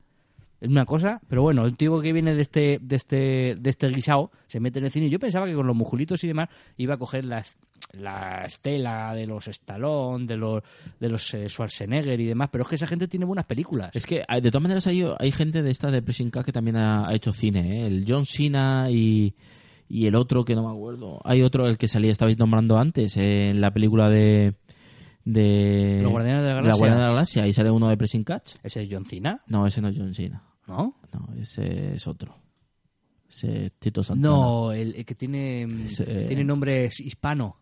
Es 0.60 0.68
una 0.68 0.84
cosa, 0.84 1.20
pero 1.28 1.42
bueno, 1.42 1.64
el 1.64 1.76
tío 1.76 2.00
que 2.00 2.12
viene 2.12 2.34
de 2.34 2.42
este, 2.42 2.78
de 2.82 2.96
este, 2.96 3.56
de 3.56 3.70
este 3.70 3.88
guisado 3.90 4.32
se 4.48 4.58
mete 4.58 4.80
en 4.80 4.86
el 4.86 4.90
cine. 4.90 5.08
Yo 5.08 5.20
pensaba 5.20 5.46
que 5.46 5.54
con 5.54 5.66
los 5.66 5.76
musculitos 5.76 6.22
y 6.24 6.26
demás 6.26 6.48
iba 6.76 6.94
a 6.94 6.96
coger 6.96 7.24
la, 7.24 7.44
la 7.92 8.44
estela 8.44 9.14
de 9.14 9.26
los 9.26 9.46
Stallone, 9.46 10.26
de 10.26 10.36
los, 10.36 10.62
de 10.98 11.08
los 11.08 11.32
eh, 11.34 11.48
Schwarzenegger 11.48 12.20
y 12.20 12.26
demás, 12.26 12.48
pero 12.50 12.62
es 12.62 12.68
que 12.68 12.74
esa 12.74 12.88
gente 12.88 13.06
tiene 13.06 13.24
buenas 13.24 13.44
películas. 13.44 13.90
Es 13.94 14.04
que 14.04 14.24
de 14.28 14.50
todas 14.50 14.62
maneras 14.62 14.86
hay, 14.88 15.04
hay 15.16 15.30
gente 15.30 15.62
de 15.62 15.70
esta 15.70 15.92
de 15.92 16.02
Pressing 16.02 16.30
Catch 16.30 16.46
que 16.46 16.52
también 16.52 16.76
ha, 16.76 17.08
ha 17.08 17.14
hecho 17.14 17.32
cine, 17.32 17.82
¿eh? 17.82 17.86
El 17.86 18.04
John 18.08 18.26
Cena 18.26 18.88
y, 18.90 19.34
y 19.88 20.06
el 20.08 20.16
otro 20.16 20.44
que 20.44 20.56
no 20.56 20.64
me 20.68 20.74
acuerdo. 20.74 21.20
Hay 21.24 21.42
otro, 21.42 21.68
el 21.68 21.78
que 21.78 21.86
salía, 21.86 22.10
estabais 22.10 22.36
nombrando 22.36 22.78
antes, 22.78 23.16
eh, 23.16 23.50
en 23.50 23.60
la 23.60 23.70
película 23.70 24.10
de... 24.10 24.54
de 25.24 26.00
Los 26.02 26.10
Guardianes 26.10 26.42
de 26.42 26.48
la 26.48 26.54
La 26.54 26.60
Galaxia. 26.62 26.78
Guardiana 26.78 27.00
de 27.00 27.06
la 27.06 27.12
Galaxia. 27.14 27.42
Ahí 27.44 27.52
sale 27.52 27.70
uno 27.70 27.88
de 27.88 27.96
Pressing 27.96 28.24
Catch. 28.24 28.56
¿Ese 28.64 28.82
es 28.82 28.88
John 28.90 29.04
Cena? 29.04 29.42
No, 29.46 29.66
ese 29.68 29.80
no 29.80 29.88
es 29.88 29.96
John 29.96 30.12
Cena. 30.14 30.42
¿No? 30.68 30.94
No, 31.12 31.28
ese 31.40 31.94
es 31.94 32.06
otro. 32.06 32.34
Ese 33.28 33.66
es 33.66 33.72
Tito 33.78 34.02
Santana. 34.02 34.28
No, 34.36 34.72
el, 34.72 34.94
el 34.94 35.04
que 35.04 35.14
tiene, 35.14 35.62
Ese- 35.64 36.24
tiene 36.26 36.44
nombre 36.44 36.86
hispano. 36.86 37.56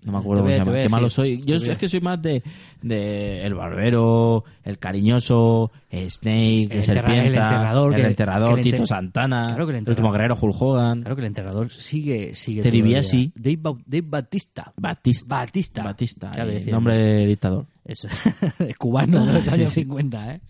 No 0.00 0.12
me 0.12 0.18
acuerdo 0.18 0.44
cómo 0.44 0.52
se 0.54 0.58
llama. 0.60 0.78
Qué 0.78 0.88
malo 0.88 1.10
soy. 1.10 1.42
Yo 1.42 1.56
es 1.56 1.76
que 1.76 1.88
soy 1.88 2.00
más 2.00 2.22
de, 2.22 2.40
de 2.82 3.42
El 3.44 3.54
Barbero, 3.54 4.44
El 4.62 4.78
Cariñoso, 4.78 5.72
el 5.90 6.08
Snake, 6.08 6.66
El 6.70 6.72
El, 6.72 6.82
Serpienta, 6.84 7.20
el 7.22 7.26
enterrador, 7.34 7.94
El 7.94 8.00
que- 8.02 8.06
Enterrador, 8.06 8.54
que 8.56 8.62
Tito 8.62 8.76
enter- 8.76 8.86
Santana, 8.86 9.42
Claro 9.42 9.66
que 9.66 9.72
el 9.72 9.76
El 9.78 9.88
Último 9.88 10.08
enterrador- 10.08 10.12
Guerrero, 10.12 10.38
Hulk 10.40 10.62
Hogan, 10.62 11.00
Claro 11.00 11.16
que 11.16 11.20
el 11.22 11.26
entrenador 11.26 11.70
sigue, 11.72 12.32
sigue 12.34 12.62
Terry 12.62 12.78
todavía. 12.78 12.94
Biasi. 13.00 13.32
Dave, 13.34 13.58
Bau- 13.58 13.82
Dave 13.84 14.06
Batista. 14.08 14.72
Batista. 14.76 15.34
Batista. 15.34 15.82
Batista, 15.82 16.30
Claro, 16.30 16.50
eh, 16.52 16.64
nombre 16.70 16.96
de 16.96 17.26
dictador. 17.26 17.66
Eso. 17.84 18.06
es 18.60 18.76
cubano 18.76 19.26
de 19.26 19.32
los 19.32 19.44
Sí, 19.46 19.60
años 19.60 19.72
sí. 19.72 19.80
50, 19.80 20.34
¿eh? 20.34 20.40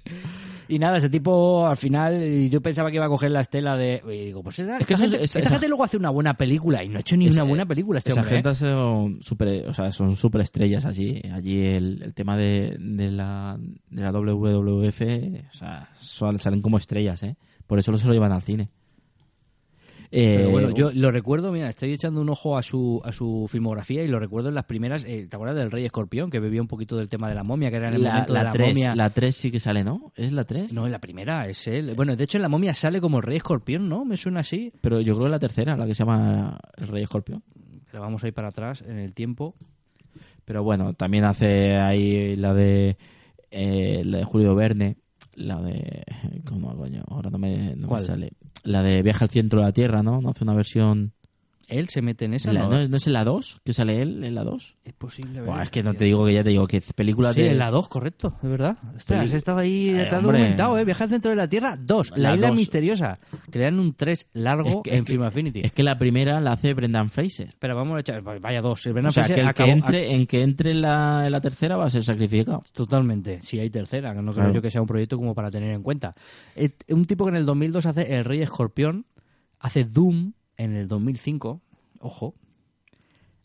Y 0.69 0.79
nada, 0.79 0.99
ese 0.99 1.09
tipo 1.09 1.67
al 1.67 1.77
final 1.77 2.15
eh, 2.23 2.49
yo 2.51 2.61
pensaba 2.61 2.91
que 2.91 2.97
iba 2.97 3.07
a 3.07 3.09
coger 3.09 3.31
la 3.31 3.41
estela 3.41 3.77
de... 3.77 4.03
Y 4.07 4.27
digo, 4.27 4.43
pues 4.43 4.59
esta, 4.59 4.77
Es 4.79 4.87
que 4.87 4.97
gente, 4.97 5.25
esa- 5.25 5.39
esa- 5.39 5.51
gente 5.51 5.67
luego 5.69 5.85
hace 5.85 5.97
una 5.97 6.11
buena 6.11 6.35
película 6.35 6.85
y 6.85 6.89
no 6.89 6.99
ha 6.99 7.01
hecho 7.01 7.17
ni 7.17 7.27
Es- 7.27 7.35
una 7.35 7.45
buena 7.45 7.65
película 7.67 7.99
este 7.99 8.11
Esa 8.13 8.21
hombre. 8.21 8.37
gente 8.37 8.51
¿eh? 8.51 8.55
son 8.55 9.23
super, 9.23 9.67
o 9.69 9.73
sea, 9.73 9.91
son 9.93 10.15
super 10.17 10.41
estrellas 10.43 10.85
allí. 10.85 11.23
Allí 11.33 11.63
el, 11.65 12.03
el 12.03 12.15
tema 12.15 12.37
de, 12.37 12.77
de 12.79 13.11
la, 13.11 13.57
de 13.91 14.03
la 14.03 14.13
WWF, 14.13 15.01
o 15.51 15.57
sea, 15.57 15.89
salen 15.99 16.61
como 16.63 16.77
estrellas, 16.77 17.23
¿eh? 17.23 17.37
Por 17.67 17.79
eso 17.79 17.97
se 17.97 18.07
lo 18.07 18.13
llevan 18.13 18.33
al 18.33 18.43
cine. 18.43 18.71
Eh, 20.11 20.37
Pero 20.39 20.51
bueno, 20.51 20.71
yo 20.71 20.91
lo 20.95 21.11
recuerdo, 21.11 21.53
mira, 21.53 21.69
estoy 21.69 21.93
echando 21.93 22.21
un 22.23 22.31
ojo 22.31 22.57
a 22.57 22.63
su, 22.63 23.01
a 23.05 23.13
su 23.13 23.47
filmografía 23.51 24.03
y 24.03 24.09
lo 24.09 24.19
recuerdo 24.19 24.49
en 24.49 24.55
las 24.55 24.65
primeras, 24.65 25.05
eh, 25.05 25.27
¿te 25.29 25.37
acuerdas 25.37 25.57
del 25.59 25.71
Rey 25.71 25.85
Escorpión? 25.85 26.31
Que 26.31 26.41
bebía 26.41 26.63
un 26.63 26.69
poquito 26.69 26.97
del 26.97 27.09
tema 27.11 27.29
de 27.29 27.35
la 27.35 27.45
momia, 27.45 27.71
que 27.71 27.77
era 27.77 27.89
en 27.89 27.95
el 27.95 28.03
la, 28.03 28.11
momento 28.13 28.33
de 28.33 28.39
la 28.39 28.45
la 28.45 28.53
3, 28.53 28.69
momia. 28.69 28.95
la 28.95 29.11
3 29.11 29.37
sí 29.37 29.51
que 29.51 29.61
sale, 29.61 29.85
¿no? 29.85 30.13
¿Es 30.17 30.33
la 30.33 30.45
3? 30.45 30.73
No, 30.73 30.87
en 30.87 30.93
la 30.93 30.99
primera 30.99 31.47
es 31.47 31.67
él. 31.69 31.93
Bueno, 31.95 32.17
de 32.17 32.25
hecho 32.25 32.39
en 32.39 32.43
la 32.43 32.49
momia 32.49 32.73
sale 32.73 33.01
como 33.01 33.19
el 33.19 33.23
Rey 33.23 33.37
Escorpión, 33.37 33.89
¿no? 33.89 34.05
Me 34.07 34.17
suena 34.17 34.41
así. 34.41 34.73
Pero 34.81 35.01
yo 35.01 35.15
creo 35.15 35.27
que 35.27 35.33
la 35.33 35.39
tercera, 35.39 35.77
la 35.77 35.87
que 35.87 35.95
se 35.95 36.05
llama 36.05 36.59
El 36.77 36.89
Rey 36.89 37.03
Escorpión. 37.03 37.43
Pero 37.91 38.03
vamos 38.03 38.25
a 38.25 38.29
ir 38.29 38.35
para 38.35 38.49
atrás 38.49 38.83
en 38.87 38.99
el 38.99 39.13
tiempo. 39.13 39.55
Pero 40.47 40.63
bueno, 40.63 40.95
también 40.95 41.25
hace 41.25 41.77
ahí 41.77 42.35
la 42.37 42.55
de, 42.55 42.97
eh, 43.51 44.03
la 44.07 44.19
de 44.19 44.25
Julio 44.25 44.55
Verne, 44.55 44.97
la 45.39 45.61
de... 45.63 46.05
¿Cómo 46.45 46.77
coño? 46.77 47.03
Ahora 47.09 47.31
no 47.31 47.39
me, 47.39 47.75
no 47.77 47.83
me 47.83 47.89
¿Cuál? 47.89 48.03
sale. 48.03 48.33
La 48.65 48.83
de 48.83 49.03
Viaje 49.03 49.25
al 49.25 49.31
centro 49.31 49.61
de 49.61 49.67
la 49.67 49.73
Tierra, 49.73 50.03
¿no? 50.03 50.21
No 50.21 50.31
hace 50.31 50.45
una 50.45 50.55
versión... 50.55 51.15
Él 51.69 51.89
se 51.91 52.01
mete 52.03 52.25
en 52.25 52.35
esa. 52.35 52.53
La- 52.53 52.63
¿no? 52.63 52.71
¿no, 52.71 52.79
es- 52.81 52.91
es 52.93 53.07
en 53.07 53.13
la 53.13 53.25
2? 53.25 53.61
¿Que 53.65 53.73
sale 53.73 54.01
él 54.03 54.25
en 54.25 54.35
la 54.35 54.43
2? 54.43 54.77
Es 54.85 54.95
posible. 54.95 55.43
Buah, 55.43 55.55
ver. 55.57 55.63
es 55.65 55.71
que 55.71 55.83
no 55.83 55.95
te 55.95 56.07
digo 56.07 56.25
que 56.25 56.33
ya 56.33 56.43
te 56.43 56.49
digo 56.51 56.67
que 56.67 56.81
películas 56.95 57.35
Sí, 57.35 57.43
de... 57.43 57.51
en 57.51 57.59
la 57.59 57.71
2, 57.71 57.89
correcto, 57.89 58.35
es 58.43 58.49
verdad. 58.49 58.79
Ostras, 58.97 59.33
estado 59.35 59.59
ahí, 59.59 59.91
Eh, 59.91 60.03
hombre. 60.05 60.21
documentado, 60.23 60.79
¿eh? 60.79 60.85
Viaje 60.85 61.05
al 61.05 61.11
centro 61.11 61.31
de 61.31 61.37
la 61.37 61.49
Tierra, 61.49 61.77
2. 61.79 62.11
La, 62.17 62.31
La 62.31 62.35
isla 62.37 62.49
dos. 62.49 62.57
misteriosa. 62.57 63.19
Crean 63.51 63.79
un 63.79 63.95
3 63.95 64.29
largo 64.33 64.69
Es 64.69 64.77
que- 64.85 64.91
en 64.91 64.97
es 64.97 65.03
que- 65.03 65.07
Film 65.13 65.23
Affinity. 65.25 65.61
Es 65.63 65.73
que 65.73 65.83
la 65.83 65.99
primera 65.99 66.41
la 66.41 66.53
hace 66.53 66.73
Brendan 66.75 67.11
Fraser. 67.11 67.55
Pero 67.59 67.77
vamos 67.77 67.97
a 67.97 68.01
echar, 68.01 68.23
vaya 68.23 68.61
dos. 68.63 68.87
El 68.87 68.95
Brendan 68.95 69.11
o 69.11 69.13
sea, 69.13 69.25
Fraser 69.25 69.37
que 69.37 69.43
el 69.43 69.49
acabó- 69.49 69.67
que 69.67 69.73
entre, 69.73 70.15
en 70.15 70.27
que 70.27 70.43
entre 70.43 70.71
en 70.71 70.81
la, 70.81 71.27
en 71.27 71.33
la 71.33 71.41
tercera 71.41 71.77
va 71.77 71.85
a 71.85 71.91
ser 71.91 72.03
sacrificado. 72.03 72.63
Totalmente, 72.73 73.41
si 73.43 73.59
hay 73.61 73.69
tercera, 73.71 74.15
que 74.15 74.23
no 74.23 74.33
creo 74.33 74.45
Claro. 74.45 74.55
yo 74.55 74.63
que 74.63 74.71
sea 74.71 74.81
un 74.81 74.87
proyecto 74.87 75.17
como 75.19 75.35
para 75.35 75.51
tener 75.51 75.73
en 75.75 75.83
cuenta. 75.83 76.15
Eh, 76.57 76.71
Un 76.89 77.05
tipo 77.05 77.25
que 77.25 77.31
en 77.31 77.37
el 77.37 77.45
2002 77.47 77.85
hace 77.87 78.15
El 78.17 78.25
Rey 78.25 78.41
Escorpión, 78.41 79.05
hace 79.61 79.85
Doom 79.85 80.33
en 80.59 80.77
el 80.77 80.87
2005, 80.89 81.61
ojo, 82.01 82.35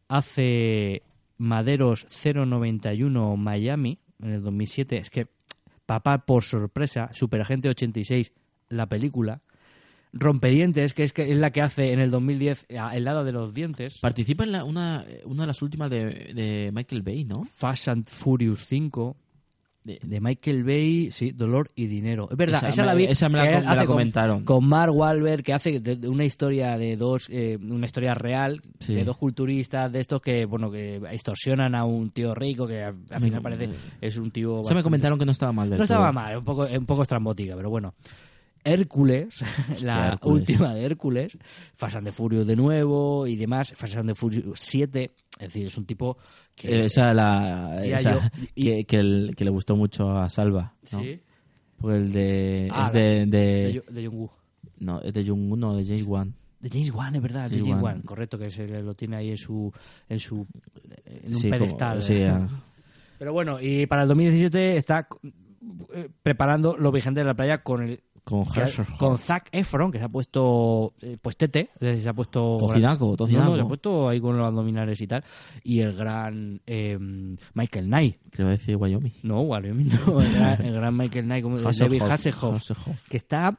hace 0.07 1.02
Maderos 1.38 2.06
091 2.23 3.38
Miami 3.38 3.99
en 4.22 4.31
el 4.31 4.44
2007, 4.44 4.98
es 4.98 5.10
que 5.10 5.27
Papá 5.85 6.19
por 6.26 6.44
sorpresa, 6.44 7.10
Superagente 7.11 7.68
86, 7.69 8.31
la 8.69 8.88
película, 8.88 9.41
Rompedientes, 10.14 10.94
que 10.94 11.03
es, 11.03 11.11
que 11.11 11.30
es 11.31 11.38
la 11.38 11.52
que 11.52 11.61
hace 11.61 11.91
en 11.91 11.99
el 11.99 12.10
2010 12.11 12.68
a- 12.80 12.95
El 12.95 13.03
lado 13.03 13.23
de 13.26 13.31
los 13.34 13.53
dientes, 13.53 13.98
Participa 13.99 14.44
en 14.45 14.52
la- 14.53 14.64
una, 14.64 15.06
una 15.26 15.44
de 15.44 15.48
las 15.48 15.61
últimas 15.61 15.90
de, 15.90 16.31
de 16.34 16.72
Michael 16.73 17.02
Bay, 17.02 17.26
¿no? 17.26 17.44
Fast 17.44 17.88
and 17.90 18.07
Furious 18.07 18.65
5, 18.68 19.18
de, 19.84 19.99
de 20.01 20.22
Michael 20.22 20.64
Bay, 20.64 21.11
sí, 21.11 21.31
Dolor 21.31 21.69
y 21.76 21.88
Dinero. 21.88 22.27
Es 22.31 22.38
verdad, 22.38 22.68
Esa 22.68 22.84
la 22.85 22.93
vi. 22.93 23.05
esa 23.05 23.27
me 23.30 23.38
la 23.38 23.43
me 23.61 23.76
con- 23.77 23.85
comentaron. 23.85 24.43
Con, 24.45 24.65
Mark 24.65 24.93
Wahlberg, 24.95 25.43
que 25.43 25.53
hace 25.53 25.80
de- 25.80 25.95
de 25.97 26.07
una 26.07 26.23
historia 26.26 26.77
de 26.77 26.95
dos, 26.95 27.27
eh, 27.30 27.57
una 27.61 27.85
historia 27.85 28.14
real, 28.14 28.61
Sí. 28.80 28.93
de 28.93 29.03
dos 29.03 29.18
culturistas 29.18 29.91
de 29.91 29.99
estos 29.99 30.22
que, 30.22 30.45
bueno, 30.45 30.72
que 30.72 30.97
extorsionan 31.11 31.76
a 31.76 31.85
un 31.85 32.11
tío 32.11 32.34
rico, 32.34 32.65
que 32.68 32.84
al, 32.84 32.95
final 33.19 33.41
parece 33.41 33.69
es 34.01 34.18
un 34.18 34.31
tío. 34.31 34.49
Se 34.49 34.53
me 34.53 34.57
bastante- 34.61 34.84
comentaron 34.84 35.19
que 35.19 35.26
no 35.26 35.31
estaba 35.31 35.51
mal 35.51 35.69
No 35.69 35.84
estaba 35.84 36.11
mal, 36.11 36.38
un 36.38 36.43
poco, 36.45 36.65
un 36.65 36.85
poco 36.85 37.01
estrambótica, 37.01 37.55
pero 37.55 37.69
bueno. 37.69 37.93
Hércules, 38.64 39.44
la 39.84 40.10
Hércules. 40.14 40.48
última 40.49 40.73
de 40.73 40.85
Hércules, 40.85 41.38
Fast 41.76 41.95
and 41.98 42.06
the 42.06 42.11
Furious 42.11 42.48
de 42.48 42.56
nuevo 42.56 43.27
y 43.27 43.35
demás, 43.35 43.73
Fast 43.76 43.98
and 43.98 44.10
the 44.10 44.15
Furious 44.15 44.60
7, 44.60 45.11
es 45.40 45.40
decir, 45.40 45.65
es 45.65 45.77
un 45.77 45.85
tipo 45.85 46.18
que... 46.56 46.85
Esa 46.85 47.14
la 47.14 47.80
Sí, 47.81 47.91
esa 47.91 48.14
yo- 48.14 48.19
y- 48.56 48.64
que, 48.65 48.85
que, 48.85 48.95
el- 48.98 49.34
que 49.35 49.44
le 49.45 49.52
gustó 49.52 49.76
mucho 49.76 50.10
a 50.11 50.30
Salva, 50.30 50.73
¿no? 50.91 50.99
Sí. 50.99 51.19
Pues 51.77 51.98
el 51.98 52.11
de 52.14 52.69
Ah, 52.72 52.88
es 52.88 52.94
de, 52.94 52.99
las- 53.19 53.30
de, 53.31 53.84
de 53.84 53.84
de 54.02 54.07
Jung-woo. 54.07 54.31
no, 54.80 55.02
es 55.02 55.14
de 55.14 55.26
Jung 55.26 55.57
no, 55.57 55.76
de 55.76 55.85
James 55.85 56.03
Wan. 56.06 56.34
De 56.61 56.69
James 56.69 56.91
Wan, 56.94 57.14
es 57.15 57.22
verdad, 57.22 57.49
de 57.49 57.57
James 57.57 57.68
James 57.68 57.84
Wan. 57.84 58.02
Correcto, 58.03 58.38
que 58.38 58.49
se 58.49 58.65
lo 58.81 58.94
tiene 58.94 59.18
ahí 59.18 59.31
en 59.31 59.38
su 59.38 59.69
en 60.07 60.19
su 60.22 60.48
en 61.06 61.34
un 61.34 61.35
Sí, 61.35 61.49
como- 61.49 61.60
pedestal. 61.60 62.02
sí, 62.02 62.14
¿eh? 62.14 62.27
ah. 62.30 62.48
Pero 63.19 63.34
bueno, 63.34 63.57
y 63.61 63.85
para 63.85 64.03
el 64.03 64.07
2017 64.07 64.77
está 64.77 65.07
eh, 65.94 66.10
preparando 66.23 66.77
Los 66.77 66.91
Vigentes 66.94 67.22
de 67.22 67.26
la 67.27 67.34
Playa 67.34 67.57
con 67.64 67.84
el 67.84 67.99
Con 68.23 68.45
que 68.45 68.61
ha- 68.61 68.97
con 68.97 69.17
Zac 69.17 69.49
Efron, 69.51 69.91
que 69.91 69.99
se 69.99 70.05
ha 70.05 70.09
puesto 70.09 70.93
eh, 71.01 71.17
pues 71.21 71.35
tete, 71.35 71.69
se 71.79 72.07
ha 72.07 72.13
puesto 72.13 72.57
Tocinaco, 72.57 73.15
no, 73.19 73.27
se 73.27 73.61
ha 73.61 73.65
puesto 73.65 74.07
ahí 74.07 74.21
con 74.21 74.37
los 74.37 74.47
abdominales 74.47 75.01
y 75.01 75.07
tal, 75.07 75.23
y 75.61 75.79
el 75.81 75.93
gran 75.93 76.61
eh, 76.65 76.97
Michael 77.53 77.85
Knight. 77.87 78.17
Creo 78.31 78.47
decir 78.47 78.77
Wyoming. 78.77 79.11
No, 79.23 79.41
Wyoming 79.41 79.89
no, 79.89 80.21
el 80.21 80.33
gran, 80.33 80.65
el 80.65 80.73
gran 80.73 80.95
Michael 80.95 81.25
Knight, 81.25 81.43
como 81.43 81.59
David 81.59 82.01
Hasselhoff, 82.01 82.55
Hasselhoff. 82.55 83.09
que 83.09 83.17
está 83.17 83.57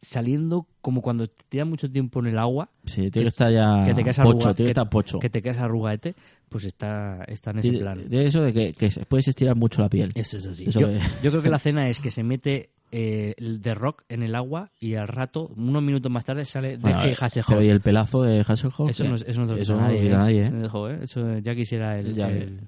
saliendo 0.00 0.66
como 0.80 1.02
cuando 1.02 1.26
te 1.26 1.44
tiras 1.48 1.66
mucho 1.66 1.90
tiempo 1.90 2.20
en 2.20 2.26
el 2.28 2.38
agua. 2.38 2.70
Sí, 2.84 3.10
tiene 3.10 3.24
que 3.24 3.28
estar 3.28 3.52
ya 3.52 3.84
que 3.84 3.94
te 3.94 4.02
quedas 4.04 4.18
pocho, 4.18 4.48
arruga- 4.48 4.54
tiene 4.54 4.66
que 4.66 4.70
estar 4.70 4.90
pocho. 4.90 5.18
Que 5.18 5.30
te 5.30 5.42
quedas 5.42 5.58
arrugaete, 5.58 6.14
pues 6.48 6.64
está, 6.64 7.24
está 7.26 7.50
en 7.50 7.58
ese 7.58 7.68
Tiene- 7.70 7.82
plan. 7.84 8.08
de 8.08 8.26
eso 8.26 8.42
de 8.42 8.52
que, 8.52 8.72
que 8.72 8.90
puedes 9.06 9.26
estirar 9.28 9.56
mucho 9.56 9.82
la 9.82 9.88
piel. 9.88 10.10
Eso 10.14 10.36
es 10.38 10.46
así. 10.46 10.64
Eso 10.68 10.80
yo, 10.80 10.88
que- 10.88 11.00
yo 11.22 11.30
creo 11.30 11.42
que 11.42 11.50
la 11.50 11.58
cena 11.58 11.88
es 11.88 12.00
que 12.00 12.10
se 12.10 12.22
mete 12.22 12.70
eh, 12.90 13.34
de 13.38 13.74
rock 13.74 14.02
en 14.08 14.22
el 14.22 14.34
agua 14.34 14.70
y 14.80 14.94
al 14.94 15.08
rato, 15.08 15.50
unos 15.56 15.82
minutos 15.82 16.10
más 16.10 16.24
tarde, 16.24 16.44
sale 16.46 16.76
Bueno, 16.78 17.02
de 17.02 17.12
Hasselhoff. 17.18 17.48
Pero 17.48 17.62
y 17.62 17.68
el 17.68 17.80
pelazo 17.80 18.22
de 18.22 18.40
Hasselhoff. 18.40 18.90
Eso 18.90 19.04
no, 19.04 19.14
es- 19.14 19.24
eso 19.28 19.44
no 19.44 19.54
Eso 19.54 19.74
no 19.74 19.82
nadie, 19.82 20.06
¿eh? 20.06 20.10
nadie, 20.10 20.46
¿eh? 20.46 20.50
Dejó, 20.50 20.88
¿eh? 20.88 20.98
Eso 21.02 21.38
ya 21.38 21.54
quisiera 21.54 21.98
el, 21.98 22.14
Ya, 22.14 22.28
el, 22.28 22.60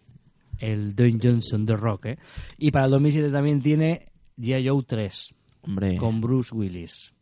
el 0.58 0.94
Dwayne 0.94 1.18
Johnson 1.22 1.64
de 1.64 1.76
Rock. 1.76 2.06
¿eh? 2.06 2.18
Y 2.58 2.70
para 2.70 2.84
el 2.86 2.90
2007 2.90 3.30
también 3.30 3.62
tiene 3.62 4.06
G.I. 4.38 4.68
Joe 4.68 4.82
3 4.86 5.34
Hombre. 5.62 5.96
con 5.96 6.20
Bruce 6.20 6.54
Willis. 6.54 7.12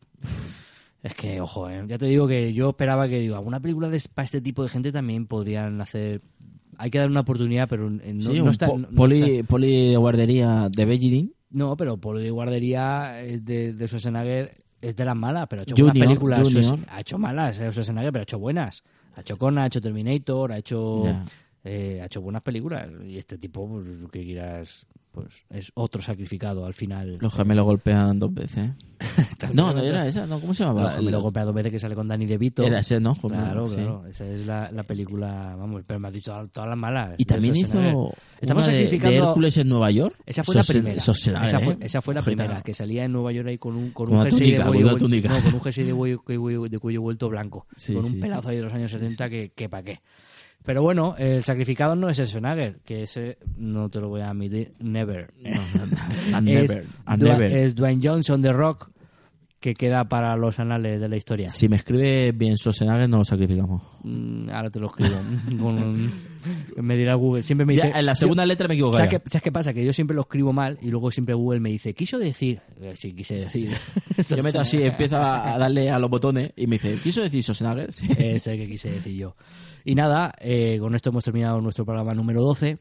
Es 1.03 1.15
que, 1.15 1.41
ojo, 1.41 1.71
¿eh? 1.71 1.85
ya 1.87 1.97
te 1.97 2.07
digo 2.07 2.27
que 2.27 2.53
yo 2.53 2.71
esperaba 2.71 3.09
que, 3.09 3.21
digo, 3.21 3.37
alguna 3.37 3.61
película 3.61 3.89
de, 3.89 4.03
para 4.13 4.25
este 4.25 4.41
tipo 4.41 4.65
de 4.65 4.69
gente 4.69 4.91
también 4.91 5.27
podrían 5.27 5.81
hacer... 5.81 6.21
Hay 6.77 6.91
que 6.91 6.99
dar 6.99 7.09
una 7.11 7.21
oportunidad, 7.21 7.69
pero 7.69 7.89
no, 7.91 8.01
Sí, 8.03 8.13
no 8.39 8.45
un 8.45 8.51
está... 8.51 8.67
po- 8.67 8.79
no- 8.79 8.89
no 8.91 8.97
poli, 8.97 9.23
está- 9.23 9.47
poli 9.49 9.91
de 9.91 9.97
guardería 9.97 10.69
de 10.71 10.85
Beijing. 10.85 11.33
No, 11.51 11.77
pero 11.77 11.97
Polo 11.97 12.21
de 12.21 12.31
Guardería 12.31 13.23
eh, 13.23 13.39
de, 13.41 13.73
de 13.73 13.87
Schwarzenegger 13.89 14.55
es 14.81 14.97
de 14.97 15.05
las 15.05 15.17
malas, 15.17 15.47
pero 15.49 15.61
ha 15.61 15.63
hecho 15.65 15.75
Junior, 15.75 15.93
buenas 15.93 16.09
películas. 16.09 16.41
Junior. 16.41 16.79
Ha 16.91 17.01
hecho 17.01 17.19
malas, 17.19 17.59
eh, 17.59 17.71
Schwarzenegger, 17.71 18.13
pero 18.13 18.21
ha 18.21 18.25
hecho 18.25 18.39
buenas. 18.39 18.83
Ha 19.17 19.21
hecho 19.21 19.37
Conan, 19.37 19.65
ha 19.65 19.67
hecho 19.67 19.81
Terminator, 19.81 20.53
ha 20.53 20.59
hecho 20.59 21.03
eh, 21.65 22.01
ha 22.01 22.07
hecho 22.07 22.21
buenas 22.21 22.43
películas. 22.43 22.89
Y 23.05 23.17
este 23.17 23.39
tipo, 23.39 23.69
pues 23.69 23.87
que 24.13 24.25
quieras, 24.25 24.87
pues 25.23 25.45
es 25.51 25.71
otro 25.75 26.03
sacrificado 26.03 26.65
al 26.67 26.75
final. 26.75 27.19
Los 27.21 27.35
gemelos 27.35 27.65
golpean 27.65 28.19
dos 28.19 28.33
veces. 28.35 28.71
no, 29.55 29.73
no 29.73 29.81
era 29.81 30.07
esa, 30.07 30.27
no, 30.27 30.41
¿cómo 30.41 30.53
se 30.55 30.65
llamaba? 30.65 30.87
Los 30.89 30.95
gemelos 30.97 31.23
golpeados 31.23 31.49
dos 31.49 31.55
veces 31.55 31.73
que 31.73 31.79
sale 31.79 31.95
con 31.95 32.09
Danny 32.09 32.27
DeVito. 32.27 32.63
Era 32.65 32.81
ese, 32.81 32.99
¿no? 32.99 33.15
Claro, 33.15 33.69
Sí. 33.69 33.77
claro. 33.77 34.07
Esa 34.07 34.27
es 34.27 34.45
la, 34.47 34.71
la 34.73 34.83
película, 34.83 35.55
vamos, 35.57 35.83
pero 35.87 36.01
me 36.01 36.09
has 36.09 36.15
dicho 36.15 36.33
todas, 36.53 36.69
las 36.69 36.79
malas. 36.79 37.15
Y 37.19 37.25
también 37.25 37.55
hizo 37.57 37.79
Estamos 38.41 38.67
de- 38.67 38.73
sacrificando... 38.73 39.11
de 39.21 39.27
Hércules 39.29 39.57
en 39.59 39.69
Nueva 39.69 39.91
York. 39.91 40.17
Esa 40.27 40.43
fue 40.45 40.55
la 40.57 40.63
primera. 40.65 41.01
Schwarzenegger, 41.01 41.45
esa, 41.49 41.61
fue, 41.61 41.75
¿eh? 41.75 41.79
esa 41.81 42.03
fue 42.03 42.15
la 42.15 42.23
primera, 42.23 42.61
que 42.63 42.75
salía 42.75 43.05
en 43.05 43.13
Nueva 43.13 43.33
York 43.33 43.49
ahí 43.49 43.59
con 43.59 43.77
un, 43.77 43.91
con 43.91 44.13
un 44.13 44.23
jersey 44.23 44.53
de 44.53 44.63
cuello, 44.65 44.87
no, 44.93 44.99
con 44.99 45.13
un 45.55 45.61
jersey 45.63 45.85
de, 45.85 45.95
cuello, 45.95 46.23
cuello- 46.25 46.69
de 46.69 46.79
cuello 46.79 47.03
vuelto 47.03 47.29
blanco, 47.29 47.67
Sí, 47.77 47.95
con 47.95 48.05
un 48.05 48.13
sí, 48.13 48.19
pelazo 48.19 48.49
ahí 48.49 48.57
de 48.57 48.63
los 48.63 48.73
años 48.75 48.91
70 48.91 49.29
que, 49.31 49.53
que 49.55 49.69
pa' 49.69 49.83
qué. 49.83 50.01
Pero 50.69 50.83
bueno, 50.83 51.15
el 51.17 51.43
sacrificado 51.43 51.97
no 51.97 52.11
es 52.11 52.19
Schwarzenegger, 52.19 52.81
que 52.85 53.05
ese 53.05 53.39
no 53.57 53.89
te 53.89 54.01
lo 54.01 54.11
voy 54.11 54.21
a 54.21 54.29
admitir, 54.29 54.75
never. 54.81 55.33
and 56.35 56.47
es, 56.47 56.77
never, 56.77 57.39
never. 57.41 57.57
es 57.57 57.75
Dwayne 57.75 58.07
Johnson 58.07 58.43
de 58.43 58.53
Rock, 58.53 58.91
que 59.61 59.75
queda 59.75 60.05
para 60.09 60.37
los 60.37 60.61
anales 60.61 61.01
de 61.01 61.09
la 61.09 61.17
historia. 61.17 61.49
Si 61.49 61.69
me 61.69 61.77
escribe 61.77 62.31
bien 62.33 62.57
Schwarzenegger, 62.57 63.09
no 63.09 63.19
lo 63.19 63.25
sacrificamos. 63.25 63.83
Mm, 64.05 64.49
ahora 64.51 64.71
te 64.71 64.79
lo 64.79 64.87
escribo. 64.87 65.17
Con 65.61 66.13
me 66.77 66.97
dirá 66.97 67.15
Google. 67.15 67.43
Siempre 67.43 67.67
me 67.67 67.75
Ya, 67.75 67.87
dice. 67.87 67.99
en 67.99 68.07
la 68.07 68.15
segunda 68.15 68.47
letra 68.47 68.69
me 68.69 68.75
equivoco 68.75 68.97
¿Sabes 68.97 69.11
qué, 69.11 69.23
¿Sabes 69.29 69.43
qué 69.43 69.51
pasa? 69.53 69.73
Que 69.73 69.85
yo 69.85 69.93
siempre 69.93 70.15
lo 70.15 70.23
escribo 70.23 70.53
mal 70.53 70.79
y 70.81 70.91
luego 70.91 71.11
siempre 71.11 71.35
Google 71.35 71.59
me 71.61 71.71
dice, 71.71 71.93
¿quiso 71.95 72.19
decir? 72.19 72.61
Eh, 72.81 72.93
Sí, 72.95 73.13
quise 73.15 73.35
decir. 73.35 73.71
Yo 74.29 74.43
meto 74.43 74.61
así, 74.61 74.83
empiezo 74.83 75.17
a 75.17 75.59
darle 75.59 75.91
a 75.91 75.99
los 75.99 76.11
botones 76.11 76.53
y 76.57 76.67
me 76.67 76.77
dice, 76.77 76.99
¿quiso 77.03 77.21
decir 77.23 77.43
Schwarzenegger? 77.43 77.93
Sí. 77.99 78.07
Ese 78.17 78.57
que 78.57 78.67
quise 78.69 78.91
decir 78.91 79.15
yo. 79.17 79.35
Y 79.85 79.95
nada, 79.95 80.33
eh, 80.41 80.79
con 80.79 80.95
esto 80.95 81.11
hemos 81.11 81.25
terminado 81.25 81.61
nuestro 81.61 81.85
programa 81.85 82.15
número 82.15 82.43
12 82.43 82.79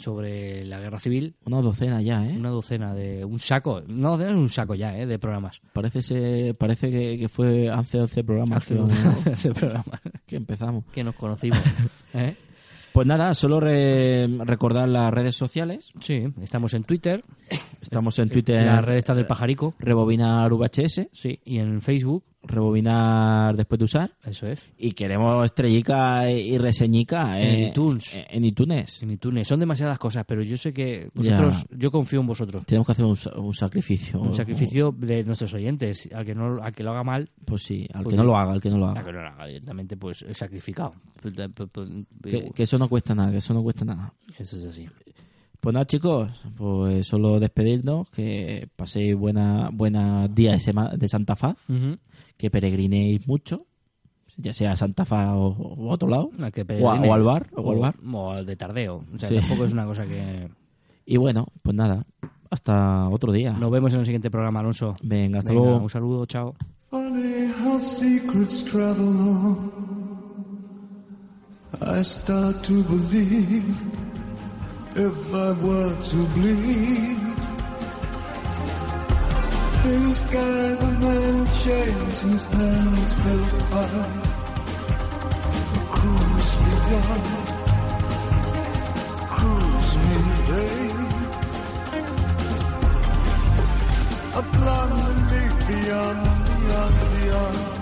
sobre 0.00 0.64
la 0.64 0.80
guerra 0.80 0.98
civil. 0.98 1.34
Una 1.44 1.60
docena 1.60 2.00
ya, 2.02 2.24
¿eh? 2.26 2.36
Una 2.36 2.50
docena 2.50 2.94
de. 2.94 3.24
Un 3.24 3.38
saco. 3.38 3.82
Una 3.88 4.10
docena 4.10 4.30
es 4.30 4.36
un 4.36 4.48
saco 4.48 4.74
ya, 4.74 4.96
¿eh? 4.98 5.06
De 5.06 5.18
programas. 5.18 5.60
Parece, 5.72 6.02
ser- 6.02 6.54
parece 6.56 6.90
que, 6.90 7.18
que 7.18 7.28
fue 7.28 7.68
hace 7.68 7.98
11 8.00 8.24
programas 8.24 8.58
Hace 8.64 8.74
que, 8.74 8.80
11 8.80 9.52
programas. 9.54 10.00
que 10.26 10.36
empezamos. 10.36 10.84
Que 10.92 11.04
nos 11.04 11.14
conocimos. 11.14 11.60
¿eh? 12.14 12.36
Pues 12.92 13.06
nada, 13.06 13.34
solo 13.34 13.60
re- 13.60 14.26
recordar 14.44 14.88
las 14.88 15.12
redes 15.12 15.36
sociales. 15.36 15.92
Sí, 16.00 16.24
estamos 16.42 16.74
en 16.74 16.82
Twitter. 16.82 17.22
Estamos 17.80 18.18
en 18.18 18.28
Twitter. 18.30 18.66
La 18.66 18.80
red 18.80 18.96
está 18.96 19.14
del 19.14 19.26
pajarico. 19.26 19.74
Rebobinar 19.78 20.50
VHS. 20.52 21.08
Sí, 21.12 21.38
y 21.44 21.58
en 21.58 21.80
Facebook. 21.82 22.24
Rebobinar 22.42 23.56
después 23.56 23.78
de 23.78 23.84
usar. 23.84 24.10
Eso 24.24 24.46
es. 24.46 24.72
Y 24.78 24.92
queremos 24.92 25.44
estrellica 25.44 26.30
y 26.30 26.56
reseñica 26.58 27.38
En 27.38 27.54
eh, 27.54 27.68
iTunes. 27.68 28.24
En 28.30 28.44
iTunes. 28.44 29.02
En 29.02 29.10
iTunes. 29.10 29.46
Son 29.46 29.60
demasiadas 29.60 29.98
cosas, 29.98 30.24
pero 30.26 30.42
yo 30.42 30.56
sé 30.56 30.72
que 30.72 31.10
vosotros, 31.14 31.66
yo 31.70 31.90
confío 31.90 32.20
en 32.20 32.26
vosotros. 32.26 32.64
Tenemos 32.64 32.86
que 32.86 32.92
hacer 32.92 33.04
un, 33.04 33.16
un 33.36 33.54
sacrificio. 33.54 34.20
Un 34.20 34.34
sacrificio 34.34 34.94
de 34.96 35.22
nuestros 35.24 35.52
oyentes. 35.54 36.08
Al 36.14 36.24
que, 36.24 36.34
no, 36.34 36.62
al 36.62 36.72
que 36.72 36.82
lo 36.82 36.92
haga 36.92 37.04
mal. 37.04 37.30
Pues 37.44 37.62
sí, 37.62 37.86
al 37.92 38.04
pues 38.04 38.14
que 38.14 38.16
no 38.16 38.24
lo 38.24 38.36
haga, 38.36 38.52
al 38.52 38.60
que 38.60 38.70
no 38.70 38.78
lo 38.78 38.86
haga. 38.86 39.00
Al 39.00 39.06
que 39.06 39.12
no 39.12 39.22
lo 39.22 39.28
haga 39.28 39.46
directamente, 39.46 39.96
pues 39.96 40.22
es 40.22 40.38
sacrificado. 40.38 40.94
Que, 42.22 42.50
que 42.54 42.62
eso 42.62 42.78
no 42.78 42.88
cuesta 42.88 43.14
nada, 43.14 43.30
que 43.30 43.38
eso 43.38 43.52
no 43.52 43.62
cuesta 43.62 43.84
nada. 43.84 44.14
Eso 44.38 44.56
es 44.56 44.64
así. 44.64 44.88
Pues 45.60 45.74
nada, 45.74 45.86
chicos, 45.86 46.30
pues 46.56 47.06
solo 47.06 47.38
despedirnos, 47.38 48.08
que 48.08 48.68
paséis 48.76 49.14
buena, 49.14 49.68
buenas 49.70 50.34
días 50.34 50.64
de, 50.96 51.08
Santa 51.08 51.36
Faz, 51.36 51.56
que 52.38 52.50
peregrinéis 52.50 53.26
mucho, 53.28 53.66
ya 54.38 54.54
sea 54.54 54.72
a 54.72 54.76
Santa 54.76 55.04
Faz 55.04 55.28
o, 55.34 55.48
o 55.48 55.90
a 55.90 55.94
otro 55.94 56.08
lado, 56.08 56.30
que 56.52 56.62
o, 56.62 56.64
a- 56.64 56.66
peregrine. 56.66 57.08
o 57.08 57.12
al 57.14 57.22
bar, 57.22 57.46
o, 57.54 57.70
al 57.72 57.78
bar. 57.78 57.94
o 58.10 58.30
al 58.32 58.46
de 58.46 58.56
tardeo. 58.56 59.04
O 59.14 59.18
sea, 59.18 59.28
Sí. 59.28 59.36
tampoco 59.36 59.64
es 59.66 59.72
una 59.74 59.84
cosa 59.84 60.06
que... 60.06 60.48
Y 61.04 61.16
bueno, 61.18 61.46
pues 61.62 61.76
nada, 61.76 62.06
hasta 62.50 63.08
otro 63.10 63.30
día. 63.30 63.52
Nos 63.52 63.70
vemos 63.70 63.92
en 63.92 64.00
el 64.00 64.06
siguiente 64.06 64.30
programa, 64.30 64.60
Alonso. 64.60 64.94
Venga, 65.02 65.40
hasta 65.40 65.50
Venga, 65.52 65.64
luego. 65.66 65.82
Un 65.82 65.90
saludo, 65.90 66.24
chao. 66.24 66.54
Funny 66.88 67.50
how 67.62 67.78
secrets 67.78 68.64
travel 68.64 69.02
on 69.06 69.70
I 71.82 72.02
start 72.02 72.62
to 72.64 72.82
believe 72.88 73.62
if 74.96 75.34
I 75.34 75.52
were 75.52 75.94
to 76.02 76.26
bleed. 76.34 77.20
In 79.82 80.12
sky 80.14 80.74
the 80.80 80.90
man 81.00 81.46
shaves 81.62 82.20
his 82.22 82.44
hands 82.46 83.14
built 83.14 83.62
high. 83.70 84.20
Cruise 85.90 86.52
me, 86.62 86.72
love. 86.90 87.28
Cruise 89.34 89.96
me, 90.04 90.18
babe. 90.48 91.10
A 94.34 94.42
blonde 94.42 95.30
beyond, 95.66 96.22
beyond, 96.46 96.96
beyond. 97.20 97.79